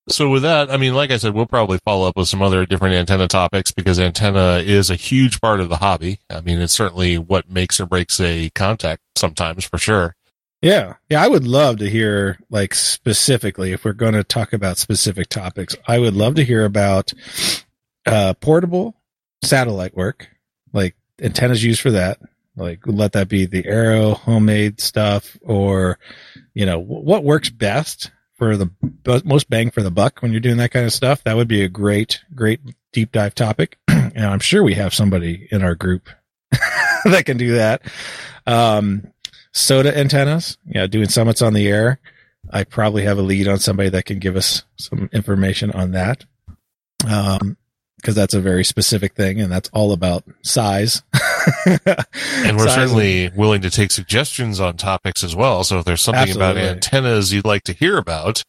so 0.08 0.30
with 0.30 0.42
that, 0.42 0.70
I 0.70 0.76
mean, 0.76 0.94
like 0.94 1.10
I 1.10 1.16
said, 1.16 1.34
we'll 1.34 1.46
probably 1.46 1.78
follow 1.78 2.08
up 2.08 2.16
with 2.16 2.28
some 2.28 2.42
other 2.42 2.66
different 2.66 2.94
antenna 2.94 3.28
topics 3.28 3.70
because 3.70 4.00
antenna 4.00 4.60
is 4.64 4.90
a 4.90 4.96
huge 4.96 5.40
part 5.40 5.60
of 5.60 5.68
the 5.68 5.76
hobby. 5.76 6.18
I 6.28 6.40
mean, 6.40 6.60
it's 6.60 6.72
certainly 6.72 7.18
what 7.18 7.48
makes 7.48 7.78
or 7.78 7.86
breaks 7.86 8.20
a 8.20 8.50
contact 8.50 9.02
sometimes 9.16 9.64
for 9.64 9.78
sure. 9.78 10.16
Yeah, 10.60 10.94
yeah, 11.08 11.22
I 11.22 11.28
would 11.28 11.46
love 11.46 11.78
to 11.78 11.90
hear 11.90 12.38
like 12.50 12.74
specifically 12.74 13.72
if 13.72 13.84
we're 13.84 13.92
going 13.92 14.14
to 14.14 14.24
talk 14.24 14.52
about 14.52 14.78
specific 14.78 15.28
topics. 15.28 15.76
I 15.86 15.98
would 15.98 16.14
love 16.14 16.36
to 16.36 16.44
hear 16.44 16.64
about 16.64 17.12
uh 18.06 18.34
portable 18.34 18.96
satellite 19.42 19.96
work, 19.96 20.28
like 20.72 20.96
antennas 21.20 21.62
used 21.64 21.80
for 21.80 21.92
that. 21.92 22.18
Like 22.56 22.80
let 22.86 23.12
that 23.12 23.28
be 23.28 23.46
the 23.46 23.66
Arrow 23.66 24.14
homemade 24.14 24.80
stuff, 24.80 25.36
or 25.42 25.98
you 26.54 26.66
know 26.66 26.80
wh- 26.80 27.04
what 27.04 27.24
works 27.24 27.50
best 27.50 28.12
for 28.42 28.56
the 28.56 29.22
most 29.24 29.48
bang 29.48 29.70
for 29.70 29.84
the 29.84 29.90
buck 29.92 30.20
when 30.20 30.32
you're 30.32 30.40
doing 30.40 30.56
that 30.56 30.72
kind 30.72 30.84
of 30.84 30.92
stuff. 30.92 31.22
That 31.22 31.36
would 31.36 31.46
be 31.46 31.62
a 31.62 31.68
great, 31.68 32.24
great 32.34 32.58
deep 32.92 33.12
dive 33.12 33.36
topic, 33.36 33.78
and 33.88 34.26
I'm 34.26 34.40
sure 34.40 34.64
we 34.64 34.74
have 34.74 34.92
somebody 34.92 35.46
in 35.52 35.62
our 35.62 35.76
group 35.76 36.08
that 37.04 37.22
can 37.24 37.36
do 37.36 37.52
that. 37.52 37.82
Um, 38.44 39.12
SOTA 39.52 39.96
antennas, 39.96 40.58
yeah, 40.66 40.88
doing 40.88 41.08
summits 41.08 41.40
on 41.40 41.52
the 41.52 41.68
air. 41.68 42.00
I 42.50 42.64
probably 42.64 43.04
have 43.04 43.18
a 43.18 43.22
lead 43.22 43.46
on 43.46 43.60
somebody 43.60 43.90
that 43.90 44.06
can 44.06 44.18
give 44.18 44.34
us 44.34 44.64
some 44.76 45.08
information 45.12 45.70
on 45.70 45.92
that. 45.92 46.24
Um, 47.08 47.56
cause 48.02 48.16
that's 48.16 48.34
a 48.34 48.40
very 48.40 48.64
specific 48.64 49.14
thing 49.14 49.40
and 49.40 49.52
that's 49.52 49.70
all 49.72 49.92
about 49.92 50.24
size. 50.42 51.04
And 52.44 52.56
we're 52.56 52.66
Size 52.66 52.74
certainly 52.74 53.30
willing 53.30 53.62
to 53.62 53.70
take 53.70 53.90
suggestions 53.90 54.60
on 54.60 54.76
topics 54.76 55.22
as 55.22 55.34
well. 55.36 55.64
So 55.64 55.78
if 55.78 55.84
there's 55.84 56.00
something 56.00 56.34
about 56.34 56.56
antennas 56.56 57.32
you'd 57.32 57.44
like 57.44 57.62
to 57.64 57.72
hear 57.72 57.98
about, 57.98 58.42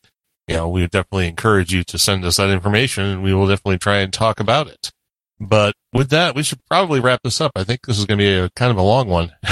you 0.47 0.55
know, 0.55 0.67
we 0.67 0.81
would 0.81 0.91
definitely 0.91 1.27
encourage 1.27 1.73
you 1.73 1.83
to 1.85 1.97
send 1.97 2.25
us 2.25 2.37
that 2.37 2.49
information 2.49 3.05
and 3.05 3.23
we 3.23 3.33
will 3.33 3.47
definitely 3.47 3.77
try 3.77 3.97
and 3.99 4.11
talk 4.11 4.39
about 4.39 4.67
it. 4.67 4.91
But 5.39 5.75
with 5.91 6.09
that, 6.09 6.35
we 6.35 6.43
should 6.43 6.59
probably 6.69 6.99
wrap 6.99 7.21
this 7.23 7.41
up. 7.41 7.51
I 7.55 7.63
think 7.63 7.85
this 7.85 7.97
is 7.97 8.05
going 8.05 8.17
to 8.17 8.23
be 8.23 8.33
a 8.33 8.49
kind 8.51 8.71
of 8.71 8.77
a 8.77 8.81
long 8.81 9.07
one, 9.07 9.31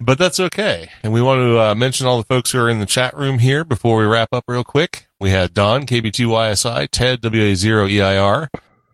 but 0.00 0.18
that's 0.18 0.40
okay. 0.40 0.90
And 1.02 1.12
we 1.12 1.22
want 1.22 1.40
to 1.40 1.58
uh, 1.58 1.74
mention 1.74 2.06
all 2.06 2.18
the 2.18 2.24
folks 2.24 2.50
who 2.50 2.58
are 2.58 2.68
in 2.68 2.80
the 2.80 2.86
chat 2.86 3.16
room 3.16 3.38
here 3.38 3.64
before 3.64 3.96
we 3.96 4.04
wrap 4.04 4.28
up 4.32 4.44
real 4.46 4.64
quick. 4.64 5.06
We 5.18 5.30
had 5.30 5.54
Don, 5.54 5.86
KB2YSI, 5.86 6.88
Ted, 6.90 7.22
WA0EIR, 7.22 8.48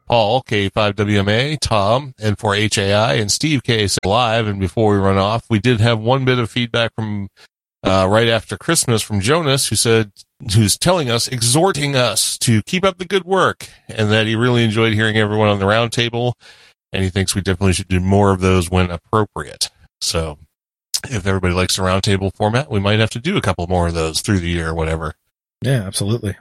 Paul, 0.06 0.42
K5WMA, 0.42 1.58
Tom, 1.60 2.14
N4HAI, 2.20 3.20
and 3.20 3.30
Steve 3.30 3.62
K 3.62 3.88
live. 4.04 4.46
And 4.46 4.60
before 4.60 4.92
we 4.92 4.98
run 4.98 5.18
off, 5.18 5.44
we 5.50 5.58
did 5.58 5.80
have 5.80 5.98
one 5.98 6.24
bit 6.24 6.38
of 6.38 6.50
feedback 6.50 6.92
from 6.94 7.28
uh, 7.82 8.06
right 8.08 8.28
after 8.28 8.56
Christmas 8.56 9.02
from 9.02 9.20
Jonas, 9.20 9.68
who 9.68 9.76
said, 9.76 10.10
who's 10.54 10.76
telling 10.76 11.10
us, 11.10 11.28
exhorting 11.28 11.94
us 11.96 12.36
to 12.38 12.62
keep 12.62 12.84
up 12.84 12.98
the 12.98 13.04
good 13.04 13.24
work, 13.24 13.68
and 13.88 14.10
that 14.10 14.26
he 14.26 14.34
really 14.34 14.64
enjoyed 14.64 14.92
hearing 14.92 15.16
everyone 15.16 15.48
on 15.48 15.58
the 15.58 15.66
roundtable, 15.66 16.32
and 16.92 17.04
he 17.04 17.10
thinks 17.10 17.34
we 17.34 17.42
definitely 17.42 17.72
should 17.74 17.88
do 17.88 18.00
more 18.00 18.32
of 18.32 18.40
those 18.40 18.70
when 18.70 18.90
appropriate. 18.90 19.70
So, 20.00 20.38
if 21.04 21.26
everybody 21.26 21.54
likes 21.54 21.76
the 21.76 21.82
roundtable 21.82 22.34
format, 22.34 22.70
we 22.70 22.80
might 22.80 22.98
have 22.98 23.10
to 23.10 23.20
do 23.20 23.36
a 23.36 23.42
couple 23.42 23.66
more 23.66 23.88
of 23.88 23.94
those 23.94 24.20
through 24.20 24.40
the 24.40 24.48
year 24.48 24.68
or 24.70 24.74
whatever. 24.74 25.14
Yeah, 25.62 25.82
absolutely. 25.82 26.36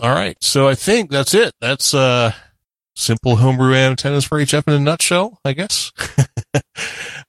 All 0.00 0.14
right, 0.14 0.36
so 0.40 0.68
I 0.68 0.74
think 0.74 1.10
that's 1.10 1.34
it. 1.34 1.52
That's 1.60 1.94
uh, 1.94 2.32
simple 2.94 3.36
homebrew 3.36 3.74
antennas 3.74 4.24
for 4.24 4.38
HF 4.38 4.66
in 4.68 4.74
a 4.74 4.78
nutshell, 4.78 5.38
I 5.44 5.52
guess. 5.52 5.92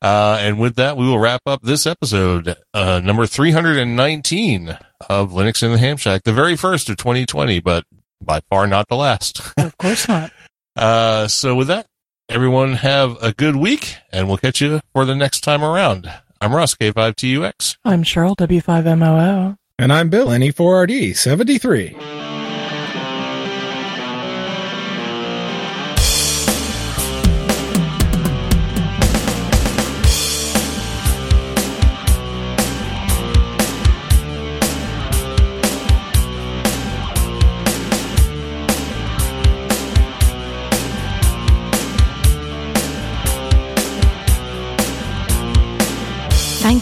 uh, 0.02 0.38
and 0.40 0.60
with 0.60 0.76
that, 0.76 0.98
we 0.98 1.08
will 1.08 1.20
wrap 1.20 1.42
up 1.46 1.62
this 1.62 1.86
episode, 1.86 2.56
uh, 2.74 3.02
number 3.04 3.26
319 3.26 4.78
of 5.10 5.32
Linux 5.32 5.64
in 5.64 5.72
the 5.72 5.78
Ham 5.78 5.98
Shack, 5.98 6.24
the 6.24 6.34
very 6.34 6.56
first 6.56 6.90
of 6.90 6.98
2020, 6.98 7.60
but 7.60 7.86
by 8.22 8.42
far 8.50 8.68
not 8.68 8.88
the 8.88 8.96
last. 8.96 9.42
Of 9.58 9.78
course 9.78 10.08
not. 10.08 10.32
Uh, 10.76 11.28
so 11.28 11.56
with 11.56 11.68
that, 11.68 11.88
everyone 12.30 12.74
have 12.74 13.22
a 13.22 13.34
good 13.34 13.56
week 13.56 13.98
and 14.12 14.28
we'll 14.28 14.38
catch 14.38 14.62
you 14.62 14.80
for 14.94 15.06
the 15.06 15.16
next 15.16 15.42
time 15.42 15.64
around. 15.64 16.12
I'm 16.40 16.54
Russ, 16.54 16.76
K5TUX. 16.76 17.78
I'm 17.84 18.04
Cheryl, 18.04 18.36
W5MOO. 18.36 19.58
And 19.78 19.92
I'm 19.92 20.10
Bill, 20.10 20.28
NE4RD 20.28 21.16